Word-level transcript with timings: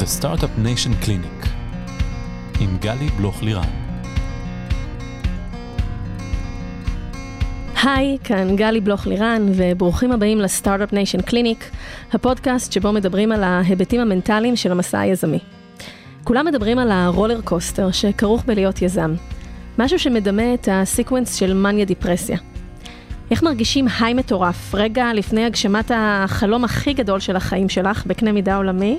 The 0.00 0.22
Startup 0.22 0.64
Nation 0.64 1.04
Clinic 1.04 1.48
עם 2.60 2.76
גלי 2.80 3.08
בלוך 3.16 3.42
לירן. 3.42 3.68
היי, 7.82 8.18
כאן 8.24 8.56
גלי 8.56 8.80
בלוך 8.80 9.06
לירן, 9.06 9.46
וברוכים 9.56 10.12
הבאים 10.12 10.40
ל 10.40 10.46
Startup 10.46 10.92
Nation 10.92 11.22
Clinic, 11.22 11.70
הפודקאסט 12.12 12.72
שבו 12.72 12.92
מדברים 12.92 13.32
על 13.32 13.44
ההיבטים 13.44 14.00
המנטליים 14.00 14.56
של 14.56 14.72
המסע 14.72 15.00
היזמי. 15.00 15.38
כולם 16.24 16.46
מדברים 16.46 16.78
על 16.78 16.90
ה 16.90 16.97
roller 16.97 17.40
coaster 17.44 17.90
שכרוך 17.90 18.44
בלהיות 18.46 18.82
יזם. 18.82 19.14
משהו 19.78 19.98
שמדמה 19.98 20.54
את 20.54 20.68
ה 20.72 20.79
sequence 20.79 21.34
של 21.34 21.54
מניה 21.54 21.84
דיפרסיה. 21.84 22.38
איך 23.30 23.42
מרגישים 23.42 23.86
high 24.00 24.14
מטורף, 24.14 24.74
רגע 24.74 25.12
לפני 25.14 25.44
הגשמת 25.44 25.90
החלום 25.94 26.64
הכי 26.64 26.92
גדול 26.92 27.20
של 27.20 27.36
החיים 27.36 27.68
שלך, 27.68 28.06
בקנה 28.06 28.32
מידה 28.32 28.56
עולמי, 28.56 28.98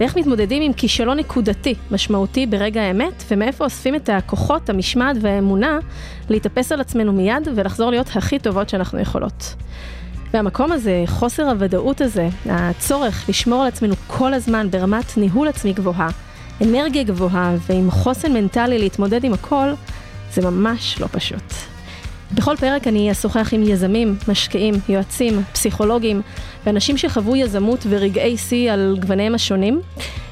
ואיך 0.00 0.16
מתמודדים 0.16 0.62
עם 0.62 0.72
כישלון 0.72 1.18
נקודתי, 1.18 1.74
משמעותי 1.90 2.46
ברגע 2.46 2.82
האמת, 2.82 3.24
ומאיפה 3.30 3.64
אוספים 3.64 3.94
את 3.94 4.08
הכוחות, 4.08 4.70
המשמעת 4.70 5.16
והאמונה 5.20 5.78
להתאפס 6.28 6.72
על 6.72 6.80
עצמנו 6.80 7.12
מיד 7.12 7.48
ולחזור 7.54 7.90
להיות 7.90 8.16
הכי 8.16 8.38
טובות 8.38 8.68
שאנחנו 8.68 9.00
יכולות. 9.00 9.54
והמקום 10.34 10.72
הזה, 10.72 11.04
חוסר 11.06 11.50
הוודאות 11.50 12.00
הזה, 12.00 12.28
הצורך 12.46 13.24
לשמור 13.28 13.62
על 13.62 13.68
עצמנו 13.68 13.94
כל 14.06 14.34
הזמן 14.34 14.70
ברמת 14.70 15.16
ניהול 15.16 15.48
עצמי 15.48 15.72
גבוהה, 15.72 16.08
אנרגיה 16.62 17.02
גבוהה 17.02 17.56
ועם 17.68 17.90
חוסן 17.90 18.32
מנטלי 18.32 18.78
להתמודד 18.78 19.24
עם 19.24 19.32
הכל, 19.32 19.68
זה 20.32 20.50
ממש 20.50 21.00
לא 21.00 21.06
פשוט. 21.12 21.77
בכל 22.34 22.56
פרק 22.56 22.86
אני 22.86 23.12
אשוחח 23.12 23.54
עם 23.54 23.62
יזמים, 23.62 24.16
משקיעים, 24.28 24.74
יועצים, 24.88 25.42
פסיכולוגים 25.52 26.22
ואנשים 26.66 26.96
שחוו 26.96 27.36
יזמות 27.36 27.86
ורגעי 27.88 28.36
שיא 28.36 28.72
על 28.72 28.96
גווניהם 29.00 29.34
השונים, 29.34 29.80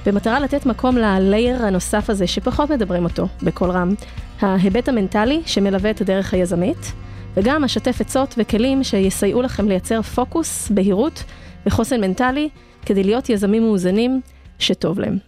במטרה 0.07 0.41
לתת 0.41 0.67
מקום 0.67 0.97
ללייר 0.97 1.63
הנוסף 1.63 2.11
הזה 2.11 2.27
שפחות 2.27 2.71
מדברים 2.71 3.05
אותו 3.05 3.27
בקול 3.43 3.71
רם, 3.71 3.95
ההיבט 4.41 4.89
המנטלי 4.89 5.43
שמלווה 5.47 5.91
את 5.91 6.01
הדרך 6.01 6.35
היזמית, 6.35 6.93
וגם 7.37 7.65
אשתף 7.65 8.01
עצות 8.01 8.35
וכלים 8.39 8.85
שיסייעו 8.85 9.43
לכם 9.43 9.69
לייצר 9.69 10.03
פוקוס, 10.03 10.69
בהירות 10.71 11.25
וחוסן 11.67 12.01
מנטלי 12.01 12.49
כדי 12.87 13.05
להיות 13.05 13.29
יזמים 13.31 13.63
מאוזנים 13.63 14.21
שטוב 14.59 15.01
להם. 15.01 15.19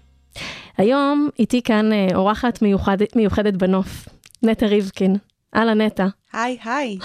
היום 0.78 1.28
איתי 1.38 1.62
כאן 1.62 1.92
אה, 1.92 2.08
אורחת 2.14 2.62
מיוחדת, 2.62 3.16
מיוחדת 3.16 3.54
בנוף, 3.54 4.08
נטע 4.42 4.66
ריבקין. 4.66 5.16
אהלן 5.56 5.80
נטע. 5.80 6.06
היי, 6.32 6.58
היי. 6.64 6.98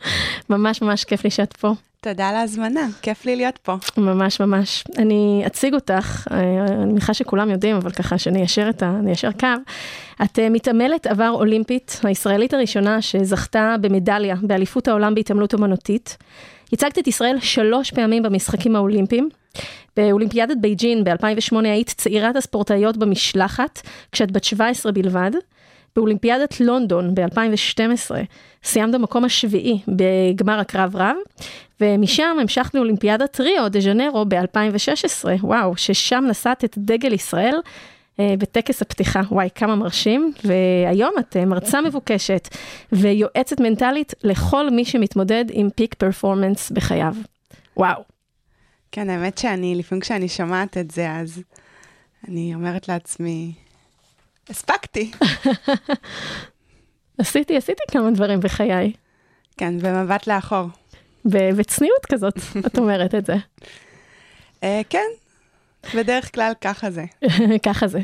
ממש 0.50 0.82
ממש 0.82 1.04
כיף 1.04 1.24
לי 1.24 1.30
שאת 1.30 1.56
פה. 1.56 1.72
תודה 2.02 2.28
על 2.28 2.34
ההזמנה, 2.36 2.88
כיף 3.02 3.24
לי 3.24 3.36
להיות 3.36 3.58
פה. 3.58 3.76
ממש 3.96 4.40
ממש. 4.40 4.84
אני 4.98 5.42
אציג 5.46 5.74
אותך, 5.74 6.28
אה, 6.30 6.66
אני 6.66 6.84
מניחה 6.84 7.14
שכולם 7.14 7.50
יודעים, 7.50 7.76
אבל 7.76 7.90
ככה 7.90 8.18
שניישר 8.18 8.66
את 8.70 8.82
ה... 8.82 8.90
ניישר 9.02 9.32
קו. 9.32 9.46
את 10.24 10.38
אה, 10.38 10.48
מתעמלת 10.50 11.06
עבר 11.06 11.30
אולימפית, 11.30 12.00
הישראלית 12.04 12.54
הראשונה 12.54 13.02
שזכתה 13.02 13.76
במדליה 13.80 14.36
באליפות 14.42 14.88
העולם 14.88 15.14
בהתעמלות 15.14 15.54
אמנותית. 15.54 16.16
ייצגת 16.72 16.98
את 16.98 17.06
ישראל 17.06 17.36
שלוש 17.40 17.90
פעמים 17.90 18.22
במשחקים 18.22 18.76
האולימפיים. 18.76 19.28
באולימפיאדת 19.96 20.56
בייג'ין 20.60 21.04
ב-2008 21.04 21.56
היית 21.64 21.88
צעירת 21.96 22.36
הספורטאיות 22.36 22.96
במשלחת, 22.96 23.80
כשאת 24.12 24.32
בת 24.32 24.44
17 24.44 24.92
בלבד. 24.92 25.30
באולימפיאדת 25.96 26.60
לונדון 26.60 27.14
ב-2012 27.14 28.10
סיימת 28.64 28.94
במקום 28.94 29.24
השביעי 29.24 29.78
בגמר 29.88 30.60
הקרב 30.60 30.96
רב, 30.96 31.16
ומשם 31.80 32.36
המשכת 32.40 32.74
לאולימפיאדת 32.74 33.40
ריו 33.40 33.68
דה 33.68 33.80
ז'נרו 33.80 34.24
ב-2016, 34.28 35.24
וואו, 35.40 35.76
ששם 35.76 36.24
נשאת 36.28 36.64
את 36.64 36.78
דגל 36.78 37.12
ישראל 37.12 37.54
אה, 38.20 38.34
בטקס 38.38 38.82
הפתיחה, 38.82 39.20
וואי, 39.30 39.48
כמה 39.54 39.76
מרשים, 39.76 40.32
והיום 40.44 41.14
את 41.18 41.36
אה, 41.36 41.44
מרצה 41.44 41.80
מבוקשת 41.80 42.48
ויועצת 42.92 43.60
מנטלית 43.60 44.14
לכל 44.24 44.70
מי 44.70 44.84
שמתמודד 44.84 45.44
עם 45.50 45.70
פיק 45.70 45.94
פרפורמנס 45.94 46.70
בחייו. 46.70 47.14
וואו. 47.76 48.02
כן, 48.92 49.10
האמת 49.10 49.38
שאני, 49.38 49.74
לפעמים 49.74 50.00
כשאני 50.00 50.28
שומעת 50.28 50.78
את 50.78 50.90
זה, 50.90 51.10
אז 51.10 51.42
אני 52.28 52.54
אומרת 52.54 52.88
לעצמי, 52.88 53.52
הספקתי. 54.50 55.10
עשיתי, 57.18 57.56
עשיתי 57.56 57.82
כמה 57.90 58.10
דברים 58.10 58.40
בחיי. 58.40 58.92
כן, 59.56 59.78
במבט 59.78 60.26
לאחור. 60.26 60.66
בצניעות 61.24 62.06
כזאת, 62.12 62.38
את 62.66 62.78
אומרת 62.78 63.14
את 63.14 63.26
זה. 63.26 63.36
אה, 64.62 64.80
כן, 64.90 65.06
בדרך 65.94 66.34
כלל 66.34 66.52
ככה 66.60 66.90
זה. 66.90 67.04
ככה 67.66 67.88
זה. 67.88 67.98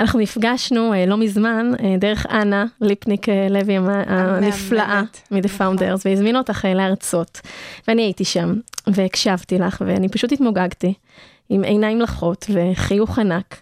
אנחנו 0.00 0.18
נפגשנו 0.20 0.92
uh, 0.92 1.08
לא 1.08 1.16
מזמן 1.16 1.70
uh, 1.76 1.80
דרך 1.98 2.26
אנה 2.26 2.64
ליפניק 2.80 3.26
לוי 3.50 3.76
הנפלאה 4.06 5.02
מ-The 5.30 5.58
Founders, 5.58 5.84
נכון. 5.84 6.10
והזמינו 6.10 6.38
אותך 6.38 6.64
להרצות. 6.74 7.40
ואני 7.88 8.02
הייתי 8.02 8.24
שם, 8.24 8.54
והקשבתי 8.86 9.58
לך, 9.58 9.82
ואני 9.86 10.08
פשוט 10.08 10.32
התמוגגתי, 10.32 10.94
עם 11.48 11.64
עיניים 11.64 12.00
לחות 12.00 12.46
וחיוך 12.48 13.18
ענק. 13.18 13.60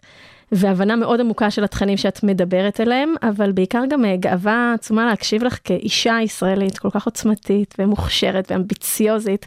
והבנה 0.52 0.96
מאוד 0.96 1.20
עמוקה 1.20 1.50
של 1.50 1.64
התכנים 1.64 1.96
שאת 1.96 2.22
מדברת 2.22 2.80
אליהם, 2.80 3.14
אבל 3.22 3.52
בעיקר 3.52 3.82
גם 3.88 4.04
אה, 4.04 4.16
גאווה 4.16 4.74
עצומה 4.74 5.06
להקשיב 5.06 5.42
לך 5.44 5.58
כאישה 5.64 6.18
ישראלית 6.22 6.78
כל 6.78 6.90
כך 6.90 7.06
עוצמתית 7.06 7.74
ומוכשרת 7.78 8.50
ואמביציוזית 8.50 9.46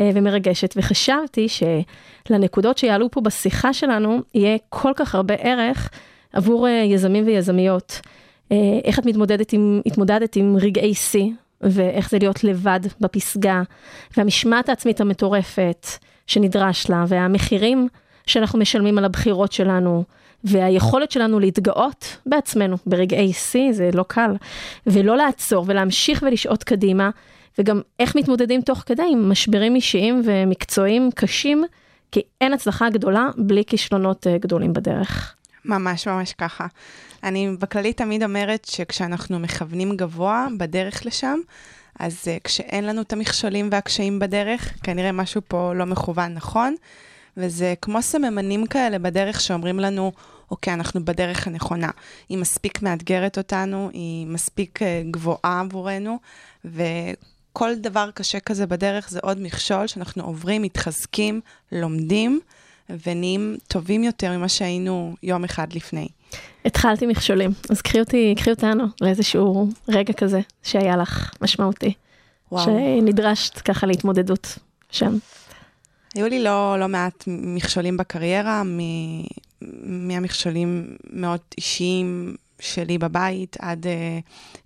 אה, 0.00 0.10
ומרגשת, 0.14 0.74
וחשבתי 0.76 1.46
שלנקודות 2.28 2.78
שיעלו 2.78 3.10
פה 3.10 3.20
בשיחה 3.20 3.72
שלנו, 3.72 4.20
יהיה 4.34 4.58
כל 4.68 4.92
כך 4.96 5.14
הרבה 5.14 5.34
ערך 5.34 5.90
עבור 6.32 6.68
אה, 6.68 6.72
יזמים 6.72 7.26
ויזמיות. 7.26 8.00
איך 8.84 8.98
את 8.98 9.06
מתמודדת 9.06 9.52
עם, 9.52 9.80
התמודדת 9.86 10.36
עם 10.36 10.56
רגעי 10.60 10.94
שיא, 10.94 11.30
ואיך 11.60 12.10
זה 12.10 12.18
להיות 12.18 12.44
לבד 12.44 12.80
בפסגה, 13.00 13.62
והמשמעת 14.16 14.68
העצמית 14.68 15.00
המטורפת 15.00 15.86
שנדרש 16.26 16.90
לה, 16.90 17.04
והמחירים 17.08 17.88
שאנחנו 18.26 18.58
משלמים 18.58 18.98
על 18.98 19.04
הבחירות 19.04 19.52
שלנו, 19.52 20.04
והיכולת 20.44 21.10
שלנו 21.10 21.40
להתגאות 21.40 22.16
בעצמנו 22.26 22.76
ברגעי 22.86 23.32
שיא, 23.32 23.72
זה 23.72 23.90
לא 23.94 24.04
קל, 24.08 24.36
ולא 24.86 25.16
לעצור 25.16 25.64
ולהמשיך 25.68 26.22
ולשעות 26.26 26.64
קדימה, 26.64 27.10
וגם 27.58 27.80
איך 27.98 28.16
מתמודדים 28.16 28.60
תוך 28.62 28.82
כדי 28.86 29.08
עם 29.12 29.30
משברים 29.30 29.74
אישיים 29.74 30.22
ומקצועיים 30.24 31.10
קשים, 31.14 31.64
כי 32.12 32.22
אין 32.40 32.52
הצלחה 32.52 32.90
גדולה 32.90 33.28
בלי 33.36 33.64
כישלונות 33.64 34.26
אה, 34.26 34.38
גדולים 34.38 34.72
בדרך. 34.72 35.34
ממש 35.64 36.08
ממש 36.08 36.32
ככה. 36.32 36.66
אני 37.24 37.56
בכללי 37.60 37.92
תמיד 37.92 38.22
אומרת 38.22 38.64
שכשאנחנו 38.64 39.38
מכוונים 39.38 39.96
גבוה 39.96 40.46
בדרך 40.58 41.06
לשם, 41.06 41.38
אז 41.98 42.24
uh, 42.24 42.40
כשאין 42.44 42.84
לנו 42.84 43.02
את 43.02 43.12
המכשולים 43.12 43.68
והקשיים 43.72 44.18
בדרך, 44.18 44.74
כנראה 44.82 45.12
משהו 45.12 45.40
פה 45.48 45.72
לא 45.74 45.86
מכוון 45.86 46.34
נכון. 46.34 46.74
וזה 47.38 47.74
כמו 47.82 48.02
סממנים 48.02 48.66
כאלה 48.66 48.98
בדרך 48.98 49.40
שאומרים 49.40 49.80
לנו, 49.80 50.12
אוקיי, 50.50 50.72
אנחנו 50.72 51.04
בדרך 51.04 51.46
הנכונה. 51.46 51.90
היא 52.28 52.38
מספיק 52.38 52.82
מאתגרת 52.82 53.38
אותנו, 53.38 53.90
היא 53.92 54.26
מספיק 54.26 54.82
אה, 54.82 55.02
גבוהה 55.10 55.60
עבורנו, 55.60 56.18
וכל 56.64 57.74
דבר 57.74 58.10
קשה 58.14 58.40
כזה 58.40 58.66
בדרך 58.66 59.10
זה 59.10 59.18
עוד 59.22 59.38
מכשול 59.40 59.86
שאנחנו 59.86 60.24
עוברים, 60.24 60.62
מתחזקים, 60.62 61.40
לומדים, 61.72 62.40
ונהיים 63.06 63.56
טובים 63.68 64.04
יותר 64.04 64.38
ממה 64.38 64.48
שהיינו 64.48 65.14
יום 65.22 65.44
אחד 65.44 65.72
לפני. 65.72 66.08
התחלתי 66.64 67.06
מכשולים, 67.06 67.50
אז 67.70 67.82
קחי 67.82 68.00
אותי, 68.00 68.34
קחי 68.36 68.50
אותנו 68.50 68.84
לאיזשהו 69.00 69.68
רגע 69.88 70.12
כזה 70.12 70.40
שהיה 70.62 70.96
לך 70.96 71.30
משמעותי. 71.42 71.92
וואו. 72.52 72.64
שנדרשת 72.64 73.58
ככה 73.58 73.86
להתמודדות 73.86 74.58
שם. 74.90 75.18
היו 76.14 76.28
לי 76.28 76.42
לא, 76.42 76.76
לא 76.80 76.88
מעט 76.88 77.24
מכשולים 77.26 77.96
בקריירה, 77.96 78.62
מ, 78.64 78.78
מהמכשולים 79.82 80.96
מאוד 81.10 81.40
אישיים 81.56 82.36
שלי 82.60 82.98
בבית 82.98 83.56
עד 83.60 83.86
uh, 83.86 83.88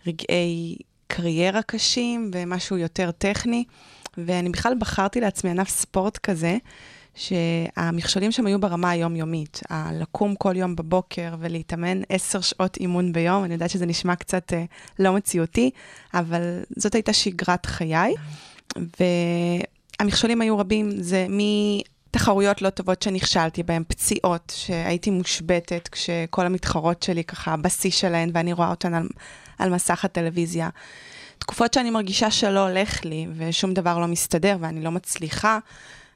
רגעי 0.06 0.76
קריירה 1.06 1.62
קשים 1.62 2.30
ומשהו 2.34 2.76
יותר 2.76 3.10
טכני. 3.10 3.64
ואני 4.18 4.48
בכלל 4.48 4.74
בחרתי 4.78 5.20
לעצמי 5.20 5.50
ענף 5.50 5.68
ספורט 5.68 6.18
כזה, 6.18 6.56
שהמכשולים 7.14 8.32
שם 8.32 8.46
היו 8.46 8.60
ברמה 8.60 8.90
היומיומית. 8.90 9.60
לקום 9.92 10.34
כל 10.34 10.56
יום 10.56 10.76
בבוקר 10.76 11.34
ולהתאמן 11.38 12.00
עשר 12.08 12.40
שעות 12.40 12.76
אימון 12.76 13.12
ביום, 13.12 13.44
אני 13.44 13.54
יודעת 13.54 13.70
שזה 13.70 13.86
נשמע 13.86 14.16
קצת 14.16 14.52
uh, 14.52 14.56
לא 14.98 15.12
מציאותי, 15.12 15.70
אבל 16.14 16.60
זאת 16.76 16.94
הייתה 16.94 17.12
שגרת 17.12 17.66
חיי. 17.66 18.14
ו... 18.78 19.04
המכשולים 20.02 20.40
היו 20.40 20.58
רבים, 20.58 20.90
זה 21.02 21.26
מתחרויות 21.28 22.62
לא 22.62 22.70
טובות 22.70 23.02
שנכשלתי 23.02 23.62
בהן, 23.62 23.82
פציעות 23.88 24.52
שהייתי 24.56 25.10
מושבתת 25.10 25.88
כשכל 25.93 26.46
המתחרות 26.46 27.02
שלי 27.02 27.25
ככה 27.25 27.56
בשיא 27.56 27.90
שלהן 27.90 28.31
ואני 28.34 28.52
רואה 28.52 28.70
אותן 28.70 28.94
על, 28.94 29.08
על 29.58 29.75
מסך 29.75 30.04
הטלוויזיה. 30.04 30.69
תקופות 31.38 31.75
שאני 31.75 31.90
מרגישה 31.90 32.31
שלא 32.31 32.69
הולך 32.69 33.04
לי 33.04 33.26
ושום 33.37 33.75
דבר 33.75 33.99
לא 33.99 34.06
מסתדר 34.06 34.56
ואני 34.60 34.84
לא 34.84 34.90
מצליחה, 34.90 35.58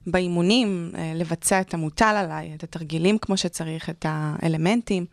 באימונים, 0.06 0.91
אה, 0.94 1.12
לבצע 1.15 1.61
את 1.61 1.75
המוטל 1.75 2.15
עליי, 2.17 2.53
את 2.55 2.62
התרגילים 2.62 3.19
כמו 3.19 3.37
שצריך, 3.37 3.91
את 3.91 4.06
האלמנטים. 4.09 5.06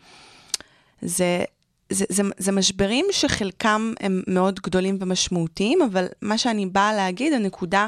זה, 1.01 1.43
זה, 1.89 2.05
זה, 2.09 2.23
זה 2.37 2.51
משברים 2.51 3.05
שחלקם 3.11 3.93
הם 3.99 4.21
מאוד 4.27 4.59
גדולים 4.59 4.97
ומשמעותיים, 5.01 5.81
אבל 5.81 6.07
מה 6.21 6.37
שאני 6.37 6.65
באה 6.65 6.93
להגיד, 6.93 7.33
הנקודה 7.33 7.87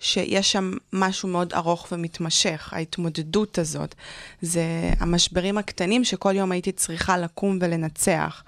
שיש 0.00 0.52
שם 0.52 0.72
משהו 0.92 1.28
מאוד 1.28 1.52
ארוך 1.52 1.88
ומתמשך, 1.92 2.68
ההתמודדות 2.72 3.58
הזאת. 3.58 3.94
זה 4.42 4.62
המשברים 5.00 5.58
הקטנים 5.58 6.04
שכל 6.04 6.36
יום 6.36 6.52
הייתי 6.52 6.72
צריכה 6.72 7.18
לקום 7.18 7.58
ולנצח. 7.60 8.42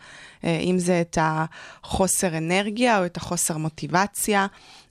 אה, 0.44 0.58
אם 0.58 0.78
זה 0.78 1.00
את 1.00 1.18
החוסר 1.20 2.38
אנרגיה 2.38 2.98
או 2.98 3.06
את 3.06 3.16
החוסר 3.16 3.56
מוטיבציה, 3.56 4.46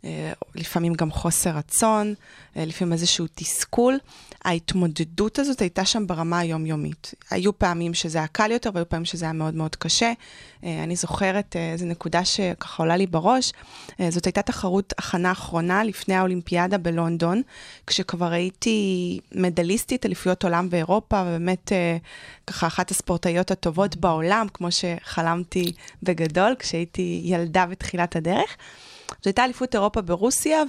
אה, 0.05 0.33
לפעמים 0.55 0.93
גם 0.93 1.11
חוסר 1.11 1.49
רצון, 1.49 2.13
אה, 2.57 2.65
לפעמים 2.65 2.93
איזשהו 2.93 3.25
תסכול. 3.35 3.97
ההתמודדות 4.45 5.39
הזאת 5.39 5.61
הייתה 5.61 5.85
שם 5.85 6.07
ברמה 6.07 6.39
היומיומית. 6.39 7.13
היו 7.29 7.59
פעמים 7.59 7.93
שזה 7.93 8.17
היה 8.17 8.27
קל 8.27 8.51
יותר 8.51 8.69
והיו 8.73 8.89
פעמים 8.89 9.05
שזה 9.05 9.25
היה 9.25 9.33
מאוד 9.33 9.55
מאוד 9.55 9.75
קשה. 9.75 10.11
אני 10.63 10.95
זוכרת 10.95 11.55
איזו 11.73 11.85
נקודה 11.85 12.25
שככה 12.25 12.83
עולה 12.83 12.97
לי 12.97 13.07
בראש, 13.07 13.53
זאת 14.09 14.25
הייתה 14.25 14.41
תחרות 14.41 14.93
הכנה 14.97 15.31
אחרונה 15.31 15.83
לפני 15.83 16.15
האולימפיאדה 16.15 16.77
בלונדון, 16.77 17.41
כשכבר 17.87 18.31
הייתי 18.31 19.19
מדליסטית, 19.31 20.05
אליפויות 20.05 20.43
עולם 20.43 20.67
ואירופה, 20.71 21.21
ובאמת 21.21 21.71
ככה 22.47 22.67
אחת 22.67 22.91
הספורטאיות 22.91 23.51
הטובות 23.51 23.95
בעולם, 23.95 24.47
כמו 24.53 24.67
שחלמתי 24.71 25.73
בגדול 26.03 26.55
כשהייתי 26.59 27.21
ילדה 27.23 27.65
בתחילת 27.65 28.15
הדרך. 28.15 28.57
זו 29.09 29.29
הייתה 29.29 29.43
אליפות 29.43 29.75
אירופה 29.75 30.01
ברוסיה, 30.01 30.63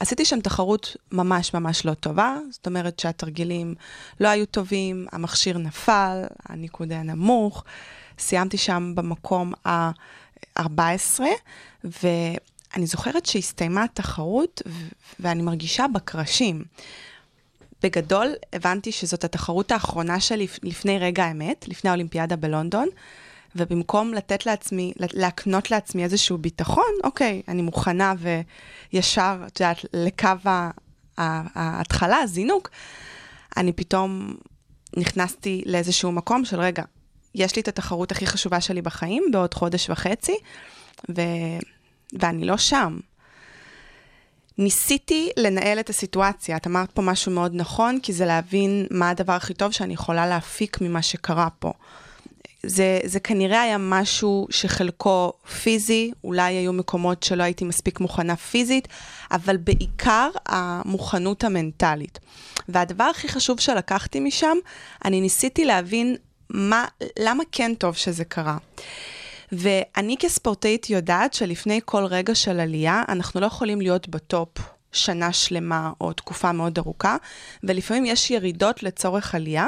ועשיתי 0.00 0.24
שם 0.24 0.40
תחרות 0.40 0.96
ממש 1.12 1.54
ממש 1.54 1.86
לא 1.86 1.94
טובה. 1.94 2.36
זאת 2.50 2.66
אומרת 2.66 2.98
שהתרגילים 2.98 3.74
לא 4.20 4.28
היו 4.28 4.46
טובים, 4.46 5.06
המכשיר 5.12 5.58
נפל, 5.58 6.24
הניקוד 6.48 6.92
היה 6.92 7.02
נמוך. 7.02 7.64
סיימתי 8.18 8.56
שם 8.56 8.92
במקום 8.94 9.52
ה-14, 9.66 11.20
ואני 11.84 12.86
זוכרת 12.86 13.26
שהסתיימה 13.26 13.84
התחרות, 13.84 14.62
ואני 15.20 15.42
מרגישה 15.42 15.86
בקרשים. 15.94 16.64
בגדול, 17.82 18.34
הבנתי 18.52 18.92
שזאת 18.92 19.24
התחרות 19.24 19.72
האחרונה 19.72 20.20
שלי 20.20 20.46
לפני 20.62 20.98
רגע 20.98 21.24
האמת, 21.24 21.64
לפני 21.68 21.90
האולימפיאדה 21.90 22.36
בלונדון, 22.36 22.88
ובמקום 23.56 24.14
לתת 24.14 24.46
לעצמי, 24.46 24.92
להקנות 24.96 25.70
לעצמי 25.70 26.04
איזשהו 26.04 26.38
ביטחון, 26.38 26.92
אוקיי, 27.04 27.42
אני 27.48 27.62
מוכנה 27.62 28.14
וישר, 28.92 29.42
את 29.46 29.60
יודעת, 29.60 29.84
לקו 29.92 30.50
ההתחלה, 31.18 32.16
הזינוק, 32.16 32.70
אני 33.56 33.72
פתאום 33.72 34.34
נכנסתי 34.96 35.62
לאיזשהו 35.66 36.12
מקום 36.12 36.44
של 36.44 36.60
רגע, 36.60 36.82
יש 37.34 37.56
לי 37.56 37.62
את 37.62 37.68
התחרות 37.68 38.12
הכי 38.12 38.26
חשובה 38.26 38.60
שלי 38.60 38.82
בחיים 38.82 39.24
בעוד 39.32 39.54
חודש 39.54 39.90
וחצי, 39.90 40.36
ו... 41.16 41.20
ואני 42.12 42.44
לא 42.44 42.56
שם. 42.56 42.98
ניסיתי 44.58 45.30
לנהל 45.36 45.80
את 45.80 45.90
הסיטואציה, 45.90 46.56
את 46.56 46.66
אמרת 46.66 46.90
פה 46.90 47.02
משהו 47.02 47.32
מאוד 47.32 47.54
נכון, 47.54 47.98
כי 48.02 48.12
זה 48.12 48.26
להבין 48.26 48.86
מה 48.90 49.10
הדבר 49.10 49.32
הכי 49.32 49.54
טוב 49.54 49.72
שאני 49.72 49.94
יכולה 49.94 50.26
להפיק 50.26 50.80
ממה 50.80 51.02
שקרה 51.02 51.48
פה. 51.58 51.72
זה, 52.66 52.98
זה 53.04 53.20
כנראה 53.20 53.62
היה 53.62 53.78
משהו 53.78 54.46
שחלקו 54.50 55.32
פיזי, 55.62 56.12
אולי 56.24 56.54
היו 56.54 56.72
מקומות 56.72 57.22
שלא 57.22 57.42
הייתי 57.42 57.64
מספיק 57.64 58.00
מוכנה 58.00 58.36
פיזית, 58.36 58.88
אבל 59.30 59.56
בעיקר 59.56 60.30
המוכנות 60.46 61.44
המנטלית. 61.44 62.18
והדבר 62.68 63.04
הכי 63.04 63.28
חשוב 63.28 63.60
שלקחתי 63.60 64.20
משם, 64.20 64.56
אני 65.04 65.20
ניסיתי 65.20 65.64
להבין 65.64 66.16
מה, 66.50 66.84
למה 67.18 67.42
כן 67.52 67.74
טוב 67.74 67.96
שזה 67.96 68.24
קרה. 68.24 68.56
ואני 69.52 70.16
כספורטאית 70.18 70.90
יודעת 70.90 71.34
שלפני 71.34 71.80
כל 71.84 72.04
רגע 72.04 72.34
של 72.34 72.60
עלייה, 72.60 73.02
אנחנו 73.08 73.40
לא 73.40 73.46
יכולים 73.46 73.80
להיות 73.80 74.08
בטופ 74.08 74.48
שנה 74.92 75.32
שלמה 75.32 75.92
או 76.00 76.12
תקופה 76.12 76.52
מאוד 76.52 76.78
ארוכה, 76.78 77.16
ולפעמים 77.64 78.04
יש 78.04 78.30
ירידות 78.30 78.82
לצורך 78.82 79.34
עלייה, 79.34 79.66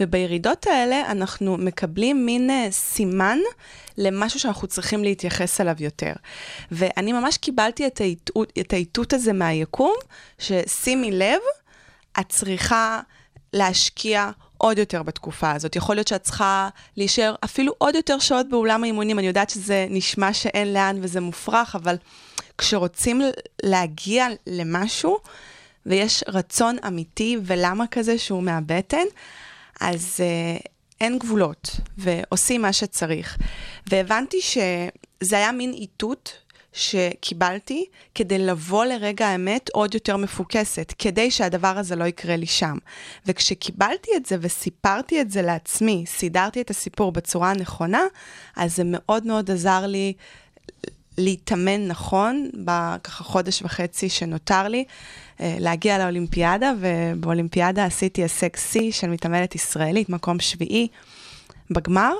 ובירידות 0.00 0.66
האלה 0.66 1.10
אנחנו 1.10 1.56
מקבלים 1.56 2.26
מין 2.26 2.50
uh, 2.50 2.72
סימן 2.72 3.38
למשהו 3.98 4.40
שאנחנו 4.40 4.68
צריכים 4.68 5.04
להתייחס 5.04 5.60
אליו 5.60 5.76
יותר. 5.78 6.12
ואני 6.70 7.12
ממש 7.12 7.36
קיבלתי 7.36 7.86
את 7.86 8.00
האיתות, 8.00 8.52
את 8.60 8.72
האיתות 8.72 9.12
הזה 9.12 9.32
מהיקום, 9.32 9.94
ששימי 10.38 11.10
לב, 11.10 11.40
את 12.20 12.28
צריכה 12.28 13.00
להשקיע 13.52 14.30
עוד 14.56 14.78
יותר 14.78 15.02
בתקופה 15.02 15.52
הזאת. 15.52 15.76
יכול 15.76 15.96
להיות 15.96 16.08
שאת 16.08 16.22
צריכה 16.22 16.68
להישאר 16.96 17.34
אפילו 17.44 17.72
עוד 17.78 17.94
יותר 17.94 18.18
שעות 18.18 18.48
באולם 18.48 18.82
האימונים. 18.82 19.18
אני 19.18 19.26
יודעת 19.26 19.50
שזה 19.50 19.86
נשמע 19.90 20.32
שאין 20.32 20.72
לאן 20.72 20.98
וזה 21.02 21.20
מופרך, 21.20 21.76
אבל 21.76 21.96
כשרוצים 22.60 23.22
להגיע 23.62 24.26
למשהו, 24.46 25.18
ויש 25.86 26.24
רצון 26.28 26.76
אמיתי 26.86 27.36
ולמה 27.42 27.86
כזה 27.86 28.18
שהוא 28.18 28.42
מהבטן, 28.42 29.04
אז 29.80 30.16
uh, 30.16 30.62
אין 31.00 31.18
גבולות, 31.18 31.70
ועושים 31.98 32.62
מה 32.62 32.72
שצריך. 32.72 33.38
והבנתי 33.86 34.40
שזה 34.40 35.36
היה 35.36 35.52
מין 35.52 35.72
איתות 35.72 36.32
שקיבלתי 36.72 37.84
כדי 38.14 38.38
לבוא 38.38 38.84
לרגע 38.84 39.26
האמת 39.26 39.70
עוד 39.72 39.94
יותר 39.94 40.16
מפוקסת, 40.16 40.94
כדי 40.98 41.30
שהדבר 41.30 41.78
הזה 41.78 41.96
לא 41.96 42.04
יקרה 42.04 42.36
לי 42.36 42.46
שם. 42.46 42.76
וכשקיבלתי 43.26 44.10
את 44.16 44.26
זה 44.26 44.36
וסיפרתי 44.40 45.20
את 45.20 45.30
זה 45.30 45.42
לעצמי, 45.42 46.04
סידרתי 46.06 46.60
את 46.60 46.70
הסיפור 46.70 47.12
בצורה 47.12 47.50
הנכונה, 47.50 48.02
אז 48.56 48.76
זה 48.76 48.82
מאוד 48.86 49.26
מאוד 49.26 49.50
עזר 49.50 49.86
לי 49.86 50.12
להתאמן 51.18 51.86
נכון, 51.86 52.50
בככה 52.64 53.24
חודש 53.24 53.62
וחצי 53.62 54.08
שנותר 54.08 54.68
לי, 54.68 54.84
אה, 55.40 55.56
להגיע 55.58 55.98
לאולימפיאדה, 55.98 56.72
ובאולימפיאדה 56.80 57.84
עשיתי 57.84 58.22
הישג 58.22 58.56
שיא 58.56 58.92
של 58.92 59.06
מתעמלת 59.06 59.54
ישראלית, 59.54 60.08
מקום 60.08 60.40
שביעי 60.40 60.88
בגמר, 61.70 62.14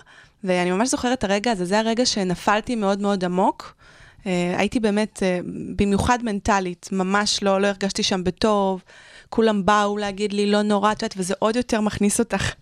ואני 0.45 0.71
ממש 0.71 0.89
זוכרת 0.89 1.19
את 1.19 1.25
הרגע 1.25 1.53
הזה, 1.53 1.65
זה 1.65 1.79
הרגע 1.79 2.07
שנפלתי 2.07 2.77
מאוד 2.77 3.01
מאוד 3.01 3.25
עמוק. 3.25 3.75
Uh, 4.21 4.23
הייתי 4.57 4.81
באמת, 4.81 5.19
uh, 5.19 5.47
במיוחד 5.77 6.19
מנטלית, 6.23 6.89
ממש 6.93 7.43
לא, 7.43 7.61
לא 7.61 7.67
הרגשתי 7.67 8.03
שם 8.03 8.25
בטוב. 8.25 8.83
כולם 9.29 9.67
באו 9.67 9.97
להגיד 9.97 10.33
לי, 10.33 10.51
לא 10.51 10.63
נורא, 10.63 10.93
את 10.93 11.03
יודעת, 11.03 11.15
וזה 11.17 11.35
עוד 11.39 11.57
יותר 11.57 11.81
מכניס 11.81 12.19
אותך 12.19 12.53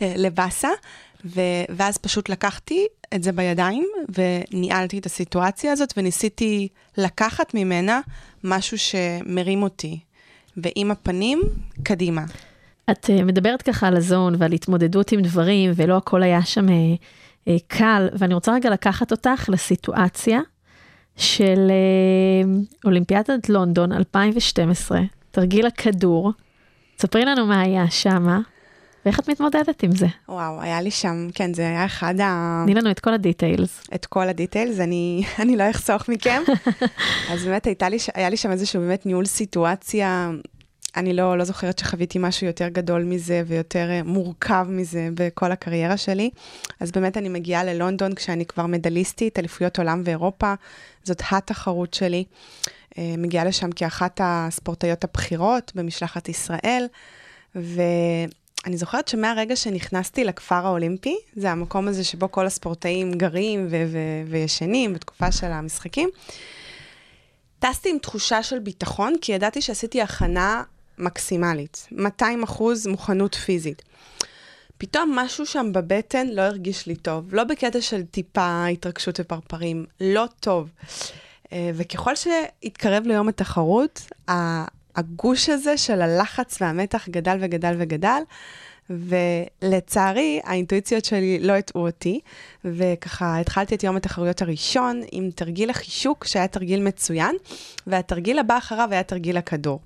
לבאסה. 0.00 0.68
ו- 1.24 1.64
ואז 1.68 1.98
פשוט 1.98 2.28
לקחתי 2.28 2.86
את 3.14 3.22
זה 3.22 3.32
בידיים, 3.32 3.86
וניהלתי 4.08 4.98
את 4.98 5.06
הסיטואציה 5.06 5.72
הזאת, 5.72 5.92
וניסיתי 5.96 6.68
לקחת 6.98 7.54
ממנה 7.54 8.00
משהו 8.44 8.78
שמרים 8.78 9.62
אותי. 9.62 10.00
ועם 10.56 10.90
הפנים, 10.90 11.42
קדימה. 11.82 12.24
את 12.90 13.04
uh, 13.04 13.24
מדברת 13.24 13.62
ככה 13.62 13.88
על 13.88 13.96
הזון 13.96 14.34
ועל 14.38 14.52
התמודדות 14.52 15.12
עם 15.12 15.20
דברים, 15.20 15.72
ולא 15.76 15.96
הכל 15.96 16.22
היה 16.22 16.42
שם 16.42 16.68
uh, 16.68 16.72
uh, 16.72 17.50
קל, 17.66 18.08
ואני 18.18 18.34
רוצה 18.34 18.54
רגע 18.54 18.70
לקחת 18.70 19.10
אותך 19.10 19.48
לסיטואציה 19.48 20.40
של 21.16 21.70
uh, 21.70 22.84
אולימפיאדת 22.84 23.48
לונדון 23.48 23.92
2012, 23.92 25.00
תרגיל 25.30 25.66
הכדור. 25.66 26.32
ספרי 26.98 27.24
לנו 27.24 27.46
מה 27.46 27.60
היה 27.60 27.90
שמה. 27.90 28.40
ואיך 29.04 29.20
את 29.20 29.28
מתמודדת 29.28 29.82
עם 29.82 29.92
זה? 29.92 30.06
וואו, 30.28 30.60
היה 30.60 30.80
לי 30.80 30.90
שם, 30.90 31.28
כן, 31.34 31.54
זה 31.54 31.62
היה 31.62 31.84
אחד 31.84 32.20
ה... 32.20 32.62
תני 32.66 32.74
לנו 32.74 32.90
את 32.90 33.00
כל 33.00 33.14
הדיטיילס. 33.14 33.82
את 33.94 34.06
כל 34.06 34.28
הדיטיילס, 34.28 34.80
אני, 34.80 35.24
אני 35.42 35.56
לא 35.56 35.70
אחסוך 35.70 36.08
מכם. 36.08 36.42
אז 37.32 37.44
באמת 37.44 37.66
הייתה 37.66 37.88
לי, 37.88 37.96
היה 38.14 38.30
לי 38.30 38.36
שם 38.36 38.50
איזשהו 38.50 38.80
באמת 38.80 39.06
ניהול 39.06 39.24
סיטואציה, 39.24 40.30
אני 40.96 41.12
לא, 41.12 41.38
לא 41.38 41.44
זוכרת 41.44 41.78
שחוויתי 41.78 42.18
משהו 42.18 42.46
יותר 42.46 42.68
גדול 42.68 43.04
מזה 43.04 43.42
ויותר 43.46 43.90
אה, 43.90 44.02
מורכב 44.02 44.66
מזה 44.68 45.08
בכל 45.14 45.52
הקריירה 45.52 45.96
שלי. 45.96 46.30
אז 46.80 46.92
באמת 46.92 47.16
אני 47.16 47.28
מגיעה 47.28 47.64
ללונדון 47.64 48.14
כשאני 48.14 48.46
כבר 48.46 48.66
מדליסטית, 48.66 49.38
אליפויות 49.38 49.78
עולם 49.78 50.02
ואירופה, 50.04 50.54
זאת 51.04 51.22
התחרות 51.30 51.94
שלי. 51.94 52.24
אה, 52.98 53.14
מגיעה 53.18 53.44
לשם 53.44 53.72
כאחת 53.72 54.20
הספורטאיות 54.24 55.04
הבכירות 55.04 55.72
במשלחת 55.74 56.28
ישראל. 56.28 56.86
ו... 57.56 57.82
אני 58.66 58.76
זוכרת 58.76 59.08
שמהרגע 59.08 59.56
שנכנסתי 59.56 60.24
לכפר 60.24 60.66
האולימפי, 60.66 61.16
זה 61.36 61.50
המקום 61.50 61.88
הזה 61.88 62.04
שבו 62.04 62.30
כל 62.32 62.46
הספורטאים 62.46 63.12
גרים 63.12 63.66
ו- 63.70 63.84
ו- 63.86 64.30
וישנים 64.30 64.94
בתקופה 64.94 65.32
של 65.32 65.46
המשחקים, 65.46 66.08
טסתי 67.58 67.90
עם 67.90 67.98
תחושה 67.98 68.42
של 68.42 68.58
ביטחון, 68.58 69.14
כי 69.20 69.32
ידעתי 69.32 69.62
שעשיתי 69.62 70.02
הכנה 70.02 70.62
מקסימלית, 70.98 71.86
200 71.92 72.42
אחוז 72.42 72.86
מוכנות 72.86 73.34
פיזית. 73.34 73.82
פתאום 74.78 75.18
משהו 75.18 75.46
שם 75.46 75.72
בבטן 75.72 76.26
לא 76.26 76.42
הרגיש 76.42 76.86
לי 76.86 76.96
טוב, 76.96 77.34
לא 77.34 77.44
בקטע 77.44 77.80
של 77.80 78.02
טיפה 78.02 78.66
התרגשות 78.66 79.20
ופרפרים, 79.20 79.86
לא 80.00 80.24
טוב. 80.40 80.70
אה, 81.52 81.70
וככל 81.74 82.16
שהתקרב 82.16 83.06
ליום 83.06 83.28
התחרות, 83.28 84.02
הגוש 84.96 85.48
הזה 85.48 85.76
של 85.76 86.02
הלחץ 86.02 86.58
והמתח 86.60 87.08
גדל 87.08 87.38
וגדל 87.40 87.74
וגדל, 87.78 88.22
ולצערי, 88.90 90.40
האינטואיציות 90.44 91.04
שלי 91.04 91.38
לא 91.40 91.52
הטעו 91.52 91.86
אותי, 91.86 92.20
וככה 92.64 93.38
התחלתי 93.38 93.74
את 93.74 93.84
יום 93.84 93.96
התחרויות 93.96 94.42
הראשון 94.42 95.02
עם 95.12 95.30
תרגיל 95.34 95.70
החישוק, 95.70 96.24
שהיה 96.26 96.48
תרגיל 96.48 96.82
מצוין, 96.82 97.36
והתרגיל 97.86 98.38
הבא 98.38 98.58
אחריו 98.58 98.88
היה 98.90 99.02
תרגיל 99.02 99.36
הכדור. 99.36 99.80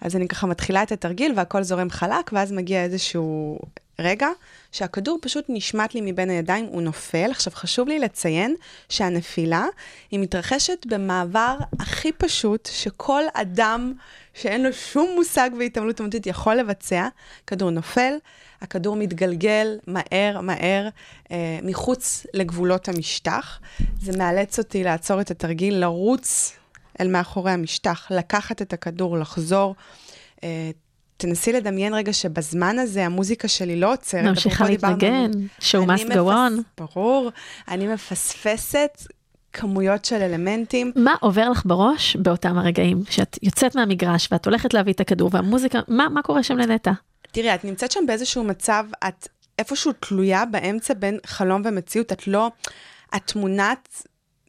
אז 0.00 0.16
אני 0.16 0.28
ככה 0.28 0.46
מתחילה 0.46 0.82
את 0.82 0.92
התרגיל 0.92 1.32
והכל 1.36 1.62
זורם 1.62 1.90
חלק, 1.90 2.30
ואז 2.32 2.52
מגיע 2.52 2.84
איזשהו 2.84 3.58
רגע 4.00 4.28
שהכדור 4.72 5.18
פשוט 5.22 5.44
נשמט 5.48 5.94
לי 5.94 6.00
מבין 6.00 6.30
הידיים, 6.30 6.64
הוא 6.64 6.82
נופל. 6.82 7.30
עכשיו, 7.30 7.52
חשוב 7.56 7.88
לי 7.88 7.98
לציין 7.98 8.54
שהנפילה, 8.88 9.64
היא 10.10 10.20
מתרחשת 10.20 10.86
במעבר 10.86 11.56
הכי 11.80 12.12
פשוט 12.12 12.68
שכל 12.72 13.22
אדם 13.34 13.94
שאין 14.34 14.62
לו 14.62 14.72
שום 14.72 15.10
מושג 15.16 15.50
בהתעמלות 15.58 15.98
אומנותית 16.00 16.26
יכול 16.26 16.54
לבצע. 16.54 17.08
כדור 17.46 17.70
נופל, 17.70 18.14
הכדור 18.60 18.96
מתגלגל 18.96 19.78
מהר, 19.86 20.40
מהר, 20.40 20.88
אה, 21.30 21.58
מחוץ 21.62 22.26
לגבולות 22.34 22.88
המשטח. 22.88 23.60
זה 24.02 24.18
מאלץ 24.18 24.58
אותי 24.58 24.84
לעצור 24.84 25.20
את 25.20 25.30
התרגיל, 25.30 25.74
לרוץ 25.74 26.56
אל 27.00 27.08
מאחורי 27.08 27.50
המשטח, 27.50 28.06
לקחת 28.10 28.62
את 28.62 28.72
הכדור, 28.72 29.18
לחזור. 29.18 29.74
אה, 30.44 30.70
תנסי 31.16 31.52
לדמיין 31.52 31.94
רגע 31.94 32.12
שבזמן 32.12 32.78
הזה 32.78 33.06
המוזיקה 33.06 33.48
שלי 33.48 33.80
לא 33.80 33.92
עוצרת. 33.92 34.24
ממשיכה 34.24 34.64
להתנגן, 34.68 35.30
show 35.60 35.86
must 35.86 36.08
go 36.08 36.28
on. 36.28 36.52
ברור, 36.78 37.30
אני 37.68 37.86
מפספסת 37.86 38.98
כמויות 39.52 40.04
של 40.04 40.16
אלמנטים. 40.16 40.92
מה 40.96 41.14
עובר 41.20 41.50
לך 41.50 41.62
בראש 41.64 42.16
באותם 42.16 42.58
הרגעים, 42.58 43.02
שאת 43.10 43.38
יוצאת 43.42 43.74
מהמגרש 43.74 44.28
ואת 44.32 44.46
הולכת 44.46 44.74
להביא 44.74 44.92
את 44.92 45.00
הכדור 45.00 45.30
והמוזיקה, 45.32 45.80
מה, 45.88 46.08
מה 46.08 46.22
קורה 46.22 46.42
שם 46.42 46.58
לנטע? 46.58 46.92
תראי, 47.32 47.54
את 47.54 47.64
נמצאת 47.64 47.92
שם 47.92 48.00
באיזשהו 48.06 48.44
מצב, 48.44 48.84
את 49.08 49.28
איפשהו 49.58 49.92
תלויה 49.92 50.44
באמצע 50.44 50.94
בין 50.94 51.18
חלום 51.26 51.62
ומציאות, 51.64 52.12
את 52.12 52.28
לא, 52.28 52.50
את 53.16 53.22
תמונת 53.24 53.88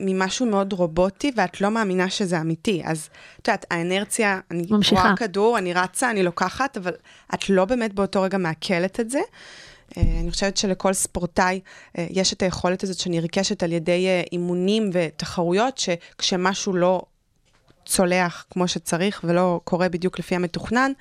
ממשהו 0.01 0.45
מאוד 0.45 0.73
רובוטי, 0.73 1.31
ואת 1.35 1.61
לא 1.61 1.71
מאמינה 1.71 2.09
שזה 2.09 2.41
אמיתי. 2.41 2.81
אז 2.85 3.09
את 3.41 3.47
יודעת, 3.47 3.65
האנרציה, 3.71 4.39
אני 4.51 4.63
ממשיכה. 4.69 5.01
רואה 5.01 5.15
כדור, 5.17 5.57
אני 5.57 5.73
רצה, 5.73 6.11
אני 6.11 6.23
לוקחת, 6.23 6.77
אבל 6.77 6.91
את 7.33 7.49
לא 7.49 7.65
באמת 7.65 7.93
באותו 7.93 8.21
רגע 8.21 8.37
מעכלת 8.37 8.99
את 8.99 9.09
זה. 9.09 9.19
אה, 9.97 10.03
אני 10.19 10.31
חושבת 10.31 10.57
שלכל 10.57 10.93
ספורטאי 10.93 11.59
אה, 11.97 12.07
יש 12.09 12.33
את 12.33 12.41
היכולת 12.41 12.83
הזאת 12.83 12.99
שנרכשת 12.99 13.63
על 13.63 13.71
ידי 13.71 14.07
אה, 14.07 14.21
אימונים 14.31 14.89
ותחרויות, 14.93 15.77
שכשמשהו 15.77 16.73
לא 16.73 17.01
צולח 17.85 18.45
כמו 18.49 18.67
שצריך 18.67 19.21
ולא 19.23 19.59
קורה 19.63 19.89
בדיוק 19.89 20.19
לפי 20.19 20.35
המתוכנן, 20.35 20.91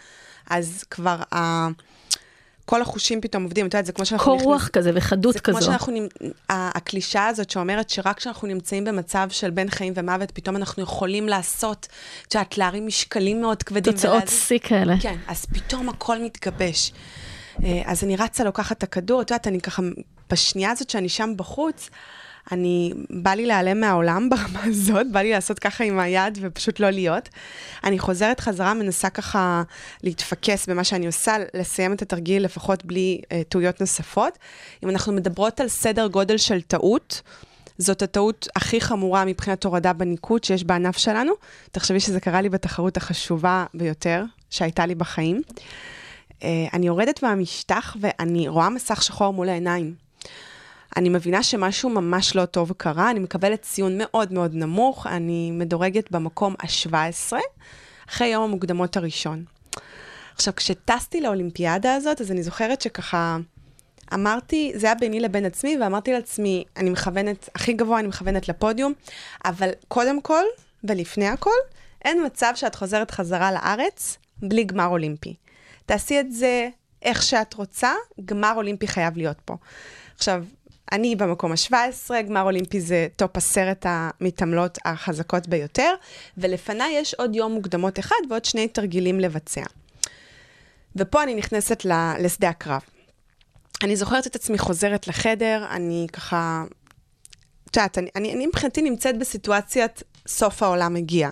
אז 0.50 0.85
כבר 0.90 1.21
ה... 1.35 1.69
כל 2.70 2.82
החושים 2.82 3.20
פתאום 3.20 3.42
עובדים, 3.42 3.66
את 3.66 3.74
יודעת, 3.74 3.86
זה 3.86 3.92
כמו 3.92 4.06
שאנחנו... 4.06 4.38
קור 4.38 4.42
רוח 4.42 4.68
כזה 4.68 4.90
וחדות 4.94 5.34
זה 5.34 5.40
כזו. 5.40 5.58
זה 5.58 5.66
כמו 5.66 5.72
שאנחנו, 5.72 5.92
הקלישאה 6.48 7.26
הזאת 7.26 7.50
שאומרת 7.50 7.90
שרק 7.90 8.16
כשאנחנו 8.16 8.48
נמצאים 8.48 8.84
במצב 8.84 9.28
של 9.30 9.50
בין 9.50 9.70
חיים 9.70 9.92
ומוות, 9.96 10.30
פתאום 10.30 10.56
אנחנו 10.56 10.82
יכולים 10.82 11.28
לעשות, 11.28 11.88
את 12.28 12.34
יודעת, 12.34 12.58
להרים 12.58 12.86
משקלים 12.86 13.40
מאוד 13.40 13.62
כבדים. 13.62 13.92
תוצאות 13.92 14.28
שיא 14.28 14.58
כאלה. 14.58 14.94
כן, 15.00 15.16
אז 15.28 15.44
פתאום 15.44 15.88
הכל 15.88 16.18
מתגבש. 16.18 16.92
אה, 17.64 17.82
אז 17.84 18.04
אני 18.04 18.16
רצה 18.16 18.44
לוקחת 18.44 18.78
את 18.78 18.82
הכדור, 18.82 19.22
את 19.22 19.30
יודעת, 19.30 19.46
אני 19.46 19.60
ככה, 19.60 19.82
בשנייה 20.30 20.70
הזאת 20.70 20.90
שאני 20.90 21.08
שם 21.08 21.32
בחוץ, 21.36 21.90
אני, 22.52 22.92
בא 23.11 23.30
לי 23.30 23.47
להיעלם 23.47 23.80
מהעולם 23.80 24.28
ברמה 24.30 24.64
הזאת, 24.64 25.07
בא 25.12 25.21
לי 25.21 25.30
לעשות 25.30 25.59
ככה 25.59 25.85
עם 25.85 25.99
היד 25.99 26.38
ופשוט 26.40 26.80
לא 26.80 26.90
להיות. 26.90 27.28
אני 27.85 27.99
חוזרת 27.99 28.40
חזרה, 28.40 28.75
מנסה 28.75 29.11
ככה 29.11 29.62
להתפקס 30.02 30.66
במה 30.69 30.85
שאני 30.85 31.07
עושה, 31.07 31.37
לסיים 31.54 31.92
את 31.92 32.02
התרגיל 32.02 32.45
לפחות 32.45 32.85
בלי 32.85 33.21
uh, 33.23 33.35
טעויות 33.49 33.80
נוספות. 33.80 34.38
אם 34.85 34.90
אנחנו 34.90 35.12
מדברות 35.12 35.61
על 35.61 35.69
סדר 35.69 36.07
גודל 36.07 36.37
של 36.37 36.61
טעות, 36.61 37.23
זאת 37.78 38.02
הטעות 38.02 38.49
הכי 38.57 38.80
חמורה 38.80 39.25
מבחינת 39.25 39.64
הורדה 39.64 39.92
בניקוד 39.92 40.45
שיש 40.45 40.64
בענף 40.64 40.99
שלנו. 40.99 41.33
תחשבי 41.73 42.00
שזה 42.00 42.21
קרה 42.21 42.40
לי 42.40 42.49
בתחרות 42.49 42.97
החשובה 42.97 43.64
ביותר 43.75 44.25
שהייתה 44.50 44.87
לי 44.87 44.95
בחיים. 44.95 45.42
Uh, 46.30 46.45
אני 46.73 46.87
יורדת 46.87 47.23
מהמשטח 47.23 47.97
ואני 48.00 48.49
רואה 48.49 48.71
מסך 48.71 49.02
שחור 49.02 49.33
מול 49.33 49.49
העיניים. 49.49 50.09
אני 50.97 51.09
מבינה 51.09 51.42
שמשהו 51.42 51.90
ממש 51.90 52.37
לא 52.37 52.44
טוב 52.44 52.73
קרה, 52.76 53.11
אני 53.11 53.20
מקבלת 53.20 53.62
ציון 53.62 53.99
מאוד 53.99 54.32
מאוד 54.32 54.54
נמוך, 54.54 55.06
אני 55.06 55.50
מדורגת 55.50 56.11
במקום 56.11 56.54
ה-17, 56.62 57.37
אחרי 58.09 58.26
יום 58.26 58.44
המוקדמות 58.44 58.97
הראשון. 58.97 59.44
עכשיו, 60.35 60.54
כשטסתי 60.56 61.20
לאולימפיאדה 61.20 61.94
הזאת, 61.94 62.20
אז 62.20 62.30
אני 62.30 62.42
זוכרת 62.42 62.80
שככה 62.80 63.38
אמרתי, 64.14 64.73
זה 64.75 64.87
היה 64.87 64.94
ביני 64.94 65.20
לבין 65.20 65.44
עצמי, 65.44 65.78
ואמרתי 65.80 66.12
לעצמי, 66.12 66.64
אני 66.76 66.90
מכוונת, 66.90 67.49
הכי 67.54 67.73
גבוה 67.73 67.99
אני 67.99 68.09
מכוונת 68.09 68.49
לפודיום, 68.49 68.92
אבל 69.44 69.70
קודם 69.88 70.20
כל, 70.20 70.44
ולפני 70.85 71.28
הכל, 71.28 71.50
אין 72.04 72.26
מצב 72.26 72.52
שאת 72.54 72.75
חוזרת 72.75 73.11
חזרה 73.11 73.52
לארץ 73.52 74.18
בלי 74.42 74.64
גמר 74.64 74.87
אולימפי. 74.87 75.35
תעשי 75.87 76.20
את 76.20 76.32
זה 76.32 76.68
איך 77.02 77.23
שאת 77.23 77.54
רוצה, 77.54 77.92
גמר 78.25 78.52
אולימפי 78.56 78.88
חייב 78.88 79.16
להיות 79.16 79.40
פה. 79.44 79.56
עכשיו, 80.16 80.44
אני 80.92 81.16
במקום 81.16 81.52
ה-17, 81.52 82.23
גמר 82.23 82.42
אולימפי 82.42 82.80
זה 82.80 83.09
טופ 83.16 83.37
עשרת 83.37 83.87
המתעמלות 83.88 84.78
החזקות 84.85 85.49
ביותר, 85.49 85.94
ולפניי 86.38 86.92
יש 86.92 87.14
עוד 87.14 87.35
יום 87.37 87.52
מוקדמות 87.52 87.99
אחד 87.99 88.16
ועוד 88.30 88.44
שני 88.44 88.68
תרגילים 88.68 89.20
לבצע. 89.20 89.62
ופה 90.97 91.23
אני 91.23 91.35
נכנסת 91.35 91.87
לשדה 92.18 92.49
הקרב. 92.49 92.80
אני 93.82 93.97
זוכרת 93.97 94.26
את 94.26 94.37
עצמי 94.37 94.59
חוזרת 94.59 95.09
לחדר, 95.09 95.66
אני 95.70 96.06
ככה, 96.12 96.64
את 97.70 97.76
יודעת, 97.76 97.99
אני, 97.99 98.11
אני, 98.16 98.32
אני 98.35 98.47
מבחינתי 98.47 98.82
נמצאת 98.82 99.18
בסיטואציית 99.18 100.02
סוף 100.26 100.62
העולם 100.62 100.97
הגיע. 100.97 101.30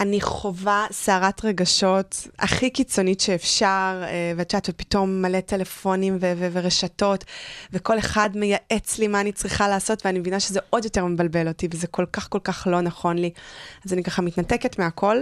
אני 0.00 0.20
חווה 0.20 0.86
סערת 0.90 1.44
רגשות 1.44 2.28
הכי 2.38 2.70
קיצונית 2.70 3.20
שאפשר, 3.20 4.02
אה, 4.02 4.32
ואת 4.36 4.52
יודעת, 4.52 4.68
ופתאום 4.70 5.22
מלא 5.22 5.40
טלפונים 5.40 6.18
ו- 6.20 6.32
ו- 6.36 6.48
ורשתות, 6.52 7.24
וכל 7.72 7.98
אחד 7.98 8.30
מייעץ 8.34 8.98
לי 8.98 9.08
מה 9.08 9.20
אני 9.20 9.32
צריכה 9.32 9.68
לעשות, 9.68 10.06
ואני 10.06 10.18
מבינה 10.18 10.40
שזה 10.40 10.60
עוד 10.70 10.84
יותר 10.84 11.04
מבלבל 11.04 11.48
אותי, 11.48 11.68
וזה 11.70 11.86
כל 11.86 12.04
כך 12.12 12.28
כל 12.28 12.38
כך 12.44 12.66
לא 12.70 12.80
נכון 12.80 13.18
לי. 13.18 13.30
אז 13.86 13.92
אני 13.92 14.02
ככה 14.02 14.22
מתנתקת 14.22 14.78
מהכל, 14.78 15.16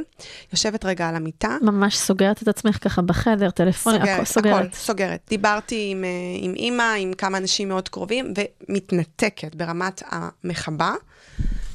יושבת 0.53 0.85
רגע 0.85 1.09
על 1.09 1.17
המיטה. 1.17 1.57
ממש 1.63 1.97
סוגרת 1.97 2.43
את 2.43 2.49
עצמך 2.49 2.79
ככה 2.81 3.03
בחדר, 3.03 3.51
טלפונים, 3.51 4.03
הכל 4.03 4.25
סוגרת. 4.25 4.65
הכל, 4.65 4.77
סוגרת. 4.77 5.21
דיברתי 5.29 5.89
עם, 5.91 6.05
אה, 6.05 6.09
עם 6.41 6.55
אימא, 6.55 6.95
עם 6.99 7.13
כמה 7.13 7.39
אנשים 7.39 7.69
מאוד 7.69 7.89
קרובים, 7.89 8.33
ומתנתקת 8.69 9.55
ברמת 9.55 10.03
המחבה. 10.11 10.95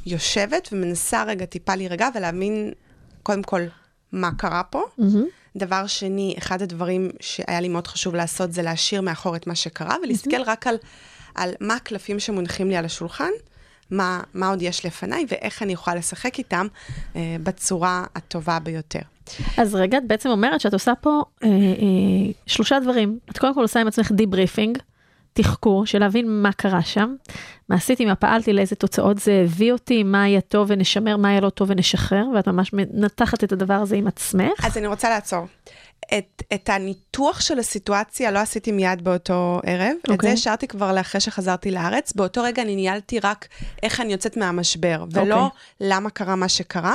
יושבת 0.05 0.69
ומנסה 0.71 1.23
רגע 1.23 1.45
טיפה 1.45 1.75
להירגע 1.75 2.07
ולהבין 2.15 2.71
קודם 3.23 3.43
כל, 3.43 3.61
מה 4.11 4.31
קרה 4.37 4.63
פה. 4.63 4.83
Mm-hmm. 4.99 5.57
דבר 5.57 5.87
שני, 5.87 6.35
אחד 6.37 6.61
הדברים 6.61 7.09
שהיה 7.19 7.61
לי 7.61 7.67
מאוד 7.67 7.87
חשוב 7.87 8.15
לעשות 8.15 8.53
זה 8.53 8.61
להשאיר 8.61 9.01
מאחור 9.01 9.35
את 9.35 9.47
מה 9.47 9.55
שקרה, 9.55 9.95
ולהסתכל 10.03 10.41
mm-hmm. 10.41 10.47
רק 10.47 10.67
על, 10.67 10.75
על 11.35 11.53
מה 11.59 11.75
הקלפים 11.75 12.19
שמונחים 12.19 12.69
לי 12.69 12.75
על 12.75 12.85
השולחן, 12.85 13.29
מה, 13.91 14.21
מה 14.33 14.49
עוד 14.49 14.61
יש 14.61 14.85
לפניי, 14.85 15.25
ואיך 15.27 15.63
אני 15.63 15.73
יכולה 15.73 15.95
לשחק 15.95 16.37
איתם 16.37 16.67
אה, 17.15 17.35
בצורה 17.43 18.05
הטובה 18.15 18.59
ביותר. 18.59 18.99
אז 19.57 19.75
רגע, 19.75 19.97
את 19.97 20.07
בעצם 20.07 20.29
אומרת 20.29 20.61
שאת 20.61 20.73
עושה 20.73 20.93
פה 21.01 21.23
אה, 21.43 21.49
אה, 21.49 22.31
שלושה 22.47 22.79
דברים. 22.79 23.19
את 23.31 23.37
קודם 23.37 23.53
כל 23.53 23.61
עושה 23.61 23.81
עם 23.81 23.87
עצמך 23.87 24.11
debriefing, 24.11 24.77
תחקור 25.33 25.85
של 25.85 25.99
להבין 25.99 26.41
מה 26.41 26.51
קרה 26.51 26.81
שם, 26.81 27.15
מה 27.69 27.75
עשיתי, 27.75 28.05
מה 28.05 28.15
פעלתי, 28.15 28.53
לאיזה 28.53 28.75
תוצאות 28.75 29.19
זה 29.19 29.41
הביא 29.45 29.71
אותי, 29.71 30.03
מה 30.03 30.23
היה 30.23 30.41
טוב 30.41 30.67
ונשמר, 30.69 31.17
מה 31.17 31.29
היה 31.29 31.39
לא 31.39 31.49
טוב 31.49 31.69
ונשחרר, 31.71 32.25
ואת 32.35 32.47
ממש 32.47 32.73
מנתחת 32.73 33.43
את 33.43 33.51
הדבר 33.51 33.73
הזה 33.73 33.95
עם 33.95 34.07
עצמך. 34.07 34.65
אז 34.65 34.77
אני 34.77 34.87
רוצה 34.87 35.09
לעצור. 35.09 35.45
את, 36.17 36.43
את 36.53 36.69
הניתוח 36.69 37.41
של 37.41 37.59
הסיטואציה 37.59 38.31
לא 38.31 38.39
עשיתי 38.39 38.71
מיד 38.71 39.03
באותו 39.03 39.59
ערב, 39.65 39.91
okay. 39.91 40.03
את 40.03 40.07
זה 40.07 40.13
אוקיי. 40.13 40.33
השארתי 40.33 40.67
כבר 40.67 40.93
לאחרי 40.93 41.21
שחזרתי 41.21 41.71
לארץ. 41.71 42.13
באותו 42.13 42.43
רגע 42.43 42.61
אני 42.61 42.75
ניהלתי 42.75 43.19
רק 43.19 43.47
איך 43.83 44.01
אני 44.01 44.11
יוצאת 44.11 44.37
מהמשבר, 44.37 45.05
ולא 45.11 45.35
okay. 45.35 45.37
אוקיי. 45.37 45.59
למה 45.79 46.09
קרה 46.09 46.35
מה 46.35 46.49
שקרה, 46.49 46.93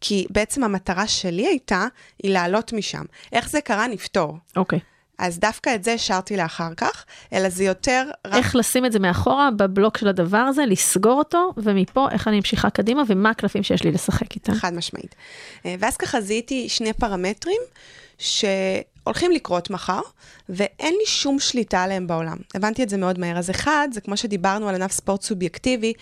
כי 0.00 0.26
בעצם 0.30 0.64
המטרה 0.64 1.06
שלי 1.06 1.46
הייתה, 1.46 1.86
היא 2.22 2.32
לעלות 2.32 2.72
משם. 2.72 3.04
איך 3.32 3.50
זה 3.50 3.60
קרה, 3.60 3.86
נפתור. 3.86 4.38
אוקיי. 4.56 4.78
Okay. 4.78 4.95
אז 5.18 5.38
דווקא 5.38 5.74
את 5.74 5.84
זה 5.84 5.92
השארתי 5.92 6.36
לאחר 6.36 6.74
כך, 6.76 7.04
אלא 7.32 7.48
זה 7.48 7.64
יותר... 7.64 8.10
רק... 8.26 8.34
איך 8.34 8.56
לשים 8.56 8.86
את 8.86 8.92
זה 8.92 8.98
מאחורה 8.98 9.50
בבלוק 9.50 9.98
של 9.98 10.08
הדבר 10.08 10.38
הזה, 10.38 10.66
לסגור 10.66 11.18
אותו, 11.18 11.52
ומפה 11.56 12.08
איך 12.10 12.28
אני 12.28 12.36
ממשיכה 12.36 12.70
קדימה, 12.70 13.02
ומה 13.08 13.30
הקלפים 13.30 13.62
שיש 13.62 13.84
לי 13.84 13.92
לשחק 13.92 14.34
איתם. 14.34 14.54
חד 14.54 14.74
משמעית. 14.74 15.14
אה, 15.66 15.74
ואז 15.78 15.96
ככה 15.96 16.20
זיהיתי 16.20 16.68
שני 16.68 16.92
פרמטרים 16.92 17.60
שהולכים 18.18 19.32
לקרות 19.32 19.70
מחר, 19.70 20.00
ואין 20.48 20.94
לי 20.98 21.06
שום 21.06 21.38
שליטה 21.38 21.82
עליהם 21.82 22.06
בעולם. 22.06 22.36
הבנתי 22.54 22.82
את 22.82 22.88
זה 22.88 22.96
מאוד 22.96 23.18
מהר. 23.18 23.38
אז 23.38 23.50
אחד, 23.50 23.88
זה 23.92 24.00
כמו 24.00 24.16
שדיברנו 24.16 24.68
על 24.68 24.74
ענף 24.74 24.92
ספורט 24.92 25.22
סובייקטיבי, 25.22 25.92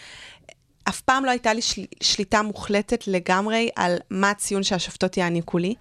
אף 0.88 1.00
פעם 1.00 1.24
לא 1.24 1.30
הייתה 1.30 1.52
לי 1.52 1.62
של, 1.62 1.82
שליטה 2.02 2.42
מוחלטת 2.42 3.04
לגמרי 3.06 3.70
על 3.76 3.96
מה 4.10 4.30
הציון 4.30 4.62
שהשופטות 4.62 5.16
יעניקו 5.16 5.58
לי. 5.58 5.74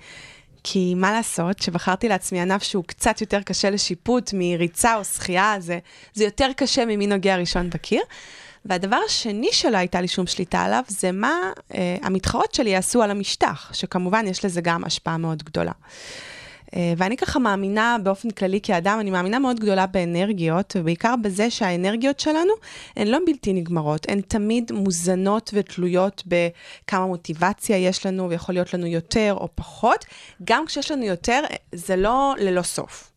כי 0.63 0.93
מה 0.95 1.11
לעשות, 1.11 1.59
שבחרתי 1.59 2.09
לעצמי 2.09 2.41
ענף 2.41 2.63
שהוא 2.63 2.83
קצת 2.83 3.21
יותר 3.21 3.41
קשה 3.41 3.69
לשיפוט 3.69 4.31
מריצה 4.33 4.95
או 4.95 5.03
שחייה, 5.03 5.55
זה, 5.59 5.79
זה 6.13 6.23
יותר 6.23 6.49
קשה 6.57 6.85
ממי 6.85 7.07
נוגע 7.07 7.37
ראשון 7.37 7.69
בקיר. 7.69 8.01
והדבר 8.65 8.99
השני 9.05 9.49
שלא 9.51 9.77
הייתה 9.77 10.01
לי 10.01 10.07
שום 10.07 10.27
שליטה 10.27 10.61
עליו, 10.61 10.83
זה 10.87 11.11
מה 11.11 11.51
אה, 11.73 11.97
המתחרות 12.01 12.53
שלי 12.53 12.69
יעשו 12.69 13.03
על 13.03 13.11
המשטח, 13.11 13.71
שכמובן 13.73 14.27
יש 14.27 14.45
לזה 14.45 14.61
גם 14.61 14.83
השפעה 14.83 15.17
מאוד 15.17 15.43
גדולה. 15.43 15.71
אה, 16.75 16.93
ואני 16.97 17.17
ככה 17.17 17.39
מאמינה 17.39 17.97
באופן 18.03 18.29
כללי 18.29 18.59
כאדם, 18.63 18.97
אני 18.99 19.11
מאמינה 19.11 19.39
מאוד 19.39 19.59
גדולה 19.59 19.85
באנרגיות, 19.85 20.75
ובעיקר 20.79 21.15
בזה 21.23 21.49
שהאנרגיות 21.49 22.19
שלנו 22.19 22.53
הן 22.95 23.07
לא 23.07 23.17
בלתי 23.25 23.53
נגמרות, 23.53 24.05
הן 24.09 24.21
תמיד 24.21 24.71
מוזנות 24.71 25.49
ותלויות 25.53 26.23
בכמה 26.25 27.05
מוטיבציה 27.05 27.77
יש 27.77 28.05
לנו, 28.05 28.29
ויכול 28.29 28.55
להיות 28.55 28.73
לנו 28.73 28.85
יותר 28.85 29.35
או 29.37 29.47
פחות. 29.55 30.05
גם 30.43 30.65
כשיש 30.65 30.91
לנו 30.91 31.05
יותר, 31.05 31.41
זה 31.71 31.95
לא 31.95 32.33
ללא 32.37 32.61
סוף. 32.61 33.11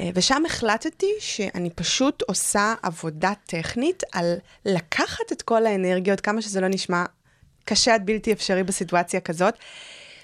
אה, 0.00 0.10
ושם 0.14 0.42
החלטתי 0.46 1.12
שאני 1.18 1.70
פשוט 1.70 2.22
עושה 2.22 2.74
עבודה 2.82 3.32
טכנית 3.46 4.02
על 4.12 4.34
לקחת 4.64 5.32
את 5.32 5.42
כל 5.42 5.66
האנרגיות, 5.66 6.20
כמה 6.20 6.42
שזה 6.42 6.60
לא 6.60 6.68
נשמע 6.68 7.04
קשה 7.64 7.94
עד 7.94 8.06
בלתי 8.06 8.32
אפשרי 8.32 8.62
בסיטואציה 8.62 9.20
כזאת, 9.20 9.54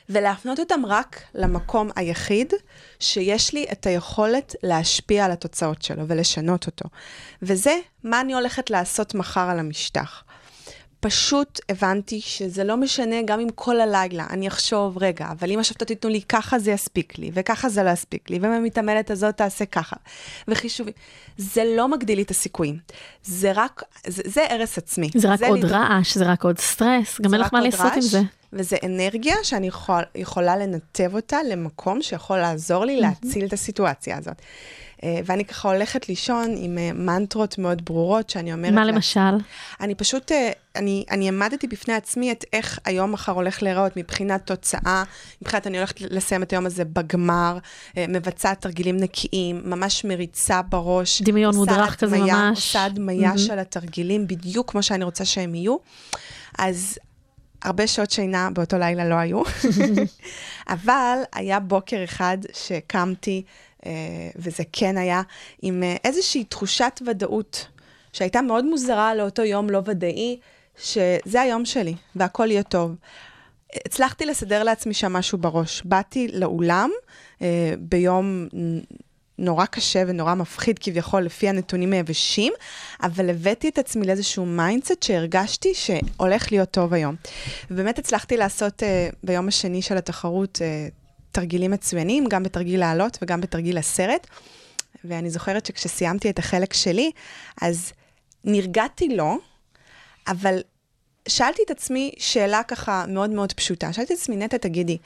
ולהפנות 0.09 0.61
אותם 0.61 0.87
רק 0.87 1.21
למקום 1.35 1.91
היחיד 1.97 2.53
שיש 3.01 3.53
לי 3.53 3.67
את 3.73 3.87
היכולת 3.87 4.55
להשפיע 4.63 5.25
על 5.25 5.31
התוצאות 5.31 5.83
שלו 5.83 6.09
ולשנות 6.09 6.67
אותו. 6.67 6.89
וזה 7.43 7.75
מה 8.05 8.21
אני 8.21 8.35
הולכת 8.35 8.71
לעשות 8.71 9.15
מחר 9.15 9.49
על 9.51 9.59
המשטח. 9.59 10.25
פשוט 11.05 11.61
הבנתי 11.69 12.21
שזה 12.21 12.65
לא 12.65 12.77
משנה 12.77 13.17
גם 13.25 13.41
אם 13.41 13.49
כל 13.55 13.81
הלילה 13.81 14.27
אני 14.31 14.49
אחשוב, 14.49 14.99
רגע, 14.99 15.27
אבל 15.31 15.51
אם 15.51 15.59
השופטות 15.59 15.91
ייתנו 15.91 16.11
לי 16.11 16.23
ככה 16.23 16.59
זה 16.59 16.71
יספיק 16.71 17.19
לי, 17.19 17.31
וככה 17.35 17.69
זה 17.69 17.83
לא 17.83 17.91
יספיק 17.91 18.31
לי, 18.31 18.39
ואם 18.39 18.53
המתעמלת 18.53 19.11
הזאת 19.11 19.37
תעשה 19.37 19.67
ככה, 19.67 19.97
וחישובים. 20.49 20.95
זה 21.37 21.63
לא 21.77 21.89
מגדיל 21.89 22.17
לי 22.17 22.23
את 22.23 22.31
הסיכויים. 22.31 22.79
זה 23.23 23.53
רק, 23.55 23.83
זה, 24.07 24.23
זה 24.27 24.43
הרס 24.51 24.79
עצמי. 24.79 25.11
זה 25.17 25.33
רק 25.33 25.39
זה 25.39 25.47
עוד 25.47 25.59
לדע... 25.59 25.79
רעש, 25.79 26.15
זה 26.15 26.25
רק 26.25 26.45
עוד 26.45 26.59
סטרס, 26.59 27.21
גם 27.21 27.35
אין 27.35 27.41
לך 27.41 27.53
מה 27.53 27.61
לעשות 27.61 27.93
עם 27.95 28.01
זה. 28.01 28.21
וזה 28.55 28.77
אנרגיה 28.85 29.37
שאני 29.43 29.67
יכול, 29.67 30.03
יכולה 30.15 30.57
לנתב 30.57 31.15
אותה 31.15 31.39
למקום 31.43 32.03
שיכול 32.03 32.39
לעזור 32.39 32.85
לי 32.85 33.01
להציל 33.01 33.45
את 33.45 33.53
הסיטואציה 33.53 34.17
הזאת. 34.17 34.43
אה, 35.05 35.21
ואני 35.25 35.45
ככה 35.45 35.69
הולכת 35.69 36.09
לישון 36.09 36.55
עם 36.57 36.79
אה, 36.79 36.91
מנטרות 36.93 37.59
מאוד 37.59 37.85
ברורות, 37.85 38.31
שאני 38.31 38.53
אומרת... 38.53 38.73
מה 38.73 38.85
למשל? 38.85 39.21
אני 39.81 39.95
פשוט, 39.95 40.33
אה, 40.33 40.51
אני, 40.77 41.05
אני 41.11 41.29
עמדתי 41.29 41.67
בפני 41.67 41.95
עצמי 41.95 42.33
את 42.33 42.45
איך 42.53 42.79
היום 42.85 43.13
מחר 43.13 43.33
הולך 43.33 43.63
להיראות 43.63 43.97
מבחינת 43.97 44.47
תוצאה, 44.47 45.05
מבחינת 45.43 45.67
אני 45.67 45.79
הולכת 45.79 46.01
לסיים 46.01 46.43
את 46.43 46.53
היום 46.53 46.67
הזה 46.67 46.85
בגמר, 46.85 47.59
מבצעת 47.97 48.61
תרגילים 48.61 48.97
נקיים, 48.97 49.63
ממש 49.65 50.05
מריצה 50.05 50.63
בראש. 50.63 51.23
דמיון 51.23 51.55
מודרך 51.55 52.01
כזה 52.01 52.19
ממש. 52.19 52.59
עושה 52.59 52.85
הדמיה 52.85 53.33
mm-hmm. 53.33 53.39
של 53.39 53.59
התרגילים 53.59 54.27
בדיוק 54.27 54.71
כמו 54.71 54.83
שאני 54.83 55.05
רוצה 55.05 55.25
שהם 55.25 55.55
יהיו. 55.55 55.77
אז 56.59 56.99
הרבה 57.65 57.87
שעות 57.87 58.11
שינה 58.11 58.49
באותו 58.51 58.79
לילה 58.79 59.09
לא 59.09 59.15
היו, 59.15 59.43
אבל 60.69 61.19
היה 61.33 61.61
בוקר 61.61 62.05
אחד 62.05 62.39
שקמתי, 62.53 63.43
אה, 63.87 63.93
וזה 64.37 64.63
כן 64.73 64.97
היה, 64.97 65.23
עם 65.63 65.83
אה, 65.83 65.97
איזושהי 66.05 66.45
תחושת 66.45 67.01
ודאות, 67.07 67.67
שהייתה 68.13 68.43
מאוד 68.43 68.65
מוזרה 68.65 69.15
לאותו 69.15 69.43
יום 69.43 69.71
לא 69.71 69.83
ודאי, 69.85 70.39
שזה 70.79 71.41
היום 71.41 71.65
שלי, 71.65 71.95
והכל 72.17 72.51
יהיה 72.51 72.63
טוב. 72.63 72.95
הצלחתי 73.87 74.27
לסדר 74.27 74.63
לעצמי 74.63 74.95
שם 74.95 75.13
משהו 75.13 75.39
בראש. 75.39 75.83
באתי 75.85 76.29
לאולם 76.33 76.91
אה, 77.43 77.75
ביום 77.79 78.49
נורא 79.39 79.67
קשה 79.67 80.03
ונורא 80.07 80.35
מפחיד 80.35 80.79
כביכול 80.79 81.23
לפי 81.23 81.49
הנתונים 81.49 81.93
היבשים, 81.93 82.53
אבל 83.03 83.31
הבאתי 83.31 83.69
את 83.69 83.79
עצמי 83.79 84.07
לאיזשהו 84.07 84.47
mindset 84.47 85.03
שהרגשתי 85.03 85.75
שהולך 85.75 86.53
להיות 86.53 86.71
טוב 86.71 86.95
היום. 86.95 87.15
ובאמת 87.71 87.99
הצלחתי 87.99 88.37
לעשות 88.37 88.83
אה, 88.83 89.17
ביום 89.23 89.49
השני 89.49 89.83
של 89.83 89.97
התחרות 89.97 90.59
אה, 90.59 90.93
תרגילים 91.33 91.71
מצוינים, 91.71 92.27
גם 92.29 92.43
בתרגיל 92.43 92.81
האלות 92.81 93.19
וגם 93.23 93.41
בתרגיל 93.41 93.79
הסרט. 93.79 94.27
ואני 95.05 95.31
זוכרת 95.31 95.67
שכשסיימתי 95.67 96.31
את 96.31 96.39
החלק 96.39 96.73
שלי, 96.73 97.11
אז 97.63 97.93
נרגעתי 98.45 99.09
לו, 99.17 99.39
אבל 100.27 100.59
שאלתי 101.29 101.63
את 101.67 101.71
עצמי 101.71 102.13
שאלה 102.19 102.63
ככה 102.63 103.05
מאוד 103.09 103.31
מאוד 103.31 103.53
פשוטה. 103.53 103.93
שאלתי 103.93 104.15
את 104.15 104.19
עצמי, 104.19 104.37
נטע, 104.37 104.57
תגידי, 104.57 104.99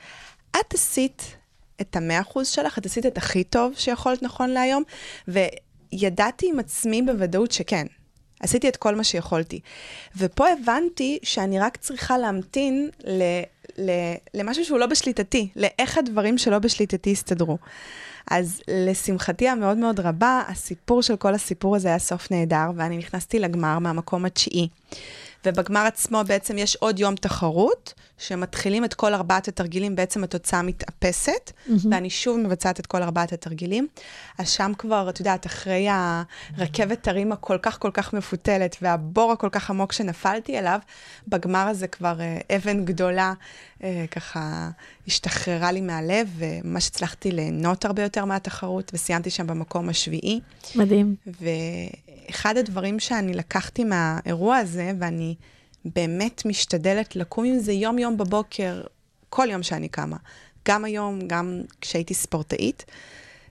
את 0.51 0.73
עשית 0.73 1.35
את 1.81 1.95
המאה 1.95 2.21
אחוז 2.21 2.47
שלך, 2.47 2.77
את 2.77 2.85
עשית 2.85 3.05
את 3.05 3.17
הכי 3.17 3.43
טוב 3.43 3.73
שיכולת 3.77 4.23
נכון 4.23 4.49
להיום, 4.49 4.83
וידעתי 5.27 6.49
עם 6.49 6.59
עצמי 6.59 7.01
בוודאות 7.01 7.51
שכן, 7.51 7.87
עשיתי 8.39 8.69
את 8.69 8.77
כל 8.77 8.95
מה 8.95 9.03
שיכולתי. 9.03 9.59
ופה 10.17 10.45
הבנתי 10.49 11.19
שאני 11.23 11.59
רק 11.59 11.77
צריכה 11.77 12.17
להמתין 12.17 12.89
ל, 13.03 13.21
ל, 13.77 13.91
למשהו 14.33 14.65
שהוא 14.65 14.79
לא 14.79 14.85
בשליטתי, 14.85 15.49
לאיך 15.55 15.97
הדברים 15.97 16.37
שלא 16.37 16.59
בשליטתי 16.59 17.09
יסתדרו. 17.09 17.57
אז 18.31 18.61
לשמחתי 18.67 19.49
המאוד 19.49 19.77
מאוד 19.77 19.99
רבה, 19.99 20.43
הסיפור 20.47 21.01
של 21.01 21.15
כל 21.15 21.33
הסיפור 21.33 21.75
הזה 21.75 21.87
היה 21.87 21.99
סוף 21.99 22.31
נהדר, 22.31 22.71
ואני 22.75 22.97
נכנסתי 22.97 23.39
לגמר 23.39 23.79
מהמקום 23.79 24.25
התשיעי. 24.25 24.67
ובגמר 25.45 25.85
עצמו 25.85 26.23
בעצם 26.27 26.57
יש 26.57 26.75
עוד 26.75 26.99
יום 26.99 27.15
תחרות, 27.15 27.93
שמתחילים 28.17 28.85
את 28.85 28.93
כל 28.93 29.13
ארבעת 29.13 29.47
התרגילים, 29.47 29.95
בעצם 29.95 30.23
התוצאה 30.23 30.61
מתאפסת, 30.61 31.51
mm-hmm. 31.51 31.71
ואני 31.91 32.09
שוב 32.09 32.37
מבצעת 32.37 32.79
את 32.79 32.85
כל 32.85 33.03
ארבעת 33.03 33.33
התרגילים. 33.33 33.87
אז 34.37 34.49
שם 34.49 34.71
כבר, 34.77 35.09
את 35.09 35.19
יודעת, 35.19 35.45
אחרי 35.45 35.87
הרכבת 36.57 37.07
הרים 37.07 37.31
הכל 37.31 37.57
כך 37.61 37.79
כל 37.79 37.91
כך 37.93 38.13
מפותלת, 38.13 38.75
והבור 38.81 39.31
הכל 39.31 39.49
כך 39.51 39.69
עמוק 39.69 39.91
שנפלתי 39.91 40.59
אליו, 40.59 40.79
בגמר 41.27 41.67
הזה 41.67 41.87
כבר 41.87 42.19
אה, 42.19 42.55
אבן 42.55 42.85
גדולה, 42.85 43.33
אה, 43.83 44.05
ככה 44.11 44.69
השתחררה 45.07 45.71
לי 45.71 45.81
מהלב, 45.81 46.29
וממש 46.37 46.87
הצלחתי 46.87 47.31
ליהנות 47.31 47.85
הרבה 47.85 48.03
יותר 48.03 48.25
מהתחרות, 48.25 48.91
וסיימתי 48.93 49.29
שם 49.29 49.47
במקום 49.47 49.89
השביעי. 49.89 50.39
מדהים. 50.75 51.15
ואחד 52.27 52.57
הדברים 52.57 52.99
שאני 52.99 53.33
לקחתי 53.33 53.83
מהאירוע 53.83 54.57
הזה, 54.57 54.91
ואני... 54.99 55.35
באמת 55.85 56.45
משתדלת 56.45 57.15
לקום 57.15 57.45
עם 57.45 57.59
זה 57.59 57.71
יום-יום 57.73 58.17
בבוקר, 58.17 58.81
כל 59.29 59.47
יום 59.51 59.63
שאני 59.63 59.89
קמה. 59.89 60.17
גם 60.67 60.85
היום, 60.85 61.19
גם 61.27 61.61
כשהייתי 61.81 62.13
ספורטאית, 62.13 62.85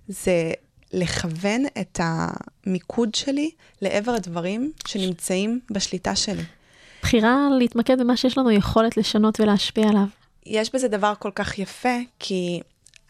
זה 0.08 0.52
לכוון 0.92 1.64
את 1.80 2.00
המיקוד 2.02 3.14
שלי 3.14 3.50
לעבר 3.82 4.12
הדברים 4.12 4.72
שנמצאים 4.86 5.60
בשליטה 5.70 6.16
שלי. 6.16 6.42
בחירה 7.02 7.36
להתמקד 7.58 8.00
במה 8.00 8.16
שיש 8.16 8.38
לנו 8.38 8.50
יכולת 8.50 8.96
לשנות 8.96 9.40
ולהשפיע 9.40 9.88
עליו. 9.88 10.06
יש 10.46 10.74
בזה 10.74 10.88
דבר 10.88 11.12
כל 11.18 11.30
כך 11.34 11.58
יפה, 11.58 11.96
כי 12.18 12.60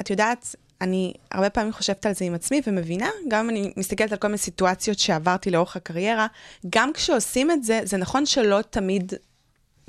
את 0.01 0.11
יודעת, 0.11 0.57
אני 0.81 1.13
הרבה 1.33 1.51
פעמים 1.51 1.73
חושבת 1.73 2.07
על 2.07 2.15
זה 2.15 2.25
עם 2.25 2.35
עצמי 2.35 2.61
ומבינה, 2.67 3.09
גם 3.29 3.51
אני 3.51 3.73
מסתכלת 3.77 4.13
על 4.13 4.19
כל 4.19 4.29
מיני 4.29 4.39
סיטואציות 4.39 4.99
שעברתי 4.99 5.51
לאורך 5.51 5.77
הקריירה, 5.77 6.27
גם 6.71 6.93
כשעושים 6.93 7.51
את 7.51 7.65
זה, 7.65 7.81
זה 7.85 7.97
נכון 7.97 8.27
שלא 8.27 8.63
תמיד 8.71 9.13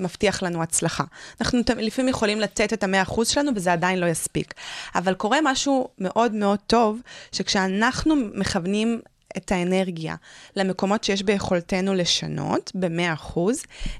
מבטיח 0.00 0.42
לנו 0.42 0.62
הצלחה. 0.62 1.04
אנחנו 1.40 1.58
לפעמים 1.76 2.08
יכולים 2.08 2.40
לתת 2.40 2.72
את 2.72 2.82
המאה 2.82 3.02
אחוז 3.02 3.28
שלנו 3.28 3.50
וזה 3.56 3.72
עדיין 3.72 3.98
לא 3.98 4.06
יספיק. 4.06 4.54
אבל 4.94 5.14
קורה 5.14 5.38
משהו 5.42 5.88
מאוד 5.98 6.34
מאוד 6.34 6.58
טוב, 6.66 7.00
שכשאנחנו 7.32 8.16
מכוונים 8.34 9.00
את 9.36 9.52
האנרגיה 9.52 10.14
למקומות 10.56 11.04
שיש 11.04 11.22
ביכולתנו 11.22 11.94
לשנות 11.94 12.72
ב-100%, 12.74 13.38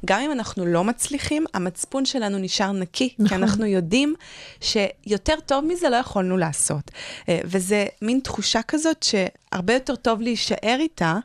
גם 0.04 0.20
אם 0.20 0.32
אנחנו 0.32 0.66
לא 0.66 0.84
מצליחים, 0.84 1.44
המצפון 1.54 2.04
שלנו 2.04 2.38
נשאר 2.38 2.72
נקי, 2.72 3.14
נכון. 3.18 3.28
כי 3.28 3.34
אנחנו 3.34 3.66
יודעים 3.66 4.14
שיותר 4.60 5.34
טוב 5.46 5.64
מזה 5.64 5.88
לא 5.88 5.96
יכולנו 5.96 6.36
לעשות. 6.36 6.90
אה, 7.28 7.40
וזה 7.44 7.86
מין 8.02 8.20
תחושה 8.20 8.62
כזאת 8.62 9.02
שהרבה 9.02 9.74
יותר 9.74 9.96
טוב 9.96 10.20
להישאר 10.20 10.76
איתה. 10.80 11.18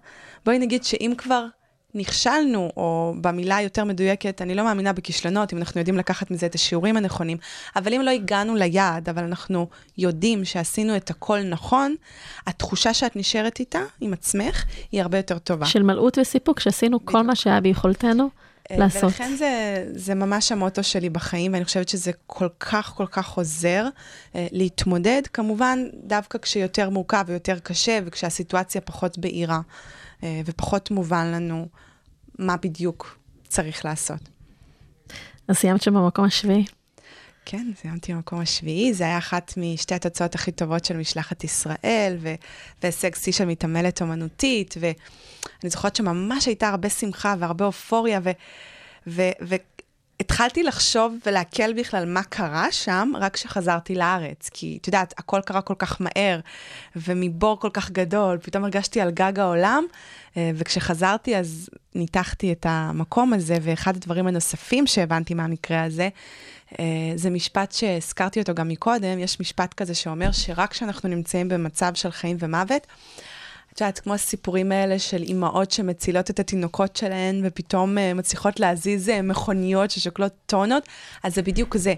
בואי 0.46 0.60
נגיד 0.60 0.84
שאם 0.84 1.14
כבר 1.18 1.46
נכשלנו, 1.96 2.72
או 2.78 3.14
במילה 3.22 3.62
יותר 3.62 3.84
מדויקת, 3.84 4.42
אני 4.42 4.56
לא 4.56 4.64
מאמינה 4.64 4.94
בכישלונות, 4.94 5.54
אם 5.54 5.58
אנחנו 5.58 5.82
יודעים 5.82 5.98
לקחת 5.98 6.32
מזה 6.32 6.46
את 6.46 6.56
השיעורים 6.56 6.98
הנכונים, 6.98 7.38
אבל 7.76 7.94
אם 7.94 8.02
לא 8.02 8.12
הגענו 8.12 8.56
ליעד, 8.56 9.10
אבל 9.10 9.24
אנחנו 9.24 9.68
יודעים 9.98 10.46
שעשינו 10.46 10.96
את 10.96 11.10
הכל 11.10 11.42
נכון, 11.44 11.96
התחושה 12.48 12.94
שאת 12.94 13.16
נשארת 13.16 13.60
איתה, 13.60 13.82
עם 14.02 14.14
עצמך, 14.14 14.66
היא 14.92 15.02
הרבה 15.02 15.18
יותר 15.18 15.38
טובה. 15.38 15.66
של 15.66 15.84
מלאות 15.84 16.18
וסיפוק, 16.18 16.60
שעשינו 16.60 16.98
בדיוק. 16.98 17.12
כל 17.12 17.22
מה 17.22 17.36
שהיה 17.36 17.62
ביכולתנו. 17.62 18.30
אה, 18.72 18.78
לעשות. 18.78 19.04
ולכן 19.04 19.36
זה, 19.36 19.86
זה 19.92 20.16
ממש 20.16 20.52
המוטו 20.52 20.84
שלי 20.84 21.10
בחיים, 21.10 21.54
ואני 21.54 21.66
חושבת 21.66 21.90
שזה 21.90 22.12
כל 22.28 22.48
כך 22.60 22.94
כל 22.98 23.06
כך 23.12 23.30
עוזר 23.30 23.88
אה, 24.36 24.48
להתמודד, 24.52 25.22
כמובן, 25.34 25.86
דווקא 26.04 26.38
כשיותר 26.38 26.90
מורכב 26.90 27.24
ויותר 27.28 27.60
קשה, 27.60 28.00
וכשהסיטואציה 28.06 28.82
פחות 28.82 29.18
בהירה, 29.18 29.60
אה, 30.24 30.42
ופחות 30.46 30.92
מובן 30.92 31.32
לנו 31.32 31.68
מה 32.40 32.58
בדיוק 32.58 33.20
צריך 33.48 33.86
לעשות. 33.86 34.30
אז 35.48 35.56
סיימת 35.56 35.82
שם 35.82 35.94
במקום 35.94 36.26
השביעי. 36.26 36.66
כן, 37.46 37.72
סיימתי 37.82 38.14
במקום 38.14 38.40
השביעי, 38.40 38.94
זה 38.94 39.04
היה 39.04 39.18
אחת 39.18 39.54
משתי 39.58 39.96
התוצאות 39.96 40.36
הכי 40.36 40.52
טובות 40.52 40.86
של 40.86 40.98
משלחת 40.98 41.44
ישראל, 41.44 42.18
ו- 42.20 42.34
והישג 42.84 43.16
שיא 43.16 43.34
של 43.34 43.46
מתעמלת 43.46 44.02
אומנותית, 44.02 44.76
ואני 44.80 45.70
זוכרת 45.70 45.96
שממש 45.96 46.46
הייתה 46.46 46.70
הרבה 46.70 46.90
שמחה 46.90 47.36
והרבה 47.40 47.66
אופוריה, 47.66 48.20
ו- 48.24 48.32
ו- 49.08 49.56
והתחלתי 50.20 50.64
לחשוב 50.64 51.16
ולהקל 51.26 51.74
בכלל 51.74 52.06
מה 52.06 52.24
קרה 52.24 52.72
שם, 52.72 53.12
רק 53.16 53.34
כשחזרתי 53.34 53.96
לארץ. 53.96 54.50
כי, 54.54 54.78
את 54.82 54.88
יודעת, 54.88 55.14
הכל 55.18 55.42
קרה 55.42 55.62
כל 55.62 55.74
כך 55.78 56.02
מהר, 56.02 56.40
ומבור 56.96 57.60
כל 57.60 57.70
כך 57.74 57.92
גדול, 57.92 58.38
פתאום 58.42 58.64
הרגשתי 58.64 59.02
על 59.02 59.12
גג 59.12 59.40
העולם, 59.40 59.84
אה, 60.38 60.52
וכשחזרתי 60.56 61.38
אז 61.38 61.70
ניתחתי 61.96 62.52
את 62.52 62.66
המקום 62.70 63.34
הזה, 63.34 63.58
ואחד 63.62 63.96
הדברים 63.96 64.28
הנוספים 64.28 64.88
שהבנתי 64.88 65.34
מהמקרה 65.34 65.84
הזה, 65.84 66.10
אה, 66.80 66.86
זה 67.16 67.30
משפט 67.30 67.72
שהזכרתי 67.72 68.40
אותו 68.40 68.54
גם 68.54 68.68
מקודם, 68.68 69.20
יש 69.20 69.40
משפט 69.40 69.74
כזה 69.74 69.96
שאומר 69.96 70.32
שרק 70.32 70.72
כשאנחנו 70.72 71.10
נמצאים 71.10 71.50
במצב 71.50 71.92
של 71.94 72.12
חיים 72.12 72.38
ומוות, 72.40 72.88
את 73.76 73.82
יודעת, 73.82 74.00
כמו 74.00 74.14
הסיפורים 74.14 74.72
האלה 74.72 75.00
של 75.00 75.22
אימהות 75.22 75.72
שמצילות 75.72 76.30
את 76.30 76.40
התינוקות 76.40 76.96
שלהן 76.96 77.42
ופתאום 77.44 77.98
uh, 77.98 78.02
מצליחות 78.14 78.60
להזיז 78.60 79.10
uh, 79.10 79.12
מכוניות 79.24 79.92
ששוקלות 79.92 80.34
טונות, 80.46 80.88
אז 81.24 81.36
זה 81.36 81.42
בדיוק 81.42 81.78
זה. 81.78 81.94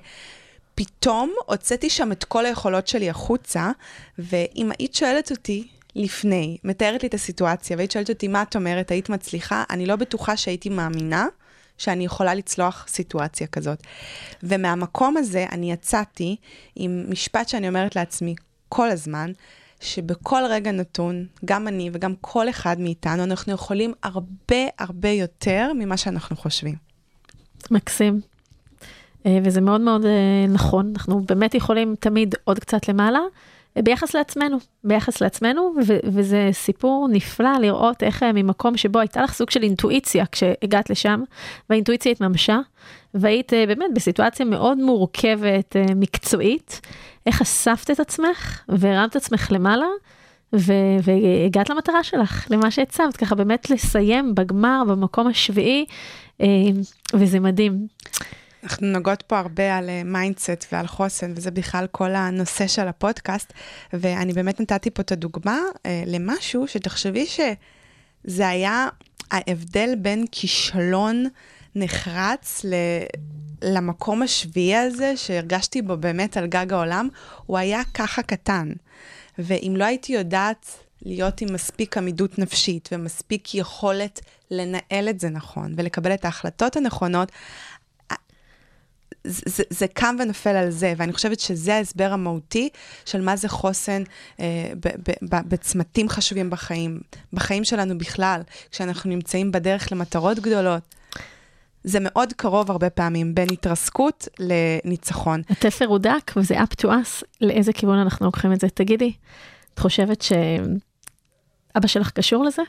פתאום 0.75 1.33
הוצאתי 1.45 1.89
שם 1.89 2.11
את 2.11 2.23
כל 2.23 2.45
היכולות 2.45 2.87
שלי 2.87 3.09
החוצה, 3.09 3.71
ואם 4.17 4.71
היית 4.79 4.95
שואלת 4.95 5.31
אותי 5.31 5.67
לפני, 5.95 6.57
מתארת 6.63 7.03
לי 7.03 7.09
את 7.09 7.13
הסיטואציה, 7.13 7.77
והיית 7.77 7.91
שואלת 7.91 8.09
אותי, 8.09 8.27
מה 8.27 8.41
את 8.41 8.55
אומרת, 8.55 8.91
היית 8.91 9.09
מצליחה? 9.09 9.63
אני 9.69 9.85
לא 9.85 9.95
בטוחה 9.95 10.37
שהייתי 10.37 10.69
מאמינה 10.69 11.27
שאני 11.77 12.05
יכולה 12.05 12.33
לצלוח 12.33 12.85
סיטואציה 12.87 13.47
כזאת. 13.47 13.83
ומהמקום 14.43 15.17
הזה 15.17 15.45
אני 15.51 15.71
יצאתי 15.71 16.35
עם 16.75 17.05
משפט 17.09 17.49
שאני 17.49 17.67
אומרת 17.67 17.95
לעצמי 17.95 18.35
כל 18.69 18.89
הזמן, 18.89 19.31
שבכל 19.79 20.41
רגע 20.49 20.71
נתון, 20.71 21.25
גם 21.45 21.67
אני 21.67 21.89
וגם 21.93 22.13
כל 22.21 22.49
אחד 22.49 22.79
מאיתנו, 22.79 23.23
אנחנו 23.23 23.53
יכולים 23.53 23.93
הרבה 24.03 24.65
הרבה 24.79 25.09
יותר 25.09 25.71
ממה 25.75 25.97
שאנחנו 25.97 26.35
חושבים. 26.35 26.75
מקסים. 27.71 28.21
אה, 29.25 29.39
וזה 29.43 29.61
מאוד 29.61 29.81
מאוד 29.81 30.05
אה, 30.05 30.45
נכון, 30.49 30.93
אנחנו 30.95 31.21
באמת 31.21 31.55
יכולים 31.55 31.95
תמיד 31.99 32.35
עוד 32.43 32.59
קצת 32.59 32.89
למעלה, 32.89 33.19
אה, 33.77 33.81
ביחס 33.81 34.15
לעצמנו, 34.15 34.57
ביחס 34.83 35.21
לעצמנו, 35.21 35.73
ו- 35.87 35.99
וזה 36.03 36.49
סיפור 36.51 37.07
נפלא 37.11 37.57
לראות 37.61 38.03
איך 38.03 38.23
ממקום 38.23 38.77
שבו 38.77 38.99
הייתה 38.99 39.21
לך 39.21 39.33
סוג 39.33 39.49
של 39.49 39.63
אינטואיציה 39.63 40.25
כשהגעת 40.31 40.89
לשם, 40.89 41.23
והאינטואיציה 41.69 42.11
התממשה, 42.11 42.59
והיית 43.19 43.53
באמת 43.67 43.93
בסיטואציה 43.95 44.45
מאוד 44.45 44.77
מורכבת, 44.77 45.75
מקצועית, 45.95 46.81
איך 47.25 47.41
אספת 47.41 47.91
את 47.91 47.99
עצמך 47.99 48.61
והרמת 48.69 49.11
את 49.11 49.15
עצמך 49.15 49.51
למעלה, 49.51 49.85
ו- 50.55 50.97
והגעת 51.03 51.69
למטרה 51.69 52.03
שלך, 52.03 52.47
למה 52.49 52.71
שהצבת, 52.71 53.17
ככה 53.17 53.35
באמת 53.35 53.69
לסיים 53.69 54.35
בגמר, 54.35 54.83
במקום 54.87 55.27
השביעי, 55.27 55.85
וזה 57.13 57.39
מדהים. 57.39 57.87
אנחנו 58.63 58.87
נוגעות 58.87 59.21
פה 59.21 59.39
הרבה 59.39 59.77
על 59.77 59.89
mindset 60.05 60.65
ועל 60.71 60.87
חוסן, 60.87 61.33
וזה 61.35 61.51
בכלל 61.51 61.87
כל 61.91 62.15
הנושא 62.15 62.67
של 62.67 62.87
הפודקאסט, 62.87 63.53
ואני 63.93 64.33
באמת 64.33 64.59
נתתי 64.59 64.89
פה 64.89 65.01
את 65.01 65.11
הדוגמה 65.11 65.59
למשהו 66.05 66.67
שתחשבי 66.67 67.25
שזה 67.25 68.47
היה 68.47 68.87
ההבדל 69.31 69.89
בין 69.97 70.25
כישלון 70.31 71.25
נחרץ 71.77 72.65
ל... 72.65 72.73
למקום 73.61 74.21
השביעי 74.21 74.75
הזה, 74.75 75.17
שהרגשתי 75.17 75.81
בו 75.81 75.97
באמת 75.97 76.37
על 76.37 76.47
גג 76.47 76.73
העולם, 76.73 77.09
הוא 77.45 77.57
היה 77.57 77.81
ככה 77.93 78.21
קטן. 78.21 78.73
ואם 79.39 79.73
לא 79.77 79.85
הייתי 79.85 80.13
יודעת 80.13 80.65
להיות 81.01 81.41
עם 81.41 81.53
מספיק 81.53 81.97
עמידות 81.97 82.39
נפשית 82.39 82.89
ומספיק 82.91 83.55
יכולת 83.55 84.21
לנהל 84.51 85.09
את 85.09 85.19
זה 85.19 85.29
נכון 85.29 85.73
ולקבל 85.77 86.13
את 86.13 86.25
ההחלטות 86.25 86.75
הנכונות, 86.75 87.31
זה, 89.23 89.63
זה 89.69 89.87
קם 89.87 90.15
ונופל 90.19 90.55
על 90.55 90.69
זה, 90.69 90.93
ואני 90.97 91.13
חושבת 91.13 91.39
שזה 91.39 91.75
ההסבר 91.75 92.13
המהותי 92.13 92.69
של 93.05 93.21
מה 93.21 93.35
זה 93.35 93.49
חוסן 93.49 94.03
אה, 94.39 94.71
ב, 94.79 94.87
ב, 94.87 95.11
ב, 95.35 95.49
בצמתים 95.49 96.09
חשובים 96.09 96.49
בחיים, 96.49 96.99
בחיים 97.33 97.63
שלנו 97.63 97.97
בכלל, 97.97 98.41
כשאנחנו 98.71 99.09
נמצאים 99.09 99.51
בדרך 99.51 99.91
למטרות 99.91 100.39
גדולות. 100.39 100.95
זה 101.87 101.99
מאוד 102.01 102.33
קרוב 102.33 102.71
הרבה 102.71 102.89
פעמים 102.89 103.35
בין 103.35 103.47
התרסקות 103.51 104.27
לניצחון. 104.39 105.41
התפר 105.49 105.85
הוא 105.85 105.97
דק 105.97 106.31
וזה 106.35 106.59
up 106.59 106.81
to 106.81 106.85
us, 106.85 107.23
לאיזה 107.41 107.73
כיוון 107.73 107.97
אנחנו 107.97 108.25
לוקחים 108.25 108.53
את 108.53 108.59
זה. 108.59 108.69
תגידי, 108.69 109.13
את 109.73 109.79
חושבת 109.79 110.21
שאבא 110.21 111.87
שלך 111.87 112.11
קשור 112.11 112.45
לזה? 112.45 112.61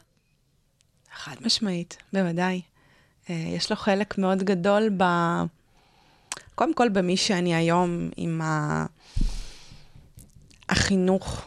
חד 1.15 1.35
משמעית, 1.41 1.97
בוודאי. 2.13 2.61
אה, 3.31 3.35
יש 3.35 3.71
לו 3.71 3.77
חלק 3.77 4.19
מאוד 4.19 4.43
גדול 4.43 4.91
ב... 4.97 5.05
קודם 6.55 6.75
כל 6.75 6.89
במי 6.89 7.17
שאני 7.17 7.55
היום, 7.55 8.11
עם 8.17 8.41
ה... 8.43 8.87
החינוך 10.69 11.47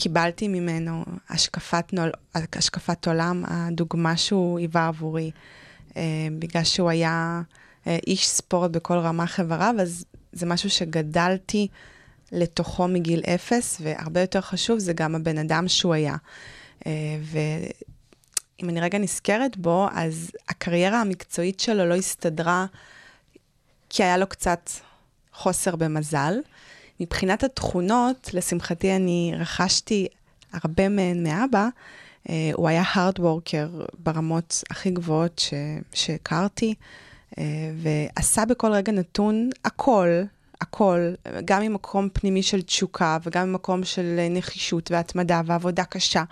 שקיבלתי 0.00 0.48
ממנו, 0.48 1.04
השקפת, 1.28 1.92
נול... 1.92 2.10
השקפת 2.34 3.06
עולם, 3.06 3.44
הדוגמה 3.46 4.16
שהוא 4.16 4.58
היווה 4.58 4.88
עבורי, 4.88 5.30
אה, 5.96 6.02
בגלל 6.38 6.64
שהוא 6.64 6.90
היה 6.90 7.42
אה, 7.86 7.98
איש 8.06 8.28
ספורט 8.28 8.70
בכל 8.70 8.98
רמה 8.98 9.26
חבריו, 9.26 9.74
אז 9.80 10.04
זה 10.32 10.46
משהו 10.46 10.70
שגדלתי 10.70 11.68
לתוכו 12.32 12.88
מגיל 12.88 13.20
אפס, 13.34 13.80
והרבה 13.82 14.20
יותר 14.20 14.40
חשוב, 14.40 14.78
זה 14.78 14.92
גם 14.92 15.14
הבן 15.14 15.38
אדם 15.38 15.68
שהוא 15.68 15.94
היה. 15.94 16.16
אה, 16.86 16.92
ו... 17.22 17.38
אם 18.62 18.68
אני 18.68 18.80
רגע 18.80 18.98
נזכרת 18.98 19.56
בו, 19.56 19.88
אז 19.92 20.30
הקריירה 20.48 21.00
המקצועית 21.00 21.60
שלו 21.60 21.86
לא 21.86 21.94
הסתדרה 21.94 22.66
כי 23.90 24.02
היה 24.02 24.16
לו 24.16 24.26
קצת 24.26 24.70
חוסר 25.32 25.76
במזל. 25.76 26.34
מבחינת 27.00 27.44
התכונות, 27.44 28.30
לשמחתי 28.34 28.96
אני 28.96 29.32
רכשתי 29.38 30.08
הרבה 30.52 30.88
מהן 30.88 31.22
מאבא. 31.22 31.68
Uh, 32.26 32.30
הוא 32.52 32.68
היה 32.68 32.82
hard 32.94 33.18
worker 33.18 33.90
ברמות 33.98 34.64
הכי 34.70 34.90
גבוהות 34.90 35.38
ש, 35.38 35.54
שהכרתי, 35.94 36.74
uh, 37.30 37.36
ועשה 37.76 38.44
בכל 38.44 38.72
רגע 38.72 38.92
נתון 38.92 39.50
הכל, 39.64 40.08
הכל, 40.60 40.98
גם 41.44 41.62
ממקום 41.62 42.08
פנימי 42.12 42.42
של 42.42 42.62
תשוקה 42.62 43.18
וגם 43.22 43.48
ממקום 43.48 43.84
של 43.84 44.26
נחישות 44.30 44.90
והתמדה 44.90 45.40
ועבודה 45.46 45.84
קשה. 45.84 46.24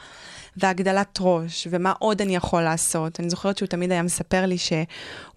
והגדלת 0.60 1.18
ראש, 1.20 1.68
ומה 1.70 1.92
עוד 1.98 2.22
אני 2.22 2.36
יכול 2.36 2.62
לעשות. 2.62 3.20
אני 3.20 3.30
זוכרת 3.30 3.58
שהוא 3.58 3.66
תמיד 3.66 3.92
היה 3.92 4.02
מספר 4.02 4.46
לי 4.46 4.58
שהוא 4.58 4.86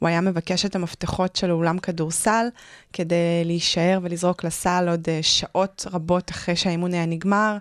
היה 0.02 0.22
מבקש 0.22 0.66
את 0.66 0.76
המפתחות 0.76 1.36
של 1.36 1.52
אולם 1.52 1.80
כדורסל, 1.80 2.48
כדי 2.94 3.42
להישאר 3.46 4.00
ולזרוק 4.02 4.44
לסל 4.44 4.88
עוד 4.90 5.08
uh, 5.08 5.10
שעות 5.22 5.86
רבות 5.92 6.32
אחרי 6.32 6.56
שהאימון 6.56 6.94
היה 6.94 7.06
נגמר, 7.06 7.58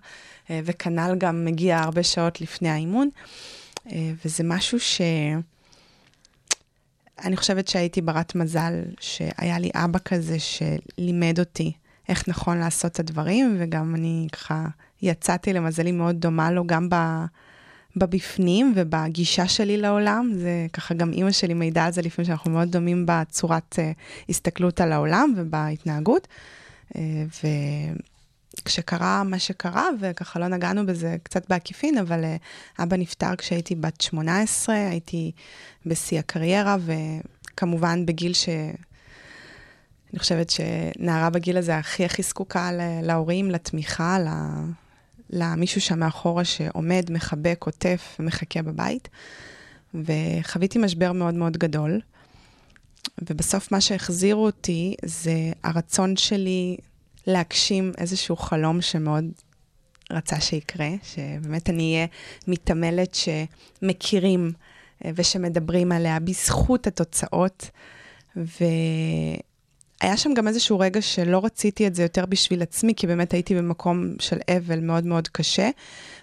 uh, 0.47 0.51
וכנ"ל 0.65 1.15
גם 1.19 1.45
מגיע 1.45 1.79
הרבה 1.79 2.03
שעות 2.03 2.41
לפני 2.41 2.69
האימון. 2.69 3.09
Uh, 3.87 3.93
וזה 4.25 4.45
משהו 4.45 4.81
ש... 4.81 5.01
אני 7.25 7.37
חושבת 7.37 7.69
שהייתי 7.69 8.01
ברת 8.01 8.35
מזל, 8.35 8.73
שהיה 9.01 9.59
לי 9.59 9.71
אבא 9.75 9.99
כזה 10.05 10.37
שלימד 10.39 11.39
אותי 11.39 11.73
איך 12.09 12.29
נכון 12.29 12.59
לעשות 12.59 12.93
את 12.93 13.01
הדברים, 13.01 13.57
וגם 13.59 13.95
אני 13.95 14.27
ככה 14.33 14.67
יצאתי 15.03 15.53
למזלי 15.53 15.93
מאוד 15.93 16.17
דומה 16.17 16.51
לו 16.51 16.67
גם 16.67 16.89
ב... 16.89 16.95
בבפנים 17.97 18.73
ובגישה 18.77 19.49
שלי 19.49 19.77
לעולם. 19.77 20.31
זה 20.35 20.67
ככה 20.73 20.95
גם 20.95 21.13
אימא 21.13 21.33
שלי 21.33 21.55
מעידה 21.55 21.85
על 21.85 21.93
זה 21.93 22.03
לפעמים 22.03 22.27
שאנחנו 22.27 22.51
מאוד 22.51 22.73
דומים 22.73 23.07
בצורת 23.09 23.79
uh, 23.79 23.83
הסתכלות 24.29 24.81
על 24.81 24.93
העולם 24.93 25.35
ובהתנהגות. 25.37 26.29
Uh, 26.89 26.97
וכשקרה 28.63 29.23
מה 29.25 29.39
שקרה, 29.39 29.89
וככה 30.01 30.41
לא 30.41 30.49
נגענו 30.49 30.87
בזה 30.87 31.17
קצת 31.23 31.49
בעקיפין, 31.49 31.99
אבל 31.99 32.25
uh, 32.25 32.83
אבא 32.83 32.97
נפטר 32.97 33.37
כשהייתי 33.37 33.75
בת 33.75 34.01
18, 34.01 34.75
הייתי 34.75 35.33
בשיא 35.87 36.19
הקריירה, 36.19 36.77
וכמובן 37.55 38.07
בגיל 38.07 38.33
ש... 38.33 38.49
אני 40.13 40.19
חושבת 40.19 40.51
שנערה 40.51 41.31
בגיל 41.31 41.57
הזה 41.57 41.79
הכי 41.79 42.05
הכי 42.05 42.23
זקוקה 42.23 42.71
להורים, 43.03 43.51
לתמיכה, 43.51 44.19
למישהו 45.33 45.81
שם 45.81 45.99
מאחורה 45.99 46.45
שעומד, 46.45 47.07
מחבק, 47.11 47.65
עוטף 47.67 48.17
ומחכה 48.19 48.63
בבית. 48.63 49.09
וחוויתי 49.95 50.79
משבר 50.79 51.13
מאוד 51.13 51.35
מאוד 51.35 51.57
גדול. 51.57 52.01
ובסוף 53.31 53.73
מה 53.73 53.81
שהחזירו 53.81 54.47
אותי 54.47 54.95
זה 55.05 55.53
הרצון 55.65 56.17
שלי 56.17 56.77
להגשים 57.27 57.93
איזשהו 57.99 58.37
חלום 58.37 58.81
שמאוד 58.81 59.25
רצה 60.11 60.41
שיקרה, 60.41 60.89
שבאמת 61.03 61.71
אני 61.71 61.95
אהיה 61.95 62.07
מתעמלת 62.49 63.17
שמכירים 63.83 64.53
ושמדברים 65.05 65.93
עליה 65.93 66.21
בזכות 66.21 66.87
התוצאות. 66.87 67.71
והיה 70.03 70.17
שם 70.17 70.35
גם 70.35 70.49
איזשהו 70.49 70.79
רגע 70.79 71.03
שלא 71.03 71.45
רציתי 71.45 71.87
את 71.87 71.95
זה 71.95 72.03
יותר 72.03 72.27
בשביל 72.27 72.63
עצמי, 72.63 72.95
כי 72.97 73.07
באמת 73.07 73.33
הייתי 73.33 73.55
במקום 73.55 74.15
של 74.19 74.39
אבל 74.57 74.81
מאוד 74.81 75.07
מאוד 75.07 75.29
קשה. 75.29 75.71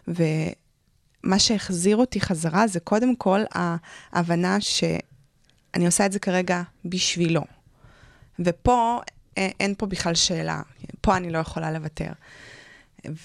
ומה 0.07 1.39
שהחזיר 1.39 1.97
אותי 1.97 2.21
חזרה 2.21 2.67
זה 2.67 2.79
קודם 2.79 3.15
כל 3.15 3.41
ההבנה 3.51 4.57
שאני 4.61 5.85
עושה 5.85 6.05
את 6.05 6.11
זה 6.11 6.19
כרגע 6.19 6.61
בשבילו. 6.85 7.43
ופה 8.39 8.99
אין 9.37 9.75
פה 9.77 9.85
בכלל 9.85 10.15
שאלה, 10.15 10.61
פה 11.01 11.17
אני 11.17 11.29
לא 11.29 11.37
יכולה 11.37 11.71
לוותר. 11.71 12.11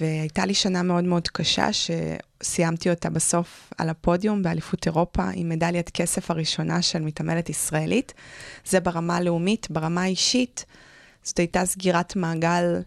והייתה 0.00 0.46
לי 0.46 0.54
שנה 0.54 0.82
מאוד 0.82 1.04
מאוד 1.04 1.28
קשה, 1.28 1.68
שסיימתי 1.72 2.90
אותה 2.90 3.10
בסוף 3.10 3.72
על 3.78 3.88
הפודיום 3.88 4.42
באליפות 4.42 4.86
אירופה, 4.86 5.24
עם 5.34 5.48
מדליית 5.48 5.90
כסף 5.90 6.30
הראשונה 6.30 6.82
של 6.82 7.02
מתעמלת 7.02 7.50
ישראלית. 7.50 8.14
זה 8.66 8.80
ברמה 8.80 9.16
הלאומית, 9.16 9.66
ברמה 9.70 10.02
האישית, 10.02 10.64
זאת 11.22 11.38
הייתה 11.38 11.66
סגירת 11.66 12.16
מעגל 12.16 12.80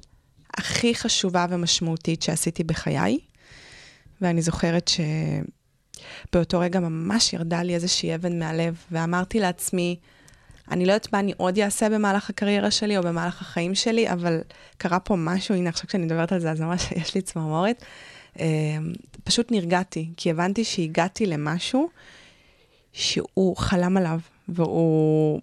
הכי 0.57 0.95
חשובה 0.95 1.45
ומשמעותית 1.49 2.21
שעשיתי 2.21 2.63
בחיי. 2.63 3.19
ואני 4.21 4.41
זוכרת 4.41 4.91
שבאותו 6.29 6.59
רגע 6.59 6.79
ממש 6.79 7.33
ירדה 7.33 7.63
לי 7.63 7.75
איזושהי 7.75 8.15
אבן 8.15 8.39
מהלב, 8.39 8.75
ואמרתי 8.91 9.39
לעצמי, 9.39 9.99
אני 10.71 10.85
לא 10.85 10.91
יודעת 10.91 11.13
מה 11.13 11.19
אני 11.19 11.33
עוד 11.37 11.59
אעשה 11.59 11.89
במהלך 11.89 12.29
הקריירה 12.29 12.71
שלי 12.71 12.97
או 12.97 13.03
במהלך 13.03 13.41
החיים 13.41 13.75
שלי, 13.75 14.11
אבל 14.11 14.41
קרה 14.77 14.99
פה 14.99 15.15
משהו, 15.15 15.55
הנה 15.55 15.69
עכשיו 15.69 15.87
כשאני 15.87 16.05
מדברת 16.05 16.31
על 16.31 16.39
זה, 16.39 16.51
אז 16.51 16.61
ממש 16.61 16.91
יש 17.01 17.15
לי 17.15 17.21
צמרמורת. 17.21 17.83
אה, 18.39 18.45
פשוט 19.23 19.51
נרגעתי, 19.51 20.09
כי 20.17 20.31
הבנתי 20.31 20.63
שהגעתי 20.63 21.25
למשהו 21.25 21.89
שהוא 22.93 23.57
חלם 23.57 23.97
עליו, 23.97 24.19
והוא... 24.49 25.41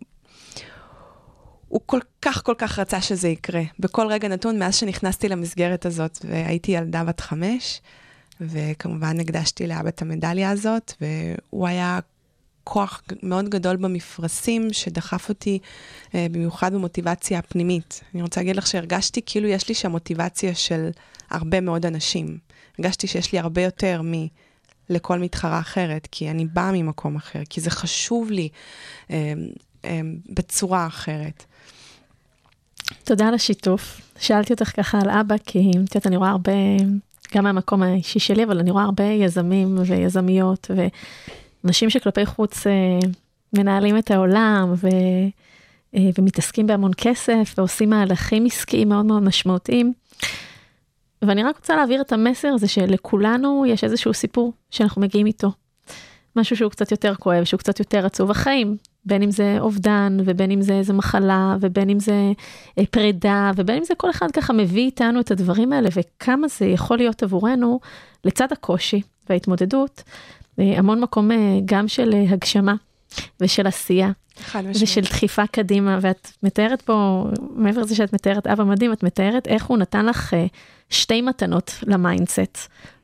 הוא 1.69 1.81
כל 1.87 2.01
כך 2.23 2.43
כל 2.45 2.55
כך 2.59 2.79
רצה 2.79 3.01
שזה 3.01 3.29
יקרה. 3.29 3.63
בכל 3.79 4.07
רגע 4.07 4.29
נתון, 4.29 4.59
מאז 4.59 4.77
שנכנסתי 4.77 5.29
למסגרת 5.29 5.87
הזאת, 5.87 6.19
והייתי 6.29 6.73
ילדה 6.73 7.05
בת 7.05 7.21
חמש, 7.21 7.81
וכמובן 8.41 9.21
הקדשתי 9.21 9.67
לאבא 9.67 9.89
את 9.89 10.03
המדליה 10.03 10.51
הזאת, 10.51 10.93
והוא 11.01 11.67
היה 11.67 11.99
כוח 12.65 13.03
מאוד 13.23 13.49
גדול 13.49 13.77
במפרשים 13.77 14.73
שדחף 14.73 15.29
אותי 15.29 15.59
אה, 16.15 16.27
במיוחד 16.31 16.75
במוטיבציה 16.75 17.39
הפנימית. 17.39 18.01
אני 18.15 18.23
רוצה 18.23 18.41
להגיד 18.41 18.57
לך 18.57 18.67
שהרגשתי 18.67 19.21
כאילו 19.27 19.49
יש 19.49 19.69
לי 19.69 19.75
שם 19.75 19.91
מוטיבציה 19.91 20.55
של 20.55 20.91
הרבה 21.31 21.61
מאוד 21.61 21.87
אנשים. 21.87 22.39
הרגשתי 22.79 23.07
שיש 23.07 23.33
לי 23.33 23.39
הרבה 23.39 23.63
יותר 23.63 24.01
מלכל 24.91 25.19
מתחרה 25.19 25.61
אחרת, 25.61 26.09
כי 26.11 26.31
אני 26.31 26.47
באה 26.47 26.73
ממקום 26.73 27.17
אחר, 27.17 27.41
כי 27.51 27.61
זה 27.61 27.71
חשוב 27.71 28.31
לי 28.31 28.49
אה, 29.11 29.33
אה, 29.85 30.01
בצורה 30.29 30.87
אחרת. 30.87 31.45
תודה 33.05 33.29
על 33.29 33.35
השיתוף. 33.35 34.01
שאלתי 34.19 34.53
אותך 34.53 34.77
ככה 34.77 34.99
על 35.01 35.11
אבא, 35.11 35.35
כי 35.47 35.71
את 35.71 35.95
יודעת, 35.95 36.07
אני 36.07 36.17
רואה 36.17 36.31
הרבה, 36.31 36.53
גם 37.35 37.45
מהמקום 37.45 37.83
האישי 37.83 38.19
שלי, 38.19 38.45
אבל 38.45 38.59
אני 38.59 38.71
רואה 38.71 38.85
הרבה 38.85 39.05
יזמים 39.05 39.79
ויזמיות, 39.87 40.71
ו... 40.77 40.87
אנשים 41.65 41.91
שכלפי 41.91 42.27
חוץ 42.27 42.67
אה, 42.67 42.73
מנהלים 43.53 43.99
את 43.99 44.11
העולם 44.11 44.75
ו, 44.77 44.89
אה, 45.97 46.11
ומתעסקים 46.19 46.67
בהמון 46.67 46.91
כסף 46.97 47.55
ועושים 47.59 47.91
מהלכים 47.91 48.47
עסקיים 48.47 48.89
מאוד 48.89 49.07
מאוד 49.07 49.23
משמעותיים. 49.23 49.93
ואני 51.23 51.43
רק 51.43 51.57
רוצה 51.57 51.77
להעביר 51.77 52.01
את 52.01 52.13
המסר 52.13 52.49
הזה 52.49 52.69
שלכולנו 52.69 53.65
יש 53.69 53.85
איזשהו 53.85 54.15
סיפור 54.15 54.53
שאנחנו 54.71 55.03
מגיעים 55.03 55.27
איתו. 55.27 55.53
משהו 56.37 56.57
שהוא 56.57 56.71
קצת 56.71 56.91
יותר 56.91 57.15
כואב, 57.15 57.45
שהוא 57.45 57.59
קצת 57.59 57.79
יותר 57.79 58.07
עצוב. 58.07 58.31
החיים, 58.31 58.77
בין 59.05 59.23
אם 59.23 59.31
זה 59.31 59.57
אובדן, 59.61 60.17
ובין 60.25 60.51
אם 60.51 60.63
זה 60.63 60.73
איזה 60.73 60.93
מחלה, 60.93 61.57
ובין 61.61 61.91
אם 61.91 62.01
זה 62.01 62.33
אה, 62.79 62.87
פרידה, 62.91 63.51
ובין 63.57 63.77
אם 63.77 63.85
זה 63.85 63.95
כל 63.95 64.11
אחד 64.11 64.31
ככה 64.31 64.53
מביא 64.53 64.85
איתנו 64.85 65.21
את 65.21 65.31
הדברים 65.31 65.73
האלה, 65.73 65.89
וכמה 65.95 66.49
זה 66.49 66.67
יכול 66.67 66.97
להיות 66.97 67.23
עבורנו, 67.23 67.81
לצד 68.25 68.53
הקושי 68.53 69.03
וההתמודדות, 69.29 70.03
המון 70.59 71.01
מקום 71.01 71.31
אה, 71.31 71.37
גם 71.65 71.89
של 71.89 72.15
אה, 72.15 72.25
הגשמה 72.29 72.75
ושל 73.41 73.67
עשייה. 73.67 74.11
ושל 74.75 75.01
דחיפה 75.01 75.47
קדימה, 75.47 75.99
ואת 76.03 76.31
מתארת 76.43 76.83
פה, 76.83 77.25
מעבר 77.55 77.81
לזה 77.81 77.95
שאת 77.95 78.13
מתארת 78.13 78.47
אבא 78.47 78.65
מדהים, 78.65 78.93
את 78.93 79.03
מתארת 79.03 79.47
איך 79.47 79.65
הוא 79.65 79.79
נתן 79.79 80.07
לך 80.07 80.35
שתי 80.91 81.23
מתנות 81.23 81.75
ל 81.83 81.91
mindset. 81.91 82.59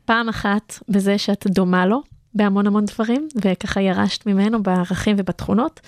פעם 0.04 0.28
אחת 0.28 0.78
בזה 0.88 1.18
שאת 1.18 1.46
דומה 1.46 1.86
לו 1.86 2.02
בהמון 2.34 2.66
המון 2.66 2.84
דברים, 2.84 3.28
וככה 3.44 3.80
ירשת 3.80 4.26
ממנו 4.26 4.62
בערכים 4.62 5.16
ובתכונות. 5.18 5.80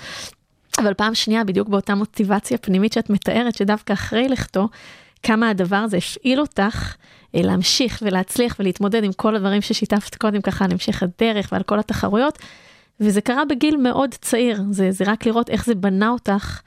אבל 0.79 0.95
פעם 0.95 1.15
שנייה, 1.15 1.45
בדיוק 1.45 1.69
באותה 1.69 1.95
מוטיבציה 1.95 2.59
פנימית 2.59 2.93
שאת 2.93 3.11
מתארת, 3.11 3.55
שדווקא 3.55 3.93
אחרי 3.93 4.29
לכתו, 4.29 4.69
כמה 5.23 5.49
הדבר 5.49 5.77
הזה 5.77 5.97
הפעיל 5.97 6.41
אותך 6.41 6.95
אה, 7.35 7.43
להמשיך 7.43 8.03
ולהצליח 8.03 8.57
ולהתמודד 8.61 9.05
עם 9.05 9.13
כל 9.13 9.37
הדברים 9.37 9.63
ששיתפת 9.63 10.15
קודם 10.15 10.41
ככה 10.41 10.65
על 10.65 10.71
המשך 10.73 11.03
הדרך 11.03 11.49
ועל 11.53 11.63
כל 11.63 11.79
התחרויות. 11.79 12.39
וזה 13.01 13.21
קרה 13.21 13.45
בגיל 13.45 13.77
מאוד 13.77 14.15
צעיר, 14.15 14.63
זה, 14.71 14.91
זה 14.91 15.05
רק 15.07 15.27
לראות 15.27 15.51
איך 15.51 15.65
זה 15.65 15.75
בנה 15.75 16.09
אותך 16.11 16.61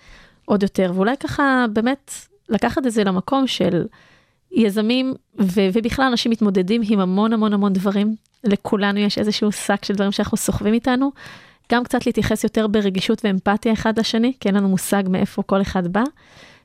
עוד 0.46 0.64
יותר, 0.64 0.92
ואולי 0.96 1.18
ככה 1.18 1.66
באמת 1.74 2.12
לקחת 2.50 2.88
את 2.88 2.92
זה 2.92 3.04
למקום 3.04 3.48
של 3.48 3.86
יזמים 4.52 5.14
ו- 5.42 5.68
ובכלל 5.74 6.06
אנשים 6.06 6.32
מתמודדים 6.32 6.82
עם 6.90 7.00
המון 7.00 7.34
המון 7.34 7.54
המון 7.54 7.74
דברים. 7.74 8.16
לכולנו 8.44 9.00
יש 9.00 9.18
איזשהו 9.18 9.52
שק 9.52 9.86
של 9.86 9.94
דברים 9.94 10.12
שאנחנו 10.12 10.38
סוחבים 10.38 10.74
איתנו. 10.74 11.12
גם 11.72 11.84
קצת 11.84 12.06
להתייחס 12.06 12.44
יותר 12.44 12.68
ברגישות 12.68 13.22
ואמפתיה 13.26 13.74
אחד 13.74 14.00
לשני, 14.00 14.34
כי 14.40 14.50
אין 14.50 14.56
לנו 14.56 14.70
מושג 14.70 15.04
מאיפה 15.10 15.44
כל 15.44 15.62
אחד 15.62 15.88
בא. 15.88 16.04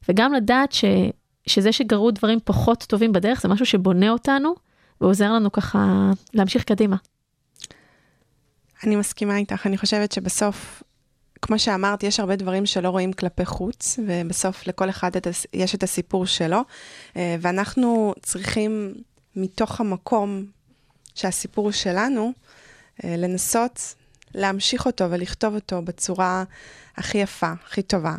וגם 0.09 0.33
לדעת 0.33 0.72
ש- 0.72 0.85
שזה 1.48 1.72
שגרו 1.72 2.11
דברים 2.11 2.38
פחות 2.44 2.84
טובים 2.88 3.12
בדרך, 3.12 3.40
זה 3.40 3.48
משהו 3.48 3.66
שבונה 3.66 4.11
אותנו 4.11 4.54
ועוזר 5.00 5.32
לנו 5.32 5.52
ככה 5.52 6.11
להמשיך 6.34 6.64
קדימה. 6.64 6.96
אני 8.84 8.96
מסכימה 8.96 9.37
איתך, 9.37 9.66
אני 9.66 9.78
חושבת 9.78 10.12
שבסוף, 10.12 10.82
כמו 11.42 11.58
שאמרת, 11.58 12.02
יש 12.02 12.20
הרבה 12.20 12.37
דברים 12.37 12.66
שלא 12.66 12.88
רואים 12.88 13.12
כלפי 13.12 13.44
חוץ, 13.44 13.98
ובסוף 14.06 14.66
לכל 14.66 14.90
אחד 14.90 15.11
יש 15.52 15.74
את 15.74 15.82
הסיפור 15.82 16.26
שלו, 16.26 16.61
אה, 17.16 17.37
ואנחנו 17.40 18.14
צריכים 18.22 18.94
מתוך 19.37 19.80
המקום 19.80 20.44
שהסיפור 21.14 21.72
שלנו, 21.72 22.32
אה, 23.04 23.14
לנסות 23.18 23.94
להמשיך 24.34 24.87
אותו 24.87 25.11
ולכתוב 25.11 25.54
אותו 25.54 25.82
בצורה 25.82 26.44
הכי 26.96 27.18
יפה, 27.18 27.52
הכי 27.66 27.82
טובה, 27.82 28.14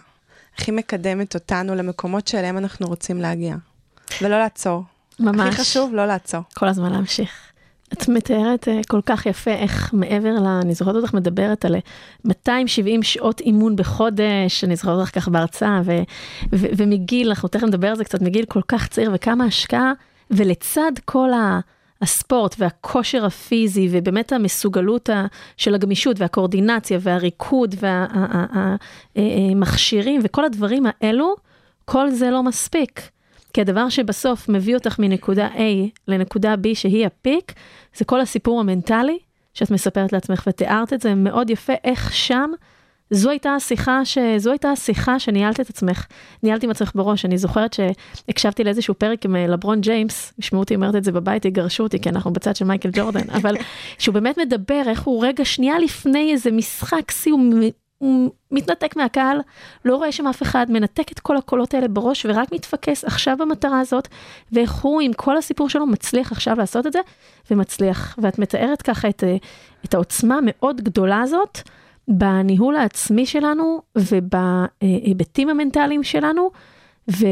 הכי 0.60 0.72
מקדמת 0.72 1.36
אותנו 1.36 1.76
למקומות 1.76 2.28
שאליהם 2.28 2.58
אנחנו 2.58 2.88
רוצים 2.88 3.22
להגיע. 3.22 3.56
ולא 4.22 4.40
לעצור. 4.40 4.84
ממש. 5.20 5.48
הכי 5.48 5.62
חשוב, 5.62 5.94
לא 5.94 6.06
לעצור. 6.06 6.42
כל 6.54 6.68
הזמן 6.68 6.92
להמשיך. 6.92 7.30
את 7.94 8.08
מתארת 8.08 8.68
uh, 8.68 8.72
כל 8.88 9.02
כך 9.06 9.26
יפה 9.26 9.52
איך 9.52 9.94
מעבר 9.94 10.34
ל... 10.34 10.46
אני 10.46 10.74
זוכרת 10.74 10.96
אותך 10.96 11.14
מדברת 11.14 11.66
על 11.66 11.76
270 12.26 13.04
שעות 13.04 13.42
אימון 13.42 13.76
בחודש, 13.76 14.64
אני 14.64 14.76
זוכרת 14.76 15.00
אותך 15.00 15.16
ככה 15.16 15.32
בהרצאה, 15.32 15.82
ו, 15.86 15.92
ו, 16.54 16.66
ומגיל, 16.78 17.30
אנחנו 17.30 17.50
תכף 17.50 17.64
נדבר 17.64 17.88
על 17.88 17.96
זה 17.96 18.04
קצת, 18.04 18.22
מגיל 18.22 18.46
כל 18.46 18.62
כך 18.68 18.88
צעיר 18.88 19.12
וכמה 19.14 19.46
השקעה, 19.46 19.94
ולצד 20.32 20.92
כל 21.06 21.34
ה... 21.34 21.60
הספורט 22.02 22.56
והכושר 22.60 23.26
הפיזי 23.26 23.88
ובאמת 23.92 24.34
המסוגלות 24.34 25.10
של 25.58 25.76
הגמישות 25.76 26.20
והקואורדינציה 26.20 26.98
והריקוד 27.02 27.76
והמכשירים 29.16 30.22
וכל 30.24 30.46
הדברים 30.46 30.84
האלו, 30.86 31.36
כל 31.86 32.10
זה 32.10 32.30
לא 32.32 32.44
מספיק. 32.44 33.02
כי 33.54 33.62
הדבר 33.62 33.90
שבסוף 33.90 34.50
מביא 34.50 34.76
אותך 34.76 35.00
מנקודה 35.00 35.48
A 35.48 35.90
לנקודה 36.08 36.54
B 36.54 36.68
שהיא 36.74 37.06
הפיק, 37.06 37.54
זה 37.96 38.06
כל 38.06 38.22
הסיפור 38.22 38.60
המנטלי 38.60 39.18
שאת 39.54 39.72
מספרת 39.72 40.14
לעצמך 40.14 40.44
ותיארת 40.48 40.94
את 40.94 41.02
זה 41.02 41.16
מאוד 41.16 41.50
יפה, 41.50 41.74
איך 41.84 42.14
שם 42.14 42.52
זו 43.12 43.30
הייתה 43.30 43.56
השיחה, 43.56 44.06
ש... 44.06 44.18
זו 44.38 44.52
הייתה 44.52 44.72
השיחה 44.72 45.20
שניהלת 45.20 45.60
את 45.60 45.70
עצמך, 45.70 46.06
ניהלתי 46.44 46.66
עם 46.66 46.72
עצמך 46.72 46.92
בראש. 46.96 47.26
אני 47.26 47.38
זוכרת 47.38 47.74
שהקשבתי 47.74 48.64
לאיזשהו 48.64 48.94
פרק 48.94 49.26
עם 49.26 49.36
אה, 49.36 49.48
לברון 49.48 49.82
ג'יימס, 49.82 50.34
ישמעו 50.40 50.62
אותי 50.62 50.76
אומרת 50.76 50.96
את 50.96 51.04
זה 51.04 51.12
בבית, 51.12 51.46
יגרשו 51.46 51.84
אותי, 51.84 52.00
כי 52.00 52.10
אנחנו 52.10 52.34
בצד 52.34 52.56
של 52.56 52.66
מייקל 52.66 52.90
ג'ורדן, 52.94 53.30
אבל 53.42 53.56
שהוא 53.98 54.14
באמת 54.14 54.38
מדבר 54.38 54.82
איך 54.88 55.04
הוא 55.04 55.26
רגע 55.26 55.46
שנייה 55.46 55.80
לפני 55.80 56.32
איזה 56.32 56.52
משחק 56.52 57.12
הוא, 57.26 57.40
הוא 57.98 58.32
מתנתק 58.52 58.96
מהקהל, 58.96 59.38
לא 59.86 59.96
רואה 59.96 60.12
שם 60.12 60.28
אף 60.28 60.42
אחד, 60.42 60.66
מנתק 60.70 61.12
את 61.12 61.20
כל 61.20 61.38
הקולות 61.38 61.74
האלה 61.74 61.88
בראש 61.88 62.26
ורק 62.30 62.52
מתפקס 62.52 63.04
עכשיו 63.04 63.38
במטרה 63.40 63.80
הזאת, 63.80 64.08
ואיך 64.52 64.74
הוא 64.74 65.02
עם 65.02 65.14
כל 65.14 65.38
הסיפור 65.38 65.70
שלו 65.70 65.86
מצליח 65.86 66.32
עכשיו 66.32 66.56
לעשות 66.58 66.88
את 66.88 66.94
זה, 66.94 67.00
ומצליח. 67.52 68.16
ואת 68.22 68.40
מתארת 68.40 68.82
ככה 68.82 69.10
את, 69.10 69.24
אה, 69.24 69.36
את 69.86 69.94
העוצמה 69.94 70.38
המאוד 70.38 70.82
גדולה 70.82 71.22
הזאת. 71.22 71.60
בניהול 72.10 72.76
העצמי 72.76 73.26
שלנו 73.26 73.82
ובהיבטים 73.96 75.50
המנטליים 75.50 76.04
שלנו, 76.04 76.50
ו, 77.12 77.26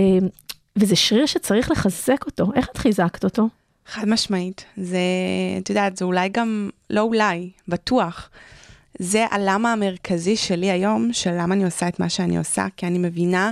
וזה 0.75 0.95
שריר 0.95 1.25
שצריך 1.25 1.71
לחזק 1.71 2.25
אותו. 2.25 2.45
איך 2.55 2.69
את 2.71 2.77
חיזקת 2.77 3.23
אותו? 3.23 3.47
חד 3.85 4.07
משמעית. 4.07 4.65
זה, 4.77 4.99
את 5.57 5.69
יודעת, 5.69 5.97
זה 5.97 6.05
אולי 6.05 6.29
גם, 6.29 6.69
לא 6.89 7.01
אולי, 7.01 7.49
בטוח. 7.67 8.29
זה 8.99 9.25
הלמה 9.31 9.73
המרכזי 9.73 10.35
שלי 10.35 10.71
היום, 10.71 11.09
של 11.13 11.31
למה 11.31 11.55
אני 11.55 11.65
עושה 11.65 11.87
את 11.87 11.99
מה 11.99 12.09
שאני 12.09 12.37
עושה, 12.37 12.65
כי 12.77 12.87
אני 12.87 12.97
מבינה 12.97 13.51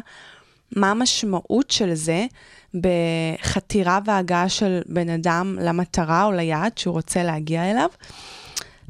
מה 0.76 0.92
המשמעות 0.92 1.72
של 1.72 1.94
זה 1.94 2.26
בחתירה 2.74 4.00
והגעה 4.06 4.50
של 4.50 4.82
בן 4.86 5.10
אדם 5.10 5.58
למטרה 5.62 6.26
או 6.26 6.32
ליעד 6.32 6.78
שהוא 6.78 6.94
רוצה 6.94 7.24
להגיע 7.24 7.72
אליו. 7.72 7.90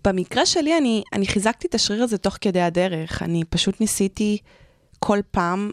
במקרה 0.05 0.45
שלי, 0.45 0.77
אני, 0.77 1.03
אני 1.13 1.27
חיזקתי 1.27 1.67
את 1.67 1.75
השריר 1.75 2.03
הזה 2.03 2.17
תוך 2.17 2.37
כדי 2.41 2.61
הדרך. 2.61 3.23
אני 3.23 3.43
פשוט 3.49 3.81
ניסיתי 3.81 4.37
כל 4.99 5.19
פעם 5.31 5.71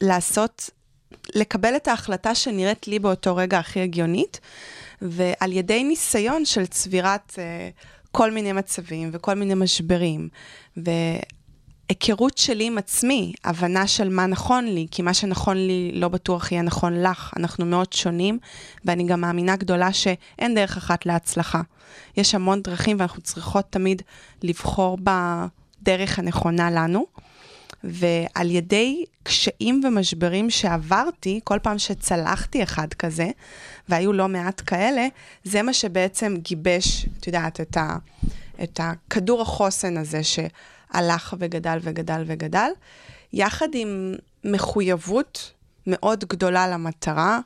לעשות, 0.00 0.70
לקבל 1.34 1.76
את 1.76 1.88
ההחלטה 1.88 2.34
שנראית 2.34 2.88
לי 2.88 2.98
באותו 2.98 3.36
רגע 3.36 3.58
הכי 3.58 3.80
הגיונית, 3.80 4.40
ועל 5.02 5.52
ידי 5.52 5.84
ניסיון 5.84 6.44
של 6.44 6.66
צבירת 6.66 7.30
uh, 7.30 8.08
כל 8.12 8.30
מיני 8.30 8.52
מצבים 8.52 9.10
וכל 9.12 9.34
מיני 9.34 9.54
משברים, 9.54 10.28
והיכרות 11.92 12.38
שלי 12.38 12.66
עם 12.66 12.78
עצמי, 12.78 13.32
הבנה 13.44 13.86
של 13.86 14.08
מה 14.08 14.26
נכון 14.26 14.64
לי, 14.64 14.86
כי 14.90 15.02
מה 15.02 15.14
שנכון 15.14 15.56
לי 15.56 15.90
לא 15.94 16.08
בטוח 16.08 16.52
יהיה 16.52 16.62
נכון 16.62 17.02
לך. 17.02 17.32
אנחנו 17.36 17.66
מאוד 17.66 17.92
שונים, 17.92 18.38
ואני 18.84 19.04
גם 19.04 19.20
מאמינה 19.20 19.56
גדולה 19.56 19.92
שאין 19.92 20.54
דרך 20.54 20.76
אחת 20.76 21.06
להצלחה. 21.06 21.60
יש 22.16 22.34
המון 22.34 22.62
דרכים 22.62 22.96
ואנחנו 22.98 23.22
צריכות 23.22 23.64
תמיד 23.70 24.02
לבחור 24.42 24.98
בדרך 25.02 26.18
הנכונה 26.18 26.70
לנו. 26.70 27.06
ועל 27.84 28.50
ידי 28.50 29.04
קשיים 29.22 29.80
ומשברים 29.84 30.50
שעברתי, 30.50 31.40
כל 31.44 31.58
פעם 31.62 31.78
שצלחתי 31.78 32.62
אחד 32.62 32.94
כזה, 32.94 33.30
והיו 33.88 34.12
לא 34.12 34.28
מעט 34.28 34.62
כאלה, 34.66 35.06
זה 35.44 35.62
מה 35.62 35.72
שבעצם 35.72 36.36
גיבש, 36.38 37.06
את 37.18 37.26
יודעת, 37.26 37.60
את, 37.60 37.76
ה, 37.76 37.96
את 38.62 38.80
הכדור 38.82 39.42
החוסן 39.42 39.96
הזה 39.96 40.20
שהלך 40.92 41.34
וגדל 41.38 41.78
וגדל 41.82 42.22
וגדל, 42.26 42.70
יחד 43.32 43.68
עם 43.74 44.14
מחויבות 44.44 45.52
מאוד 45.86 46.24
גדולה 46.24 46.68
למטרה, 46.68 47.40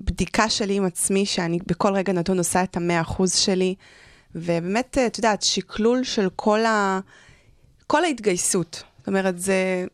בדיקה 0.00 0.50
שלי 0.50 0.74
עם 0.74 0.84
עצמי, 0.84 1.26
שאני 1.26 1.58
בכל 1.66 1.94
רגע 1.94 2.12
נתון 2.12 2.38
עושה 2.38 2.62
את 2.62 2.76
המאה 2.76 3.00
אחוז 3.00 3.34
שלי, 3.34 3.74
ובאמת, 4.34 4.98
את 5.06 5.18
יודעת, 5.18 5.42
שקלול 5.42 6.04
של 6.04 6.28
כל, 6.36 6.64
ה... 6.64 7.00
כל 7.86 8.04
ההתגייסות. 8.04 8.82
זאת 8.98 9.08
אומרת, 9.08 9.38
זה, 9.38 9.86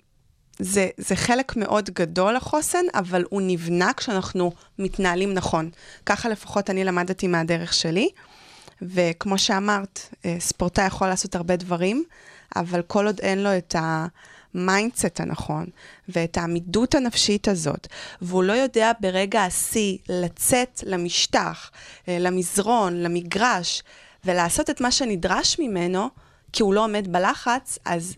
זה, 0.59 0.89
זה 0.97 1.17
חלק 1.17 1.57
מאוד 1.57 1.91
גדול 1.91 2.37
החוסן, 2.37 2.85
אבל 2.95 3.25
הוא 3.31 3.43
נבנה 3.45 3.93
כשאנחנו 3.93 4.53
מתנהלים 4.79 5.35
נכון. 5.35 5.71
ככה 6.07 6.29
לפחות 6.29 6.71
אני 6.71 6.85
למדתי 6.85 7.27
מהדרך 7.27 7.73
שלי. 7.73 8.09
וכמו 8.83 9.39
שאמרת, 9.39 10.15
אה, 10.25 10.37
ספורטאי 10.41 10.87
יכול 10.87 11.09
לעשות 11.09 11.35
הרבה 11.35 11.57
דברים, 11.57 12.05
אבל 12.57 12.83
כל 12.83 13.07
עוד 13.07 13.21
אין 13.21 13.43
לו 13.43 13.59
את 13.59 13.75
ה 14.55 14.63
mindset 14.63 15.21
הנכון, 15.21 15.67
ואת 16.09 16.37
העמידות 16.37 16.95
הנפשית 16.95 17.49
הזאת, 17.49 17.87
והוא 18.23 18.43
לא 18.43 18.53
יודע 18.53 18.93
ברגע 19.01 19.43
השיא 19.43 19.99
לצאת 20.09 20.81
למשטח, 20.87 21.71
אה, 22.09 22.19
למזרון, 22.21 23.03
למגרש, 23.03 23.83
ולעשות 24.25 24.71
את 24.71 24.81
מה 24.81 24.91
שנדרש 24.91 25.59
ממנו, 25.59 26.09
כי 26.53 26.63
הוא 26.63 26.75
לא 26.75 26.85
עומד 26.85 27.13
בלחץ, 27.13 27.79
אז 27.85 28.15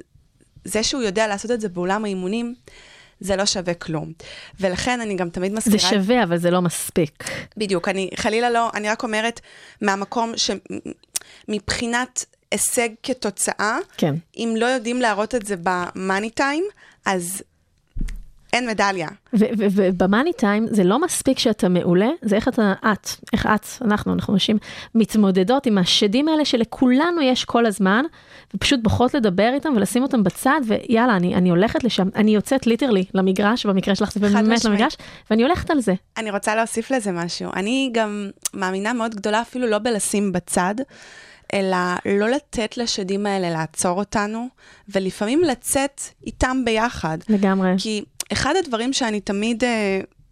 זה 0.64 0.82
שהוא 0.82 1.02
יודע 1.02 1.26
לעשות 1.26 1.50
את 1.50 1.60
זה 1.60 1.68
באולם 1.68 2.04
האימונים, 2.04 2.54
זה 3.20 3.36
לא 3.36 3.46
שווה 3.46 3.74
כלום. 3.74 4.12
ולכן 4.60 5.00
אני 5.00 5.14
גם 5.16 5.30
תמיד 5.30 5.52
מזכירה... 5.52 5.78
זה 5.78 5.88
שווה, 5.88 6.22
אבל 6.22 6.38
זה 6.38 6.50
לא 6.50 6.62
מספיק. 6.62 7.24
בדיוק, 7.56 7.88
אני 7.88 8.10
חלילה 8.16 8.50
לא, 8.50 8.70
אני 8.74 8.88
רק 8.88 9.02
אומרת 9.02 9.40
מהמקום 9.80 10.32
שמבחינת 11.48 12.24
הישג 12.52 12.88
כתוצאה, 13.02 13.78
כן. 13.96 14.14
אם 14.36 14.54
לא 14.58 14.66
יודעים 14.66 15.00
להראות 15.00 15.34
את 15.34 15.46
זה 15.46 15.54
במאני 15.62 16.30
טיים, 16.30 16.64
אז 17.06 17.42
אין 18.52 18.68
מדליה. 18.68 19.08
ובמאני 19.32 20.32
טיים 20.32 20.66
זה 20.70 20.84
לא 20.84 21.00
מספיק 21.00 21.38
שאתה 21.38 21.68
מעולה, 21.68 22.08
זה 22.22 22.36
איך 22.36 22.48
אתה, 22.48 22.72
את, 22.92 23.08
איך 23.32 23.46
את, 23.46 23.66
אנחנו, 23.84 24.12
אנחנו 24.12 24.34
נשים, 24.34 24.58
מתמודדות 24.94 25.66
עם 25.66 25.78
השדים 25.78 26.28
האלה 26.28 26.44
שלכולנו 26.44 27.22
יש 27.22 27.44
כל 27.44 27.66
הזמן, 27.66 28.04
ופשוט 28.54 28.80
בוחרות 28.82 29.14
לדבר 29.14 29.50
איתם 29.54 29.72
ולשים 29.76 30.02
אותם 30.02 30.22
בצד, 30.22 30.60
ויאללה, 30.66 31.16
אני, 31.16 31.34
אני 31.34 31.50
הולכת 31.50 31.84
לשם, 31.84 32.08
אני 32.16 32.34
יוצאת 32.34 32.66
ליטרלי 32.66 33.04
למגרש, 33.14 33.66
במקרה 33.66 33.94
שלך 33.94 34.12
זה 34.12 34.20
באמת 34.20 34.64
למגרש, 34.64 34.96
ואני 35.30 35.42
הולכת 35.42 35.70
על 35.70 35.80
זה. 35.80 35.94
אני 36.16 36.30
רוצה 36.30 36.54
להוסיף 36.54 36.90
לזה 36.90 37.12
משהו. 37.12 37.50
אני 37.56 37.90
גם 37.92 38.30
מאמינה 38.54 38.92
מאוד 38.92 39.14
גדולה 39.14 39.40
אפילו 39.40 39.66
לא 39.66 39.78
בלשים 39.78 40.32
בצד. 40.32 40.74
אלא 41.54 41.76
לא 42.04 42.28
לתת 42.30 42.76
לשדים 42.76 43.26
האלה 43.26 43.50
לעצור 43.50 43.98
אותנו, 43.98 44.48
ולפעמים 44.88 45.44
לצאת 45.44 46.00
איתם 46.26 46.62
ביחד. 46.64 47.18
לגמרי. 47.28 47.74
כי 47.78 48.04
אחד 48.32 48.54
הדברים 48.58 48.92
שאני 48.92 49.20
תמיד 49.20 49.64
uh, 49.64 49.66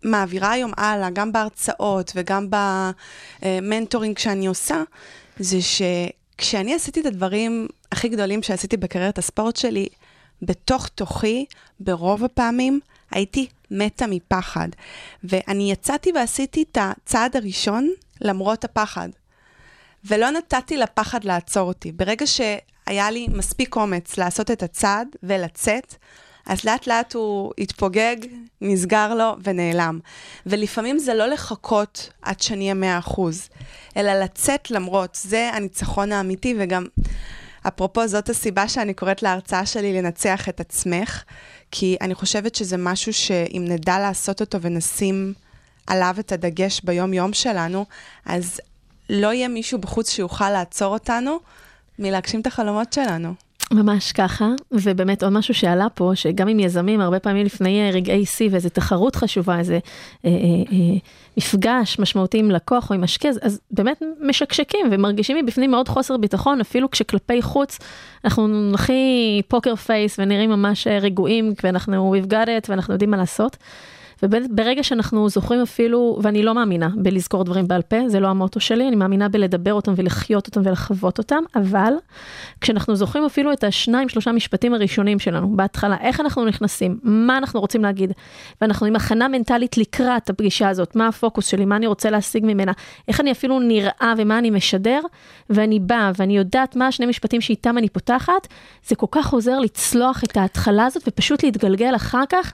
מעבירה 0.02 0.50
היום 0.50 0.72
הלאה, 0.76 1.10
גם 1.10 1.32
בהרצאות 1.32 2.12
וגם 2.14 2.48
במנטורינג 3.42 4.18
שאני 4.18 4.46
עושה, 4.46 4.82
זה 5.38 5.58
שכשאני 5.60 6.74
עשיתי 6.74 7.00
את 7.00 7.06
הדברים 7.06 7.68
הכי 7.92 8.08
גדולים 8.08 8.42
שעשיתי 8.42 8.76
בקריירת 8.76 9.18
הספורט 9.18 9.56
שלי, 9.56 9.86
בתוך 10.42 10.88
תוכי, 10.88 11.44
ברוב 11.80 12.24
הפעמים, 12.24 12.80
הייתי 13.10 13.46
מתה 13.70 14.06
מפחד. 14.06 14.68
ואני 15.24 15.72
יצאתי 15.72 16.12
ועשיתי 16.14 16.64
את 16.72 16.78
הצעד 16.80 17.36
הראשון 17.36 17.90
למרות 18.20 18.64
הפחד. 18.64 19.08
ולא 20.04 20.30
נתתי 20.30 20.76
לפחד 20.76 21.24
לעצור 21.24 21.68
אותי. 21.68 21.92
ברגע 21.92 22.26
שהיה 22.26 23.10
לי 23.10 23.26
מספיק 23.30 23.76
אומץ 23.76 24.18
לעשות 24.18 24.50
את 24.50 24.62
הצעד 24.62 25.08
ולצאת, 25.22 25.94
אז 26.46 26.64
לאט 26.64 26.86
לאט 26.86 27.14
הוא 27.14 27.52
התפוגג, 27.58 28.16
נסגר 28.60 29.14
לו 29.14 29.36
ונעלם. 29.42 29.98
ולפעמים 30.46 30.98
זה 30.98 31.14
לא 31.14 31.26
לחכות 31.26 32.10
עד 32.22 32.40
שאני 32.40 32.72
אהיה 32.72 33.00
100%, 33.00 33.20
אלא 33.96 34.12
לצאת 34.12 34.70
למרות, 34.70 35.18
זה 35.22 35.50
הניצחון 35.54 36.12
האמיתי, 36.12 36.54
וגם, 36.58 36.86
אפרופו, 37.68 38.08
זאת 38.08 38.28
הסיבה 38.28 38.68
שאני 38.68 38.94
קוראת 38.94 39.22
להרצאה 39.22 39.66
שלי 39.66 39.92
לנצח 39.92 40.48
את 40.48 40.60
עצמך, 40.60 41.22
כי 41.70 41.96
אני 42.00 42.14
חושבת 42.14 42.54
שזה 42.54 42.76
משהו 42.76 43.12
שאם 43.12 43.64
נדע 43.68 43.98
לעשות 43.98 44.40
אותו 44.40 44.60
ונשים 44.60 45.34
עליו 45.86 46.14
את 46.20 46.32
הדגש 46.32 46.80
ביום-יום 46.84 47.32
שלנו, 47.32 47.86
אז 48.26 48.60
לא 49.10 49.32
יהיה 49.32 49.48
מישהו 49.48 49.78
בחוץ 49.78 50.10
שיוכל 50.10 50.50
לעצור 50.50 50.92
אותנו 50.92 51.38
מלהגשים 51.98 52.40
את 52.40 52.46
החלומות 52.46 52.92
שלנו. 52.92 53.34
ממש 53.72 54.12
ככה, 54.12 54.48
ובאמת 54.72 55.22
עוד 55.22 55.32
משהו 55.32 55.54
שעלה 55.54 55.88
פה, 55.94 56.12
שגם 56.14 56.48
עם 56.48 56.60
יזמים, 56.60 57.00
הרבה 57.00 57.18
פעמים 57.18 57.46
לפני 57.46 57.90
רגעי 57.92 58.26
שיא 58.26 58.48
ואיזו 58.52 58.68
תחרות 58.68 59.16
חשובה, 59.16 59.58
איזה 59.58 59.78
אה, 60.24 60.30
אה, 60.30 60.34
אה, 60.72 60.98
מפגש 61.36 61.98
משמעותי 61.98 62.38
עם 62.38 62.50
לקוח 62.50 62.90
או 62.90 62.94
עם 62.94 63.00
משקיע, 63.00 63.30
אז 63.42 63.60
באמת 63.70 64.02
משקשקים 64.20 64.86
ומרגישים 64.90 65.36
מבפנים 65.36 65.70
מאוד 65.70 65.88
חוסר 65.88 66.16
ביטחון, 66.16 66.60
אפילו 66.60 66.90
כשכלפי 66.90 67.42
חוץ 67.42 67.78
אנחנו 68.24 68.70
הכי 68.74 69.42
פוקר 69.48 69.76
פייס 69.76 70.16
ונראים 70.18 70.50
ממש 70.50 70.86
רגועים, 70.86 71.52
ואנחנו 71.64 72.14
we've 72.14 72.30
got 72.30 72.46
it 72.46 72.66
ואנחנו 72.68 72.92
יודעים 72.92 73.10
מה 73.10 73.16
לעשות. 73.16 73.56
וברגע 74.22 74.82
שאנחנו 74.82 75.28
זוכרים 75.28 75.62
אפילו, 75.62 76.18
ואני 76.22 76.42
לא 76.42 76.54
מאמינה 76.54 76.88
בלזכור 76.96 77.44
דברים 77.44 77.68
בעל 77.68 77.82
פה, 77.82 77.96
זה 78.08 78.20
לא 78.20 78.28
המוטו 78.28 78.60
שלי, 78.60 78.88
אני 78.88 78.96
מאמינה 78.96 79.28
בלדבר 79.28 79.72
אותם 79.72 79.92
ולחיות 79.96 80.46
אותם 80.46 80.60
ולחוות 80.64 81.18
אותם, 81.18 81.42
אבל 81.54 81.92
כשאנחנו 82.60 82.96
זוכרים 82.96 83.24
אפילו 83.24 83.52
את 83.52 83.64
השניים, 83.64 84.08
שלושה 84.08 84.32
משפטים 84.32 84.74
הראשונים 84.74 85.18
שלנו, 85.18 85.56
בהתחלה, 85.56 85.96
איך 86.00 86.20
אנחנו 86.20 86.44
נכנסים, 86.44 86.98
מה 87.02 87.38
אנחנו 87.38 87.60
רוצים 87.60 87.82
להגיד, 87.82 88.12
ואנחנו 88.60 88.86
עם 88.86 88.96
הכנה 88.96 89.28
מנטלית 89.28 89.76
לקראת 89.76 90.30
הפגישה 90.30 90.68
הזאת, 90.68 90.96
מה 90.96 91.08
הפוקוס 91.08 91.46
שלי, 91.46 91.64
מה 91.64 91.76
אני 91.76 91.86
רוצה 91.86 92.10
להשיג 92.10 92.44
ממנה, 92.46 92.72
איך 93.08 93.20
אני 93.20 93.32
אפילו 93.32 93.60
נראה 93.60 94.14
ומה 94.18 94.38
אני 94.38 94.50
משדר, 94.50 95.00
ואני 95.50 95.80
באה 95.80 96.10
ואני 96.18 96.36
יודעת 96.36 96.76
מה 96.76 96.86
השני 96.86 97.06
משפטים 97.06 97.40
שאיתם 97.40 97.78
אני 97.78 97.88
פותחת, 97.88 98.48
זה 98.86 98.96
כל 98.96 99.06
כך 99.10 99.32
עוזר 99.32 99.58
לצלוח 99.58 100.24
את 100.24 100.36
ההתחלה 100.36 100.86
הזאת 100.86 101.02
ופשוט 101.06 101.44
להתגלגל 101.44 101.96
אחר 101.96 102.22
כך. 102.28 102.52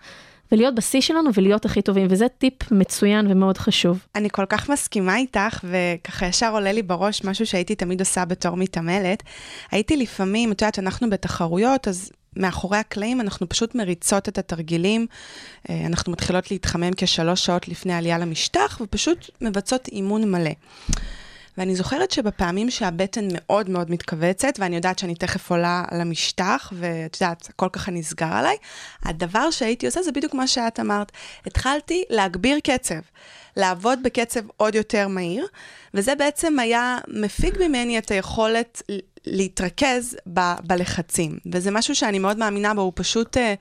ולהיות 0.53 0.74
בשיא 0.74 1.01
שלנו 1.01 1.30
ולהיות 1.34 1.64
הכי 1.64 1.82
טובים, 1.82 2.07
וזה 2.11 2.28
טיפ 2.28 2.72
מצוין 2.72 3.26
ומאוד 3.30 3.59
חשוב. 3.59 4.07
אני 4.14 4.28
כל 4.30 4.47
כך 4.49 4.70
מסכימה 4.70 5.16
איתך, 5.16 5.64
וככה 5.64 6.26
ישר 6.26 6.53
עולה 6.53 6.72
לי 6.72 6.82
בראש 6.82 7.24
משהו 7.24 7.47
שהייתי 7.47 7.74
תמיד 7.74 8.01
עושה 8.01 8.24
בתור 8.24 8.57
מתעמלת. 8.57 9.22
הייתי 9.70 9.97
לפעמים, 9.97 10.53
את 10.53 10.62
יודעת, 10.62 10.78
אנחנו 10.78 11.11
בתחרויות, 11.11 11.88
אז 11.88 12.11
מאחורי 12.36 12.78
הקלעים 12.78 13.20
אנחנו 13.20 13.49
פשוט 13.49 13.74
מריצות 13.74 14.28
את 14.28 14.38
התרגילים. 14.38 15.07
אה, 15.70 15.86
אנחנו 15.86 16.12
מתחילות 16.12 16.51
להתחמם 16.51 16.90
כשלוש 16.97 17.47
שעות 17.47 17.68
לפני 17.68 17.92
העלייה 17.92 18.18
למשטח, 18.18 18.78
ופשוט 18.80 19.30
מבצעות 19.40 19.88
אימון 19.88 20.30
מלא. 20.30 20.51
ואני 21.59 21.76
זוכרת 21.76 22.11
שבפעמים 22.11 22.70
שהבטן 22.70 23.28
מאוד 23.32 23.70
מאוד 23.70 23.90
מתכווצת, 23.90 24.54
ואני 24.59 24.76
יודעת 24.76 24.98
שאני 24.98 25.14
תכף 25.14 25.50
עולה 25.50 25.84
על 25.90 26.00
המשטח, 26.00 26.72
ואת 26.76 27.20
יודעת, 27.20 27.48
הכל 27.48 27.68
ככה 27.72 27.90
נסגר 27.90 28.32
עליי, 28.32 28.57
הדבר 29.02 29.50
שהייתי 29.50 29.86
עושה 29.86 30.02
זה 30.02 30.12
בדיוק 30.12 30.34
מה 30.34 30.46
שאת 30.46 30.80
אמרת. 30.80 31.12
התחלתי 31.46 32.04
להגביר 32.11 32.59
קצב, 32.61 33.00
לעבוד 33.57 34.02
בקצב 34.02 34.40
עוד 34.57 34.74
יותר 34.74 35.09
מהיר, 35.09 35.46
וזה 35.94 36.14
בעצם 36.14 36.59
היה 36.59 36.98
מפיק 37.09 37.57
ממני 37.61 37.98
את 37.98 38.11
היכולת 38.11 38.82
להתרכז 39.26 40.16
ב, 40.32 40.40
בלחצים. 40.64 41.38
וזה 41.52 41.70
משהו 41.70 41.94
שאני 41.94 42.18
מאוד 42.18 42.38
מאמינה 42.38 42.74
בו, 42.74 42.80
הוא 42.80 42.92
פשוט, 42.94 43.36
אה, 43.36 43.54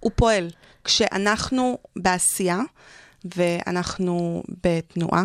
הוא 0.00 0.10
פועל. 0.14 0.50
כשאנחנו 0.84 1.78
בעשייה, 1.96 2.60
ואנחנו 3.36 4.42
בתנועה, 4.64 5.22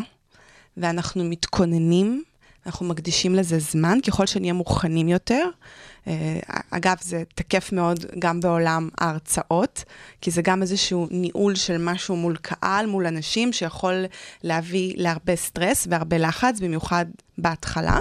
ואנחנו 0.78 1.24
מתכוננים, 1.24 2.24
אנחנו 2.66 2.86
מקדישים 2.86 3.36
לזה 3.36 3.60
זמן, 3.60 4.00
ככל 4.08 4.26
שנהיה 4.26 4.54
מוכנים 4.54 5.10
יותר. 5.10 5.50
אה, 6.08 6.40
אגב, 6.72 6.96
זה 7.02 7.24
תקף 7.36 7.72
מאוד 7.72 8.06
גם 8.20 8.40
בעולם 8.40 8.90
ההרצאות, 8.98 9.84
כי 10.22 10.32
זה 10.32 10.42
גם 10.42 10.62
איזשהו 10.62 11.08
ניהול 11.12 11.56
של 11.56 11.78
משהו 11.78 12.16
מול 12.16 12.36
קהל, 12.42 12.86
מול 12.86 13.08
אנשים, 13.08 13.54
שיכול 13.54 14.06
להביא 14.44 14.94
להרבה 14.98 15.36
סטרס 15.36 15.88
והרבה 15.90 16.18
לחץ, 16.18 16.60
במיוחד 16.60 17.06
בהתחלה. 17.38 18.00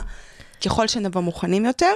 ככל 0.65 0.87
שנבוא 0.87 1.21
מוכנים 1.21 1.65
יותר, 1.65 1.93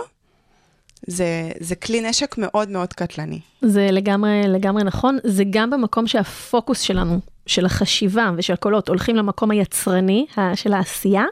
זה, 1.07 1.51
זה 1.61 1.75
כלי 1.75 2.01
נשק 2.01 2.35
מאוד 2.39 2.69
מאוד 2.69 2.93
קטלני. 2.93 3.41
זה 3.63 3.89
לגמרי, 3.93 4.43
לגמרי 4.49 4.85
נכון. 4.85 5.19
זה 5.25 5.45
גם 5.51 5.71
במקום 5.71 6.07
שהפוקוס 6.07 6.81
שלנו, 6.81 7.21
של 7.47 7.67
החשיבה 7.67 8.31
ושל 8.37 8.53
הקולות, 8.53 8.89
הולכים 8.89 9.17
למקום 9.17 9.51
היצרני 9.51 10.27
של 10.55 10.73
העשייה, 10.73 11.25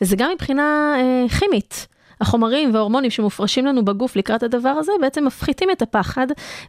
וזה 0.00 0.16
גם 0.16 0.30
מבחינה 0.34 0.94
אה, 0.98 1.38
כימית. 1.38 1.86
החומרים 2.20 2.74
וההורמונים 2.74 3.10
שמופרשים 3.10 3.66
לנו 3.66 3.84
בגוף 3.84 4.16
לקראת 4.16 4.42
הדבר 4.42 4.68
הזה, 4.68 4.92
בעצם 5.00 5.24
מפחיתים 5.24 5.70
את 5.70 5.82
הפחד 5.82 6.26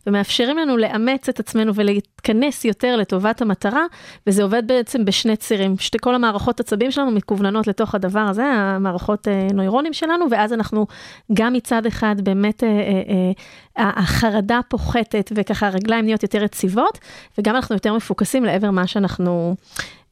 ומאפשרים 0.08 0.58
לנו 0.58 0.78
לאמץ 0.78 1.30
את 1.30 1.40
עצמנו 1.40 1.76
ולהתכנס 1.76 2.66
יותר 2.66 2.96
לטובת 2.96 3.42
המטרה, 3.42 3.84
וזה 4.28 4.44
עובד 4.44 4.68
בעצם 4.68 5.06
בשני 5.06 5.36
צירים. 5.36 5.78
שתי 5.78 5.98
כל 6.02 6.16
המערכות 6.16 6.60
עצבים 6.60 6.92
שלנו 6.92 7.12
מקווננות 7.12 7.68
לתוך 7.68 7.96
הדבר 7.96 8.20
הזה, 8.20 8.46
המערכות 8.46 9.28
אה, 9.28 9.48
נוירונים 9.54 9.94
שלנו, 9.94 10.26
ואז 10.32 10.54
אנחנו 10.54 10.88
גם 11.34 11.54
מצד 11.54 11.86
אחד 11.86 12.16
באמת, 12.24 12.64
אה, 12.64 12.70
אה, 12.70 13.32
אה, 13.78 13.92
החרדה 13.96 14.60
פוחתת 14.68 15.32
וככה 15.36 15.68
הרגליים 15.68 16.06
נהיות 16.06 16.24
יותר 16.24 16.44
יציבות, 16.44 17.00
וגם 17.38 17.56
אנחנו 17.56 17.76
יותר 17.76 17.94
מפוקסים 17.94 18.44
לעבר 18.44 18.72
מה 18.72 18.88
שאנחנו 18.88 19.56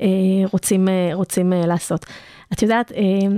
אה, 0.02 0.08
רוצים, 0.52 0.88
אה, 0.88 1.10
רוצים 1.14 1.54
אה, 1.54 1.66
לעשות. 1.66 2.06
את 2.54 2.62
יודעת, 2.62 2.92
אה, 2.92 3.38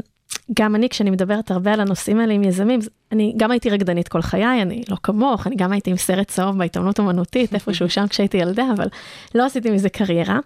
גם 0.54 0.76
אני, 0.76 0.90
כשאני 0.90 1.10
מדברת 1.10 1.52
הרבה 1.52 1.74
על 1.74 1.80
הנושאים 1.80 2.20
האלה 2.20 2.34
עם 2.34 2.44
יזמים, 2.44 2.80
אני 3.12 3.34
גם 3.38 3.52
הייתי 3.52 3.70
רקדנית 3.70 4.08
כל 4.08 4.22
חיי, 4.22 4.62
אני 4.62 4.84
לא 4.90 4.98
כמוך, 5.04 5.48
אני 5.48 5.56
גם 5.56 5.72
הייתי 5.72 5.92
עם 5.92 5.98
סרט 5.98 6.28
צהוב 6.28 6.58
בעיתונות 6.58 7.00
אמנותית, 7.00 7.54
איפשהו 7.56 7.90
שם 7.90 8.08
כשהייתי 8.08 8.38
ילדה, 8.38 8.66
אבל 8.76 8.88
לא 9.36 9.46
עשיתי 9.46 9.72
מזה 9.72 9.90
קריירה. 9.90 10.40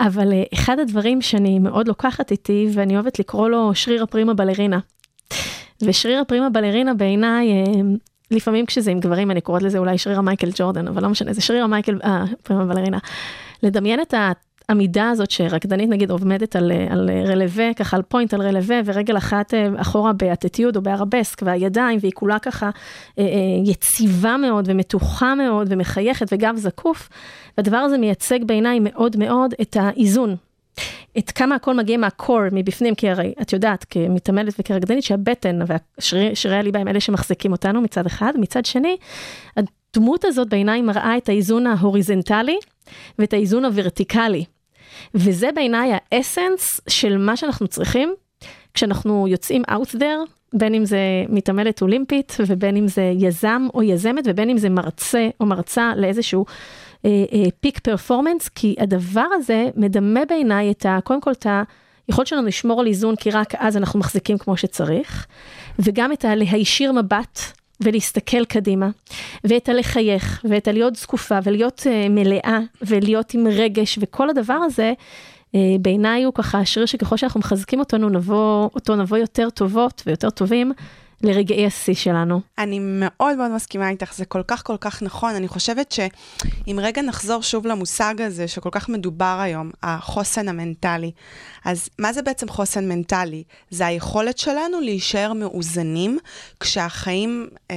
אבל 0.00 0.32
אה, 0.32 0.42
אחד 0.54 0.78
הדברים 0.78 1.22
שאני 1.22 1.58
מאוד 1.58 1.88
לוקחת 1.88 2.30
איתי, 2.30 2.68
ואני 2.72 2.94
אוהבת 2.94 3.18
לקרוא 3.18 3.48
לו 3.48 3.74
שריר 3.74 4.02
הפרימה 4.02 4.34
בלרינה. 4.34 4.78
ושריר 5.82 6.20
הפרימה 6.20 6.50
בלרינה 6.50 6.94
בעיניי, 6.94 7.52
אה, 7.52 7.80
לפעמים 8.30 8.66
כשזה 8.66 8.90
עם 8.90 9.00
גברים, 9.00 9.30
אני 9.30 9.40
קוראת 9.40 9.62
לזה 9.62 9.78
אולי 9.78 9.98
שריר 9.98 10.18
המייקל 10.18 10.50
ג'ורדן, 10.54 10.88
אבל 10.88 11.02
לא 11.02 11.08
משנה, 11.08 11.32
זה 11.32 11.40
שריר 11.40 11.64
המייקל, 11.64 11.98
אה, 12.04 12.24
פרימה 12.42 12.64
בלרינה. 12.64 12.98
לדמיין 13.62 14.00
את 14.00 14.14
העמידה 14.68 15.10
הזאת 15.10 15.30
שרקדנית 15.30 15.88
נגיד 15.90 16.10
עומדת 16.10 16.56
על, 16.56 16.72
על 16.90 17.10
רלווה, 17.26 17.74
ככה 17.74 17.96
על 17.96 18.02
פוינט 18.02 18.34
על 18.34 18.42
רלווה, 18.42 18.80
ורגל 18.84 19.16
אחת 19.16 19.54
אה, 19.54 19.68
אחורה 19.76 20.12
באטיטיוד 20.12 20.76
או 20.76 20.82
בארבסק, 20.82 21.42
והידיים, 21.44 21.98
והיא 22.02 22.12
כולה 22.12 22.38
ככה 22.38 22.70
אה, 23.18 23.24
אה, 23.24 23.28
יציבה 23.64 24.36
מאוד 24.36 24.64
ומתוחה 24.68 25.34
מאוד 25.34 25.66
ומחייכת 25.70 26.26
וגב 26.32 26.56
זקוף, 26.56 27.08
והדבר 27.58 27.76
הזה 27.76 27.98
מייצג 27.98 28.44
בעיניי 28.44 28.78
מאוד 28.80 29.16
מאוד 29.16 29.54
את 29.60 29.76
האיזון. 29.80 30.36
את 31.18 31.30
כמה 31.30 31.54
הכל 31.54 31.74
מגיע 31.74 31.96
מהקור, 31.96 32.40
מבפנים, 32.52 32.94
כי 32.94 33.10
הרי 33.10 33.34
את 33.42 33.52
יודעת, 33.52 33.84
כמתעמלת 33.90 34.54
וכרקדנית, 34.58 35.04
שהבטן 35.04 35.58
ושרירי 35.98 36.56
הליבה 36.56 36.80
הם 36.80 36.88
אלה 36.88 37.00
שמחזיקים 37.00 37.52
אותנו 37.52 37.80
מצד 37.80 38.06
אחד, 38.06 38.32
מצד 38.38 38.64
שני, 38.64 38.96
הדמות 39.56 40.24
הזאת 40.24 40.48
בעיניי 40.48 40.82
מראה 40.82 41.16
את 41.16 41.28
האיזון 41.28 41.66
ההוריזנטלי 41.66 42.58
ואת 43.18 43.32
האיזון 43.32 43.64
הוורטיקלי. 43.64 44.44
וזה 45.14 45.48
בעיניי 45.54 45.90
האסנס 46.12 46.80
של 46.88 47.18
מה 47.18 47.36
שאנחנו 47.36 47.68
צריכים 47.68 48.14
כשאנחנו 48.74 49.28
יוצאים 49.28 49.62
out 49.70 49.94
there, 49.94 50.30
בין 50.52 50.74
אם 50.74 50.84
זה 50.84 50.98
מתעמלת 51.28 51.82
אולימפית 51.82 52.36
ובין 52.46 52.76
אם 52.76 52.88
זה 52.88 53.12
יזם 53.18 53.66
או 53.74 53.82
יזמת 53.82 54.24
ובין 54.26 54.50
אם 54.50 54.58
זה 54.58 54.68
מרצה 54.68 55.28
או 55.40 55.46
מרצה 55.46 55.92
לאיזשהו 55.96 56.44
פיק 57.60 57.76
אה, 57.76 57.80
פרפורמנס, 57.82 58.44
אה, 58.44 58.50
כי 58.54 58.74
הדבר 58.78 59.26
הזה 59.32 59.68
מדמה 59.76 60.20
בעיניי 60.28 60.70
את 60.70 60.86
ה... 60.86 60.98
קודם 61.04 61.20
כל 61.20 61.32
את 61.32 61.46
היכולת 62.08 62.26
שלנו 62.26 62.46
לשמור 62.46 62.80
על 62.80 62.86
איזון, 62.86 63.16
כי 63.16 63.30
רק 63.30 63.54
אז 63.58 63.76
אנחנו 63.76 63.98
מחזיקים 63.98 64.38
כמו 64.38 64.56
שצריך, 64.56 65.26
וגם 65.78 66.12
את 66.12 66.24
הלהישיר 66.24 66.92
מבט 66.92 67.40
ולהסתכל 67.80 68.44
קדימה, 68.44 68.88
ואת 69.44 69.68
הלחייך, 69.68 70.44
ואת 70.50 70.68
הלהיות 70.68 70.96
זקופה, 70.96 71.38
ולהיות 71.44 71.80
uh, 71.80 72.08
מלאה, 72.10 72.58
ולהיות 72.82 73.34
עם 73.34 73.46
רגש, 73.46 73.98
וכל 74.02 74.30
הדבר 74.30 74.54
הזה, 74.54 74.92
uh, 74.98 75.56
בעיניי 75.80 76.24
הוא 76.24 76.34
ככה 76.34 76.64
שריר 76.64 76.86
שככל 76.86 77.16
שאנחנו 77.16 77.40
מחזקים 77.40 77.80
אותנו, 77.80 78.08
נבוא, 78.08 78.68
אותו 78.74 78.96
נבוא 78.96 79.18
יותר 79.18 79.50
טובות 79.50 80.02
ויותר 80.06 80.30
טובים. 80.30 80.72
לרגעי 81.22 81.66
השיא 81.66 81.94
שלנו. 81.94 82.40
אני 82.58 82.78
מאוד 82.82 83.36
מאוד 83.36 83.50
מסכימה 83.50 83.88
איתך, 83.88 84.14
זה 84.14 84.24
כל 84.24 84.42
כך 84.46 84.62
כל 84.66 84.76
כך 84.80 85.02
נכון. 85.02 85.34
אני 85.34 85.48
חושבת 85.48 85.92
שאם 85.92 86.78
רגע 86.82 87.02
נחזור 87.02 87.42
שוב 87.42 87.66
למושג 87.66 88.14
הזה 88.20 88.48
שכל 88.48 88.68
כך 88.72 88.88
מדובר 88.88 89.38
היום, 89.42 89.70
החוסן 89.82 90.48
המנטלי, 90.48 91.10
אז 91.64 91.88
מה 91.98 92.12
זה 92.12 92.22
בעצם 92.22 92.48
חוסן 92.48 92.88
מנטלי? 92.88 93.42
זה 93.70 93.86
היכולת 93.86 94.38
שלנו 94.38 94.80
להישאר 94.80 95.32
מאוזנים 95.32 96.18
כשהחיים, 96.60 97.48
אה, 97.70 97.76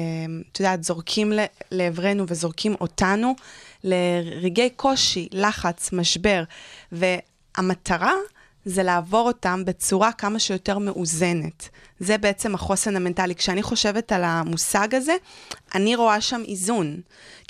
את 0.52 0.60
יודעת, 0.60 0.84
זורקים 0.84 1.34
לעברנו 1.72 2.26
וזורקים 2.28 2.76
אותנו 2.82 3.36
לרגעי 3.84 4.70
קושי, 4.70 5.28
לחץ, 5.32 5.94
משבר. 5.94 6.44
והמטרה 6.92 8.14
זה 8.66 8.84
לעבור 8.84 9.28
אותם 9.28 9.66
בצורה 9.66 10.12
כמה 10.12 10.40
שיותר 10.40 10.78
מאוזנת. 10.78 11.70
זה 12.00 12.18
בעצם 12.18 12.56
החוסן 12.56 12.96
המנטלי. 12.96 13.36
כשאני 13.36 13.64
חושבת 13.64 14.12
על 14.12 14.24
המושג 14.24 14.96
הזה, 14.96 15.14
אני 15.76 15.96
רואה 15.96 16.22
שם 16.22 16.42
איזון. 16.48 17.02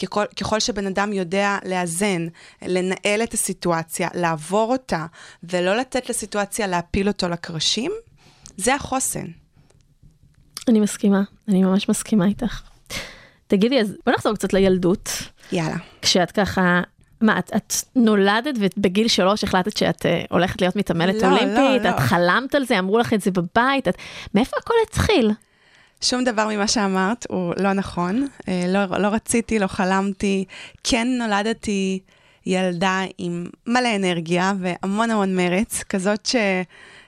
ככל, 0.01 0.25
ככל 0.39 0.59
שבן 0.59 0.87
אדם 0.87 1.13
יודע 1.13 1.57
לאזן, 1.65 2.27
לנהל 2.61 3.23
את 3.23 3.33
הסיטואציה, 3.33 4.09
לעבור 4.13 4.71
אותה, 4.71 5.05
ולא 5.43 5.77
לתת 5.77 6.09
לסיטואציה 6.09 6.67
להפיל 6.67 7.07
אותו 7.07 7.29
לקרשים, 7.29 7.91
זה 8.57 8.75
החוסן. 8.75 9.25
אני 10.67 10.79
מסכימה, 10.79 11.21
אני 11.47 11.63
ממש 11.63 11.89
מסכימה 11.89 12.25
איתך. 12.25 12.61
תגידי, 13.47 13.81
אז 13.81 13.95
בוא 14.05 14.13
נחזור 14.13 14.35
קצת 14.35 14.53
לילדות. 14.53 15.09
יאללה. 15.51 15.77
כשאת 16.01 16.31
ככה 16.31 16.81
מה, 17.21 17.39
את, 17.39 17.51
את 17.55 17.73
נולדת 17.95 18.55
ובגיל 18.59 19.07
שלוש 19.07 19.43
החלטת 19.43 19.77
שאת 19.77 20.05
uh, 20.05 20.09
הולכת 20.29 20.61
להיות 20.61 20.75
מתעמלת 20.75 21.15
לא, 21.15 21.27
אולימפית? 21.27 21.83
לא, 21.83 21.89
לא. 21.89 21.89
את 21.89 21.99
חלמת 21.99 22.55
על 22.55 22.65
זה? 22.65 22.79
אמרו 22.79 22.99
לך 22.99 23.13
את 23.13 23.21
זה 23.21 23.31
בבית? 23.31 23.87
את... 23.87 23.97
מאיפה 24.35 24.57
הכל 24.59 24.73
התחיל? 24.87 25.31
שום 26.01 26.23
דבר 26.23 26.47
ממה 26.47 26.67
שאמרת 26.67 27.25
הוא 27.29 27.53
לא 27.57 27.73
נכון. 27.73 28.27
אה, 28.47 28.65
לא, 28.67 28.97
לא 28.97 29.07
רציתי, 29.07 29.59
לא 29.59 29.67
חלמתי. 29.67 30.45
כן 30.83 31.07
נולדתי 31.07 31.99
ילדה 32.45 33.01
עם 33.17 33.45
מלא 33.67 33.95
אנרגיה 33.95 34.53
והמון 34.59 35.11
המון 35.11 35.35
מרץ, 35.35 35.83
כזאת 35.89 36.25
ש... 36.25 36.35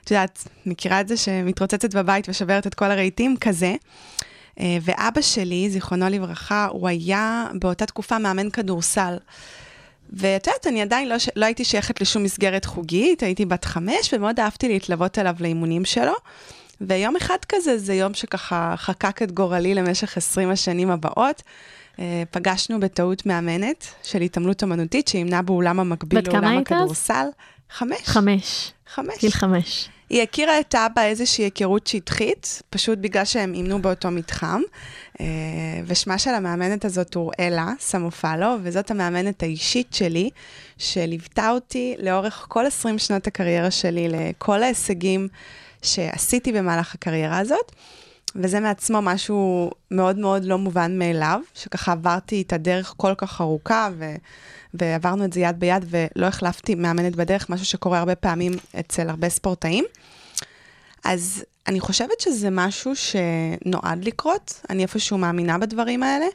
את 0.04 0.10
יודעת, 0.10 0.48
מכירה 0.66 1.00
את 1.00 1.08
זה 1.08 1.16
שמתרוצצת 1.16 1.94
בבית 1.94 2.28
ושוברת 2.28 2.66
את 2.66 2.74
כל 2.74 2.90
הרהיטים? 2.90 3.36
כזה. 3.40 3.74
אה, 4.60 4.76
ואבא 4.82 5.20
שלי, 5.20 5.70
זיכרונו 5.70 6.08
לברכה, 6.08 6.66
הוא 6.70 6.88
היה 6.88 7.46
באותה 7.60 7.86
תקופה 7.86 8.18
מאמן 8.18 8.50
כדורסל. 8.50 9.16
ואת 10.12 10.46
יודעת, 10.46 10.66
אני 10.66 10.82
עדיין 10.82 11.08
לא, 11.08 11.16
לא 11.36 11.46
הייתי 11.46 11.64
שייכת 11.64 12.00
לשום 12.00 12.22
מסגרת 12.22 12.64
חוגית, 12.64 13.22
הייתי 13.22 13.44
בת 13.44 13.64
חמש, 13.64 14.14
ומאוד 14.14 14.40
אהבתי 14.40 14.68
להתלוות 14.68 15.18
אליו 15.18 15.36
לאימונים 15.40 15.84
שלו. 15.84 16.12
ויום 16.80 17.16
אחד 17.16 17.36
כזה, 17.48 17.78
זה 17.78 17.94
יום 17.94 18.14
שככה 18.14 18.74
חקק 18.76 19.22
את 19.22 19.32
גורלי 19.32 19.74
למשך 19.74 20.16
20 20.16 20.50
השנים 20.50 20.90
הבאות. 20.90 21.42
אה, 21.98 22.22
פגשנו 22.30 22.80
בטעות 22.80 23.26
מאמנת 23.26 23.86
של 24.02 24.20
התעמלות 24.20 24.62
אמנותית, 24.62 25.08
שאימנה 25.08 25.42
באולם 25.42 25.80
המקביל 25.80 26.20
לאולם 26.26 26.58
הכדורסל. 26.58 27.26
חמש. 27.70 27.98
חמש. 28.04 28.72
חמש. 28.94 29.14
גיל 29.20 29.30
חמש. 29.30 29.88
היא 30.12 30.22
הכירה 30.22 30.60
את 30.60 30.74
אבא 30.74 31.02
איזושהי 31.02 31.44
היכרות 31.44 31.86
שטחית, 31.86 32.62
פשוט 32.70 32.98
בגלל 32.98 33.24
שהם 33.24 33.54
אימנו 33.54 33.82
באותו 33.82 34.10
מתחם. 34.10 34.62
אה, 35.20 35.26
ושמה 35.86 36.18
של 36.18 36.30
המאמנת 36.30 36.84
הזאת 36.84 37.14
הוא 37.14 37.32
אלה 37.40 37.68
סמופלו, 37.80 38.56
וזאת 38.62 38.90
המאמנת 38.90 39.42
האישית 39.42 39.94
שלי, 39.94 40.30
שליוותה 40.78 41.50
אותי 41.50 41.94
לאורך 41.98 42.46
כל 42.48 42.66
20 42.66 42.98
שנות 42.98 43.26
הקריירה 43.26 43.70
שלי, 43.70 44.08
לכל 44.08 44.62
ההישגים 44.62 45.28
שעשיתי 45.82 46.52
במהלך 46.52 46.94
הקריירה 46.94 47.38
הזאת. 47.38 47.72
וזה 48.36 48.60
מעצמו 48.60 49.02
משהו 49.02 49.70
מאוד 49.90 50.18
מאוד 50.18 50.44
לא 50.44 50.58
מובן 50.58 50.98
מאליו, 50.98 51.40
שככה 51.54 51.92
עברתי 51.92 52.42
את 52.46 52.52
הדרך 52.52 52.94
כל 52.96 53.14
כך 53.14 53.40
ארוכה, 53.40 53.88
ו... 53.98 54.14
ועברנו 54.74 55.24
את 55.24 55.32
זה 55.32 55.40
יד 55.40 55.60
ביד, 55.60 55.84
ולא 55.88 56.26
החלפתי 56.26 56.74
מאמנת 56.74 57.16
בדרך, 57.16 57.50
משהו 57.50 57.66
שקורה 57.66 57.98
הרבה 57.98 58.14
פעמים 58.14 58.52
אצל 58.80 59.08
הרבה 59.08 59.28
ספורטאים. 59.28 59.84
אז 61.04 61.44
אני 61.66 61.80
חושבת 61.80 62.20
שזה 62.20 62.48
משהו 62.50 62.92
שנועד 62.96 64.04
לקרות, 64.04 64.60
אני 64.70 64.82
איפשהו 64.82 65.18
מאמינה 65.18 65.58
בדברים 65.58 66.02
האלה, 66.02 66.26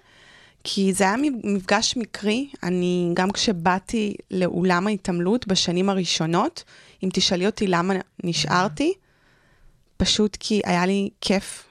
כי 0.63 0.93
זה 0.93 1.03
היה 1.03 1.15
מפגש 1.43 1.97
מקרי. 1.97 2.47
אני, 2.63 3.11
גם 3.13 3.31
כשבאתי 3.31 4.15
לאולם 4.31 4.88
ההתעמלות 4.88 5.47
בשנים 5.47 5.89
הראשונות, 5.89 6.63
אם 7.03 7.09
תשאלי 7.13 7.45
אותי 7.45 7.67
למה 7.67 7.93
נשארתי, 8.23 8.93
פשוט 9.97 10.38
כי 10.39 10.61
היה 10.65 10.85
לי 10.85 11.09
כיף 11.21 11.63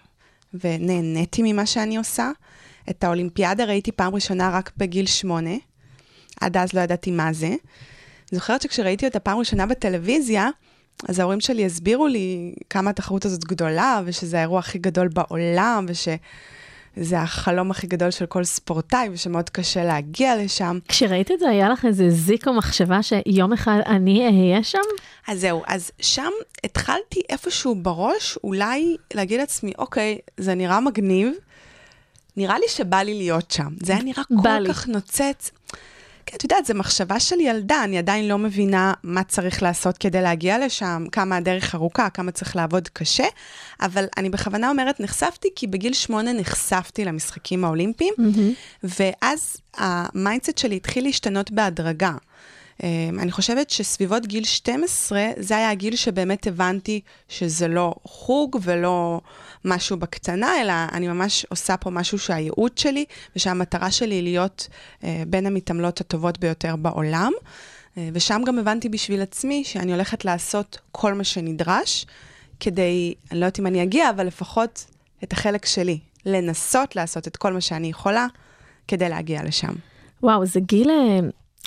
ונהניתי 0.55 1.43
ממה 1.45 1.67
שאני 1.67 1.97
עושה. 1.97 2.31
את 2.91 3.05
האולימפיאדה 3.05 3.65
ראיתי 3.65 3.93
פעם 3.93 4.15
ראשונה 4.15 4.51
רק 4.51 4.73
בגיל 4.77 5.07
שמונה, 5.07 5.55
עד 6.41 6.57
אז 6.57 6.73
לא 6.73 6.81
ידעתי 6.81 7.11
מה 7.11 7.33
זה. 7.33 7.55
זוכרת 8.31 8.63
שכשראיתי 8.63 9.07
אותה 9.07 9.21
פעם 9.21 9.39
ראשונה 9.39 9.67
בטלוויזיה, 9.67 10.49
אז 11.09 11.19
ההורים 11.19 11.41
שלי 11.41 11.67
הסבירו 11.67 12.07
לי 12.07 12.55
כמה 12.71 12.91
התחרות 12.91 13.25
הזאת 13.25 13.45
גדולה, 13.45 14.01
ושזה 14.05 14.37
האירוע 14.37 14.59
הכי 14.59 14.79
גדול 14.79 15.09
בעולם, 15.09 15.87
ושזה 15.89 17.19
החלום 17.21 17.71
הכי 17.71 17.87
גדול 17.87 18.11
של 18.11 18.27
כל 18.27 18.45
ספורטאי, 18.45 19.09
ושמאוד 19.13 19.51
קשה 19.51 19.85
להגיע 19.85 20.45
לשם. 20.45 20.79
כשראית 20.89 21.31
את 21.31 21.39
זה, 21.39 21.49
היה 21.49 21.69
לך 21.69 21.85
איזה 21.85 22.11
זיק 22.11 22.49
או 22.49 22.55
מחשבה 22.55 23.01
שיום 23.03 23.53
אחד 23.53 23.79
אני 23.87 24.27
אהיה 24.27 24.63
שם? 24.63 24.79
אז 25.29 25.41
זהו, 25.41 25.63
אז 25.67 25.91
שם 26.01 26.31
התחלתי 26.65 27.21
איפשהו 27.29 27.75
בראש, 27.75 28.39
אולי 28.45 28.97
להגיד 29.15 29.41
לעצמי, 29.41 29.73
אוקיי, 29.79 30.19
זה 30.37 30.55
נראה 30.55 30.81
מגניב, 30.81 31.33
נראה 32.37 32.59
לי 32.59 32.67
שבא 32.69 32.99
לי 33.03 33.15
להיות 33.15 33.51
שם. 33.51 33.69
זה 33.83 33.93
היה 33.93 34.03
נראה 34.03 34.23
כל 34.43 34.59
לי. 34.59 34.69
כך 34.69 34.89
נוצץ. 34.89 35.51
כן, 36.27 36.37
את 36.37 36.45
יודעת, 36.45 36.67
זו 36.67 36.75
מחשבה 36.75 37.21
של 37.21 37.41
ילדה, 37.41 37.85
אני 37.85 37.99
עדיין 37.99 38.29
לא 38.29 38.39
מבינה 38.39 38.95
מה 39.03 39.25
צריך 39.25 39.63
לעשות 39.63 39.99
כדי 39.99 40.23
להגיע 40.23 40.67
לשם, 40.67 41.05
כמה 41.13 41.37
הדרך 41.37 41.75
ארוכה, 41.75 42.11
כמה 42.11 42.33
צריך 42.33 42.57
לעבוד 42.57 42.89
קשה, 42.89 43.25
אבל 43.81 44.05
אני 44.17 44.31
בכוונה 44.31 44.71
אומרת, 44.71 45.01
נחשפתי 45.01 45.49
כי 45.57 45.67
בגיל 45.67 45.93
שמונה 45.93 46.33
נחשפתי 46.33 47.05
למשחקים 47.05 47.65
האולימפיים, 47.65 48.15
mm-hmm. 48.19 48.87
ואז 48.99 49.57
ה 49.77 49.87
mindset 49.87 50.59
שלי 50.59 50.77
התחיל 50.77 51.05
להשתנות 51.05 51.51
בהדרגה. 51.51 52.13
אמ, 52.83 53.19
אני 53.19 53.33
חושבת 53.33 53.71
שסביבות 53.71 54.27
גיל 54.27 54.45
12, 54.45 55.27
זה 55.37 55.57
היה 55.57 55.71
הגיל 55.71 55.97
שבאמת 55.97 56.47
הבנתי 56.47 57.01
שזה 57.29 57.69
לא 57.69 57.95
חוג 58.05 58.59
ולא 58.63 59.21
משהו 59.65 59.97
בקטנה, 59.97 60.61
אלא 60.61 60.73
אני 60.93 61.09
ממש 61.09 61.47
עושה 61.49 61.77
פה 61.77 61.91
משהו 61.91 62.19
שהייעוד 62.19 62.79
שלי, 62.79 63.05
ושהמטרה 63.37 63.91
שלי 63.91 64.23
להיות 64.23 64.69
אה, 65.05 65.23
בין 65.27 65.47
המתעמלות 65.47 66.01
הטובות 66.01 66.39
ביותר 66.39 66.77
בעולם. 66.77 67.33
אה, 67.99 68.09
ושם 68.13 68.43
גם 68.47 68.59
הבנתי 68.59 68.89
בשביל 68.89 69.23
עצמי 69.23 69.65
שאני 69.65 69.93
הולכת 69.93 70.25
לעשות 70.25 70.79
כל 70.93 71.15
מה 71.15 71.25
שנדרש, 71.25 72.07
כדי, 72.61 73.15
אני 73.31 73.41
לא 73.41 73.45
יודעת 73.45 73.59
אם 73.59 73.67
אני 73.67 73.83
אגיע, 73.83 74.11
אבל 74.11 74.27
לפחות 74.27 74.85
את 75.25 75.33
החלק 75.33 75.67
שלי, 75.67 75.99
לנסות 76.27 76.97
לעשות 76.97 77.29
את 77.29 77.37
כל 77.37 77.53
מה 77.53 77.61
שאני 77.61 77.87
יכולה 77.87 78.27
כדי 78.89 79.09
להגיע 79.09 79.43
לשם. 79.45 79.73
וואו, 80.23 80.47
זה 80.47 80.61
גיל 80.61 80.91
אה, 80.91 81.21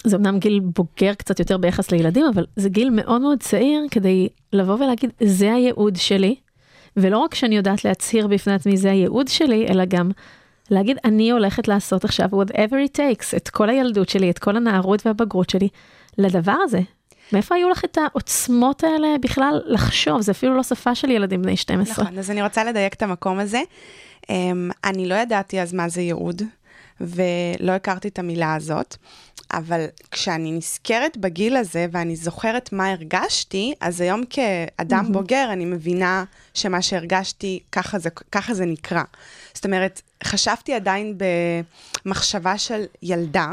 זה 0.03 0.15
אמנם 0.15 0.39
גיל 0.39 0.59
בוגר 0.59 1.13
קצת 1.13 1.39
יותר 1.39 1.57
ביחס 1.57 1.91
לילדים, 1.91 2.25
אבל 2.33 2.45
זה 2.55 2.69
גיל 2.69 2.89
מאוד 2.89 3.21
מאוד 3.21 3.39
צעיר 3.39 3.81
כדי 3.91 4.27
לבוא 4.53 4.75
ולהגיד, 4.75 5.09
זה 5.23 5.53
הייעוד 5.53 5.95
שלי, 5.95 6.35
ולא 6.97 7.17
רק 7.17 7.35
שאני 7.35 7.55
יודעת 7.57 7.85
להצהיר 7.85 8.27
בפני 8.27 8.53
עצמי, 8.53 8.77
זה 8.77 8.91
הייעוד 8.91 9.27
שלי, 9.27 9.67
אלא 9.67 9.85
גם 9.85 10.11
להגיד, 10.71 10.97
אני 11.05 11.31
הולכת 11.31 11.67
לעשות 11.67 12.05
עכשיו 12.05 12.29
whatever 12.31 12.75
it 12.87 12.97
takes, 12.97 13.37
את 13.37 13.49
כל 13.49 13.69
הילדות 13.69 14.09
שלי, 14.09 14.29
את 14.29 14.39
כל 14.39 14.57
הנערות 14.57 15.05
והבגרות 15.05 15.49
שלי, 15.49 15.67
לדבר 16.17 16.55
הזה. 16.63 16.79
מאיפה 17.33 17.55
היו 17.55 17.69
לך 17.69 17.85
את 17.85 17.97
העוצמות 17.97 18.83
האלה 18.83 19.07
בכלל 19.21 19.61
לחשוב? 19.65 20.21
זה 20.21 20.31
אפילו 20.31 20.55
לא 20.55 20.63
שפה 20.63 20.95
של 20.95 21.09
ילדים 21.09 21.41
בני 21.41 21.57
12. 21.57 22.03
נכון, 22.03 22.17
אז 22.17 22.31
אני 22.31 22.43
רוצה 22.43 22.63
לדייק 22.63 22.93
את 22.93 23.01
המקום 23.01 23.39
הזה. 23.39 23.61
Um, 24.21 24.29
אני 24.83 25.09
לא 25.09 25.15
ידעתי 25.15 25.61
אז 25.61 25.73
מה 25.73 25.89
זה 25.89 26.01
ייעוד, 26.01 26.41
ולא 27.01 27.71
הכרתי 27.71 28.07
את 28.07 28.19
המילה 28.19 28.55
הזאת. 28.55 28.95
אבל 29.53 29.85
כשאני 30.11 30.51
נזכרת 30.51 31.17
בגיל 31.17 31.55
הזה 31.55 31.85
ואני 31.91 32.15
זוכרת 32.15 32.73
מה 32.73 32.91
הרגשתי, 32.91 33.73
אז 33.79 34.01
היום 34.01 34.23
כאדם 34.29 35.05
mm-hmm. 35.05 35.13
בוגר 35.13 35.49
אני 35.53 35.65
מבינה 35.65 36.23
שמה 36.53 36.81
שהרגשתי, 36.81 37.59
ככה 37.71 37.99
זה, 37.99 38.09
ככה 38.09 38.53
זה 38.53 38.65
נקרא. 38.65 39.03
זאת 39.53 39.65
אומרת, 39.65 40.01
חשבתי 40.23 40.73
עדיין 40.73 41.17
במחשבה 42.05 42.57
של 42.57 42.85
ילדה, 43.03 43.51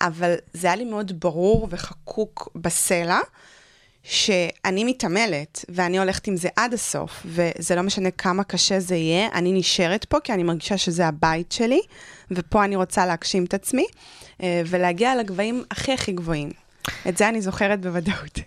אבל 0.00 0.34
זה 0.52 0.66
היה 0.66 0.76
לי 0.76 0.84
מאוד 0.84 1.20
ברור 1.20 1.68
וחקוק 1.70 2.48
בסלע, 2.54 3.20
שאני 4.04 4.84
מתעמלת, 4.84 5.64
ואני 5.68 5.98
הולכת 5.98 6.26
עם 6.26 6.36
זה 6.36 6.48
עד 6.56 6.74
הסוף, 6.74 7.26
וזה 7.26 7.74
לא 7.74 7.82
משנה 7.82 8.10
כמה 8.10 8.44
קשה 8.44 8.80
זה 8.80 8.96
יהיה, 8.96 9.28
אני 9.34 9.52
נשארת 9.52 10.04
פה, 10.04 10.20
כי 10.20 10.32
אני 10.32 10.42
מרגישה 10.42 10.78
שזה 10.78 11.06
הבית 11.06 11.52
שלי, 11.52 11.80
ופה 12.30 12.64
אני 12.64 12.76
רוצה 12.76 13.06
להגשים 13.06 13.44
את 13.44 13.54
עצמי, 13.54 13.86
אה, 14.42 14.62
ולהגיע 14.66 15.16
לגבהים 15.16 15.64
הכי 15.70 15.92
הכי 15.92 16.12
גבוהים. 16.12 16.50
את 17.08 17.16
זה 17.16 17.28
אני 17.28 17.40
זוכרת 17.40 17.80
בוודאות. 17.80 18.38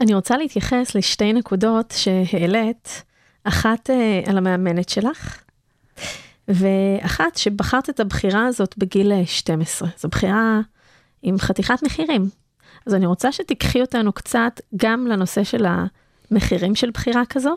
אני 0.00 0.14
רוצה 0.14 0.36
להתייחס 0.36 0.94
לשתי 0.94 1.32
נקודות 1.32 1.94
שהעלית, 1.96 3.02
אחת 3.44 3.90
אה, 3.90 4.20
על 4.26 4.38
המאמנת 4.38 4.88
שלך, 4.88 5.38
ואחת 6.48 7.36
שבחרת 7.36 7.90
את 7.90 8.00
הבחירה 8.00 8.46
הזאת 8.46 8.74
בגיל 8.78 9.12
12. 9.24 9.88
זו 9.98 10.08
בחירה 10.08 10.60
עם 11.22 11.38
חתיכת 11.38 11.82
מחירים. 11.82 12.39
אז 12.86 12.94
אני 12.94 13.06
רוצה 13.06 13.32
שתיקחי 13.32 13.80
אותנו 13.80 14.12
קצת 14.12 14.60
גם 14.76 15.06
לנושא 15.06 15.44
של 15.44 15.66
המחירים 16.30 16.74
של 16.74 16.90
בחירה 16.90 17.26
כזו, 17.26 17.54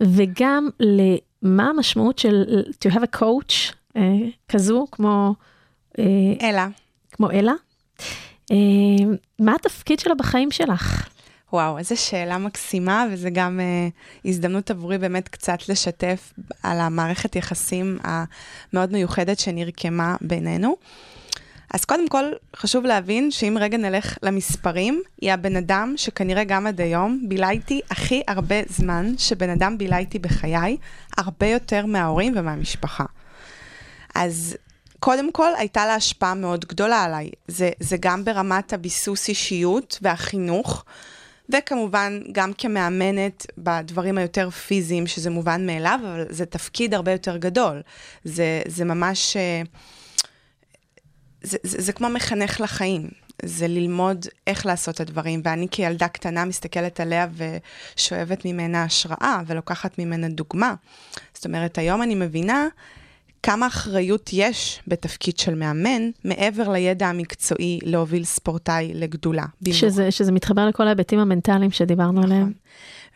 וגם 0.00 0.68
למה 0.80 1.68
המשמעות 1.68 2.18
של 2.18 2.62
to 2.84 2.92
have 2.92 3.02
a 3.02 3.16
coach 3.16 3.74
אה, 3.96 4.02
כזו, 4.48 4.86
כמו... 4.92 5.34
אה, 5.98 6.04
אלה. 6.48 6.68
כמו 7.12 7.30
אלה. 7.30 7.52
אה, 8.52 8.56
מה 9.38 9.54
התפקיד 9.54 9.98
שלה 9.98 10.14
בחיים 10.14 10.50
שלך? 10.50 11.08
וואו, 11.52 11.78
איזו 11.78 11.96
שאלה 11.96 12.38
מקסימה, 12.38 13.06
וזו 13.10 13.28
גם 13.32 13.60
אה, 13.60 13.88
הזדמנות 14.24 14.70
עבורי 14.70 14.98
באמת 14.98 15.28
קצת 15.28 15.68
לשתף 15.68 16.32
על 16.62 16.80
המערכת 16.80 17.36
יחסים 17.36 17.98
המאוד 18.04 18.92
מיוחדת 18.92 19.38
שנרקמה 19.38 20.16
בינינו. 20.20 20.76
אז 21.74 21.84
קודם 21.84 22.08
כל, 22.08 22.24
חשוב 22.56 22.84
להבין 22.84 23.30
שאם 23.30 23.56
רגע 23.60 23.76
נלך 23.76 24.18
למספרים, 24.22 25.02
היא 25.20 25.32
הבן 25.32 25.56
אדם 25.56 25.94
שכנראה 25.96 26.44
גם 26.44 26.66
עד 26.66 26.80
היום 26.80 27.24
בילה 27.28 27.50
איתי 27.50 27.80
הכי 27.90 28.22
הרבה 28.28 28.56
זמן 28.68 29.14
שבן 29.18 29.50
אדם 29.50 29.78
בילה 29.78 29.98
איתי 29.98 30.18
בחיי, 30.18 30.76
הרבה 31.18 31.46
יותר 31.46 31.86
מההורים 31.86 32.32
ומהמשפחה. 32.36 33.04
אז 34.14 34.56
קודם 35.00 35.32
כל, 35.32 35.50
הייתה 35.58 35.86
לה 35.86 35.94
השפעה 35.94 36.34
מאוד 36.34 36.64
גדולה 36.64 37.04
עליי. 37.04 37.30
זה, 37.48 37.70
זה 37.80 37.96
גם 38.00 38.24
ברמת 38.24 38.72
הביסוס 38.72 39.28
אישיות 39.28 39.98
והחינוך, 40.02 40.84
וכמובן 41.48 42.20
גם 42.32 42.52
כמאמנת 42.58 43.46
בדברים 43.58 44.18
היותר 44.18 44.50
פיזיים, 44.50 45.06
שזה 45.06 45.30
מובן 45.30 45.66
מאליו, 45.66 46.00
אבל 46.02 46.24
זה 46.30 46.46
תפקיד 46.46 46.94
הרבה 46.94 47.12
יותר 47.12 47.36
גדול. 47.36 47.82
זה, 48.24 48.62
זה 48.66 48.84
ממש... 48.84 49.36
אה, 49.36 49.62
זה, 51.42 51.58
זה, 51.62 51.82
זה 51.82 51.92
כמו 51.92 52.08
מחנך 52.08 52.60
לחיים. 52.60 53.08
זה 53.42 53.68
ללמוד 53.68 54.26
איך 54.46 54.66
לעשות 54.66 54.94
את 54.94 55.00
הדברים, 55.00 55.42
ואני 55.44 55.66
כילדה 55.70 56.08
קטנה 56.08 56.44
מסתכלת 56.44 57.00
עליה 57.00 57.26
ושואבת 57.96 58.44
ממנה 58.44 58.82
השראה 58.84 59.42
ולוקחת 59.46 59.98
ממנה 59.98 60.28
דוגמה. 60.28 60.74
זאת 61.34 61.46
אומרת, 61.46 61.78
היום 61.78 62.02
אני 62.02 62.14
מבינה 62.14 62.66
כמה 63.42 63.66
אחריות 63.66 64.30
יש 64.32 64.80
בתפקיד 64.86 65.38
של 65.38 65.54
מאמן, 65.54 66.10
מעבר 66.24 66.68
לידע 66.68 67.06
המקצועי 67.06 67.78
להוביל 67.82 68.24
ספורטאי 68.24 68.90
לגדולה. 68.94 69.44
שזה, 69.72 70.10
שזה 70.10 70.32
מתחבר 70.32 70.66
לכל 70.66 70.86
ההיבטים 70.86 71.18
המנטליים 71.18 71.70
שדיברנו 71.70 72.20
נכון. 72.20 72.32
עליהם. 72.32 72.52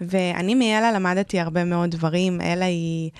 ואני 0.00 0.54
מאלה 0.54 0.92
למדתי 0.92 1.40
הרבה 1.40 1.64
מאוד 1.64 1.90
דברים. 1.90 2.40
אלה 2.40 2.64
היא 2.64 3.10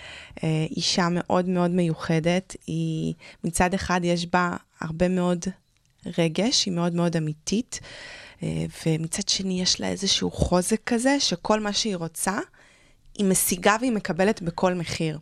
אה, 0.45 0.67
אישה 0.77 1.09
מאוד 1.11 1.49
מאוד 1.49 1.71
מיוחדת. 1.71 2.57
היא, 2.67 3.15
מצד 3.45 3.75
אחד 3.75 4.01
יש 4.05 4.27
בה 4.27 4.57
הרבה 4.81 5.09
מאוד 5.09 5.45
רגש, 6.19 6.67
היא 6.67 6.75
מאוד 6.75 6.95
מאוד 6.95 7.17
אמיתית, 7.17 7.81
אה, 8.43 8.49
ומצד 8.87 9.29
שני 9.29 9.63
יש 9.63 9.81
לה 9.81 9.89
איזשהו 9.89 10.31
חוזק 10.31 10.81
כזה, 10.87 11.21
שכל 11.21 11.61
מה 11.61 11.73
שהיא 11.73 11.97
רוצה, 11.97 12.39
היא 13.19 13.27
משיגה 13.27 13.77
והיא 13.81 13.93
מקבלת 13.93 14.43
בכל 14.43 14.75
מחיר. 14.75 15.19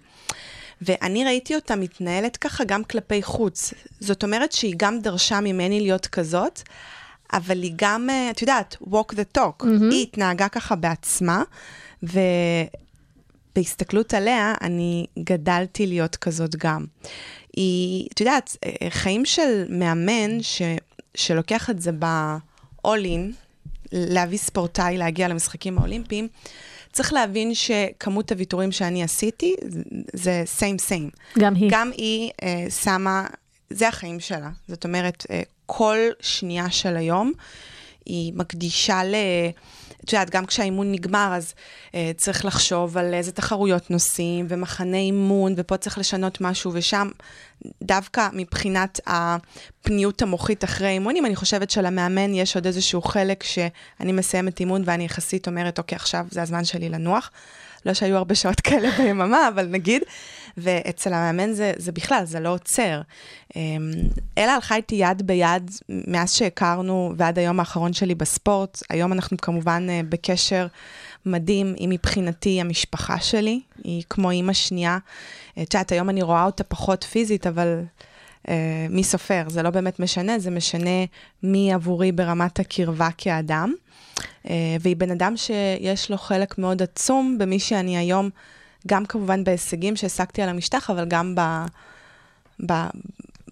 ואני 0.83 1.25
ראיתי 1.25 1.55
אותה 1.55 1.77
מתנהלת 1.77 2.37
ככה 2.37 2.65
גם 2.65 2.85
כלפי 2.85 3.23
חוץ. 3.23 3.75
זאת 4.01 4.23
אומרת 4.23 4.53
שהיא 4.53 4.75
גם 4.77 5.01
דרשה 5.01 5.41
ממני 5.41 5.81
להיות 5.81 6.07
כזאת, 6.07 6.63
אבל 7.33 7.63
היא 7.63 7.73
גם, 7.77 8.11
אה, 8.11 8.31
את 8.31 8.43
יודעת, 8.43 8.77
walk 8.83 9.13
the 9.13 9.39
talk. 9.39 9.63
Mm-hmm. 9.63 9.91
היא 9.91 10.03
התנהגה 10.03 10.49
ככה 10.49 10.77
בעצמה, 10.77 11.43
ובהסתכלות 13.53 14.15
עליה, 14.15 14.55
אני 14.61 15.07
גדלתי 15.19 15.87
להיות 15.87 16.17
כזאת 16.17 16.57
גם. 16.57 16.85
היא, 17.57 18.09
את 18.15 18.21
יודעת, 18.21 18.57
אה, 18.65 18.91
חיים 18.91 19.25
של 19.25 19.65
מאמן 19.69 20.43
ש, 20.43 20.63
שלוקח 21.15 21.71
את 21.71 21.83
זה 21.83 21.91
ב-all 21.99 23.05
in, 23.05 23.33
להביא 23.93 24.39
ספורטאי 24.39 24.99
להגיע 24.99 25.29
למשחקים 25.29 25.79
האולימפיים, 25.79 26.29
צריך 26.93 27.13
להבין 27.13 27.55
שכמות 27.55 28.33
הוויתורים 28.33 28.73
שאני 28.73 29.03
עשיתי, 29.03 29.55
זה 30.13 30.45
same 30.59 30.81
same. 30.89 31.39
גם 31.39 31.55
היא. 31.55 31.69
גם 31.73 31.91
היא 31.97 32.31
uh, 32.31 32.71
שמה, 32.71 33.27
זה 33.71 33.89
החיים 33.89 34.21
שלה. 34.21 34.51
זאת 34.69 34.85
אומרת, 34.85 35.27
uh, 35.29 35.33
כל 35.67 35.99
שנייה 36.21 36.71
של 36.71 36.97
היום 36.97 37.33
היא 38.07 38.33
מקדישה 38.37 39.05
ל... 39.05 39.15
את 40.05 40.13
יודעת, 40.13 40.31
גם 40.31 40.47
כשהאימון 40.47 40.93
נגמר, 40.93 41.33
אז 41.37 41.55
uh, 41.89 41.95
צריך 42.17 42.45
לחשוב 42.45 42.99
על 42.99 43.15
איזה 43.15 43.33
תחרויות 43.33 43.91
נוסעים, 43.91 44.47
ומחנה 44.49 44.97
אימון, 44.97 45.55
ופה 45.57 45.77
צריך 45.77 45.99
לשנות 45.99 46.41
משהו, 46.41 46.71
ושם, 46.75 47.09
דווקא 47.83 48.29
מבחינת 48.33 49.01
הפניות 49.07 50.23
המוחית 50.23 50.65
אחרי 50.65 50.89
אימונים, 50.89 51.27
אני 51.27 51.37
חושבת 51.37 51.71
שלמאמן 51.71 52.35
יש 52.35 52.57
עוד 52.57 52.67
איזשהו 52.67 53.03
חלק 53.03 53.43
שאני 53.43 54.13
מסיימת 54.13 54.61
אימון 54.61 54.83
ואני 54.85 55.05
יחסית 55.05 55.49
אומרת, 55.49 55.79
אוקיי, 55.79 55.97
עכשיו 55.97 56.27
זה 56.31 56.43
הזמן 56.43 56.65
שלי 56.65 56.89
לנוח. 56.89 57.31
לא 57.87 57.95
שהיו 57.95 58.17
הרבה 58.17 58.35
שעות 58.35 58.61
כאלה 58.61 58.91
ביממה, 58.99 59.49
אבל 59.49 59.67
נגיד, 59.67 60.03
ואצל 60.61 61.13
המאמן 61.13 61.53
זה, 61.53 61.73
זה 61.77 61.93
בכלל, 61.93 62.25
זה 62.25 62.41
לא 62.41 62.49
עוצר. 62.49 63.01
אמ, 63.57 63.91
אלה 64.39 64.55
הלכה 64.55 64.77
איתי 64.77 64.95
יד 64.95 65.27
ביד 65.27 65.71
מאז 65.89 66.33
שהכרנו 66.33 67.13
ועד 67.17 67.39
היום 67.39 67.61
האחרון 67.61 67.93
שלי 67.93 68.15
בספורט. 68.15 68.83
היום 68.91 69.13
אנחנו 69.13 69.37
כמובן 69.37 69.87
אה, 69.91 70.01
בקשר 70.09 70.67
מדהים, 71.27 71.75
היא 71.77 71.89
מבחינתי 71.89 72.61
המשפחה 72.61 73.21
שלי, 73.21 73.61
היא 73.85 74.03
כמו 74.11 74.31
אימא 74.31 74.53
שנייה. 74.53 74.99
את 75.53 75.75
יודעת, 75.75 75.93
היום 75.93 76.11
אני 76.11 76.23
רואה 76.23 76.45
אותה 76.45 76.65
פחות 76.65 77.05
פיזית, 77.05 77.47
אבל... 77.47 77.83
Uh, 78.47 78.51
מי 78.91 79.05
סופר, 79.05 79.43
זה 79.49 79.63
לא 79.63 79.71
באמת 79.71 80.01
משנה, 80.01 80.39
זה 80.39 80.51
משנה 80.51 81.05
מי 81.43 81.73
עבורי 81.73 82.13
ברמת 82.13 82.61
הקרבה 82.61 83.09
כאדם. 83.19 83.73
Uh, 84.47 84.51
והיא 84.81 84.97
בן 84.97 85.11
אדם 85.11 85.37
שיש 85.37 86.11
לו 86.11 86.19
חלק 86.19 86.59
מאוד 86.59 86.83
עצום 86.83 87.39
במי 87.39 87.59
שאני 87.59 87.97
היום, 87.97 88.31
גם 88.87 89.07
כמובן 89.07 89.45
בהישגים 89.45 89.97
שהשגתי 89.97 90.43
על 90.43 90.49
המשטח, 90.49 90.91
אבל 90.91 91.05
גם 91.09 91.35
ב, 91.35 91.41
ב, 92.67 92.73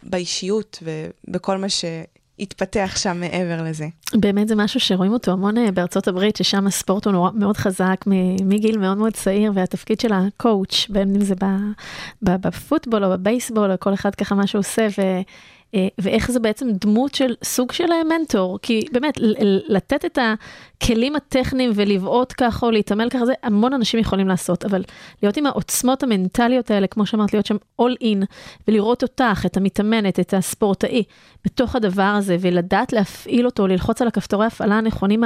באישיות 0.03 0.83
ובכל 1.29 1.57
מה 1.57 1.67
שהתפתח 1.69 2.93
שם 2.97 3.21
מעבר 3.21 3.63
לזה. 3.63 3.87
באמת 4.15 4.49
זה 4.49 4.55
משהו 4.57 4.81
שרואים 4.81 5.13
אותו 5.13 5.33
המון 5.33 5.59
אה, 5.59 5.71
בארצות 5.71 6.09
הברית, 6.09 6.37
ששם 6.37 6.67
הספורט 6.67 7.05
הוא 7.05 7.13
נורא, 7.13 7.31
מאוד 7.35 7.57
חזק 7.57 8.05
מגיל 8.45 8.79
מאוד 8.79 8.99
מאוד 8.99 9.13
צעיר, 9.13 9.53
והתפקיד 9.55 10.01
של 10.01 10.13
הקואוץ', 10.13 10.87
בין 10.89 11.15
אם 11.15 11.25
זה 11.25 11.35
בפוטבול 12.23 13.05
או 13.05 13.11
בבייסבול, 13.11 13.73
או 13.73 13.77
כל 13.81 13.95
אחד 13.95 14.15
ככה 14.15 14.35
מה 14.35 14.47
שהוא 14.47 14.59
עושה, 14.59 14.87
ו... 14.99 15.03
אה, 15.75 15.89
ואיך 15.99 16.31
זה 16.31 16.41
בעצם 16.41 16.69
דמות 16.71 17.15
של 17.15 17.35
סוג 17.45 17.73
של 17.73 17.85
מנטור, 18.09 18.59
כי 18.63 18.85
באמת, 18.93 19.15
לתת 19.69 20.05
את 20.05 20.19
הכלים 20.19 21.17
הטכניים 21.17 21.71
ולבעוט 21.75 22.33
ככה 22.37 22.67
או 22.67 22.71
להתעמל 22.71 23.11
ככה, 23.11 23.27
זה 23.27 23.33
המון 23.43 23.73
אנשים 23.73 24.01
יכולים 24.01 24.29
לעשות, 24.29 24.65
אבל 24.65 24.83
להיות 25.23 25.37
עם 25.37 25.47
העוצמות 25.47 26.03
המנטליות 26.03 26.71
האלה, 26.71 26.87
כמו 26.87 27.07
שאמרת, 27.07 27.33
להיות 27.33 27.47
שם 27.47 27.57
all 27.83 28.03
in, 28.03 28.25
ולראות 28.69 29.03
אותך, 29.03 29.43
את 29.47 29.57
המתאמנת, 29.57 30.21
את 30.21 30.35
הספורטאי, 30.35 31.05
בתוך 31.45 31.77
הדבר 31.77 32.03
הזה, 32.03 32.37
ולדעת 32.41 32.93
להפעיל 32.93 33.47
אותו, 33.47 33.67
ללחוץ 33.67 34.03
על 34.03 34.09
הכפתורי 34.09 34.45
ההפעלה 34.45 34.79
הנכונים 34.79 35.25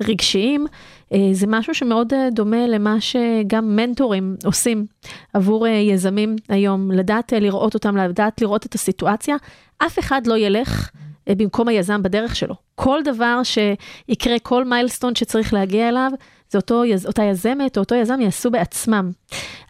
הרגשיים, 0.00 0.66
אה, 1.12 1.28
זה 1.32 1.46
משהו 1.48 1.74
שמאוד 1.74 2.14
אה, 2.14 2.28
דומה 2.32 2.66
למה 2.66 2.96
שגם 3.00 3.76
מנטורים 3.76 4.36
עושים 4.44 4.86
עבור 5.32 5.66
יזמים 5.66 6.36
היום, 6.48 6.90
לדעת 6.90 7.32
לראות 7.32 7.74
אותם, 7.74 7.96
לדעת 7.96 8.40
לראות 8.40 8.66
את 8.66 8.74
הסיטואציה. 8.74 9.36
אף 9.78 9.98
אחד 9.98 10.26
לא 10.26 10.38
ילך 10.38 10.90
אה, 11.28 11.34
במקום 11.34 11.68
היזם 11.68 12.02
בדרך 12.02 12.36
שלו. 12.36 12.54
כל 12.74 13.00
דבר 13.04 13.40
שיקרה, 13.44 14.38
כל 14.42 14.64
מיילסטון 14.64 15.14
שצריך 15.14 15.54
להגיע 15.54 15.88
אליו, 15.88 16.10
זה 16.50 16.58
אותו, 16.58 16.82
אותה 17.06 17.22
יזמת 17.22 17.76
או 17.76 17.82
אותו 17.82 17.94
יזם 17.94 18.20
יעשו 18.20 18.50
בעצמם. 18.50 19.10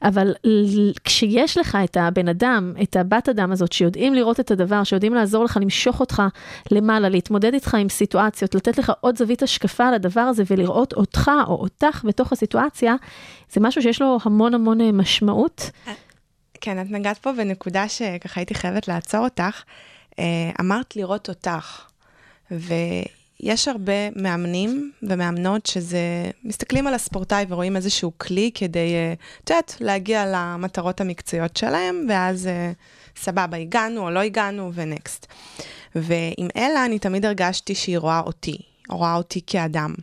אבל 0.03 0.35
כשיש 1.05 1.59
לך 1.59 1.79
את 1.85 1.97
הבן 1.97 2.29
אדם, 2.29 2.73
את 2.83 2.97
הבת 2.97 3.29
אדם 3.29 3.53
הזאת, 3.53 3.73
שיודעים 3.73 4.15
לראות 4.15 4.41
את 4.41 4.51
הדבר, 4.51 4.85
שיודעים 4.85 5.15
לעזור 5.15 5.45
לך, 5.45 5.59
למשוך 5.61 6.01
אותך 6.01 6.23
למעלה, 6.71 7.09
להתמודד 7.09 7.55
איתך 7.55 7.75
עם 7.75 7.89
סיטואציות, 7.89 8.55
לתת 8.55 8.79
לך 8.79 8.93
עוד 9.01 9.19
זווית 9.19 9.43
השקפה 9.43 9.89
על 9.89 9.95
הדבר 9.95 10.21
הזה 10.21 10.43
ולראות 10.51 10.93
אותך 10.93 11.31
או 11.47 11.55
אותך 11.55 12.05
בתוך 12.05 12.33
הסיטואציה, 12.33 12.95
זה 13.53 13.61
משהו 13.61 13.83
שיש 13.83 14.03
לו 14.03 14.19
המון 14.25 14.55
המון 14.55 14.81
אה, 14.81 14.93
משמעות. 14.93 15.71
כן, 16.61 16.81
את 16.81 16.91
נגעת 16.91 17.19
פה 17.19 17.33
בנקודה 17.33 17.89
שככה 17.89 18.41
הייתי 18.41 18.55
חייבת 18.55 18.89
לעצור 18.89 19.25
אותך. 19.25 19.63
אה, 20.19 20.25
אמרת 20.61 20.97
לראות 20.97 21.29
אותך, 21.29 21.83
ויש 23.43 23.69
הרבה 23.69 24.11
מאמנים 24.17 24.93
ומאמנות 25.03 25.67
שזה, 25.67 26.31
מסתכלים 26.45 26.87
על 26.87 26.95
הספורטאי 26.95 27.45
ורואים 27.49 27.77
איזשהו 27.77 28.13
כלי 28.19 28.51
כדי, 28.55 28.95
אה, 28.95 29.15
את 29.45 29.51
יודעת, 29.51 29.77
להגיע 29.81 30.25
למטרות 30.27 31.01
המקצועיות 31.01 31.57
שלהם, 31.57 32.07
ואז 32.09 32.47
אה, 32.47 32.73
סבבה, 33.17 33.57
הגענו 33.57 34.01
או 34.01 34.11
לא 34.11 34.21
הגענו, 34.21 34.71
ונקסט. 34.75 35.27
ועם 35.95 36.49
אלה 36.57 36.85
אני 36.85 36.99
תמיד 36.99 37.25
הרגשתי 37.25 37.75
שהיא 37.75 37.99
רואה 37.99 38.21
אותי, 38.21 38.57
רואה 38.89 39.15
אותי 39.15 39.41
כאדם. 39.47 39.95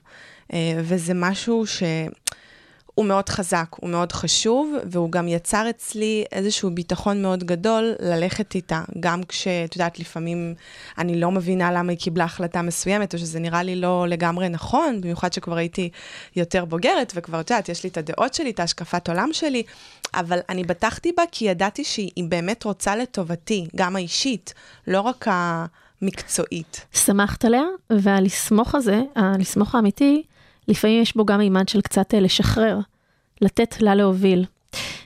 וזה 0.79 1.13
משהו 1.13 1.67
ש... 1.67 1.83
הוא 2.97 3.05
מאוד 3.05 3.29
חזק, 3.29 3.67
הוא 3.79 3.89
מאוד 3.89 4.11
חשוב, 4.11 4.73
והוא 4.91 5.11
גם 5.11 5.27
יצר 5.27 5.69
אצלי 5.69 6.25
איזשהו 6.31 6.69
ביטחון 6.69 7.21
מאוד 7.21 7.43
גדול 7.43 7.93
ללכת 7.99 8.55
איתה, 8.55 8.81
גם 8.99 9.23
כשאת 9.23 9.75
יודעת, 9.75 9.99
לפעמים 9.99 10.53
אני 10.97 11.19
לא 11.19 11.31
מבינה 11.31 11.71
למה 11.71 11.91
היא 11.91 11.99
קיבלה 11.99 12.23
החלטה 12.23 12.61
מסוימת, 12.61 13.13
או 13.13 13.19
שזה 13.19 13.39
נראה 13.39 13.63
לי 13.63 13.75
לא 13.75 14.05
לגמרי 14.07 14.49
נכון, 14.49 15.01
במיוחד 15.01 15.33
שכבר 15.33 15.57
הייתי 15.57 15.89
יותר 16.35 16.65
בוגרת, 16.65 17.13
וכבר, 17.15 17.39
את 17.39 17.49
יודעת, 17.49 17.69
יש 17.69 17.83
לי 17.83 17.89
את 17.89 17.97
הדעות 17.97 18.33
שלי, 18.33 18.49
את 18.49 18.59
ההשקפת 18.59 19.09
עולם 19.09 19.29
שלי, 19.33 19.63
אבל 20.13 20.39
אני 20.49 20.63
בטחתי 20.63 21.11
בה 21.17 21.23
כי 21.31 21.45
ידעתי 21.45 21.83
שהיא 21.83 22.23
באמת 22.29 22.63
רוצה 22.63 22.95
לטובתי, 22.95 23.67
גם 23.75 23.95
האישית, 23.95 24.53
לא 24.87 25.01
רק 25.01 25.25
המקצועית. 25.29 26.85
שמחת 26.93 27.45
עליה, 27.45 27.63
והלסמוך 27.89 28.75
הזה, 28.75 29.01
הלסמוך 29.15 29.75
האמיתי, 29.75 30.23
לפעמים 30.67 31.01
יש 31.01 31.15
בו 31.15 31.25
גם 31.25 31.39
מימד 31.39 31.69
של 31.69 31.81
קצת 31.81 32.13
אה, 32.13 32.19
לשחרר, 32.19 32.79
לתת 33.41 33.81
לה 33.81 33.95
להוביל. 33.95 34.45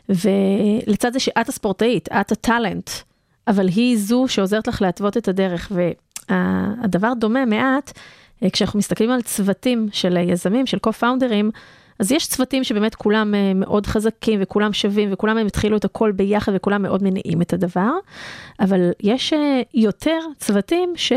ולצד 0.09 1.13
זה 1.13 1.19
שאת 1.19 1.49
הספורטאית, 1.49 2.09
את 2.21 2.31
הטאלנט, 2.31 2.89
אבל 3.47 3.67
היא 3.67 3.97
זו 3.97 4.25
שעוזרת 4.27 4.67
לך 4.67 4.81
להתוות 4.81 5.17
את 5.17 5.27
הדרך. 5.27 5.71
והדבר 6.29 7.13
דומה 7.13 7.45
מעט, 7.45 7.91
אה, 8.43 8.49
כשאנחנו 8.49 8.79
מסתכלים 8.79 9.11
על 9.11 9.21
צוותים 9.21 9.87
של 9.91 10.17
יזמים, 10.17 10.65
של 10.65 10.77
co-founders, 10.87 11.57
אז 11.99 12.11
יש 12.11 12.27
צוותים 12.27 12.63
שבאמת 12.63 12.95
כולם 12.95 13.35
אה, 13.35 13.53
מאוד 13.55 13.85
חזקים 13.85 14.39
וכולם 14.43 14.73
שווים 14.73 15.09
וכולם 15.13 15.37
הם 15.37 15.47
התחילו 15.47 15.77
את 15.77 15.85
הכל 15.85 16.11
ביחד 16.11 16.51
וכולם 16.55 16.81
מאוד 16.81 17.03
מניעים 17.03 17.41
את 17.41 17.53
הדבר, 17.53 17.91
אבל 18.59 18.91
יש 18.99 19.33
יותר 19.73 20.19
צוותים 20.39 20.93
ש... 20.95 21.11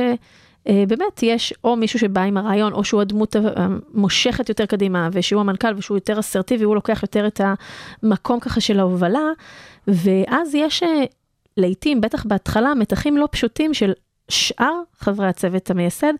אה, 0.68 0.84
באמת 0.88 1.22
יש 1.22 1.54
או 1.64 1.76
מישהו 1.76 1.98
שבא 1.98 2.20
עם 2.20 2.36
הרעיון, 2.36 2.72
או 2.72 2.84
שהוא 2.84 3.00
הדמות 3.00 3.36
המושכת 3.56 4.48
יותר 4.48 4.66
קדימה, 4.66 5.08
ושהוא 5.12 5.40
המנכ"ל 5.40 5.74
ושהוא 5.76 5.96
יותר 5.96 6.20
אסרטיבי, 6.20 6.64
הוא 6.64 6.74
לוקח 6.74 7.02
יותר 7.02 7.26
את 7.26 7.40
המקום 8.02 8.40
ככה 8.40 8.60
של 8.60 8.80
ההובלה, 8.80 9.28
ואז 9.88 10.54
יש 10.54 10.82
אה, 10.82 11.04
לעתים, 11.56 12.00
בטח 12.00 12.26
בהתחלה, 12.26 12.74
מתחים 12.74 13.16
לא 13.16 13.28
פשוטים 13.30 13.74
של 13.74 13.92
שאר 14.28 14.80
חברי 14.98 15.28
הצוות 15.28 15.70
המייסד, 15.70 16.12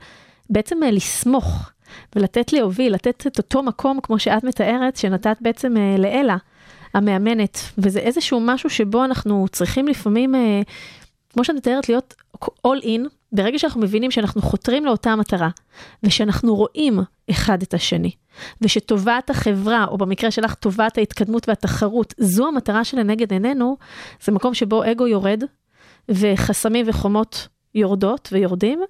בעצם 0.51 0.83
אה, 0.83 0.91
לסמוך 0.91 1.71
ולתת 2.17 2.53
להוביל, 2.53 2.95
לתת 2.95 3.27
את 3.27 3.39
אותו 3.39 3.63
מקום, 3.63 4.01
כמו 4.03 4.19
שאת 4.19 4.45
מתארת, 4.45 4.97
שנתת 4.97 5.37
בעצם 5.41 5.75
לאלה, 5.99 6.37
המאמנת, 6.95 7.59
וזה 7.79 7.99
איזשהו 7.99 8.41
משהו 8.41 8.71
שבו 8.71 9.05
אנחנו 9.05 9.47
צריכים 9.53 9.89
לפעמים, 9.89 10.35
כמו 11.33 11.45
שאת 11.45 11.57
מתארת, 11.57 11.89
להיות 11.89 12.15
all 12.67 12.83
in, 12.83 13.09
ברגע 13.35 13.59
שאנחנו 13.59 13.81
מבינים 13.81 14.11
שאנחנו 14.11 14.43
חותרים 14.43 14.85
לאותה 14.85 15.17
מטרה, 15.17 15.49
ושאנחנו 16.03 16.55
רואים 16.55 16.99
אחד 17.31 17.63
את 17.63 17.75
השני, 17.75 18.11
ושטובת 18.61 19.31
החברה, 19.31 19.85
או 19.85 19.99
במקרה 19.99 20.31
שלך 20.31 20.55
טובת 20.55 20.99
ההתקדמות 20.99 21.49
והתחרות, 21.49 22.15
זו 22.19 22.49
המטרה 22.49 22.85
שלנגד 22.85 23.33
עינינו, 23.33 23.77
זה 24.23 24.33
מקום 24.33 24.55
שבו 24.55 24.85
אגו 24.91 25.07
יורד, 25.07 25.43
וחסמים 26.09 26.87
וחומות 26.89 27.49
יורדות 27.75 28.29
ויורדים, 28.33 28.83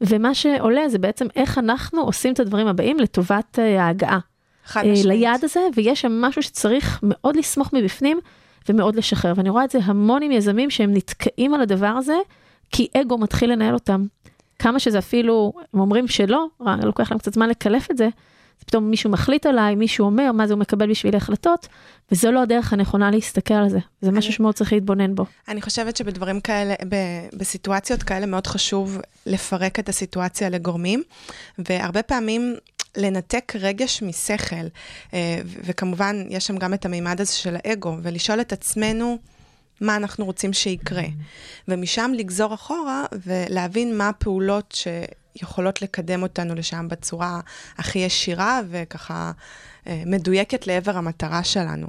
ומה 0.00 0.34
שעולה 0.34 0.88
זה 0.88 0.98
בעצם 0.98 1.26
איך 1.36 1.58
אנחנו 1.58 2.02
עושים 2.02 2.32
את 2.32 2.40
הדברים 2.40 2.66
הבאים 2.66 2.98
לטובת 2.98 3.58
אה, 3.58 3.84
ההגעה. 3.84 4.18
חד 4.64 4.80
משמעית. 4.80 5.04
ליעד 5.04 5.44
הזה, 5.44 5.60
ויש 5.74 6.00
שם 6.00 6.12
משהו 6.12 6.42
שצריך 6.42 7.00
מאוד 7.02 7.36
לסמוך 7.36 7.72
מבפנים 7.72 8.18
ומאוד 8.68 8.96
לשחרר. 8.96 9.32
ואני 9.36 9.50
רואה 9.50 9.64
את 9.64 9.70
זה 9.70 9.78
המון 9.82 10.22
עם 10.22 10.30
יזמים 10.30 10.70
שהם 10.70 10.94
נתקעים 10.94 11.54
על 11.54 11.60
הדבר 11.60 11.86
הזה, 11.86 12.16
כי 12.72 12.88
אגו 12.96 13.18
מתחיל 13.18 13.52
לנהל 13.52 13.74
אותם. 13.74 14.06
כמה 14.58 14.78
שזה 14.78 14.98
אפילו, 14.98 15.52
הם 15.74 15.80
אומרים 15.80 16.08
שלא, 16.08 16.46
לוקח 16.82 17.10
להם 17.10 17.18
קצת 17.18 17.34
זמן 17.34 17.48
לקלף 17.48 17.90
את 17.90 17.96
זה, 17.96 18.08
אז 18.60 18.64
פתאום 18.64 18.90
מישהו 18.90 19.10
מחליט 19.10 19.46
עליי, 19.46 19.74
מישהו 19.74 20.06
אומר 20.06 20.32
מה 20.32 20.46
זה 20.46 20.52
הוא 20.52 20.60
מקבל 20.60 20.90
בשבילי 20.90 21.16
החלטות, 21.16 21.68
וזו 22.12 22.32
לא 22.32 22.42
הדרך 22.42 22.72
הנכונה 22.72 23.10
להסתכל 23.10 23.54
על 23.54 23.68
זה. 23.68 23.78
זה 24.00 24.08
אני, 24.08 24.18
משהו 24.18 24.32
שמאוד 24.32 24.54
צריך 24.54 24.72
להתבונן 24.72 25.14
בו. 25.14 25.24
אני 25.48 25.62
חושבת 25.62 25.96
שבדברים 25.96 26.40
כאלה, 26.40 26.74
ב, 26.88 26.96
בסיטואציות 27.32 28.02
כאלה 28.02 28.26
מאוד 28.26 28.46
חשוב 28.46 28.98
לפרק 29.26 29.78
את 29.78 29.88
הסיטואציה 29.88 30.48
לגורמים, 30.48 31.02
והרבה 31.58 32.02
פעמים 32.02 32.56
לנתק 32.96 33.52
רגש 33.60 34.02
משכל, 34.02 34.66
אה, 35.14 35.40
וכמובן, 35.44 36.24
יש 36.28 36.46
שם 36.46 36.56
גם 36.56 36.74
את 36.74 36.84
המימד 36.84 37.20
הזה 37.20 37.32
של 37.32 37.56
האגו, 37.64 37.96
ולשאול 38.02 38.40
את 38.40 38.52
עצמנו, 38.52 39.18
מה 39.80 39.96
אנחנו 39.96 40.24
רוצים 40.24 40.52
שיקרה. 40.52 41.04
ומשם 41.68 42.12
לגזור 42.14 42.54
אחורה 42.54 43.04
ולהבין 43.26 43.98
מה 43.98 44.08
הפעולות 44.08 44.76
שיכולות 45.36 45.82
לקדם 45.82 46.22
אותנו 46.22 46.54
לשם 46.54 46.88
בצורה 46.88 47.40
הכי 47.78 47.98
ישירה 47.98 48.60
וככה 48.70 49.32
אה, 49.86 50.02
מדויקת 50.06 50.66
לעבר 50.66 50.96
המטרה 50.96 51.44
שלנו. 51.44 51.86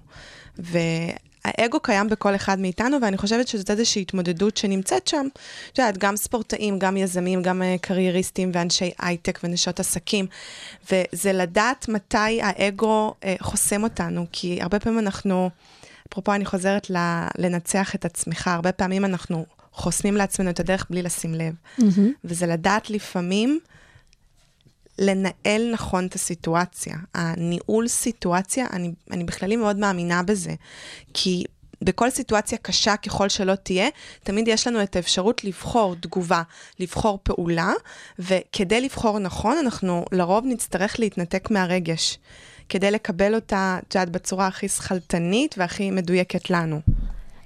והאגו 0.58 1.80
קיים 1.80 2.10
בכל 2.10 2.36
אחד 2.36 2.60
מאיתנו, 2.60 2.98
ואני 3.02 3.18
חושבת 3.18 3.48
שזאת 3.48 3.70
איזושהי 3.70 4.02
התמודדות 4.02 4.58
שנמצאת 4.58 5.08
שם. 5.08 5.28
את 5.74 5.80
יודעת, 5.80 5.98
גם 5.98 6.16
ספורטאים, 6.16 6.80
גם 6.80 6.98
יזמים, 6.98 7.42
גם 7.42 7.62
אה, 7.62 7.76
קרייריסטים 7.82 8.52
ואנשי 8.54 8.92
הייטק 9.00 9.39
ונשות 9.44 9.80
עסקים. 9.80 10.26
וזה 10.92 11.34
לדעת 11.34 11.89
מתי 11.89 12.42
האגו 12.42 13.14
אה, 13.24 13.36
חוסם 13.39 13.84
אותנו, 13.84 14.26
כי 14.32 14.62
הרבה 14.62 14.80
פעמים 14.80 15.00
אנחנו... 15.00 15.50
אפרופו, 16.12 16.34
אני 16.34 16.45
חוזרת 16.45 16.88
לנצח 17.38 17.95
את 17.95 18.05
עצמך, 18.05 18.47
הרבה 18.47 18.72
פעמים 18.72 19.05
אנחנו 19.05 19.45
חוסמים 19.72 20.16
לעצמנו 20.16 20.49
את 20.49 20.59
הדרך 20.59 20.86
בלי 20.89 21.01
לשים 21.01 21.34
לב. 21.34 21.53
Mm-hmm. 21.80 22.01
וזה 22.24 22.47
לדעת 22.47 22.89
לפעמים 22.89 23.59
לנהל 24.99 25.72
נכון 25.74 26.05
את 26.05 26.16
הסיטואציה. 26.16 26.95
הניהול 27.16 27.88
סיטואציה, 27.88 28.68
אני, 28.74 28.91
אני 29.12 29.24
בכללי 29.24 29.55
מאוד 29.55 29.78
מאמינה 29.78 30.24
בזה. 30.24 30.55
כי 31.14 31.43
בכל 31.82 32.09
סיטואציה 32.09 32.57
קשה 32.57 32.97
ככל 32.97 33.30
שלא 33.30 33.55
תהיה, 33.55 33.89
תמיד 34.24 34.47
יש 34.47 34.68
לנו 34.68 34.84
את 34.84 34.95
האפשרות 34.95 35.43
לבחור 35.43 35.95
תגובה, 35.95 36.41
לבחור 36.80 37.20
פעולה, 37.24 37.74
וכדי 38.20 38.82
לבחור 38.82 39.20
נכון, 39.20 39.57
אנחנו 39.57 40.05
לרוב 40.12 40.45
נצטרך 40.47 40.99
להתנתק 40.99 41.51
מהרגש. 41.51 42.18
כדי 42.72 42.92
לקבל 42.92 43.36
אותה, 43.36 43.78
את 43.88 43.96
יודעת, 43.96 44.10
בצורה 44.10 44.48
הכי 44.48 44.68
שכלתנית 44.68 45.56
והכי 45.58 45.92
מדויקת 45.92 46.50
לנו. 46.50 46.82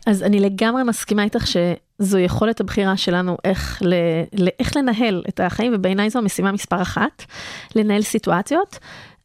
אז 0.06 0.24
אני 0.24 0.40
לגמרי 0.40 0.84
מסכימה 0.84 1.24
איתך 1.24 1.48
שזו 1.48 2.20
יכולת 2.20 2.60
הבחירה 2.60 2.98
שלנו 2.98 3.38
איך, 3.44 3.82
ל, 3.82 3.94
ל, 4.34 4.48
איך 4.60 4.78
לנהל 4.78 5.24
את 5.30 5.40
החיים, 5.40 5.72
ובעיניי 5.76 6.10
זו 6.10 6.20
המשימה 6.20 6.52
מספר 6.52 6.82
אחת, 6.82 7.24
לנהל 7.76 8.02
סיטואציות. 8.02 8.80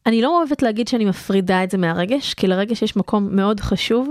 אני 0.06 0.22
לא 0.22 0.38
אוהבת 0.38 0.62
להגיד 0.62 0.88
שאני 0.88 1.04
מפרידה 1.04 1.64
את 1.64 1.70
זה 1.70 1.78
מהרגש, 1.78 2.34
כי 2.34 2.46
לרגש 2.46 2.82
יש 2.82 2.96
מקום 2.96 3.36
מאוד 3.36 3.60
חשוב, 3.60 4.08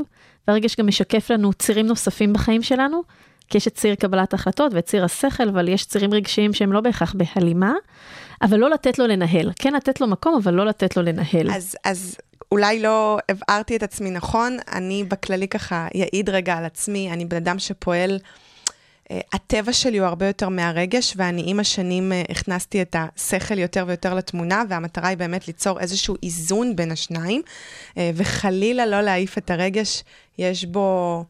והרגש 0.48 0.76
גם 0.76 0.88
משקף 0.88 1.32
לנו 1.32 1.54
צירים 1.54 1.88
נוספים 1.88 2.34
בחיים 2.34 2.64
שלנו, 2.64 3.02
כי 3.50 3.58
יש 3.58 3.68
את 3.68 3.74
ציר 3.74 3.96
קבלת 3.96 4.34
החלטות 4.34 4.74
ואת 4.74 4.86
ציר 4.86 5.06
השכל, 5.06 5.50
אבל 5.50 5.68
יש 5.68 5.86
צירים 5.86 6.14
רגשיים 6.14 6.54
שהם 6.54 6.74
לא 6.74 6.82
בהכרח 6.82 7.16
בהלימה. 7.18 7.74
אבל 8.42 8.58
לא 8.58 8.70
לתת 8.70 9.00
לו 9.00 9.08
לנהל. 9.08 9.52
כן 9.56 9.74
לתת 9.74 10.02
לו 10.02 10.08
מקום, 10.08 10.36
אבל 10.44 10.54
לא 10.54 10.66
לתת 10.66 10.98
לו 10.98 11.04
לנהל. 11.04 11.52
אז, 11.52 11.76
אז 11.84 12.18
אולי 12.52 12.80
לא 12.80 13.18
הבהרתי 13.30 13.76
את 13.76 13.84
עצמי 13.84 14.12
נכון, 14.12 14.58
אני 14.72 15.04
בכללי 15.04 15.48
ככה 15.48 15.88
יעיד 15.94 16.30
רגע 16.30 16.58
על 16.58 16.66
עצמי, 16.66 17.12
אני 17.12 17.26
בן 17.26 17.38
אדם 17.38 17.60
שפועל... 17.60 18.20
Uh, 18.20 19.12
הטבע 19.34 19.74
שלי 19.74 19.98
הוא 19.98 20.08
הרבה 20.08 20.28
יותר 20.28 20.50
מהרגש, 20.50 21.14
ואני 21.18 21.44
עם 21.46 21.60
השנים 21.60 22.12
uh, 22.12 22.32
הכנסתי 22.32 22.82
את 22.82 22.96
השכל 23.00 23.60
יותר 23.60 23.84
ויותר 23.88 24.14
לתמונה, 24.14 24.64
והמטרה 24.70 25.08
היא 25.08 25.18
באמת 25.18 25.48
ליצור 25.48 25.80
איזשהו 25.80 26.16
איזון 26.24 26.76
בין 26.76 26.92
השניים, 26.92 27.42
uh, 27.92 27.98
וחלילה 28.14 28.86
לא 28.86 29.02
להעיף 29.02 29.38
את 29.38 29.52
הרגש, 29.52 30.04
יש 30.38 30.66
בו 30.66 31.26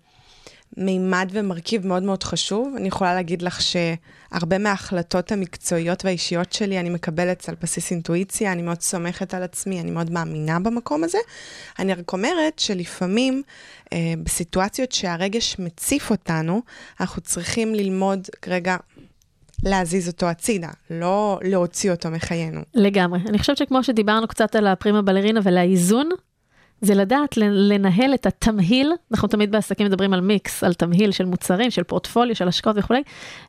מימד 0.77 1.29
ומרכיב 1.31 1.87
מאוד 1.87 2.03
מאוד 2.03 2.23
חשוב. 2.23 2.73
אני 2.77 2.87
יכולה 2.87 3.15
להגיד 3.15 3.41
לך 3.41 3.59
שהרבה 3.61 4.57
מההחלטות 4.57 5.31
המקצועיות 5.31 6.05
והאישיות 6.05 6.53
שלי 6.53 6.79
אני 6.79 6.89
מקבלת 6.89 7.49
על 7.49 7.55
בסיס 7.61 7.91
אינטואיציה, 7.91 8.51
אני 8.51 8.61
מאוד 8.61 8.81
סומכת 8.81 9.33
על 9.33 9.43
עצמי, 9.43 9.81
אני 9.81 9.91
מאוד 9.91 10.11
מאמינה 10.11 10.59
במקום 10.59 11.03
הזה. 11.03 11.17
אני 11.79 11.93
רק 11.93 12.13
אומרת 12.13 12.59
שלפעמים 12.59 13.43
אה, 13.93 14.13
בסיטואציות 14.23 14.91
שהרגש 14.91 15.55
מציף 15.59 16.11
אותנו, 16.11 16.61
אנחנו 16.99 17.21
צריכים 17.21 17.75
ללמוד 17.75 18.27
רגע 18.47 18.77
להזיז 19.63 20.07
אותו 20.07 20.25
הצידה, 20.25 20.69
לא 20.89 21.39
להוציא 21.43 21.91
אותו 21.91 22.09
מחיינו. 22.09 22.61
לגמרי. 22.73 23.19
אני 23.27 23.39
חושבת 23.39 23.57
שכמו 23.57 23.83
שדיברנו 23.83 24.27
קצת 24.27 24.55
על 24.55 24.67
הפרימה 24.67 25.01
בלרינה 25.01 25.39
ולאיזון, 25.43 26.09
זה 26.81 26.95
לדעת 26.95 27.37
לנהל 27.37 28.13
את 28.13 28.25
התמהיל, 28.25 28.91
אנחנו 29.11 29.27
תמיד 29.27 29.51
בעסקים 29.51 29.87
מדברים 29.87 30.13
על 30.13 30.21
מיקס, 30.21 30.63
על 30.63 30.73
תמהיל 30.73 31.11
של 31.11 31.25
מוצרים, 31.25 31.71
של 31.71 31.83
פורטפוליו, 31.83 32.35
של 32.35 32.47
השקעות 32.47 32.75
וכולי, 32.79 33.03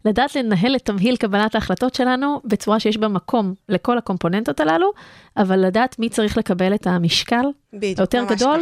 לדעת 0.05 0.37
לנהל 0.37 0.77
את 0.77 0.83
תמהיל 0.85 1.17
קבלת 1.17 1.55
ההחלטות 1.55 1.95
שלנו 1.95 2.41
בצורה 2.45 2.81
שיש 2.81 2.97
בה 2.97 3.09
מקום 3.09 3.55
לכל 3.69 3.99
הקומפוננטות 3.99 4.61
הללו, 4.61 4.93
אבל 5.37 5.67
לדעת 5.67 5.99
מי 5.99 6.09
צריך 6.09 6.39
לקבל 6.39 6.75
את 6.75 6.87
המשקל 6.87 7.45
היותר 7.83 8.25
גדול 8.29 8.61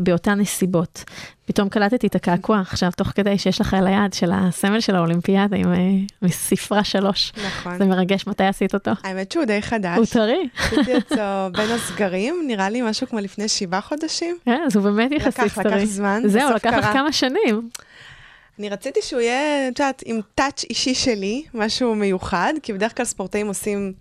באותן 0.00 0.40
נסיבות. 0.40 1.04
פתאום 1.48 1.68
קלטתי 1.68 2.06
את 2.06 2.14
הקעקוע 2.14 2.60
עכשיו, 2.60 2.90
תוך 2.96 3.08
כדי 3.08 3.38
שיש 3.38 3.60
לך 3.60 3.74
על 3.74 3.86
היד 3.86 4.12
של 4.12 4.30
הסמל 4.34 4.80
של 4.80 4.96
האולימפיאדה 4.96 5.56
עם 5.56 5.72
אה, 5.72 6.28
ספרה 6.28 6.84
שלוש. 6.84 7.32
נכון. 7.46 7.78
זה 7.78 7.84
מרגש, 7.84 8.26
מתי 8.26 8.44
עשית 8.44 8.74
אותו? 8.74 8.90
האמת 9.02 9.32
שהוא 9.32 9.44
די 9.44 9.62
חדש. 9.62 9.98
הוא 9.98 10.06
טרי. 10.06 10.48
עשיתי 10.58 10.94
אותו 11.10 11.56
בין 11.56 11.70
הסגרים, 11.70 12.44
נראה 12.46 12.70
לי 12.70 12.82
משהו 12.82 13.06
כמו 13.06 13.18
לפני 13.18 13.48
שבעה 13.48 13.80
חודשים. 13.80 14.38
כן, 14.44 14.60
אז 14.66 14.76
הוא 14.76 14.84
באמת 14.84 15.12
יחסית 15.12 15.52
טרי. 15.54 15.64
לקח, 15.64 15.76
לקח 15.76 15.84
זמן. 15.84 16.22
זהו, 16.26 16.50
לקח 16.54 16.72
לך 16.72 16.84
כמה 16.92 17.12
שנים. 17.12 17.68
אני 18.58 18.68
רציתי 18.68 19.00
שהוא 19.02 19.20
יהיה, 19.20 19.68
את 19.68 19.78
יודעת, 19.78 20.02
עם 20.06 20.20
טאץ' 20.34 20.64
אישי 20.70 20.94
שלי, 20.94 21.44
משהו 21.54 21.94
מיוחד, 21.94 22.52
כי 22.62 22.72
בדרך 22.72 22.96
כלל 22.96 23.06
ספורטאים 23.06 23.46
עושים 23.46 23.92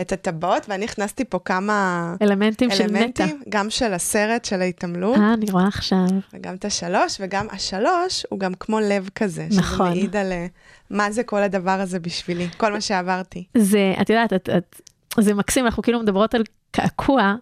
את 0.00 0.12
הטבעות, 0.12 0.68
ואני 0.68 0.84
הכנסתי 0.84 1.24
פה 1.24 1.38
כמה... 1.44 2.14
אלמנטים, 2.22 2.70
אלמנטים 2.70 2.96
של 3.20 3.26
נטע. 3.26 3.36
גם 3.48 3.70
של 3.70 3.92
הסרט, 3.92 4.44
של 4.44 4.60
ההתעמלות. 4.60 5.16
אה, 5.16 5.34
אני 5.34 5.46
רואה 5.50 5.66
עכשיו. 5.66 6.06
וגם 6.32 6.54
את 6.54 6.64
השלוש, 6.64 7.16
וגם 7.20 7.46
השלוש 7.50 8.26
הוא 8.30 8.40
גם 8.40 8.54
כמו 8.54 8.80
לב 8.80 9.08
כזה. 9.14 9.46
נכון. 9.50 9.90
שזה 9.90 10.00
מעיד 10.00 10.16
על 10.16 10.32
אה, 10.32 10.46
מה 10.90 11.10
זה 11.10 11.22
כל 11.22 11.42
הדבר 11.42 11.80
הזה 11.80 12.00
בשבילי, 12.00 12.48
כל 12.56 12.72
מה 12.72 12.80
שעברתי. 12.80 13.44
זה, 13.56 13.94
את 14.00 14.10
יודעת, 14.10 14.32
את, 14.32 14.48
את, 14.56 14.80
זה 15.20 15.34
מקסים, 15.34 15.64
אנחנו 15.64 15.82
כאילו 15.82 16.00
מדברות 16.00 16.34
על 16.34 16.42
קעקוע, 16.70 17.34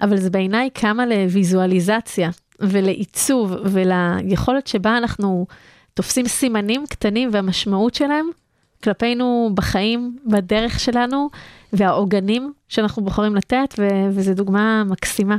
אבל 0.00 0.16
זה 0.16 0.30
בעיניי 0.30 0.68
כמה 0.74 1.06
לוויזואליזציה 1.06 2.30
ולעיצוב 2.60 3.52
וליכולת 3.64 4.66
שבה 4.66 4.96
אנחנו 4.96 5.46
תופסים 5.94 6.28
סימנים 6.28 6.84
קטנים 6.86 7.30
והמשמעות 7.32 7.94
שלהם 7.94 8.30
כלפינו 8.84 9.50
בחיים, 9.54 10.16
בדרך 10.26 10.80
שלנו, 10.80 11.30
והעוגנים 11.72 12.52
שאנחנו 12.68 13.04
בוחרים 13.04 13.36
לתת, 13.36 13.74
ו- 13.78 14.08
וזו 14.10 14.34
דוגמה 14.34 14.84
מקסימה 14.84 15.36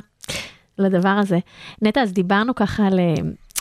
לדבר 0.77 1.09
הזה. 1.09 1.39
נטע, 1.81 2.01
אז 2.01 2.13
דיברנו 2.13 2.55
ככה 2.55 2.87
על, 2.87 2.99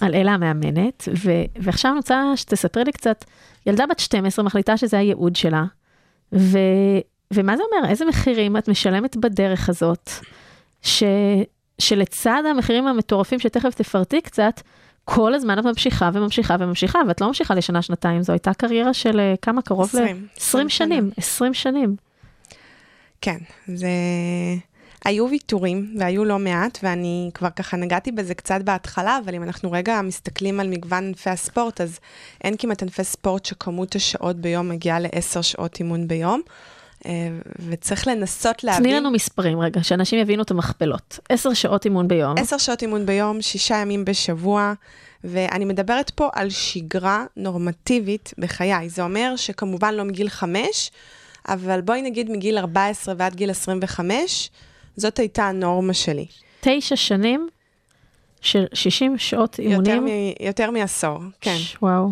על 0.00 0.14
אלה 0.14 0.32
המאמנת, 0.32 1.08
ו- 1.24 1.44
ועכשיו 1.62 1.90
אני 1.90 1.96
רוצה 1.96 2.32
שתספרי 2.36 2.84
לי 2.84 2.92
קצת, 2.92 3.24
ילדה 3.66 3.86
בת 3.86 3.98
12 3.98 4.44
מחליטה 4.44 4.76
שזה 4.76 4.98
הייעוד 4.98 5.36
שלה, 5.36 5.64
ו- 6.32 6.58
ומה 7.34 7.56
זה 7.56 7.62
אומר? 7.62 7.90
איזה 7.90 8.04
מחירים 8.04 8.56
את 8.56 8.68
משלמת 8.68 9.16
בדרך 9.16 9.68
הזאת, 9.68 10.10
ש- 10.82 11.02
שלצד 11.78 12.42
המחירים 12.50 12.86
המטורפים 12.86 13.38
שתכף 13.38 13.74
תפרטי 13.74 14.20
קצת, 14.20 14.60
כל 15.04 15.34
הזמן 15.34 15.58
את 15.58 15.64
ממשיכה 15.64 16.10
וממשיכה 16.12 16.56
וממשיכה, 16.60 16.98
ואת 17.08 17.20
לא 17.20 17.26
ממשיכה 17.26 17.54
לשנה, 17.54 17.82
שנתיים, 17.82 18.22
זו 18.22 18.32
הייתה 18.32 18.54
קריירה 18.54 18.94
של 18.94 19.20
אה, 19.20 19.34
כמה? 19.42 19.62
קרוב 19.62 19.90
ל-20 19.94 20.68
שנים, 20.68 21.10
20 21.16 21.54
שנים. 21.54 21.96
כן, 23.20 23.38
זה... 23.66 23.88
היו 25.04 25.30
ויתורים, 25.30 25.94
והיו 25.98 26.24
לא 26.24 26.38
מעט, 26.38 26.78
ואני 26.82 27.30
כבר 27.34 27.50
ככה 27.50 27.76
נגעתי 27.76 28.12
בזה 28.12 28.34
קצת 28.34 28.60
בהתחלה, 28.64 29.18
אבל 29.24 29.34
אם 29.34 29.42
אנחנו 29.42 29.72
רגע 29.72 30.00
מסתכלים 30.02 30.60
על 30.60 30.68
מגוון 30.68 31.04
ענפי 31.04 31.30
הספורט, 31.30 31.80
אז 31.80 31.98
אין 32.44 32.54
כמעט 32.58 32.82
ענפי 32.82 33.04
ספורט 33.04 33.44
שכמות 33.44 33.96
השעות 33.96 34.36
ביום 34.36 34.68
מגיעה 34.68 35.00
לעשר 35.00 35.42
שעות 35.42 35.78
אימון 35.80 36.08
ביום. 36.08 36.40
אה, 37.06 37.12
וצריך 37.68 38.06
לנסות 38.06 38.64
להבין... 38.64 38.82
תני 38.82 38.92
לנו 38.94 39.10
מספרים 39.10 39.60
רגע, 39.60 39.82
שאנשים 39.82 40.18
יבינו 40.18 40.42
את 40.42 40.50
המכפלות. 40.50 41.18
עשר 41.28 41.54
שעות 41.54 41.84
אימון 41.84 42.08
ביום. 42.08 42.34
עשר 42.38 42.58
שעות 42.58 42.82
אימון 42.82 43.06
ביום, 43.06 43.42
שישה 43.42 43.76
ימים 43.76 44.04
בשבוע, 44.04 44.72
ואני 45.24 45.64
מדברת 45.64 46.10
פה 46.10 46.28
על 46.32 46.50
שגרה 46.50 47.24
נורמטיבית 47.36 48.34
בחיי. 48.38 48.88
זה 48.88 49.02
אומר 49.02 49.34
שכמובן 49.36 49.94
לא 49.94 50.04
מגיל 50.04 50.28
חמש, 50.28 50.90
אבל 51.48 51.80
בואי 51.80 52.02
נגיד 52.02 52.30
מגיל 52.30 52.58
14 52.58 53.14
ועד 53.18 53.34
גיל 53.34 53.50
25, 53.50 54.50
זאת 54.96 55.18
הייתה 55.18 55.48
הנורמה 55.48 55.94
שלי. 55.94 56.26
תשע 56.60 56.96
שנים 56.96 57.48
של 58.40 58.64
60 58.74 59.18
שעות 59.18 59.58
אימונים? 59.58 59.78
יותר, 59.78 60.00
מ, 60.00 60.46
יותר 60.46 60.70
מעשור, 60.70 61.18
כן. 61.40 61.56
ש, 61.56 61.76
וואו. 61.82 62.10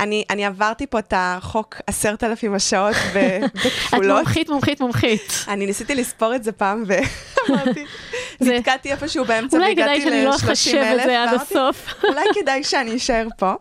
אני, 0.00 0.24
אני 0.30 0.46
עברתי 0.46 0.86
פה 0.86 0.98
את 0.98 1.12
החוק 1.16 1.76
עשרת 1.86 2.24
אלפים 2.24 2.54
השעות 2.54 2.96
בכפולות. 3.14 4.20
את 4.20 4.24
מומחית, 4.24 4.48
מומחית, 4.48 4.80
מומחית. 4.80 5.44
אני 5.48 5.66
ניסיתי 5.66 5.94
לספור 5.94 6.34
את 6.34 6.44
זה 6.44 6.52
פעם 6.52 6.84
ואמרתי, 6.86 7.84
נתקעתי 8.40 8.92
איפשהו 8.92 9.24
באמצע 9.24 9.56
והגעתי 9.56 10.04
ל-30 10.04 10.14
אלף. 10.14 10.14
אולי 10.14 10.14
כדאי 10.14 10.20
שאני 10.20 10.24
לא 10.24 10.36
אחשב 10.36 10.76
את 10.76 11.00
זה 11.04 11.22
עד 11.22 11.34
הסוף. 11.34 11.94
אולי 12.04 12.24
כדאי 12.34 12.64
שאני 12.64 12.96
אשאר 12.96 13.26
פה. 13.38 13.52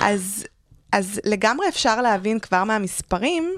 אז, 0.00 0.44
אז 0.94 1.20
לגמרי 1.24 1.68
אפשר 1.68 2.00
להבין 2.02 2.38
כבר 2.40 2.64
מהמספרים, 2.64 3.54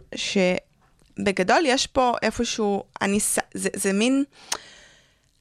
בגדול 1.18 1.62
יש 1.64 1.86
פה 1.86 2.12
איפשהו, 2.22 2.82
אני, 3.02 3.18
זה, 3.54 3.70
זה 3.76 3.92
מין 3.92 4.24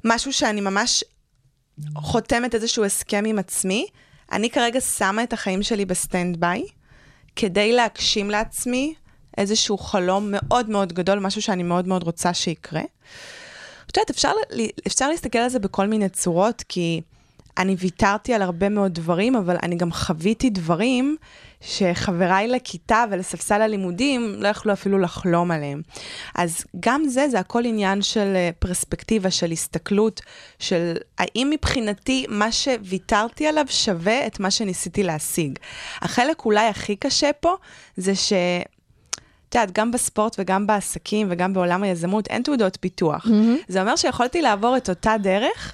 משהו 0.04 0.34
שאני 0.34 0.62
ממש 0.62 1.04
חותמת 1.96 2.56
איזשהו 2.56 2.86
הסכם 2.86 3.24
עם 3.28 3.39
עצמי. 3.39 3.88
אני 4.32 4.50
כרגע 4.50 4.82
שמה 4.82 5.24
את 5.24 5.34
החיים 5.34 5.64
שלי 5.64 5.86
ב 5.86 5.95
stand 5.95 6.39
by, 6.39 6.66
כדי 7.36 7.72
להגשים 7.72 8.30
לעצמי 8.30 8.96
איזשהו 9.38 9.78
חלום 9.78 10.28
מאוד 10.32 10.70
מאוד 10.70 10.93
גדול, 10.93 11.20
משהו 11.20 11.41
שאני 11.41 11.64
מאוד 11.64 11.88
מאוד 11.88 12.04
רוצה 12.04 12.34
שיקרה. 12.34 12.82
את 13.88 13.98
יודעת, 13.98 14.10
אפשר, 14.10 14.32
אפשר 14.88 15.10
להסתכל 15.10 15.39
על 15.39 15.50
זה 15.50 15.60
בכל 15.60 15.88
מיני 15.88 16.10
צורות, 16.10 16.64
כי 16.70 17.02
אני 17.58 17.76
ויתרתי 17.80 18.34
על 18.34 18.41
הרבה 18.41 18.70
מאוד 18.70 18.93
דברים, 18.93 19.36
אבל 19.36 19.58
אני 19.64 19.76
גם 19.76 19.91
חוויתי 19.91 20.49
דברים 20.49 21.18
שחבריי 21.62 22.47
לכיתה 22.47 23.06
ולספסל 23.12 23.62
הלימודים 23.62 24.36
לא 24.38 24.47
יכלו 24.47 24.74
אפילו 24.74 24.99
לחלום 24.99 25.51
עליהם. 25.51 25.82
אז 26.36 26.66
גם 26.80 27.03
זה, 27.08 27.30
זה 27.30 27.39
הכל 27.39 27.66
עניין 27.66 28.01
של 28.01 28.34
אה, 28.36 28.49
פרספקטיבה, 28.60 29.32
של 29.32 29.51
הסתכלות, 29.51 30.22
של 30.60 30.93
האם 31.18 31.47
מבחינתי 31.51 32.26
מה 32.30 32.51
שוויתרתי 32.51 33.47
עליו 33.47 33.66
שווה 33.70 34.28
את 34.28 34.39
מה 34.39 34.51
שניסיתי 34.51 35.03
להשיג. 35.03 35.60
החלק 36.01 36.45
אולי 36.45 36.68
הכי 36.68 36.95
קשה 36.95 37.30
פה 37.39 37.56
זה 37.97 38.16
ש... 38.16 38.34
את 39.49 39.56
יודעת, 39.56 39.72
גם 39.72 39.91
בספורט 39.91 40.36
וגם 40.39 40.68
בעסקים 40.68 41.28
וגם 41.30 41.53
בעולם 41.53 41.84
היזמות 41.84 42.28
אין 42.28 42.41
תעודות 42.41 42.78
פיתוח. 42.82 43.26
Mm-hmm. 43.26 43.64
זה 43.68 43.82
אומר 43.82 43.95
שיכולתי 43.95 44.41
לעבור 44.41 44.78
את 44.78 44.89
אותה 44.89 45.16
דרך 45.22 45.74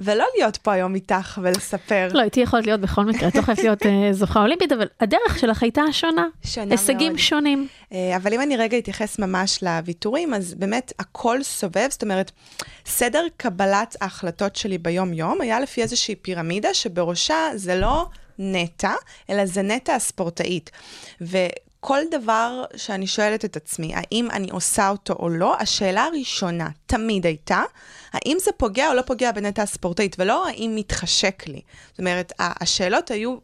ולא 0.00 0.24
להיות 0.36 0.56
פה 0.56 0.72
היום 0.72 0.94
איתך 0.94 1.38
ולספר. 1.42 2.08
לא, 2.12 2.20
הייתי 2.20 2.40
יכולת 2.40 2.66
להיות 2.66 2.80
בכל 2.80 3.04
מקרה, 3.04 3.28
את 3.28 3.34
לא 3.34 3.42
חייבת 3.42 3.62
להיות 3.62 3.86
אה, 3.86 4.08
זוכה 4.12 4.42
אולימפית, 4.42 4.72
אבל 4.72 4.86
הדרך 5.00 5.38
שלך 5.38 5.62
הייתה 5.62 5.82
שונה. 5.92 6.26
שונה 6.44 6.70
הישגים 6.70 7.12
מאוד. 7.12 7.18
שונים. 7.18 7.68
אה, 7.92 8.16
אבל 8.16 8.34
אם 8.34 8.40
אני 8.40 8.56
רגע 8.56 8.78
אתייחס 8.78 9.18
ממש 9.18 9.62
לוויתורים, 9.62 10.34
אז 10.34 10.54
באמת 10.54 10.92
הכל 10.98 11.42
סובב, 11.42 11.86
זאת 11.90 12.02
אומרת, 12.02 12.30
סדר 12.86 13.26
קבלת 13.36 13.96
ההחלטות 14.00 14.56
שלי 14.56 14.78
ביום-יום 14.78 15.40
היה 15.40 15.60
לפי 15.60 15.82
איזושהי 15.82 16.14
פירמידה 16.14 16.74
שבראשה 16.74 17.36
זה 17.54 17.80
לא 17.80 18.06
נטע, 18.38 18.92
אלא 19.30 19.46
זה 19.46 19.62
נטע 19.62 19.94
הספורטאית. 19.94 20.70
וכל 21.80 22.00
דבר 22.10 22.64
שאני 22.76 23.06
שואלת 23.06 23.44
את 23.44 23.56
עצמי, 23.56 23.92
האם 23.94 24.28
אני 24.30 24.50
עושה 24.50 24.88
אותו 24.88 25.12
או 25.12 25.28
לא, 25.28 25.56
השאלה 25.60 26.04
הראשונה 26.04 26.68
תמיד 26.86 27.26
הייתה, 27.26 27.62
האם 28.12 28.36
זה 28.40 28.50
פוגע 28.56 28.88
או 28.88 28.94
לא 28.94 29.02
פוגע 29.02 29.32
בנטע 29.32 29.62
הספורטאית, 29.62 30.16
ולא 30.18 30.48
האם 30.48 30.72
מתחשק 30.74 31.42
לי. 31.46 31.60
זאת 31.90 31.98
אומרת, 31.98 32.32
השאלות 32.38 33.10
היו 33.10 33.36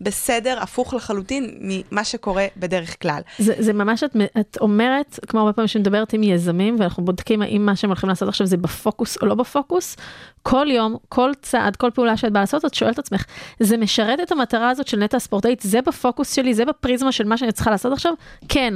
בסדר 0.00 0.58
הפוך 0.60 0.94
לחלוטין 0.94 1.58
ממה 1.60 2.04
שקורה 2.04 2.46
בדרך 2.56 3.02
כלל. 3.02 3.20
זה, 3.38 3.54
זה 3.58 3.72
ממש, 3.72 4.04
את, 4.04 4.16
את 4.40 4.58
אומרת, 4.60 5.18
כמו 5.28 5.40
הרבה 5.40 5.52
פעמים 5.52 5.68
שמדברת 5.68 6.12
עם 6.12 6.22
יזמים, 6.22 6.76
ואנחנו 6.80 7.04
בודקים 7.04 7.42
האם 7.42 7.66
מה 7.66 7.76
שהם 7.76 7.90
הולכים 7.90 8.08
לעשות 8.08 8.28
עכשיו 8.28 8.46
זה 8.46 8.56
בפוקוס 8.56 9.16
או 9.22 9.26
לא 9.26 9.34
בפוקוס, 9.34 9.96
כל 10.42 10.66
יום, 10.70 10.96
כל 11.08 11.32
צעד, 11.42 11.76
כל 11.76 11.90
פעולה 11.94 12.16
שאת 12.16 12.32
באה 12.32 12.42
לעשות, 12.42 12.64
את 12.64 12.74
שואלת 12.74 12.94
את 12.94 12.98
עצמך, 12.98 13.24
זה 13.60 13.76
משרת 13.76 14.20
את 14.20 14.32
המטרה 14.32 14.70
הזאת 14.70 14.88
של 14.88 14.98
נטע 14.98 15.16
הספורטאית, 15.16 15.60
זה 15.60 15.80
בפוקוס 15.80 16.34
שלי, 16.34 16.54
זה 16.54 16.64
בפריזמה 16.64 17.12
של 17.12 17.24
מה 17.24 17.36
שאני 17.38 17.52
צריכה 17.52 17.70
לעשות 17.70 17.92
עכשיו? 17.92 18.12
כן. 18.48 18.74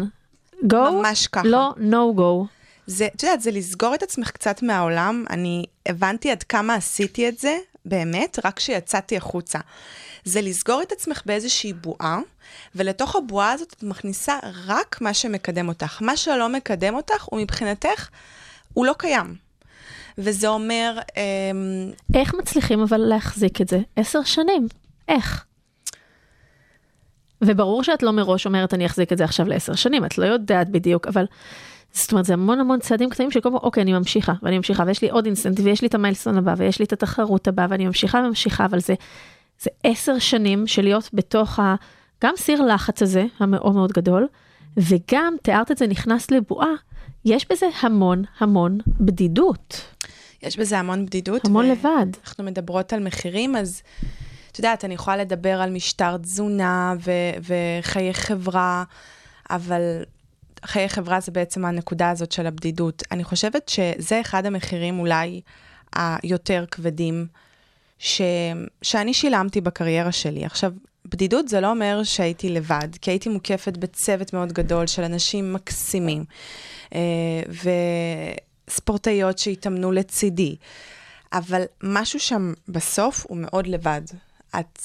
go, 0.65 0.91
ממש 0.93 1.27
ככה. 1.27 1.49
לא 1.49 1.75
no 1.79 2.19
go. 2.19 2.47
זה, 2.87 3.07
את 3.17 3.23
יודעת, 3.23 3.41
זה 3.41 3.51
לסגור 3.51 3.95
את 3.95 4.03
עצמך 4.03 4.31
קצת 4.31 4.63
מהעולם. 4.63 5.25
אני 5.31 5.65
הבנתי 5.87 6.31
עד 6.31 6.43
כמה 6.43 6.75
עשיתי 6.75 7.29
את 7.29 7.39
זה, 7.39 7.59
באמת, 7.85 8.39
רק 8.45 8.57
כשיצאתי 8.57 9.17
החוצה. 9.17 9.59
זה 10.29 10.41
לסגור 10.41 10.83
את 10.83 10.93
עצמך 10.93 11.23
באיזושהי 11.27 11.73
בועה, 11.73 12.19
ולתוך 12.75 13.17
הבועה 13.17 13.53
הזאת 13.53 13.75
את 13.79 13.83
מכניסה 13.83 14.39
רק 14.67 14.99
מה 15.01 15.15
שמקדם 15.15 15.69
אותך. 15.69 16.03
מה 16.03 16.17
שלא 16.17 16.49
מקדם 16.49 16.95
אותך, 16.95 17.25
הוא 17.25 17.41
מבחינתך, 17.41 18.09
הוא 18.75 18.87
לא 18.87 18.95
קיים. 18.99 19.35
וזה 20.19 20.49
אומר, 20.49 20.99
אמ, 21.17 21.91
איך 22.15 22.35
מצליחים 22.35 22.81
אבל 22.81 22.97
להחזיק 22.97 23.61
את 23.61 23.69
זה? 23.69 23.79
עשר 23.97 24.23
שנים. 24.23 24.69
איך? 25.09 25.45
וברור 27.43 27.85
שאת 27.85 28.03
לא 28.03 28.13
מראש 28.13 28.47
אומרת 28.47 28.75
אני 28.75 28.87
אחזיק 28.87 29.13
את 29.13 29.19
זה 29.19 29.25
עכשיו 29.25 29.49
לעשר 29.49 29.75
שנים, 29.75 30.05
את 30.05 30.19
לא 30.19 30.27
יודעת 30.27 30.69
בדיוק, 30.69 31.07
אבל 31.07 31.25
זאת 31.93 32.13
אומרת 32.13 32.25
זה 32.25 32.33
המון 32.33 32.61
המון 32.61 32.81
צעדים 32.81 33.11
קטנים 33.11 33.31
שכל 33.31 33.51
פעם 33.51 33.55
אוקיי 33.55 33.83
אני 33.83 33.93
ממשיכה 33.93 34.33
ואני 34.43 34.57
ממשיכה 34.57 34.83
ויש 34.87 35.03
לי 35.03 35.11
עוד 35.11 35.27
אינסטנט 35.27 35.61
ויש 35.61 35.83
לי 35.83 35.89
את 35.89 35.95
המיילסון 35.95 36.39
הבא 36.39 36.55
ויש 36.57 36.79
לי 36.79 36.85
את 36.85 36.93
התחרות 36.93 37.49
הבאה 37.49 37.67
ואני 37.71 37.87
ממשיכה 37.87 38.19
וממשיכה 38.19 38.65
אבל 38.65 38.81
זה 38.81 38.95
זה 39.61 39.71
עשר 39.85 40.19
שנים 40.19 40.67
של 40.67 40.83
להיות 40.83 41.11
בתוך 41.13 41.59
ה... 41.59 41.75
גם 42.25 42.35
סיר 42.37 42.63
לחץ 42.63 43.03
הזה 43.03 43.25
המאוד 43.39 43.75
מאוד 43.75 43.93
גדול 43.93 44.29
וגם 44.77 45.35
תיארת 45.43 45.71
את 45.71 45.79
זה 45.79 45.87
נכנס 45.87 46.31
לבועה 46.31 46.73
יש 47.25 47.47
בזה 47.51 47.67
המון 47.81 48.25
המון 48.39 48.79
בדידות 49.01 49.81
יש 50.43 50.59
בזה 50.59 50.79
המון 50.79 51.07
בדידות. 51.07 51.45
המון 51.45 51.65
ו- 51.65 51.69
לבד. 51.69 52.07
אנחנו 52.25 52.45
מדברות 52.45 52.93
על 52.93 53.01
מחירים, 53.01 53.57
אז 53.57 53.83
את 54.53 54.59
יודעת, 54.59 54.85
אני 54.85 54.95
יכולה 54.95 55.17
לדבר 55.17 55.61
על 55.61 55.71
משטר 55.71 56.17
תזונה 56.17 56.95
ו- 57.05 57.53
וחיי 57.81 58.15
חברה, 58.15 58.85
אבל 59.51 60.03
חיי 60.65 60.89
חברה 60.89 61.21
זה 61.21 61.33
בעצם 61.33 61.65
הנקודה 61.65 62.11
הזאת 62.11 62.33
של 62.33 62.47
הבדידות. 62.47 63.03
אני 63.13 63.25
חושבת 63.25 63.69
שזה 63.69 64.21
אחד 64.21 64.47
המחירים 64.47 64.99
אולי 64.99 65.41
היותר 65.97 66.65
כבדים 66.71 67.27
ש- 67.99 68.21
שאני 68.83 69.15
שילמתי 69.15 69.61
בקריירה 69.61 70.13
שלי. 70.13 70.45
עכשיו, 70.45 70.73
בדידות 71.05 71.49
זה 71.49 71.61
לא 71.61 71.71
אומר 71.71 72.03
שהייתי 72.05 72.49
לבד, 72.49 72.89
כי 73.01 73.11
הייתי 73.11 73.29
מוקפת 73.29 73.77
בצוות 73.77 74.33
מאוד 74.33 74.53
גדול 74.53 74.87
של 74.87 75.03
אנשים 75.03 75.53
מקסימים, 75.53 76.25
אה, 76.95 77.01
וספורטאיות 78.69 79.39
שהתאמנו 79.39 79.93
לצידי. 79.93 80.57
אבל 81.33 81.63
משהו 81.83 82.21
שם 82.21 82.53
בסוף 82.69 83.27
הוא 83.29 83.37
מאוד 83.37 83.67
לבד. 83.67 84.03
את, 84.61 84.79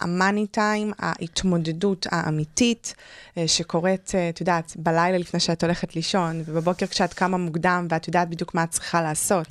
המאני 0.00 0.46
טיים, 0.46 0.92
ההתמודדות 0.98 2.06
האמיתית 2.10 2.94
אה, 3.38 3.48
שקורית, 3.48 4.12
אה, 4.14 4.28
את 4.28 4.40
יודעת, 4.40 4.72
בלילה 4.76 5.18
לפני 5.18 5.40
שאת 5.40 5.64
הולכת 5.64 5.96
לישון, 5.96 6.42
ובבוקר 6.46 6.86
כשאת 6.86 7.14
קמה 7.14 7.36
מוקדם 7.36 7.86
ואת 7.90 8.06
יודעת 8.06 8.28
בדיוק 8.28 8.54
מה 8.54 8.64
את 8.64 8.70
צריכה 8.70 9.02
לעשות, 9.02 9.46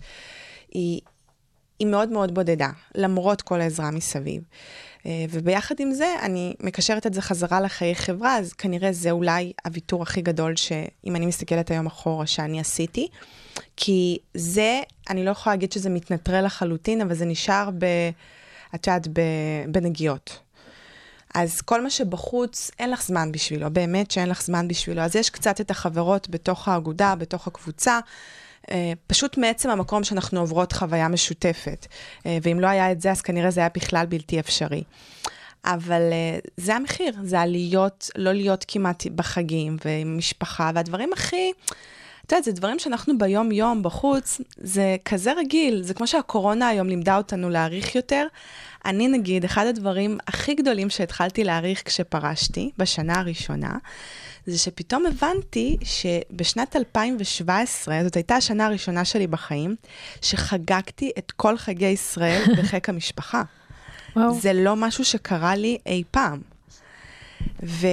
היא, 0.71 0.99
היא 1.79 1.87
מאוד 1.87 2.09
מאוד 2.09 2.33
בודדה, 2.33 2.69
למרות 2.95 3.41
כל 3.41 3.61
העזרה 3.61 3.91
מסביב. 3.91 4.41
אה, 5.05 5.25
וביחד 5.29 5.75
עם 5.79 5.91
זה, 5.91 6.15
אני 6.21 6.53
מקשרת 6.59 7.07
את 7.07 7.13
זה 7.13 7.21
חזרה 7.21 7.61
לחיי 7.61 7.95
חברה, 7.95 8.37
אז 8.37 8.53
כנראה 8.53 8.91
זה 8.91 9.11
אולי 9.11 9.53
הוויתור 9.65 10.01
הכי 10.01 10.21
גדול 10.21 10.55
שאם 10.55 11.15
אני 11.15 11.25
מסתכלת 11.25 11.71
היום 11.71 11.85
אחורה, 11.85 12.27
שאני 12.27 12.59
עשיתי. 12.59 13.07
כי 13.77 14.17
זה, 14.33 14.81
אני 15.09 15.25
לא 15.25 15.31
יכולה 15.31 15.55
להגיד 15.55 15.71
שזה 15.71 15.89
מתנטרל 15.89 16.45
לחלוטין, 16.45 17.01
אבל 17.01 17.13
זה 17.15 17.25
נשאר 17.25 17.69
ב... 17.77 17.85
את 18.75 18.87
יודעת. 18.87 19.07
בנגיעות. 19.67 20.39
אז 21.35 21.61
כל 21.61 21.83
מה 21.83 21.89
שבחוץ, 21.89 22.71
אין 22.79 22.91
לך 22.91 23.03
זמן 23.03 23.31
בשבילו, 23.31 23.69
באמת 23.71 24.11
שאין 24.11 24.29
לך 24.29 24.41
זמן 24.41 24.67
בשבילו. 24.67 25.01
אז 25.01 25.15
יש 25.15 25.29
קצת 25.29 25.61
את 25.61 25.71
החברות 25.71 26.29
בתוך 26.29 26.67
האגודה, 26.67 27.15
בתוך 27.15 27.47
הקבוצה, 27.47 27.99
פשוט 29.07 29.37
מעצם 29.37 29.69
המקום 29.69 30.03
שאנחנו 30.03 30.39
עוברות 30.39 30.71
חוויה 30.73 31.07
משותפת. 31.07 31.87
אה, 32.25 32.37
ואם 32.41 32.59
לא 32.59 32.67
היה 32.67 32.91
את 32.91 33.01
זה, 33.01 33.11
אז 33.11 33.21
כנראה 33.21 33.51
זה 33.51 33.59
היה 33.59 33.69
בכלל 33.75 34.05
בלתי 34.05 34.39
אפשרי. 34.39 34.83
אבל 35.65 36.01
אה, 36.11 36.39
זה 36.57 36.75
המחיר, 36.75 37.13
זה 37.23 37.39
הלהיות, 37.39 38.09
לא 38.15 38.31
להיות 38.33 38.65
כמעט 38.67 39.07
בחגים 39.15 39.77
ועם 39.85 40.17
משפחה, 40.17 40.71
והדברים 40.75 41.13
הכי... 41.13 41.51
את 42.25 42.31
יודעת, 42.31 42.43
זה 42.43 42.51
דברים 42.51 42.79
שאנחנו 42.79 43.17
ביום-יום 43.17 43.83
בחוץ, 43.83 44.41
זה 44.57 44.95
כזה 45.05 45.33
רגיל, 45.33 45.81
זה 45.83 45.93
כמו 45.93 46.07
שהקורונה 46.07 46.67
היום 46.67 46.87
לימדה 46.87 47.17
אותנו 47.17 47.49
להעריך 47.49 47.95
יותר. 47.95 48.27
אני 48.85 49.07
נגיד, 49.07 49.43
אחד 49.45 49.65
הדברים 49.65 50.17
הכי 50.27 50.53
גדולים 50.55 50.89
שהתחלתי 50.89 51.43
להעריך 51.43 51.81
כשפרשתי, 51.85 52.71
בשנה 52.77 53.19
הראשונה, 53.19 53.77
זה 54.45 54.57
שפתאום 54.57 55.05
הבנתי 55.05 55.77
שבשנת 55.83 56.75
2017, 56.75 58.03
זאת 58.03 58.15
הייתה 58.15 58.35
השנה 58.35 58.65
הראשונה 58.65 59.05
שלי 59.05 59.27
בחיים, 59.27 59.75
שחגגתי 60.21 61.11
את 61.17 61.31
כל 61.31 61.57
חגי 61.57 61.85
ישראל 61.85 62.43
בחיק 62.57 62.89
המשפחה. 62.89 63.43
וואו. 64.15 64.39
זה 64.39 64.53
לא 64.53 64.75
משהו 64.75 65.05
שקרה 65.05 65.55
לי 65.55 65.77
אי 65.85 66.03
פעם. 66.11 66.41
ו... 67.63 67.87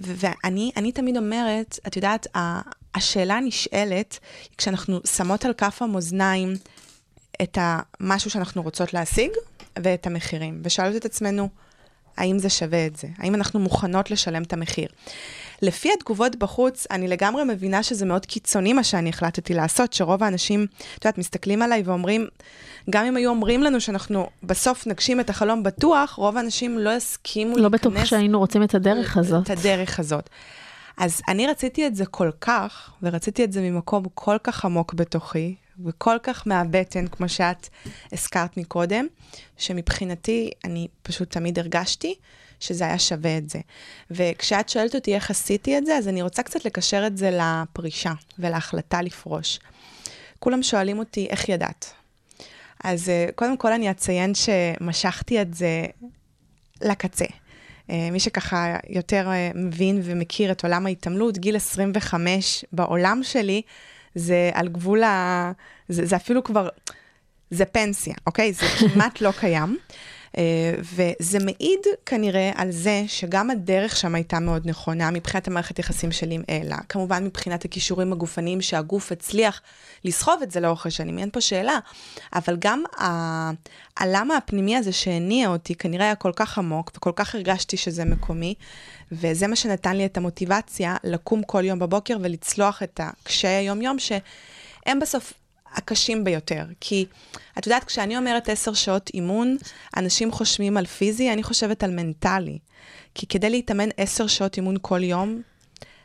ואני 0.00 0.70
אני 0.76 0.92
תמיד 0.92 1.16
אומרת, 1.16 1.78
את 1.86 1.96
יודעת, 1.96 2.26
השאלה 2.94 3.34
הנשאלת, 3.34 4.18
היא 4.42 4.50
כשאנחנו 4.58 5.00
שמות 5.16 5.44
על 5.44 5.52
כף 5.52 5.82
המאזניים 5.82 6.54
את 7.42 7.58
המשהו 7.60 8.30
שאנחנו 8.30 8.62
רוצות 8.62 8.94
להשיג 8.94 9.30
ואת 9.78 10.06
המחירים, 10.06 10.60
ושואלות 10.64 10.96
את 10.96 11.04
עצמנו, 11.04 11.48
האם 12.16 12.38
זה 12.38 12.50
שווה 12.50 12.86
את 12.86 12.96
זה? 12.96 13.08
האם 13.18 13.34
אנחנו 13.34 13.60
מוכנות 13.60 14.10
לשלם 14.10 14.42
את 14.42 14.52
המחיר? 14.52 14.88
לפי 15.62 15.88
התגובות 15.92 16.36
בחוץ, 16.36 16.86
אני 16.90 17.08
לגמרי 17.08 17.44
מבינה 17.44 17.82
שזה 17.82 18.06
מאוד 18.06 18.26
קיצוני 18.26 18.72
מה 18.72 18.84
שאני 18.84 19.08
החלטתי 19.08 19.54
לעשות, 19.54 19.92
שרוב 19.92 20.22
האנשים, 20.22 20.66
את 20.98 21.04
יודעת, 21.04 21.18
מסתכלים 21.18 21.62
עליי 21.62 21.82
ואומרים, 21.84 22.26
גם 22.90 23.04
אם 23.04 23.16
היו 23.16 23.30
אומרים 23.30 23.62
לנו 23.62 23.80
שאנחנו 23.80 24.26
בסוף 24.42 24.86
נגשים 24.86 25.20
את 25.20 25.30
החלום 25.30 25.62
בטוח, 25.62 26.12
רוב 26.12 26.36
האנשים 26.36 26.78
לא 26.78 26.90
יסכימו 26.96 27.56
לא 27.56 27.62
להיכנס... 27.62 27.80
בטוח 27.80 28.04
שהיינו 28.04 28.38
רוצים 28.38 28.62
את 28.62 28.74
הדרך 28.74 29.16
הזאת. 29.16 29.44
את 29.44 29.50
הדרך 29.50 30.00
הזאת. 30.00 30.30
אז 30.98 31.20
אני 31.28 31.46
רציתי 31.46 31.86
את 31.86 31.96
זה 31.96 32.06
כל 32.06 32.30
כך, 32.40 32.90
ורציתי 33.02 33.44
את 33.44 33.52
זה 33.52 33.60
ממקום 33.60 34.04
כל 34.14 34.36
כך 34.44 34.64
עמוק 34.64 34.94
בתוכי, 34.94 35.54
וכל 35.86 36.16
כך 36.22 36.46
מהבטן, 36.46 37.06
כמו 37.06 37.28
שאת 37.28 37.68
הזכרת 38.12 38.56
מקודם, 38.56 39.06
שמבחינתי, 39.56 40.50
אני 40.64 40.88
פשוט 41.02 41.30
תמיד 41.30 41.58
הרגשתי 41.58 42.14
שזה 42.60 42.84
היה 42.84 42.98
שווה 42.98 43.38
את 43.38 43.50
זה. 43.50 43.58
וכשאת 44.10 44.68
שואלת 44.68 44.94
אותי 44.94 45.14
איך 45.14 45.30
עשיתי 45.30 45.78
את 45.78 45.86
זה, 45.86 45.96
אז 45.96 46.08
אני 46.08 46.22
רוצה 46.22 46.42
קצת 46.42 46.64
לקשר 46.64 47.06
את 47.06 47.16
זה 47.16 47.30
לפרישה 47.40 48.12
ולהחלטה 48.38 49.02
לפרוש. 49.02 49.58
כולם 50.38 50.62
שואלים 50.62 50.98
אותי, 50.98 51.26
איך 51.30 51.48
ידעת? 51.48 51.92
אז 52.84 53.08
אה, 53.08 53.26
קודם 53.34 53.56
כל 53.56 53.72
אני 53.72 53.90
אציין 53.90 54.32
שמשכתי 54.34 55.42
את 55.42 55.54
זה 55.54 55.84
לקצה. 56.82 57.24
אה, 57.90 58.08
מי 58.12 58.20
שככה 58.20 58.76
יותר 58.88 59.28
אה, 59.30 59.50
מבין 59.54 60.00
ומכיר 60.04 60.52
את 60.52 60.64
עולם 60.64 60.86
ההתעמלות, 60.86 61.38
גיל 61.38 61.56
25 61.56 62.64
בעולם 62.72 63.20
שלי, 63.22 63.62
זה 64.14 64.50
על 64.54 64.68
גבול 64.68 65.02
ה... 65.02 65.52
זה, 65.88 66.06
זה 66.06 66.16
אפילו 66.16 66.44
כבר... 66.44 66.68
זה 67.50 67.64
פנסיה, 67.64 68.14
אוקיי? 68.26 68.52
זה 68.52 68.66
כמעט 68.78 69.20
לא 69.20 69.32
קיים. 69.40 69.78
אה, 70.38 70.74
וזה 70.80 71.38
מעיד 71.38 71.80
כנראה 72.06 72.50
על 72.54 72.70
זה 72.70 73.04
שגם 73.06 73.50
הדרך 73.50 73.96
שם 73.96 74.14
הייתה 74.14 74.40
מאוד 74.40 74.68
נכונה 74.68 75.10
מבחינת 75.10 75.48
המערכת 75.48 75.78
יחסים 75.78 76.12
שלי 76.12 76.34
עם 76.34 76.42
אלה. 76.50 76.76
כמובן 76.88 77.24
מבחינת 77.24 77.64
הכישורים 77.64 78.12
הגופניים 78.12 78.60
שהגוף 78.60 79.12
הצליח 79.12 79.60
לסחוב 80.04 80.40
את 80.42 80.50
זה 80.50 80.60
לאורך 80.60 80.86
השנים, 80.86 81.18
אין 81.18 81.30
פה 81.32 81.40
שאלה. 81.40 81.78
אבל 82.34 82.56
גם. 82.58 82.82
הלמה 83.96 84.36
הפנימי 84.36 84.76
הזה 84.76 84.92
שהניע 84.92 85.48
אותי 85.48 85.74
כנראה 85.74 86.04
היה 86.04 86.14
כל 86.14 86.32
כך 86.36 86.58
עמוק 86.58 86.92
וכל 86.96 87.12
כך 87.16 87.34
הרגשתי 87.34 87.76
שזה 87.76 88.04
מקומי, 88.04 88.54
וזה 89.12 89.46
מה 89.46 89.56
שנתן 89.56 89.96
לי 89.96 90.04
את 90.06 90.16
המוטיבציה 90.16 90.96
לקום 91.04 91.42
כל 91.42 91.64
יום 91.64 91.78
בבוקר 91.78 92.16
ולצלוח 92.20 92.82
את 92.82 93.00
הקשיי 93.02 93.50
היום-יום, 93.50 93.98
שהם 93.98 95.00
בסוף 95.00 95.32
הקשים 95.74 96.24
ביותר. 96.24 96.64
כי 96.80 97.06
את 97.58 97.66
יודעת, 97.66 97.84
כשאני 97.84 98.16
אומרת 98.16 98.48
עשר 98.48 98.74
שעות 98.74 99.10
אימון, 99.14 99.56
אנשים 99.96 100.32
חושבים 100.32 100.76
על 100.76 100.86
פיזי, 100.86 101.32
אני 101.32 101.42
חושבת 101.42 101.82
על 101.82 101.90
מנטלי. 101.90 102.58
כי 103.14 103.26
כדי 103.26 103.50
להתאמן 103.50 103.88
עשר 103.96 104.26
שעות 104.26 104.56
אימון 104.56 104.76
כל 104.82 105.02
יום, 105.02 105.42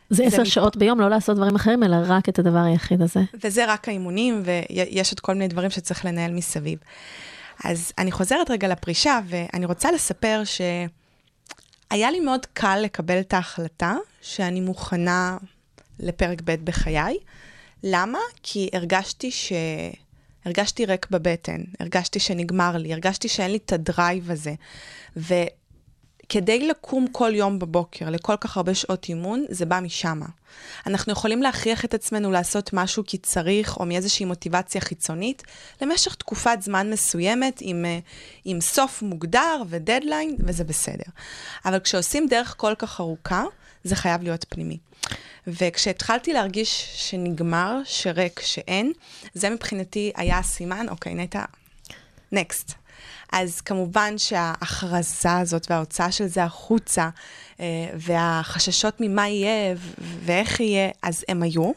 זה 0.10 0.24
עשר 0.24 0.44
שעות 0.44 0.78
ביום, 0.78 1.00
לא 1.00 1.10
לעשות 1.10 1.36
דברים 1.36 1.56
אחרים, 1.56 1.84
אלא 1.84 1.96
רק 2.04 2.30
את 2.30 2.40
הדבר 2.40 2.60
היחיד 2.60 3.02
הזה. 3.02 3.20
וזה 3.44 3.66
רק 3.74 3.88
האימונים, 3.88 4.44
ויש 4.46 5.12
עוד 5.12 5.20
כל 5.20 5.34
מיני 5.34 5.48
דברים 5.48 5.70
שצריך 5.70 6.06
לנהל 6.06 6.32
מסביב. 6.32 6.80
אז 7.64 7.92
אני 7.98 8.12
חוזרת 8.12 8.52
רגע 8.52 8.68
לפרישה, 8.68 9.20
ואני 9.28 9.66
רוצה 9.66 9.92
לספר 9.92 10.42
שהיה 10.46 12.12
לי 12.12 12.20
מאוד 12.20 12.46
קל 12.46 12.80
לקבל 12.84 13.20
את 13.20 13.34
ההחלטה 13.34 13.96
שאני 14.22 14.62
מוכנה 14.62 15.38
לפרק 16.00 16.42
ב' 16.46 16.56
בחיי. 16.64 17.18
למה? 17.90 18.20
כי 18.44 18.70
הרגשתי 18.74 19.32
ש... 19.32 19.54
הרגשתי 20.46 20.86
ריק 20.86 21.08
בבטן, 21.10 21.62
הרגשתי 21.80 22.20
שנגמר 22.20 22.78
לי, 22.78 22.94
הרגשתי 22.94 23.28
שאין 23.28 23.52
לי 23.52 23.58
את 23.58 23.74
הדרייב 23.74 24.32
הזה. 24.32 24.54
וכדי 25.16 26.68
לקום 26.68 27.08
כל 27.12 27.36
יום 27.36 27.60
בבוקר 27.60 28.10
לכל 28.10 28.36
כך 28.42 28.58
הרבה 28.58 28.74
שעות 28.74 29.10
אימון, 29.10 29.46
זה 29.50 29.66
בא 29.66 29.80
משם. 29.80 30.22
אנחנו 30.88 31.14
יכולים 31.14 31.42
להכריח 31.42 31.86
את 31.86 31.94
עצמנו 31.94 32.32
לעשות 32.32 32.70
משהו 32.74 33.04
כי 33.08 33.18
צריך, 33.18 33.78
או 33.78 33.86
מאיזושהי 33.86 34.26
מוטיבציה 34.26 34.82
חיצונית, 34.82 35.44
למשך 35.82 36.16
תקופת 36.16 36.58
זמן 36.62 36.90
מסוימת, 36.90 37.58
עם, 37.62 37.86
אה, 37.86 38.00
עם 38.46 38.62
סוף 38.62 39.02
מוגדר 39.02 39.62
ודדליין, 39.70 40.36
וזה 40.40 40.64
בסדר. 40.64 41.12
אבל 41.66 41.80
כשעושים 41.80 42.28
דרך 42.28 42.56
כל 42.58 42.74
כך 42.78 43.00
ארוכה, 43.00 43.44
זה 43.88 43.96
חייב 43.96 44.24
להיות 44.24 44.46
פנימי. 44.50 44.78
וכשהתחלתי 45.48 46.34
להרגיש 46.34 46.90
שנגמר, 46.96 47.80
שריק, 47.86 48.40
שאין, 48.40 48.92
זה 49.34 49.50
מבחינתי 49.50 50.12
היה 50.16 50.38
הסימן, 50.38 50.86
אוקיי, 50.90 51.16
נטע, 51.16 51.44
נקסט. 52.32 52.74
אז 53.32 53.62
כמובן 53.62 54.18
שההכרזה 54.18 55.38
הזאת 55.38 55.72
וההוצאה 55.72 56.12
של 56.12 56.28
זה 56.28 56.44
החוצה, 56.44 57.10
אה, 57.60 57.66
והחששות 57.94 58.98
ממה 59.00 59.28
יהיה 59.28 59.76
ואיך 60.26 60.60
יהיה, 60.60 60.90
אז 61.04 61.26
הם 61.28 61.44
היו, 61.44 61.72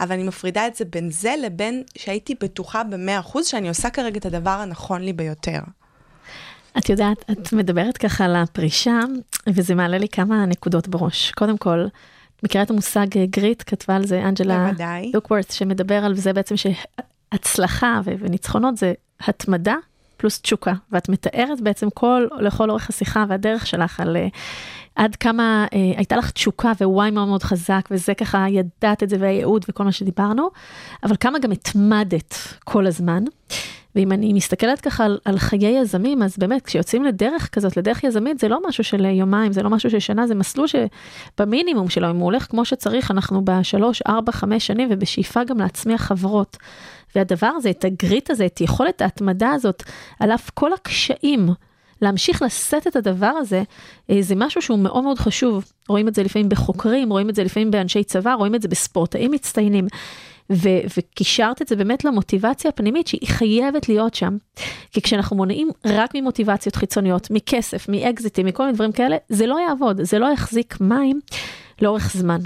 אבל 0.00 0.12
אני 0.12 0.22
מפרידה 0.22 0.66
את 0.66 0.76
זה 0.76 0.84
בין 0.84 1.10
זה 1.10 1.34
לבין 1.42 1.82
שהייתי 1.96 2.34
בטוחה 2.40 2.84
במאה 2.84 3.20
אחוז 3.20 3.46
שאני 3.46 3.68
עושה 3.68 3.90
כרגע 3.90 4.18
את 4.18 4.26
הדבר 4.26 4.50
הנכון 4.50 5.02
לי 5.02 5.12
ביותר. 5.12 5.60
את 6.78 6.88
יודעת, 6.88 7.24
את 7.30 7.52
מדברת 7.52 7.96
ככה 7.96 8.24
על 8.24 8.36
הפרישה, 8.36 9.00
וזה 9.46 9.74
מעלה 9.74 9.98
לי 9.98 10.08
כמה 10.08 10.46
נקודות 10.46 10.88
בראש. 10.88 11.30
קודם 11.30 11.58
כל, 11.58 11.86
מכירה 12.42 12.64
את 12.64 12.70
המושג 12.70 13.06
גריט, 13.30 13.62
כתבה 13.66 13.96
על 13.96 14.06
זה 14.06 14.22
אנג'לה 14.22 14.70
לוקוורט, 15.14 15.50
שמדבר 15.50 16.04
על 16.04 16.14
זה 16.14 16.32
בעצם 16.32 16.54
שהצלחה 16.56 18.00
וניצחונות 18.04 18.76
זה 18.76 18.92
התמדה 19.20 19.74
פלוס 20.16 20.40
תשוקה, 20.40 20.72
ואת 20.92 21.08
מתארת 21.08 21.60
בעצם 21.60 21.90
כל, 21.90 22.26
לכל 22.40 22.70
אורך 22.70 22.90
השיחה 22.90 23.24
והדרך 23.28 23.66
שלך 23.66 24.00
על 24.00 24.16
uh, 24.16 24.36
עד 24.94 25.16
כמה 25.16 25.66
uh, 25.70 25.76
הייתה 25.96 26.16
לך 26.16 26.30
תשוקה 26.30 26.72
ווואי 26.80 27.10
מאוד 27.10 27.28
מאוד 27.28 27.42
חזק, 27.42 27.88
וזה 27.90 28.14
ככה 28.14 28.46
ידעת 28.48 29.02
את 29.02 29.08
זה 29.08 29.16
והייעוד 29.20 29.64
וכל 29.68 29.84
מה 29.84 29.92
שדיברנו, 29.92 30.50
אבל 31.02 31.16
כמה 31.20 31.38
גם 31.38 31.52
התמדת 31.52 32.34
כל 32.64 32.86
הזמן. 32.86 33.24
ואם 33.96 34.12
אני 34.12 34.32
מסתכלת 34.32 34.80
ככה 34.80 35.04
על, 35.04 35.18
על 35.24 35.38
חיי 35.38 35.80
יזמים, 35.80 36.22
אז 36.22 36.36
באמת, 36.38 36.62
כשיוצאים 36.62 37.04
לדרך 37.04 37.48
כזאת, 37.52 37.76
לדרך 37.76 38.04
יזמית, 38.04 38.38
זה 38.38 38.48
לא 38.48 38.60
משהו 38.68 38.84
של 38.84 39.04
יומיים, 39.04 39.52
זה 39.52 39.62
לא 39.62 39.70
משהו 39.70 39.90
של 39.90 39.98
שנה, 39.98 40.26
זה 40.26 40.34
מסלול 40.34 40.66
שבמינימום 40.66 41.88
שלו, 41.88 42.10
אם 42.10 42.16
הוא 42.16 42.24
הולך 42.24 42.46
כמו 42.50 42.64
שצריך, 42.64 43.10
אנחנו 43.10 43.44
בשלוש, 43.44 44.02
ארבע, 44.08 44.32
חמש 44.32 44.66
שנים, 44.66 44.88
ובשאיפה 44.92 45.44
גם 45.44 45.58
להצמיח 45.58 46.02
חברות. 46.02 46.56
והדבר 47.14 47.46
הזה, 47.56 47.70
את 47.70 47.84
הגריט 47.84 48.30
הזה, 48.30 48.46
את 48.46 48.60
יכולת 48.60 49.02
ההתמדה 49.02 49.50
הזאת, 49.50 49.82
על 50.20 50.30
אף 50.30 50.50
כל 50.50 50.72
הקשיים, 50.72 51.48
להמשיך 52.02 52.42
לשאת 52.42 52.86
את 52.86 52.96
הדבר 52.96 53.26
הזה, 53.26 53.62
אה, 54.10 54.18
זה 54.20 54.34
משהו 54.34 54.62
שהוא 54.62 54.78
מאוד 54.78 55.04
מאוד 55.04 55.18
חשוב. 55.18 55.64
רואים 55.88 56.08
את 56.08 56.14
זה 56.14 56.22
לפעמים 56.22 56.48
בחוקרים, 56.48 57.10
רואים 57.10 57.30
את 57.30 57.34
זה 57.34 57.44
לפעמים 57.44 57.70
באנשי 57.70 58.04
צבא, 58.04 58.32
רואים 58.32 58.54
את 58.54 58.62
זה 58.62 58.68
בספורטאים 58.68 59.30
מצטיינים. 59.30 59.86
ו- 60.52 60.98
וקישרת 60.98 61.62
את 61.62 61.68
זה 61.68 61.76
באמת 61.76 62.04
למוטיבציה 62.04 62.68
הפנימית 62.68 63.06
שהיא 63.06 63.28
חייבת 63.28 63.88
להיות 63.88 64.14
שם. 64.14 64.36
כי 64.92 65.00
כשאנחנו 65.00 65.36
מונעים 65.36 65.70
רק 65.84 66.14
ממוטיבציות 66.14 66.76
חיצוניות, 66.76 67.30
מכסף, 67.30 67.88
מאקזיטים, 67.88 68.46
מכל 68.46 68.62
מיני 68.62 68.74
דברים 68.74 68.92
כאלה, 68.92 69.16
זה 69.28 69.46
לא 69.46 69.58
יעבוד, 69.68 70.02
זה 70.02 70.18
לא 70.18 70.26
יחזיק 70.26 70.80
מים 70.80 71.20
לאורך 71.82 72.12
זמן. 72.16 72.38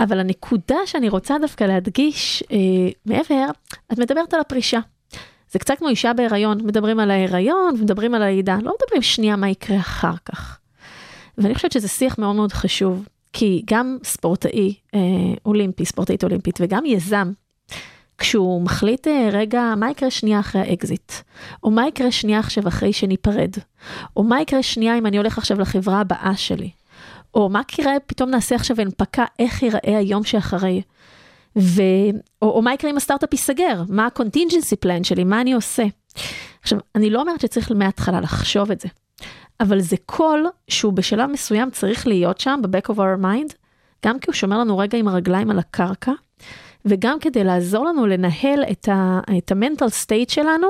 אבל 0.00 0.20
הנקודה 0.20 0.76
שאני 0.86 1.08
רוצה 1.08 1.36
דווקא 1.40 1.64
להדגיש 1.64 2.42
אה, 2.52 2.58
מעבר, 3.06 3.46
את 3.92 3.98
מדברת 3.98 4.34
על 4.34 4.40
הפרישה. 4.40 4.80
זה 5.50 5.58
קצת 5.58 5.78
כמו 5.78 5.88
אישה 5.88 6.12
בהיריון, 6.12 6.66
מדברים 6.66 7.00
על 7.00 7.10
ההיריון 7.10 7.74
ומדברים 7.78 8.14
על 8.14 8.22
הלידה, 8.22 8.58
לא 8.62 8.72
מדברים 8.82 9.02
שנייה 9.02 9.36
מה 9.36 9.48
יקרה 9.48 9.76
אחר 9.76 10.14
כך. 10.24 10.58
ואני 11.38 11.54
חושבת 11.54 11.72
שזה 11.72 11.88
שיח 11.88 12.18
מאוד 12.18 12.36
מאוד 12.36 12.52
חשוב. 12.52 13.04
כי 13.34 13.62
גם 13.64 13.98
ספורטאי 14.04 14.74
אה, 14.94 15.00
אולימפי, 15.46 15.84
ספורטאית 15.84 16.24
אולימפית, 16.24 16.58
וגם 16.60 16.86
יזם, 16.86 17.32
כשהוא 18.18 18.62
מחליט 18.62 19.08
אה, 19.08 19.28
רגע 19.32 19.74
מה 19.76 19.90
יקרה 19.90 20.10
שנייה 20.10 20.40
אחרי 20.40 20.60
האקזיט, 20.60 21.12
או 21.62 21.70
מה 21.70 21.88
יקרה 21.88 22.10
שנייה 22.10 22.38
עכשיו 22.38 22.68
אחרי 22.68 22.92
שניפרד, 22.92 23.50
או 24.16 24.22
מה 24.22 24.38
ייקרה 24.38 24.62
שנייה 24.62 24.98
אם 24.98 25.06
אני 25.06 25.16
הולך 25.16 25.38
עכשיו 25.38 25.60
לחברה 25.60 26.00
הבאה 26.00 26.36
שלי, 26.36 26.70
או 27.34 27.48
מה 27.48 27.60
יקרה 27.60 27.92
פתאום 28.06 28.30
נעשה 28.30 28.54
עכשיו 28.54 28.80
הנפקה, 28.80 29.24
איך 29.38 29.62
ייראה 29.62 29.98
היום 29.98 30.24
שאחרי. 30.24 30.82
ו... 31.58 31.82
או, 32.42 32.50
או 32.50 32.62
מה 32.62 32.74
יקרה 32.74 32.90
אם 32.90 32.96
הסטארט-אפ 32.96 33.32
ייסגר, 33.32 33.82
מה 33.88 34.06
ה-contingency 34.06 34.86
plan 34.86 35.04
שלי, 35.04 35.24
מה 35.24 35.40
אני 35.40 35.52
עושה. 35.52 35.84
עכשיו, 36.62 36.78
אני 36.94 37.10
לא 37.10 37.20
אומרת 37.20 37.40
שצריך 37.40 37.72
מההתחלה 37.72 38.20
לחשוב 38.20 38.70
את 38.70 38.80
זה. 38.80 38.88
אבל 39.64 39.80
זה 39.80 39.96
קול 40.06 40.46
שהוא 40.68 40.92
בשלב 40.92 41.30
מסוים 41.30 41.70
צריך 41.70 42.06
להיות 42.06 42.40
שם, 42.40 42.60
ב-back 42.62 42.90
of 42.90 42.96
our 42.96 43.22
mind, 43.22 43.54
גם 44.04 44.18
כי 44.18 44.26
הוא 44.26 44.34
שומר 44.34 44.58
לנו 44.58 44.78
רגע 44.78 44.98
עם 44.98 45.08
הרגליים 45.08 45.50
על 45.50 45.58
הקרקע, 45.58 46.12
וגם 46.84 47.20
כדי 47.20 47.44
לעזור 47.44 47.84
לנו 47.84 48.06
לנהל 48.06 48.64
את, 48.72 48.88
ה-mental 48.88 50.04
state 50.04 50.32
שלנו, 50.32 50.66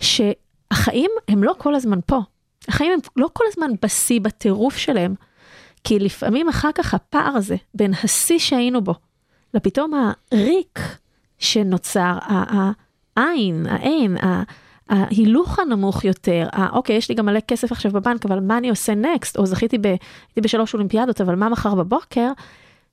שהחיים 0.00 1.10
הם 1.28 1.44
לא 1.44 1.54
כל 1.58 1.74
הזמן 1.74 1.98
פה. 2.06 2.20
החיים 2.68 2.92
הם 2.92 2.98
לא 3.16 3.28
כל 3.32 3.44
הזמן 3.48 3.70
בשיא, 3.82 4.20
בטירוף 4.20 4.76
שלהם. 4.76 5.14
כי 5.84 5.98
לפעמים 5.98 6.48
אחר 6.48 6.72
כך 6.74 6.94
הפער 6.94 7.36
הזה 7.36 7.56
בין 7.74 7.92
השיא 8.04 8.38
שהיינו 8.38 8.80
בו, 8.80 8.94
לפתאום 9.54 9.92
הריק 10.32 10.78
שנוצר, 11.38 12.18
העין, 13.16 13.66
העין, 13.66 14.16
ההילוך 14.88 15.58
הנמוך 15.58 16.04
יותר, 16.04 16.48
אוקיי, 16.72 16.96
יש 16.96 17.08
לי 17.08 17.14
גם 17.14 17.26
מלא 17.26 17.40
כסף 17.40 17.72
עכשיו 17.72 17.92
בבנק, 17.92 18.26
אבל 18.26 18.40
מה 18.40 18.58
אני 18.58 18.70
עושה 18.70 18.94
נקסט? 18.94 19.36
או 19.36 19.46
זכיתי 19.46 19.78
ב, 19.78 19.94
בשלוש 20.40 20.74
אולימפיאדות, 20.74 21.20
אבל 21.20 21.34
מה 21.34 21.48
מחר 21.48 21.74
בבוקר? 21.74 22.28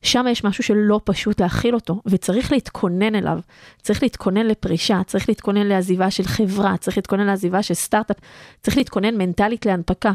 שם 0.02 0.26
יש 0.30 0.44
משהו 0.44 0.64
שלא 0.64 1.00
פשוט 1.04 1.42
להכיל 1.42 1.76
אותו, 1.76 2.02
וצריך 2.06 2.52
להתכונן 2.52 3.16
אליו. 3.16 3.40
צריך 3.82 4.04
להתכונן 4.04 4.46
לפרישה, 4.46 5.02
צריך 5.08 5.30
להתכונן 5.30 5.68
לעזיבה 5.68 6.12
של 6.12 6.24
חברה, 6.24 6.78
צריך 6.78 6.98
להתכונן 6.98 7.26
לעזיבה 7.26 7.64
של 7.64 7.74
סטארט-אפ, 7.74 8.18
צריך 8.62 8.78
להתכונן 8.78 9.18
מנטלית 9.18 9.66
להנפקה. 9.66 10.12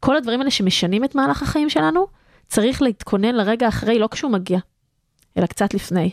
כל 0.00 0.16
הדברים 0.16 0.40
האלה 0.40 0.50
שמשנים 0.50 1.04
את 1.04 1.14
מהלך 1.14 1.42
החיים 1.42 1.70
שלנו, 1.70 2.06
צריך 2.48 2.82
להתכונן 2.82 3.34
לרגע 3.34 3.68
אחרי, 3.68 3.98
לא 3.98 4.08
כשהוא 4.10 4.30
מגיע, 4.30 4.58
אלא 5.38 5.46
קצת 5.46 5.74
לפני. 5.74 6.10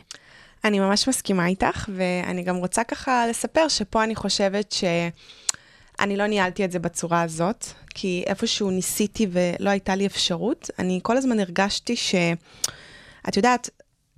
אני 0.64 0.80
ממש 0.80 1.08
מסכימה 1.08 1.48
איתך, 1.48 1.90
ואני 1.96 2.44
גם 2.44 2.56
רוצה 2.56 2.84
ככה 2.84 3.28
לספר 3.28 3.68
שפה 3.68 4.04
אני 4.04 4.16
חושבת 4.16 4.72
שאני 4.72 6.18
לא 6.18 6.28
ניהלתי 6.28 6.66
את 6.66 6.72
זה 6.72 6.80
בצורה 6.80 7.22
הזאת, 7.22 7.66
כי 7.90 8.24
איפשהו 8.28 8.72
ניסיתי 8.72 9.28
ולא 9.32 9.70
הייתה 9.70 9.96
לי 9.96 10.06
אפשרות, 10.06 10.70
אני 10.80 11.00
כל 11.04 11.18
הזמן 11.18 11.40
הרגשתי 11.40 11.96
ש... 11.96 12.16
את 13.30 13.38
יודעת, 13.38 13.70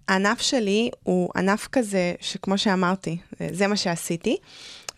הענף 0.08 0.41
שלי 0.41 0.89
הוא 1.04 1.30
ענף 1.36 1.68
כזה, 1.72 2.14
שכמו 2.22 2.58
שאמרתי, 2.58 3.18
זה 3.52 3.68
מה 3.68 3.78
שעשיתי. 3.78 4.38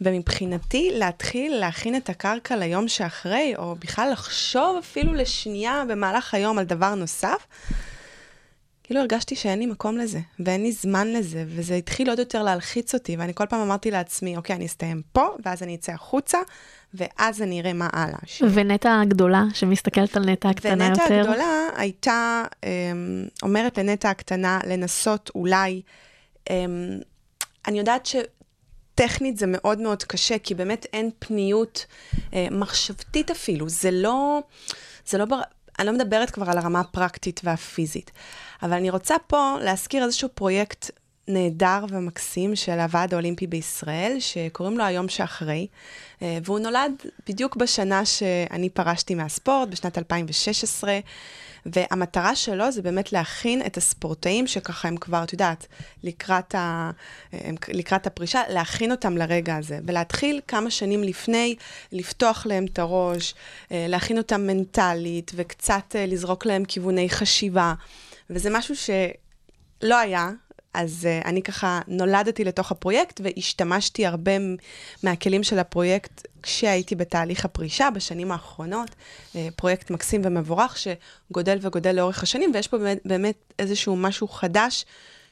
ומבחינתי, 0.02 0.90
להתחיל 0.94 1.54
להכין 1.54 1.96
את 1.96 2.10
הקרקע 2.10 2.56
ליום 2.56 2.88
שאחרי, 2.88 3.54
או 3.58 3.76
בכלל 3.76 4.10
לחשוב 4.12 4.78
אפילו 4.80 5.14
לשנייה 5.14 5.84
במהלך 5.88 6.34
היום 6.34 6.60
על 6.60 6.66
דבר 6.66 6.96
נוסף, 6.96 7.48
כאילו 8.88 9.00
הרגשתי 9.00 9.36
שאין 9.36 9.60
לי 9.60 9.66
מקום 9.66 9.98
לזה, 9.98 10.20
ואין 10.40 10.64
לי 10.64 10.72
זמן 10.72 11.08
לזה, 11.08 11.44
וזה 11.48 11.76
התחיל 11.76 12.10
עוד 12.10 12.20
יותר 12.20 12.44
להלחיץ 12.44 12.94
אותי, 12.94 13.16
ואני 13.18 13.34
כל 13.36 13.46
פעם 13.46 13.60
אמרתי 13.62 13.92
לעצמי, 13.92 14.38
אוקיי, 14.38 14.56
אני 14.56 14.66
אסתיים 14.66 15.02
פה, 15.12 15.28
ואז 15.46 15.64
אני 15.64 15.76
אצא 15.76 15.92
החוצה, 15.92 16.38
ואז 16.94 17.42
אני 17.42 17.62
אראה 17.62 17.74
מה 17.74 17.90
הלאה. 17.94 18.18
ש... 18.26 18.44
ונטע 18.54 19.00
הגדולה, 19.02 19.44
שמסתכלת 19.54 20.18
על 20.18 20.26
נטע 20.30 20.50
הקטנה 20.50 20.88
ונטע 20.88 21.02
יותר. 21.04 21.14
ונטע 21.14 21.30
הגדולה 21.32 21.68
הייתה 21.78 22.44
אמ, 22.64 22.70
אומרת 23.44 23.78
לנטע 23.78 24.10
הקטנה 24.10 24.60
לנסות 24.68 25.32
אולי, 25.36 25.82
אמ, 26.50 27.00
אני 27.68 27.80
יודעת 27.80 28.06
ש... 28.06 28.16
טכנית 28.96 29.38
זה 29.38 29.46
מאוד 29.48 29.80
מאוד 29.80 30.04
קשה, 30.04 30.40
כי 30.40 30.56
באמת 30.56 30.86
אין 30.94 31.10
פניות 31.20 31.86
אה, 32.34 32.48
מחשבתית 32.52 33.32
אפילו. 33.32 33.70
זה 33.70 33.92
לא, 33.92 34.42
זה 35.08 35.18
לא, 35.18 35.26
בר... 35.26 35.42
אני 35.80 35.88
לא 35.88 35.94
מדברת 35.94 36.30
כבר 36.30 36.50
על 36.50 36.58
הרמה 36.58 36.80
הפרקטית 36.80 37.42
והפיזית, 37.44 38.12
אבל 38.64 38.74
אני 38.74 38.90
רוצה 38.90 39.16
פה 39.28 39.58
להזכיר 39.62 40.04
איזשהו 40.04 40.30
פרויקט 40.34 40.92
נהדר 41.28 41.86
ומקסים 41.90 42.56
של 42.56 42.80
הוועד 42.80 43.14
האולימפי 43.14 43.48
בישראל, 43.48 44.16
שקוראים 44.20 44.78
לו 44.78 44.84
היום 44.84 45.10
שאחרי, 45.10 45.68
אה, 46.22 46.38
והוא 46.44 46.60
נולד 46.60 46.92
בדיוק 47.30 47.56
בשנה 47.56 48.06
שאני 48.06 48.70
פרשתי 48.70 49.16
מהספורט, 49.16 49.70
בשנת 49.70 49.98
2016. 49.98 51.00
והמטרה 51.66 52.36
שלו 52.36 52.72
זה 52.72 52.82
באמת 52.82 53.14
להכין 53.14 53.66
את 53.66 53.78
הספורטאים 53.78 54.48
שככה 54.48 54.88
הם 54.88 54.98
כבר, 54.98 55.24
את 55.24 55.34
יודעת, 55.34 55.68
לקראת, 56.04 56.56
ה, 56.56 56.92
לקראת 57.68 58.08
הפרישה, 58.08 58.42
להכין 58.50 58.92
אותם 58.92 59.18
לרגע 59.18 59.56
הזה, 59.56 59.80
ולהתחיל 59.86 60.42
כמה 60.48 60.72
שנים 60.72 61.04
לפני, 61.04 61.56
לפתוח 61.92 62.46
להם 62.46 62.66
את 62.66 62.80
הראש, 62.80 63.34
אה, 63.72 63.86
להכין 63.90 64.18
אותם 64.18 64.48
מנטלית, 64.48 65.32
וקצת 65.36 65.96
אה, 65.96 66.06
לזרוק 66.06 66.46
להם 66.46 66.66
כיווני 66.66 67.10
חשיבה. 67.10 67.74
וזה 68.30 68.50
משהו 68.52 68.76
שלא 68.76 69.98
היה, 69.98 70.32
אז 70.78 71.08
uh, 71.08 71.28
אני 71.28 71.42
ככה 71.42 71.82
נולדתי 71.88 72.44
לתוך 72.44 72.72
הפרויקט 72.72 73.22
והשתמשתי 73.24 74.06
הרבה 74.06 74.32
מהכלים 75.04 75.44
של 75.44 75.60
הפרויקט 75.60 76.28
כשהייתי 76.44 76.96
בתהליך 76.96 77.46
הפרישה 77.46 77.90
בשנים 77.90 78.32
האחרונות. 78.32 78.90
Uh, 78.90 79.38
פרויקט 79.56 79.90
מקסים 79.90 80.22
ומבורך 80.24 80.78
שגודל 80.78 81.58
וגודל 81.62 81.92
לאורך 81.92 82.24
השנים, 82.24 82.52
ויש 82.54 82.68
פה 82.68 82.78
באמת, 82.78 83.00
באמת 83.06 83.36
איזשהו 83.60 83.96
משהו 83.96 84.28
חדש 84.28 84.86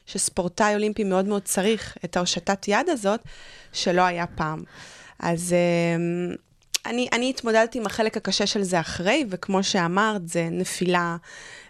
שספורטאי 0.06 0.74
אולימפי 0.74 1.04
מאוד 1.04 1.24
מאוד 1.24 1.42
צריך 1.42 1.96
את 2.04 2.16
ההושטת 2.16 2.68
יד 2.68 2.88
הזאת, 2.88 3.20
שלא 3.72 4.02
היה 4.02 4.26
פעם. 4.26 4.62
אז 5.18 5.54
uh, 5.54 6.36
אני, 6.86 7.08
אני 7.12 7.30
התמודדתי 7.30 7.78
עם 7.78 7.86
החלק 7.86 8.16
הקשה 8.16 8.46
של 8.46 8.62
זה 8.62 8.80
אחרי, 8.80 9.24
וכמו 9.30 9.62
שאמרת, 9.62 10.28
זה 10.28 10.48
נפילה, 10.50 11.16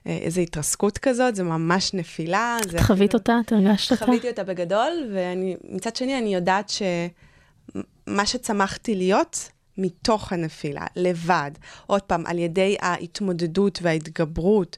איזו 0.07 0.41
התרסקות 0.41 0.99
כזאת, 0.99 1.37
זה 1.37 1.43
ממש 1.43 1.95
נפילה. 1.95 2.59
את 2.77 2.81
חווית 2.81 3.15
אותה? 3.15 3.39
את 3.47 3.53
הרגשת 3.53 3.93
אותה? 3.93 4.07
חוויתי 4.07 4.29
אותה 4.29 4.45
בגדול, 4.45 4.93
ומצד 5.15 5.97
שני, 5.97 6.19
אני 6.19 6.35
יודעת 6.35 6.69
שמה 6.69 8.27
שצמחתי 8.27 8.95
להיות, 8.95 9.51
מתוך 9.79 10.33
הנפילה, 10.33 10.87
לבד, 10.97 11.51
עוד 11.87 12.03
פעם, 12.03 12.27
על 12.27 12.39
ידי 12.39 12.77
ההתמודדות 12.81 13.79
וההתגברות. 13.83 14.77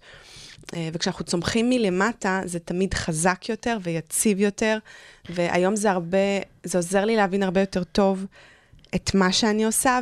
אה, 0.74 0.88
וכשאנחנו 0.92 1.24
צומחים 1.24 1.70
מלמטה, 1.70 2.40
זה 2.44 2.58
תמיד 2.58 2.94
חזק 2.94 3.48
יותר 3.48 3.78
ויציב 3.82 4.40
יותר, 4.40 4.78
והיום 5.30 5.76
זה 5.76 5.90
הרבה, 5.90 6.18
זה 6.64 6.78
עוזר 6.78 7.04
לי 7.04 7.16
להבין 7.16 7.42
הרבה 7.42 7.60
יותר 7.60 7.84
טוב 7.84 8.26
את 8.94 9.14
מה 9.14 9.32
שאני 9.32 9.64
עושה, 9.64 10.00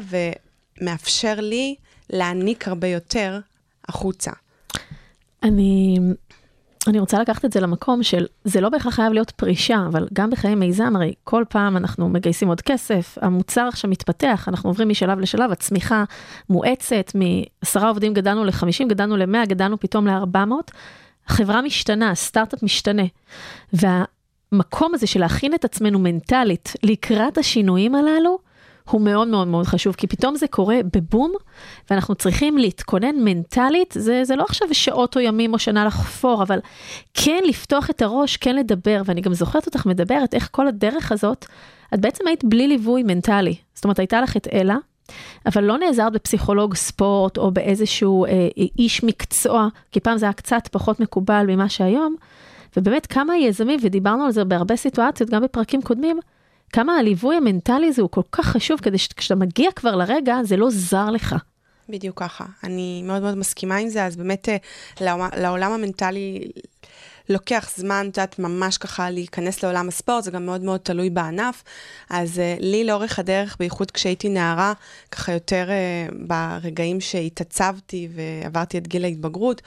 ומאפשר 0.80 1.40
לי 1.40 1.74
להעניק 2.10 2.68
הרבה 2.68 2.88
יותר 2.88 3.40
החוצה. 3.88 4.30
אני, 5.42 5.98
אני 6.86 6.98
רוצה 6.98 7.20
לקחת 7.20 7.44
את 7.44 7.52
זה 7.52 7.60
למקום 7.60 8.02
של, 8.02 8.26
זה 8.44 8.60
לא 8.60 8.68
בהכרח 8.68 8.94
חייב 8.94 9.12
להיות 9.12 9.30
פרישה, 9.30 9.84
אבל 9.88 10.08
גם 10.12 10.30
בחיי 10.30 10.54
מיזם, 10.54 10.96
הרי 10.96 11.14
כל 11.24 11.44
פעם 11.48 11.76
אנחנו 11.76 12.08
מגייסים 12.08 12.48
עוד 12.48 12.60
כסף, 12.60 13.18
המוצר 13.22 13.68
עכשיו 13.68 13.90
מתפתח, 13.90 14.44
אנחנו 14.48 14.70
עוברים 14.70 14.88
משלב 14.88 15.18
לשלב, 15.18 15.52
הצמיחה 15.52 16.04
מואצת, 16.50 17.12
מעשרה 17.14 17.88
עובדים 17.88 18.14
גדלנו 18.14 18.44
ל-50, 18.44 18.88
גדלנו 18.88 19.16
ל-100, 19.16 19.46
גדלנו 19.46 19.80
פתאום 19.80 20.06
ל-400, 20.06 20.72
החברה 21.26 21.62
משתנה, 21.62 22.10
הסטארט-אפ 22.10 22.62
משתנה. 22.62 23.02
והמקום 23.72 24.94
הזה 24.94 25.06
של 25.06 25.20
להכין 25.20 25.54
את 25.54 25.64
עצמנו 25.64 25.98
מנטלית 25.98 26.72
לקראת 26.82 27.38
השינויים 27.38 27.94
הללו, 27.94 28.38
הוא 28.90 29.00
מאוד 29.00 29.28
מאוד 29.28 29.48
מאוד 29.48 29.66
חשוב, 29.66 29.94
כי 29.94 30.06
פתאום 30.06 30.36
זה 30.36 30.46
קורה 30.46 30.76
בבום, 30.96 31.32
ואנחנו 31.90 32.14
צריכים 32.14 32.58
להתכונן 32.58 33.16
מנטלית, 33.24 33.94
זה, 33.98 34.24
זה 34.24 34.36
לא 34.36 34.44
עכשיו 34.48 34.68
שעות 34.72 35.16
או 35.16 35.20
ימים 35.20 35.52
או 35.52 35.58
שנה 35.58 35.84
לחפור, 35.84 36.42
אבל 36.42 36.58
כן 37.14 37.42
לפתוח 37.46 37.90
את 37.90 38.02
הראש, 38.02 38.36
כן 38.36 38.56
לדבר, 38.56 39.02
ואני 39.04 39.20
גם 39.20 39.34
זוכרת 39.34 39.66
אותך 39.66 39.86
מדברת 39.86 40.34
איך 40.34 40.48
כל 40.52 40.68
הדרך 40.68 41.12
הזאת, 41.12 41.46
את 41.94 42.00
בעצם 42.00 42.26
היית 42.26 42.44
בלי 42.44 42.68
ליווי 42.68 43.02
מנטלי. 43.02 43.54
זאת 43.74 43.84
אומרת, 43.84 43.98
הייתה 43.98 44.20
לך 44.20 44.36
את 44.36 44.48
אלה, 44.52 44.76
אבל 45.46 45.64
לא 45.64 45.78
נעזרת 45.78 46.12
בפסיכולוג 46.12 46.74
ספורט 46.74 47.38
או 47.38 47.50
באיזשהו 47.50 48.24
אה, 48.24 48.48
איש 48.78 49.04
מקצוע, 49.04 49.68
כי 49.92 50.00
פעם 50.00 50.18
זה 50.18 50.26
היה 50.26 50.32
קצת 50.32 50.68
פחות 50.72 51.00
מקובל 51.00 51.44
ממה 51.48 51.68
שהיום, 51.68 52.16
ובאמת 52.76 53.06
כמה 53.06 53.36
יזמים, 53.36 53.80
ודיברנו 53.82 54.24
על 54.24 54.30
זה 54.32 54.44
בהרבה 54.44 54.76
סיטואציות, 54.76 55.30
גם 55.30 55.42
בפרקים 55.42 55.82
קודמים, 55.82 56.18
כמה 56.72 56.96
הליווי 56.96 57.36
המנטלי 57.36 57.86
הזה 57.86 58.02
הוא 58.02 58.10
כל 58.10 58.22
כך 58.32 58.46
חשוב, 58.46 58.80
כדי 58.80 58.98
שכשאתה 58.98 59.34
מגיע 59.34 59.70
כבר 59.76 59.96
לרגע, 59.96 60.36
זה 60.42 60.56
לא 60.56 60.70
זר 60.70 61.10
לך. 61.10 61.34
בדיוק 61.88 62.20
ככה. 62.20 62.44
אני 62.64 63.02
מאוד 63.04 63.22
מאוד 63.22 63.34
מסכימה 63.34 63.76
עם 63.76 63.88
זה, 63.88 64.04
אז 64.04 64.16
באמת 64.16 64.48
אה, 64.48 64.56
לעולם 65.36 65.72
המנטלי 65.72 66.50
לוקח 67.28 67.70
זמן, 67.76 68.06
את 68.10 68.16
יודעת, 68.16 68.38
ממש 68.38 68.78
ככה 68.78 69.10
להיכנס 69.10 69.62
לעולם 69.62 69.88
הספורט, 69.88 70.24
זה 70.24 70.30
גם 70.30 70.46
מאוד 70.46 70.60
מאוד 70.60 70.80
תלוי 70.80 71.10
בענף. 71.10 71.64
אז 72.10 72.38
uh, 72.38 72.62
לי 72.62 72.84
לאורך 72.84 73.18
הדרך, 73.18 73.56
בייחוד 73.58 73.90
כשהייתי 73.90 74.28
נערה, 74.28 74.72
ככה 75.10 75.32
יותר 75.32 75.68
uh, 75.68 76.14
ברגעים 76.28 77.00
שהתעצבתי 77.00 78.08
ועברתי 78.14 78.78
את 78.78 78.88
גיל 78.88 79.04
ההתבגרות, 79.04 79.62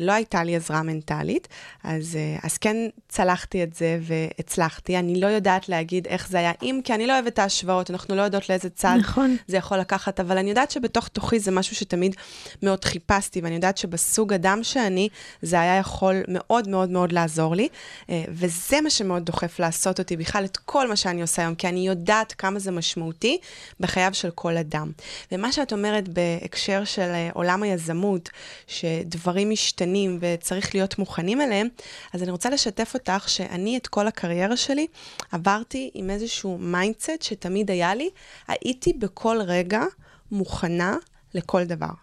לא 0.00 0.12
הייתה 0.12 0.44
לי 0.44 0.56
עזרה 0.56 0.82
מנטלית, 0.82 1.48
אז, 1.84 2.16
אה, 2.16 2.38
אז 2.42 2.58
כן 2.58 2.76
צלחתי 3.08 3.62
את 3.62 3.74
זה 3.74 3.98
והצלחתי. 4.02 4.98
אני 4.98 5.20
לא 5.20 5.26
יודעת 5.26 5.68
להגיד 5.68 6.06
איך 6.06 6.28
זה 6.28 6.38
היה 6.38 6.52
אם, 6.62 6.80
כי 6.84 6.94
אני 6.94 7.06
לא 7.06 7.12
אוהבת 7.12 7.32
את 7.32 7.38
ההשוואות, 7.38 7.90
אנחנו 7.90 8.16
לא 8.16 8.22
יודעות 8.22 8.48
לאיזה 8.48 8.70
צד 8.70 8.96
נכון. 8.98 9.36
זה 9.46 9.56
יכול 9.56 9.78
לקחת, 9.78 10.20
אבל 10.20 10.38
אני 10.38 10.48
יודעת 10.48 10.70
שבתוך 10.70 11.08
תוכי 11.08 11.40
זה 11.40 11.50
משהו 11.50 11.76
שתמיד 11.76 12.16
מאוד 12.62 12.84
חיפשתי, 12.84 13.40
ואני 13.40 13.54
יודעת 13.54 13.78
שבסוג 13.78 14.32
אדם 14.32 14.58
שאני, 14.62 15.08
זה 15.42 15.60
היה 15.60 15.76
יכול 15.76 16.22
מאוד 16.28 16.68
מאוד 16.68 16.90
מאוד 16.90 17.12
לעזור 17.12 17.54
לי, 17.54 17.68
אה, 18.10 18.24
וזה 18.28 18.80
מה 18.80 18.90
שמאוד 18.90 19.24
דוחף 19.24 19.58
לעשות 19.60 19.98
אותי 19.98 20.16
בכלל, 20.16 20.44
את 20.44 20.56
כל 20.56 20.88
מה 20.88 20.96
שאני 20.96 21.22
עושה 21.22 21.42
היום, 21.42 21.54
כי 21.54 21.68
אני 21.68 21.86
יודעת 21.86 22.32
כמה 22.32 22.58
זה 22.58 22.70
משמעותי 22.70 23.38
בחייו 23.80 24.10
של 24.12 24.30
כל 24.30 24.56
אדם. 24.56 24.90
ומה 25.32 25.52
שאת 25.52 25.72
אומרת 25.72 26.08
בהקשר 26.08 26.84
של 26.84 27.10
עולם 27.34 27.62
היזמות, 27.62 28.30
שדברים. 28.66 29.50
משתנים 29.70 30.18
וצריך 30.20 30.74
להיות 30.74 30.98
מוכנים 30.98 31.40
אליהם, 31.40 31.68
אז 32.12 32.22
אני 32.22 32.30
רוצה 32.30 32.50
לשתף 32.50 32.94
אותך 32.94 33.28
שאני 33.28 33.76
את 33.76 33.86
כל 33.86 34.06
הקריירה 34.06 34.56
שלי 34.56 34.86
עברתי 35.32 35.90
עם 35.94 36.10
איזשהו 36.10 36.58
mindset 36.58 37.22
שתמיד 37.22 37.70
היה 37.70 37.94
לי, 37.94 38.10
הייתי 38.48 38.92
בכל 38.92 39.40
רגע 39.40 39.82
מוכנה 40.30 40.96
לכל 41.34 41.64
דבר. 41.64 41.94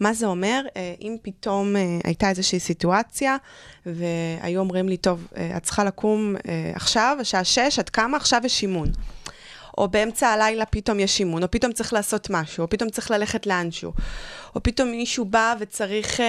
מה 0.00 0.12
זה 0.12 0.26
אומר? 0.26 0.62
אה, 0.76 0.94
אם 1.00 1.16
פתאום 1.22 1.76
אה, 1.76 1.98
הייתה 2.04 2.28
איזושהי 2.28 2.60
סיטואציה, 2.60 3.36
והיו 3.86 4.60
אומרים 4.60 4.88
לי, 4.88 4.96
טוב, 4.96 5.26
אה, 5.36 5.56
את 5.56 5.62
צריכה 5.62 5.84
לקום 5.84 6.34
עכשיו, 6.74 7.16
השעה 7.20 7.44
שש, 7.44 7.78
עד 7.78 7.88
כמה? 7.88 8.16
עכשיו 8.16 8.40
יש 8.44 8.62
אימון. 8.62 8.88
או 9.78 9.88
באמצע 9.88 10.28
הלילה 10.28 10.66
פתאום 10.66 11.00
יש 11.00 11.20
אימון, 11.20 11.42
או 11.42 11.50
פתאום 11.50 11.72
צריך 11.72 11.92
לעשות 11.92 12.30
משהו, 12.30 12.62
או 12.62 12.68
פתאום 12.68 12.90
צריך 12.90 13.10
ללכת 13.10 13.46
לאנשהו, 13.46 13.92
או 14.54 14.62
פתאום 14.62 14.90
מישהו 14.90 15.24
בא 15.24 15.54
וצריך 15.58 16.16
אה, 16.16 16.22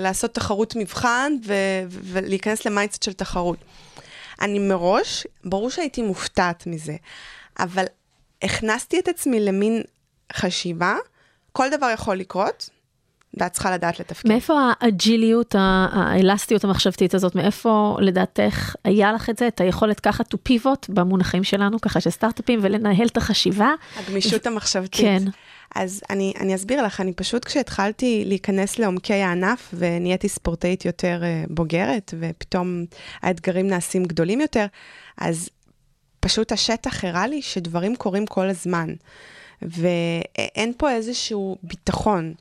לעשות 0.00 0.34
תחרות 0.34 0.76
מבחן 0.76 1.32
ו- 1.46 1.54
ו- 1.88 1.98
ולהיכנס 2.02 2.66
ל 2.66 2.71
mindset 2.71 3.02
של 3.02 3.12
תחרות. 3.12 3.58
אני 4.40 4.58
מראש, 4.58 5.26
ברור 5.44 5.70
שהייתי 5.70 6.02
מופתעת 6.02 6.66
מזה, 6.66 6.96
אבל 7.58 7.84
הכנסתי 8.42 8.98
את 8.98 9.08
עצמי 9.08 9.40
למין 9.40 9.82
חשיבה, 10.32 10.96
כל 11.52 11.70
דבר 11.70 11.90
יכול 11.90 12.16
לקרות, 12.16 12.70
ואת 13.38 13.52
צריכה 13.52 13.70
לדעת 13.70 14.00
לתפקד. 14.00 14.28
מאיפה 14.28 14.72
האג'יליות, 14.80 15.54
האלסטיות 15.58 16.64
המחשבתית 16.64 17.14
הזאת, 17.14 17.34
מאיפה 17.34 17.96
לדעתך 18.00 18.74
היה 18.84 19.12
לך 19.12 19.30
את 19.30 19.38
זה, 19.38 19.48
את 19.48 19.60
היכולת 19.60 20.00
ככה 20.00 20.22
to 20.22 20.36
pivot 20.48 20.86
במונחים 20.88 21.44
שלנו, 21.44 21.80
ככה 21.80 22.00
של 22.00 22.10
סטארט-אפים, 22.10 22.58
ולנהל 22.62 23.06
את 23.06 23.16
החשיבה? 23.16 23.70
הגמישות 23.96 24.46
המחשבתית. 24.46 25.00
כן. 25.00 25.22
אז 25.74 26.02
אני, 26.10 26.32
אני 26.40 26.54
אסביר 26.54 26.82
לך, 26.82 27.00
אני 27.00 27.12
פשוט 27.12 27.44
כשהתחלתי 27.44 28.24
להיכנס 28.26 28.78
לעומקי 28.78 29.14
הענף 29.14 29.74
ונהייתי 29.74 30.28
ספורטאית 30.28 30.84
יותר 30.84 31.22
uh, 31.22 31.52
בוגרת, 31.52 32.14
ופתאום 32.20 32.84
האתגרים 33.22 33.66
נעשים 33.66 34.04
גדולים 34.04 34.40
יותר, 34.40 34.66
אז 35.18 35.48
פשוט 36.20 36.52
השטח 36.52 37.04
הראה 37.04 37.26
לי 37.26 37.42
שדברים 37.42 37.96
קורים 37.96 38.26
כל 38.26 38.48
הזמן, 38.48 38.94
ואין 39.62 40.72
פה 40.76 40.90
איזשהו 40.90 41.56
ביטחון, 41.62 42.34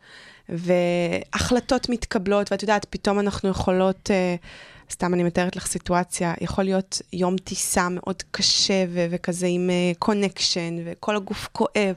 והחלטות 0.49 1.89
מתקבלות, 1.89 2.51
ואת 2.51 2.61
יודעת, 2.61 2.85
פתאום 2.89 3.19
אנחנו 3.19 3.49
יכולות... 3.49 4.09
Uh, 4.09 4.45
סתם 4.91 5.13
אני 5.13 5.23
מתארת 5.23 5.55
לך 5.55 5.67
סיטואציה, 5.67 6.33
יכול 6.41 6.63
להיות 6.63 7.01
יום 7.13 7.37
טיסה 7.37 7.89
מאוד 7.89 8.23
קשה 8.31 8.85
ו- 8.89 9.05
וכזה 9.11 9.47
עם 9.49 9.69
קונקשן, 9.99 10.77
uh, 10.77 10.81
וכל 10.85 11.15
הגוף 11.15 11.49
כואב. 11.51 11.95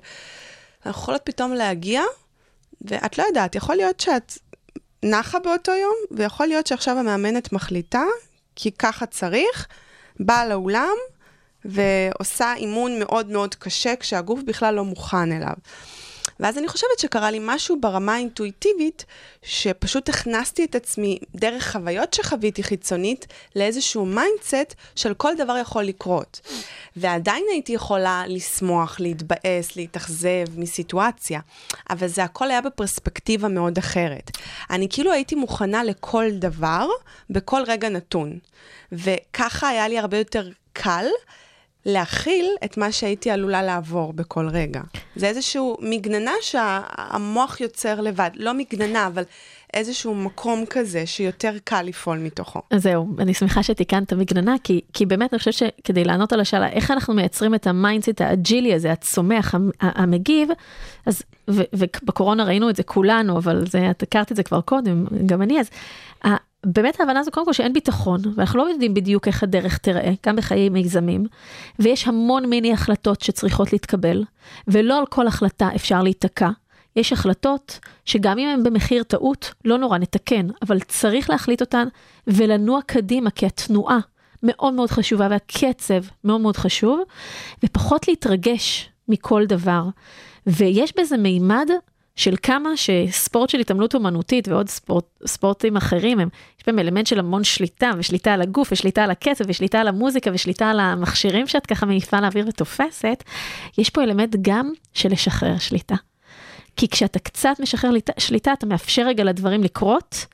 אנחנו 0.87 1.03
יכולות 1.03 1.23
פתאום 1.25 1.53
להגיע, 1.53 2.03
ואת 2.83 3.19
לא 3.19 3.25
יודעת, 3.25 3.55
יכול 3.55 3.77
להיות 3.77 4.01
שאת 4.01 4.39
נחה 5.03 5.39
באותו 5.39 5.73
יום, 5.73 5.95
ויכול 6.11 6.47
להיות 6.47 6.67
שעכשיו 6.67 6.99
המאמנת 6.99 7.53
מחליטה, 7.53 8.05
כי 8.57 8.73
ככה 8.73 9.07
צריך, 9.07 9.67
באה 10.21 10.47
לאולם 10.47 10.95
ועושה 11.65 12.55
אימון 12.55 12.99
מאוד 12.99 13.31
מאוד 13.31 13.55
קשה, 13.55 13.97
כשהגוף 13.97 14.41
בכלל 14.43 14.75
לא 14.75 14.85
מוכן 14.85 15.33
אליו. 15.33 15.55
ואז 16.41 16.59
אני 16.59 16.69
חושבת 16.69 16.99
שקרה 16.99 17.31
לי 17.31 17.39
משהו 17.43 17.81
ברמה 17.81 18.15
האינטואיטיבית, 18.15 19.05
שפשוט 19.43 20.09
הכנסתי 20.09 20.65
את 20.65 20.75
עצמי 20.75 21.19
דרך 21.35 21.73
חוויות 21.73 22.15
שחוויתי 22.15 22.62
חיצונית 22.62 23.27
לאיזשהו 23.57 24.07
mindset 24.07 24.75
של 24.97 25.15
כל 25.15 25.33
דבר 25.39 25.57
יכול 25.57 25.85
לקרות. 25.85 26.41
ועדיין 26.97 27.45
הייתי 27.53 27.73
יכולה 27.73 28.25
לשמוח, 28.27 29.01
להתבאס, 29.01 29.77
להתאכזב 29.77 30.45
מסיטואציה, 30.57 31.41
אבל 31.91 32.09
זה 32.09 32.25
הכל 32.25 32.51
היה 32.51 32.61
בפרספקטיבה 32.61 33.49
מאוד 33.49 33.79
אחרת. 33.79 34.31
אני 34.71 34.89
כאילו 34.91 35.12
הייתי 35.12 35.35
מוכנה 35.35 35.85
לכל 35.85 36.31
דבר 36.31 36.89
בכל 37.31 37.62
רגע 37.67 37.89
נתון. 37.89 38.39
וככה 38.93 39.69
היה 39.69 39.89
לי 39.89 39.99
הרבה 39.99 40.19
יותר 40.19 40.49
קל 40.73 41.07
להכיל 41.86 42.47
את 42.65 42.77
מה 42.77 42.93
שהייתי 42.93 43.31
עלולה 43.31 43.62
לעבור 43.62 44.12
בכל 44.12 44.48
רגע. 44.48 44.81
זה 45.16 45.27
איזשהו 45.27 45.77
מגננה 45.81 46.32
שהמוח 46.40 47.61
יוצר 47.61 48.01
לבד. 48.01 48.31
לא 48.35 48.55
מגננה, 48.55 49.07
אבל 49.07 49.23
איזשהו 49.74 50.15
מקום 50.15 50.65
כזה 50.70 51.07
שיותר 51.07 51.52
קל 51.65 51.82
לפעול 51.82 52.19
מתוכו. 52.19 52.62
אז 52.70 52.82
זהו, 52.82 53.09
אני 53.19 53.35
שמחה 53.35 53.62
שתיקנת 53.62 54.12
מגננה, 54.12 54.55
כי, 54.65 54.81
כי 54.93 55.07
באמת 55.07 55.32
אני 55.32 55.39
חושבת 55.39 55.55
שכדי 55.55 56.05
לענות 56.05 56.32
על 56.32 56.40
השאלה, 56.40 56.69
איך 56.69 56.90
אנחנו 56.90 57.15
מייצרים 57.15 57.55
את 57.55 57.66
ה 57.67 57.73
mindset 57.73 58.21
האג'ילי 58.20 58.74
הזה, 58.74 58.93
הצומח, 58.93 59.55
המגיב, 59.81 60.48
אז, 61.07 61.23
ובקורונה 61.48 62.44
ראינו 62.44 62.70
את 62.70 62.77
זה 62.77 62.82
כולנו, 62.82 63.39
אבל 63.39 63.66
זה, 63.66 63.90
את 63.90 64.02
הכרת 64.02 64.32
את 64.32 64.36
זה 64.36 64.43
כבר 64.43 64.61
קודם, 64.61 65.05
גם 65.27 65.43
אני, 65.43 65.61
אז 65.61 65.70
באמת 66.66 67.01
ההבנה 67.01 67.20
הזו 67.20 67.31
קודם 67.31 67.47
כל 67.47 67.53
שאין 67.53 67.73
ביטחון, 67.73 68.20
ואנחנו 68.37 68.59
לא 68.59 68.69
יודעים 68.70 68.95
בדיוק 68.95 69.28
איך 69.28 69.43
הדרך 69.43 69.78
תראה, 69.78 70.12
גם 70.27 70.37
בחיי 70.37 70.69
מיזמים, 70.69 71.27
ויש 71.78 72.09
המון 72.09 72.47
מיני 72.47 72.73
החלטות 72.73 73.20
שצריכות 73.20 73.73
להתקבל, 73.73 74.24
ולא 74.69 74.99
על 74.99 75.07
כל 75.07 75.27
החלטה 75.27 75.69
אפשר 75.74 76.03
להיתקע. 76.03 76.51
יש 76.97 77.12
החלטות 77.12 77.78
שגם 78.05 78.39
אם 78.39 78.49
הן 78.49 78.62
במחיר 78.62 79.03
טעות, 79.03 79.53
לא 79.65 79.78
נורא 79.78 79.99
נתקן, 79.99 80.47
אבל 80.62 80.81
צריך 80.81 81.31
להחליט 81.31 81.61
אותן 81.61 81.89
ולנוע 82.27 82.81
קדימה, 82.87 83.31
כי 83.31 83.47
התנועה 83.47 83.99
מאוד 84.43 84.74
מאוד 84.74 84.91
חשובה 84.91 85.28
והקצב 85.31 86.03
מאוד 86.24 86.41
מאוד 86.41 86.57
חשוב, 86.57 87.01
ופחות 87.65 88.09
להתרגש 88.09 88.91
מכל 89.09 89.47
דבר. 89.47 89.85
ויש 90.47 90.93
בזה 90.99 91.16
מימד 91.16 91.69
של 92.16 92.35
כמה 92.43 92.70
שספורט 92.77 93.51
של 93.51 93.61
התעמלות 93.61 93.95
אומנותית 93.95 94.49
ועוד 94.49 94.69
ספורט, 94.69 95.05
ספורטים 95.27 95.77
אחרים, 95.77 96.20
הם, 96.20 96.28
יש 96.59 96.66
בהם 96.66 96.78
אלמנט 96.78 97.07
של 97.07 97.19
המון 97.19 97.45
שליטה, 97.45 97.91
ושליטה 97.99 98.35
על 98.35 98.43
הגוף, 98.43 98.69
ושליטה 98.73 99.05
על 99.05 99.11
הקצב, 99.11 99.45
ושליטה 99.49 99.81
על 99.81 99.89
המוזיקה, 99.89 100.31
ושליטה 100.35 100.70
על 100.70 100.81
המכשירים 100.81 101.47
שאת 101.47 101.66
ככה 101.66 101.87
מעיפה 101.87 102.20
לאוויר 102.20 102.45
ותופסת, 102.49 103.24
יש 103.78 103.91
פה 103.91 104.03
אלמנט 104.03 104.37
גם 104.43 104.73
של 104.95 105.09
לשחרר 105.12 105.59
שליטה. 105.59 105.95
כי 106.77 106.89
כשאתה 106.89 107.19
קצת 107.19 107.57
משחרר 107.61 107.91
שליטה, 108.19 108.53
אתה 108.53 108.66
מאפשר 108.66 109.03
רגע 109.07 109.24
לדברים 109.24 109.62
לקרות, 109.62 110.27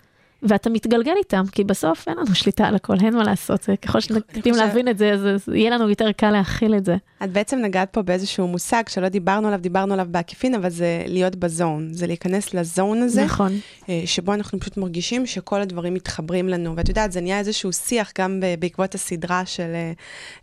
ואתה 0.42 0.70
מתגלגל 0.70 1.12
איתם, 1.16 1.42
כי 1.52 1.64
בסוף 1.64 2.08
אין 2.08 2.16
לנו 2.16 2.34
שליטה 2.34 2.66
על 2.66 2.74
הכל, 2.74 2.94
אין 3.04 3.16
מה 3.16 3.24
לעשות. 3.24 3.68
ככל 3.82 4.00
שנקדים 4.00 4.54
להבין 4.54 4.88
את 4.88 4.98
זה, 4.98 5.12
אז 5.12 5.48
יהיה 5.54 5.70
לנו 5.70 5.88
יותר 5.88 6.12
קל 6.12 6.30
להכיל 6.30 6.74
את 6.74 6.84
זה. 6.84 6.96
את 7.24 7.32
בעצם 7.32 7.58
נגעת 7.58 7.92
פה 7.92 8.02
באיזשהו 8.02 8.48
מושג 8.48 8.82
שלא 8.88 9.08
דיברנו 9.08 9.46
עליו, 9.46 9.60
דיברנו 9.60 9.92
עליו 9.92 10.06
בעקיפין, 10.10 10.54
אבל 10.54 10.70
זה 10.70 11.02
להיות 11.06 11.36
בזון, 11.36 11.88
זה 11.92 12.06
להיכנס 12.06 12.54
לזון 12.54 13.02
הזה. 13.02 13.24
נכון. 13.24 13.52
אה, 13.88 14.02
שבו 14.06 14.34
אנחנו 14.34 14.60
פשוט 14.60 14.76
מרגישים 14.76 15.26
שכל 15.26 15.60
הדברים 15.60 15.94
מתחברים 15.94 16.48
לנו. 16.48 16.76
ואת 16.76 16.88
יודעת, 16.88 17.12
זה 17.12 17.20
נהיה 17.20 17.38
איזשהו 17.38 17.72
שיח 17.72 18.12
גם 18.18 18.40
בעקבות 18.58 18.94
הסדרה 18.94 19.46
של 19.46 19.72
אה, 19.74 19.92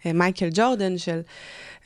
אה, 0.06 0.14
מייקל 0.14 0.49
ג'ורדן, 0.53 0.98
של... 0.98 1.22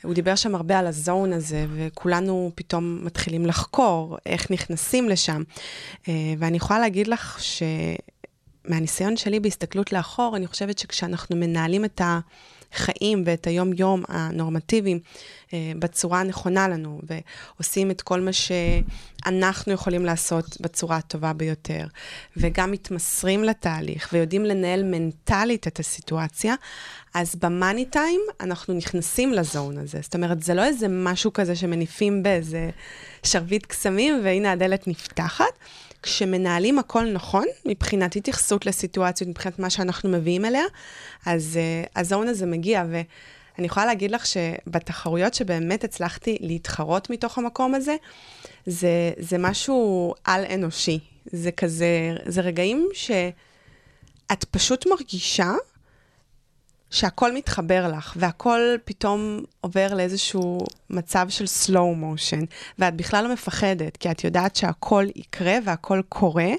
הוא 0.02 0.14
דיבר 0.14 0.34
שם 0.34 0.54
הרבה 0.54 0.78
על 0.78 0.86
הזון 0.86 1.32
הזה, 1.32 1.66
וכולנו 1.74 2.50
פתאום 2.54 3.00
מתחילים 3.02 3.46
לחקור 3.46 4.18
איך 4.26 4.50
נכנסים 4.50 5.08
לשם. 5.08 5.42
אה, 6.08 6.12
ואני 6.38 6.56
יכולה 6.56 6.78
להגיד 6.80 7.06
לך 7.06 7.40
שמהניסיון 8.64 9.16
שלי 9.16 9.40
בהסתכלות 9.40 9.92
לאחור, 9.92 10.36
אני 10.36 10.46
חושבת 10.46 10.78
שכשאנחנו 10.78 11.36
מנהלים 11.36 11.84
את 11.84 12.00
ה... 12.00 12.20
החיים 12.72 13.22
ואת 13.26 13.46
היום-יום 13.46 14.02
הנורמטיביים 14.08 14.98
אה, 15.52 15.72
בצורה 15.78 16.20
הנכונה 16.20 16.68
לנו, 16.68 17.00
ועושים 17.02 17.90
את 17.90 18.02
כל 18.02 18.20
מה 18.20 18.30
שאנחנו 18.32 19.72
יכולים 19.72 20.04
לעשות 20.04 20.60
בצורה 20.60 20.96
הטובה 20.96 21.32
ביותר, 21.32 21.86
וגם 22.36 22.70
מתמסרים 22.70 23.44
לתהליך 23.44 24.08
ויודעים 24.12 24.44
לנהל 24.44 24.82
מנטלית 24.82 25.66
את 25.66 25.78
הסיטואציה, 25.78 26.54
אז 27.14 27.34
במאני 27.34 27.84
טיים 27.84 28.20
אנחנו 28.40 28.74
נכנסים 28.74 29.32
לזון 29.32 29.78
הזה. 29.78 29.98
זאת 30.02 30.14
אומרת, 30.14 30.42
זה 30.42 30.54
לא 30.54 30.64
איזה 30.64 30.86
משהו 30.88 31.32
כזה 31.32 31.56
שמניפים 31.56 32.22
באיזה 32.22 32.70
שרביט 33.22 33.66
קסמים 33.66 34.20
והנה 34.24 34.52
הדלת 34.52 34.88
נפתחת. 34.88 35.58
כשמנהלים 36.02 36.78
הכל 36.78 37.04
נכון, 37.12 37.44
מבחינת 37.66 38.16
התייחסות 38.16 38.66
לסיטואציות, 38.66 39.30
מבחינת 39.30 39.58
מה 39.58 39.70
שאנחנו 39.70 40.10
מביאים 40.10 40.44
אליה, 40.44 40.64
אז 41.26 41.58
uh, 41.86 41.90
הזון 41.96 42.28
הזה 42.28 42.46
מגיע, 42.46 42.84
ואני 42.90 43.66
יכולה 43.66 43.86
להגיד 43.86 44.10
לך 44.10 44.26
שבתחרויות 44.26 45.34
שבאמת 45.34 45.84
הצלחתי 45.84 46.38
להתחרות 46.40 47.10
מתוך 47.10 47.38
המקום 47.38 47.74
הזה, 47.74 47.96
זה, 48.66 49.12
זה 49.18 49.38
משהו 49.38 50.14
על-אנושי. 50.24 50.98
זה 51.32 51.50
כזה, 51.52 52.16
זה 52.26 52.40
רגעים 52.40 52.88
שאת 52.92 54.44
פשוט 54.50 54.86
מרגישה 54.86 55.52
שהכל 56.90 57.34
מתחבר 57.34 57.88
לך, 57.96 58.12
והכל 58.16 58.60
פתאום 58.84 59.40
עובר 59.60 59.94
לאיזשהו 59.94 60.58
מצב 60.90 61.26
של 61.28 61.44
slow 61.44 61.72
motion, 62.02 62.44
ואת 62.78 62.96
בכלל 62.96 63.24
לא 63.24 63.32
מפחדת, 63.32 63.96
כי 63.96 64.10
את 64.10 64.24
יודעת 64.24 64.56
שהכל 64.56 65.06
יקרה 65.16 65.54
והכל 65.64 66.00
קורה 66.08 66.50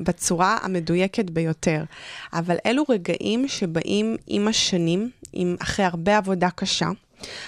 בצורה 0.00 0.58
המדויקת 0.62 1.30
ביותר. 1.30 1.84
אבל 2.32 2.56
אלו 2.66 2.84
רגעים 2.88 3.48
שבאים 3.48 4.16
עם 4.26 4.48
השנים, 4.48 5.10
עם 5.32 5.56
אחרי 5.62 5.84
הרבה 5.84 6.16
עבודה 6.16 6.50
קשה. 6.50 6.88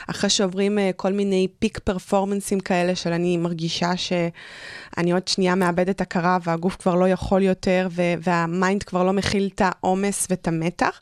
אחרי 0.06 0.30
שעוברים 0.30 0.78
uh, 0.78 0.80
כל 0.96 1.12
מיני 1.12 1.48
פיק 1.58 1.78
פרפורמנסים 1.78 2.60
כאלה 2.60 2.94
של 2.94 3.12
אני 3.12 3.36
מרגישה 3.36 3.96
שאני 3.96 5.12
עוד 5.12 5.28
שנייה 5.28 5.54
מאבדת 5.54 6.00
הכרה 6.00 6.38
והגוף 6.44 6.76
כבר 6.76 6.94
לא 6.94 7.08
יכול 7.08 7.42
יותר 7.42 7.88
והמיינד 8.22 8.82
כבר 8.82 9.04
לא 9.04 9.12
מכיל 9.12 9.50
את 9.54 9.62
העומס 9.64 10.26
ואת 10.30 10.48
המתח. 10.48 11.00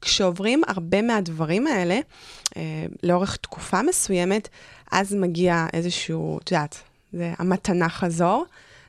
כשעוברים 0.00 0.62
הרבה 0.66 1.02
מהדברים 1.02 1.66
האלה, 1.66 2.00
uh, 2.44 2.56
לאורך 3.02 3.36
תקופה 3.36 3.82
מסוימת, 3.82 4.48
אז 4.92 5.14
מגיע 5.14 5.66
איזשהו, 5.72 6.38
את 6.38 6.50
יודעת, 6.50 6.82
זה 7.12 7.32
המתנה 7.38 7.88
חזור, 7.88 8.44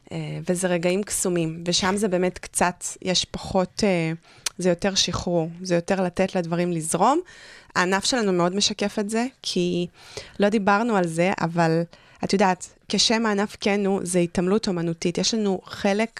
uh, 0.06 0.14
וזה 0.50 0.68
רגעים 0.68 1.04
קסומים, 1.04 1.64
ושם 1.66 1.96
זה 1.98 2.08
באמת 2.08 2.38
קצת, 2.38 2.84
יש 3.02 3.26
פחות... 3.26 3.84
זה 4.58 4.70
יותר 4.70 4.96
שחרור, 4.96 5.50
זה 5.62 5.76
יותר 5.76 6.02
לתת 6.02 6.36
לדברים 6.36 6.72
לזרום. 6.72 7.22
הענף 7.76 8.06
שלנו 8.06 8.34
מאוד 8.34 8.56
משקף 8.56 9.00
את 9.00 9.10
זה, 9.10 9.26
כי 9.42 9.88
לא 10.40 10.50
דיברנו 10.50 10.96
על 10.96 11.08
זה, 11.08 11.32
אבל 11.42 11.82
את 12.24 12.34
יודעת, 12.34 12.68
כשם 12.90 13.26
הענף 13.26 13.58
כן 13.60 13.86
הוא, 13.86 14.00
זה 14.04 14.20
התעמלות 14.20 14.68
אומנותית. 14.68 15.18
יש 15.18 15.34
לנו 15.34 15.62
חלק 15.66 16.20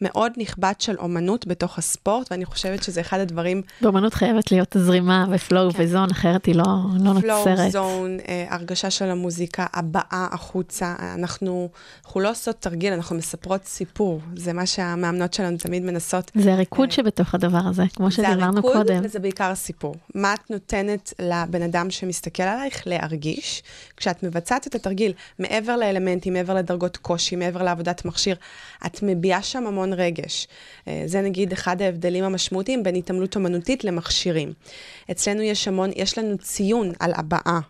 מאוד 0.00 0.32
נכבד 0.36 0.72
של 0.78 0.96
אומנות 0.98 1.46
בתוך 1.46 1.78
הספורט, 1.78 2.28
ואני 2.30 2.44
חושבת 2.44 2.82
שזה 2.82 3.00
אחד 3.00 3.20
הדברים... 3.20 3.62
באומנות 3.80 4.14
חייבת 4.14 4.52
להיות 4.52 4.76
זרימה 4.78 5.26
ופלואו 5.30 5.70
כן. 5.72 5.82
וזון, 5.82 6.10
אחרת 6.10 6.46
היא 6.46 6.54
לא, 6.54 6.64
לא 7.00 7.12
נוצרת. 7.12 7.22
פלואו, 7.22 7.70
זון, 7.70 8.18
אה, 8.28 8.46
הרגשה 8.50 8.90
של 8.90 9.10
המוזיקה, 9.10 9.66
הבעה 9.72 10.28
החוצה. 10.32 10.94
אנחנו, 11.14 11.68
אנחנו 12.04 12.20
לא 12.20 12.30
עושות 12.30 12.56
תרגיל, 12.60 12.92
אנחנו 12.92 13.16
מספרות 13.16 13.64
סיפור. 13.64 14.20
זה 14.36 14.52
מה 14.52 14.66
שהמאמנות 14.66 15.34
שלנו 15.34 15.56
תמיד 15.58 15.82
מנסות. 15.82 16.30
זה 16.34 16.52
הריקוד 16.52 16.88
אה, 16.88 16.94
שבתוך 16.94 17.34
הדבר 17.34 17.62
הזה, 17.68 17.82
כמו 17.96 18.10
שדיברנו 18.10 18.62
קודם. 18.62 18.86
זה 18.86 18.92
הריקוד 18.92 19.06
וזה 19.06 19.18
בעיקר 19.18 19.50
הסיפור. 19.50 19.94
מה 20.14 20.34
את 20.34 20.50
נותנת 20.50 21.12
לבן 21.18 21.62
אדם 21.62 21.90
שמסתכל 21.90 22.42
עלייך 22.42 22.82
להרגיש 22.86 23.62
כשאת 23.96 24.22
מבצעת 24.22 24.66
את 24.66 24.74
התרגיל, 24.74 25.12
מעבר 25.38 25.76
לאלמנטים, 25.76 26.32
מעבר 26.32 26.54
לדרגות 26.54 26.96
קושי, 26.96 27.36
מעבר 27.36 27.62
לעבודת 27.62 28.04
מכשיר, 28.04 28.36
את 28.86 28.98
מביעה 29.02 29.42
שם 29.42 29.66
המון 29.66 29.89
רגש. 29.92 30.48
אה, 30.88 31.02
זה 31.06 31.20
נגיד 31.20 31.52
אחד 31.52 31.82
ההבדלים 31.82 32.24
המשמעותיים 32.24 32.82
בין 32.82 32.94
התעמלות 32.94 33.36
אומנותית 33.36 33.84
למכשירים. 33.84 34.52
אצלנו 35.10 35.42
יש 35.42 35.68
המון, 35.68 35.90
יש 35.96 36.18
לנו 36.18 36.38
ציון 36.38 36.92
על 37.00 37.12
הבעה. 37.16 37.60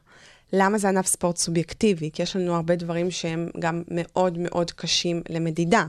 למה 0.53 0.79
זה 0.79 0.89
ענף 0.89 1.07
ספורט 1.07 1.37
סובייקטיבי? 1.37 2.11
כי 2.13 2.23
יש 2.23 2.37
לנו 2.37 2.55
הרבה 2.55 2.77
דברים 2.77 3.11
שהם 3.11 3.49
גם 3.59 3.83
מאוד 3.89 4.39
מאוד 4.39 4.71
קשים 4.71 5.23
למדידה. 5.29 5.85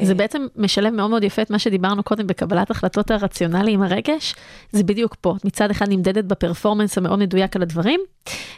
זה 0.00 0.14
בעצם 0.14 0.46
משלב 0.56 0.94
מאוד 0.94 1.10
מאוד 1.10 1.24
יפה 1.24 1.42
את 1.42 1.50
מה 1.50 1.58
שדיברנו 1.58 2.02
קודם 2.02 2.26
בקבלת 2.26 2.70
החלטות 2.70 3.10
הרציונלי 3.10 3.72
עם 3.72 3.82
הרגש, 3.82 4.34
זה 4.72 4.82
בדיוק 4.82 5.16
פה. 5.20 5.34
מצד 5.44 5.70
אחד 5.70 5.88
נמדדת 5.88 6.24
בפרפורמנס 6.24 6.98
המאוד 6.98 7.18
מדויק 7.18 7.56
על 7.56 7.62
הדברים, 7.62 8.00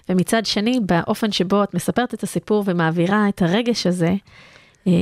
ומצד 0.08 0.46
שני, 0.46 0.80
באופן 0.86 1.32
שבו 1.32 1.62
את 1.62 1.74
מספרת 1.74 2.14
את 2.14 2.22
הסיפור 2.22 2.62
ומעבירה 2.66 3.28
את 3.28 3.42
הרגש 3.42 3.86
הזה 3.86 4.14
אה, 4.86 4.92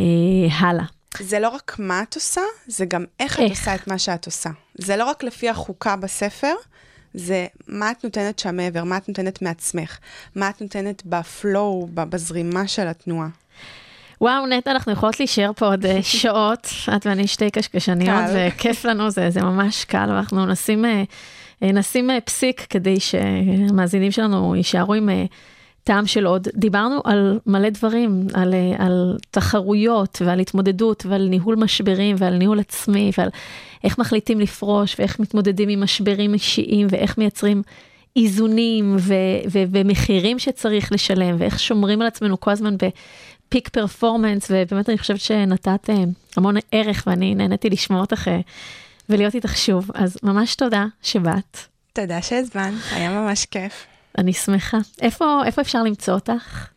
הלאה. 0.58 0.84
זה 1.20 1.40
לא 1.40 1.48
רק 1.48 1.76
מה 1.78 2.02
את 2.02 2.14
עושה, 2.14 2.40
זה 2.66 2.84
גם 2.84 3.04
איך, 3.20 3.40
איך 3.40 3.46
את 3.46 3.50
עושה 3.50 3.74
את 3.74 3.86
מה 3.86 3.98
שאת 3.98 4.26
עושה. 4.26 4.50
זה 4.74 4.96
לא 4.96 5.04
רק 5.04 5.24
לפי 5.24 5.48
החוקה 5.48 5.96
בספר, 5.96 6.54
זה 7.14 7.46
מה 7.68 7.90
את 7.90 8.04
נותנת 8.04 8.38
שם 8.38 8.56
מעבר, 8.56 8.84
מה 8.84 8.96
את 8.96 9.08
נותנת 9.08 9.42
מעצמך, 9.42 9.98
מה 10.36 10.50
את 10.50 10.60
נותנת 10.60 11.02
בפלואו, 11.06 11.88
בזרימה 11.94 12.68
של 12.68 12.86
התנועה. 12.86 13.28
וואו, 14.20 14.46
נטע, 14.46 14.70
אנחנו 14.70 14.92
יכולות 14.92 15.20
להישאר 15.20 15.50
פה 15.56 15.66
עוד 15.66 15.86
אה, 15.86 16.02
שעות, 16.22 16.68
את 16.96 17.06
ואני 17.06 17.26
שתי 17.26 17.50
קשקשניות, 17.50 18.24
וכיף 18.34 18.84
לנו, 18.84 19.10
זה, 19.10 19.30
זה 19.30 19.42
ממש 19.42 19.84
קל, 19.84 20.06
ואנחנו 20.08 20.46
נשים, 20.46 20.84
אה, 20.84 21.02
אה, 21.62 21.72
נשים 21.72 22.10
פסיק 22.24 22.66
כדי 22.70 23.00
שהמאזינים 23.00 24.10
שלנו 24.10 24.56
יישארו 24.56 24.94
עם 24.94 25.08
טעם 25.84 26.06
של 26.06 26.26
עוד. 26.26 26.48
דיברנו 26.54 27.00
על 27.04 27.38
מלא 27.46 27.70
דברים, 27.70 28.26
על, 28.34 28.54
על 28.78 29.18
תחרויות 29.30 30.22
ועל 30.24 30.40
התמודדות 30.40 31.06
ועל 31.06 31.28
ניהול 31.28 31.56
משברים 31.56 32.16
ועל 32.18 32.36
ניהול 32.36 32.60
עצמי 32.60 33.10
ועל 33.18 33.28
איך 33.84 33.98
מחליטים 33.98 34.40
לפרוש 34.40 34.96
ואיך 34.98 35.20
מתמודדים 35.20 35.68
עם 35.68 35.82
משברים 35.82 36.34
אישיים 36.34 36.86
ואיך 36.90 37.18
מייצרים 37.18 37.62
איזונים 38.16 38.96
ו- 38.98 39.14
ו- 39.52 39.64
ומחירים 39.70 40.38
שצריך 40.38 40.92
לשלם 40.92 41.36
ואיך 41.38 41.60
שומרים 41.60 42.00
על 42.00 42.06
עצמנו 42.06 42.40
כל 42.40 42.50
הזמן 42.50 42.76
פיק 43.48 43.68
פרפורמנס, 43.68 44.50
ובאמת 44.50 44.88
אני 44.88 44.98
חושבת 44.98 45.20
שנתת 45.20 45.90
אה, 45.90 45.94
המון 46.36 46.54
ערך, 46.72 47.04
ואני 47.06 47.34
נהניתי 47.34 47.70
לשמוע 47.70 48.00
אותך 48.00 48.28
אה, 48.28 48.40
ולהיות 49.08 49.34
איתך 49.34 49.56
שוב. 49.56 49.90
אז 49.94 50.16
ממש 50.22 50.54
תודה 50.54 50.86
שבאת. 51.02 51.58
תודה 51.92 52.22
שהזמן, 52.22 52.74
היה 52.90 53.10
ממש 53.10 53.44
כיף. 53.44 53.91
אני 54.18 54.32
שמחה. 54.32 54.78
איפה, 55.00 55.42
איפה 55.46 55.62
אפשר 55.62 55.82
למצוא 55.82 56.14
אותך? 56.14 56.68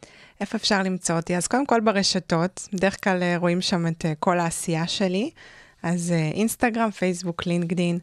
איפה 0.41 0.57
אפשר 0.57 0.83
למצוא 0.83 1.15
אותי? 1.15 1.37
אז 1.37 1.47
קודם 1.47 1.65
כל 1.65 1.79
ברשתות, 1.79 2.67
בדרך 2.73 3.03
כלל 3.03 3.23
אה, 3.23 3.37
רואים 3.37 3.61
שם 3.61 3.87
את 3.87 4.05
כל 4.19 4.39
העשייה 4.39 4.87
שלי. 4.87 5.29
אז 5.83 6.13
אינסטגרם, 6.33 6.91
פייסבוק, 6.91 7.45
לינקדין. 7.45 7.99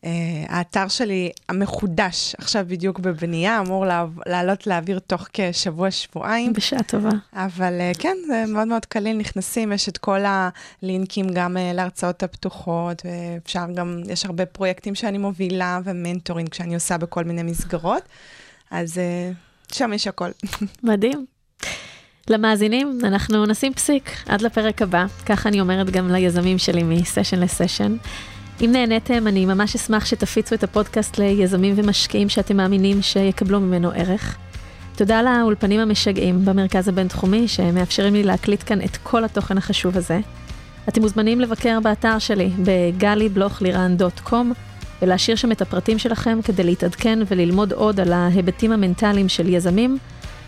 Uh, 0.00 0.06
האתר 0.48 0.88
שלי 0.88 1.30
המחודש, 1.48 2.34
עכשיו 2.38 2.64
בדיוק 2.68 2.98
בבנייה, 2.98 3.60
אמור 3.60 3.84
לעלות 4.26 4.66
לאוויר 4.66 4.98
תוך 4.98 5.28
כשבוע-שבועיים. 5.32 6.52
בשעה 6.52 6.82
טובה. 6.82 7.10
אבל 7.32 7.80
uh, 7.80 7.98
כן, 7.98 8.16
זה 8.26 8.44
מאוד 8.48 8.68
מאוד 8.68 8.86
קליל, 8.86 9.16
נכנסים, 9.16 9.72
יש 9.72 9.88
את 9.88 9.98
כל 9.98 10.20
הלינקים 10.24 11.26
גם 11.34 11.56
uh, 11.56 11.74
להרצאות 11.74 12.22
הפתוחות, 12.22 13.02
ואפשר 13.04 13.64
גם, 13.74 14.00
יש 14.08 14.24
הרבה 14.26 14.46
פרויקטים 14.46 14.94
שאני 14.94 15.18
מובילה 15.18 15.80
ומנטורים 15.84 16.46
כשאני 16.46 16.74
עושה 16.74 16.98
בכל 16.98 17.24
מיני 17.24 17.42
מסגרות, 17.42 18.02
אז 18.70 18.98
uh, 18.98 19.74
שם 19.74 19.92
יש 19.92 20.06
הכל. 20.06 20.30
מדהים. 20.82 21.26
למאזינים, 22.30 22.98
אנחנו 23.04 23.46
נשים 23.46 23.74
פסיק 23.74 24.10
עד 24.26 24.42
לפרק 24.42 24.82
הבא, 24.82 25.06
ככה 25.26 25.48
אני 25.48 25.60
אומרת 25.60 25.90
גם 25.90 26.10
ליזמים 26.10 26.58
שלי 26.58 26.82
מסשן 26.82 27.40
לסשן. 27.40 27.96
אם 28.60 28.70
נהניתם, 28.72 29.26
אני 29.26 29.46
ממש 29.46 29.74
אשמח 29.74 30.04
שתפיצו 30.04 30.54
את 30.54 30.64
הפודקאסט 30.64 31.18
ליזמים 31.18 31.74
ומשקיעים 31.76 32.28
שאתם 32.28 32.56
מאמינים 32.56 33.02
שיקבלו 33.02 33.60
ממנו 33.60 33.90
ערך. 33.90 34.36
תודה 34.96 35.22
לאולפנים 35.22 35.80
המשגעים 35.80 36.44
במרכז 36.44 36.88
הבינתחומי, 36.88 37.48
שמאפשרים 37.48 38.14
לי 38.14 38.22
להקליט 38.22 38.62
כאן 38.66 38.80
את 38.80 38.96
כל 38.96 39.24
התוכן 39.24 39.58
החשוב 39.58 39.96
הזה. 39.96 40.20
אתם 40.88 41.00
מוזמנים 41.00 41.40
לבקר 41.40 41.80
באתר 41.80 42.18
שלי 42.18 42.50
ב-galiblochliran.com 42.64 44.69
ולהשאיר 45.02 45.36
שם 45.36 45.52
את 45.52 45.62
הפרטים 45.62 45.98
שלכם 45.98 46.38
כדי 46.44 46.64
להתעדכן 46.64 47.18
וללמוד 47.28 47.72
עוד 47.72 48.00
על 48.00 48.12
ההיבטים 48.12 48.72
המנטליים 48.72 49.28
של 49.28 49.48
יזמים, 49.48 49.98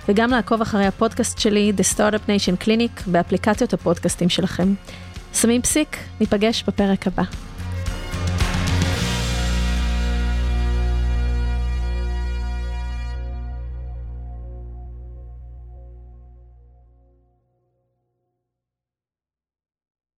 וגם 0.09 0.31
לעקוב 0.31 0.61
אחרי 0.61 0.87
הפודקאסט 0.87 1.39
שלי, 1.39 1.73
The 1.77 1.97
Startup 1.97 2.29
Nation 2.29 2.65
Clinic, 2.65 3.03
באפליקציות 3.11 3.73
הפודקאסטים 3.73 4.29
שלכם. 4.29 4.75
שמים 5.35 5.63
פסיק, 5.63 5.97
ניפגש 6.21 6.65
בפרק 6.67 7.07
הבא. 7.07 7.23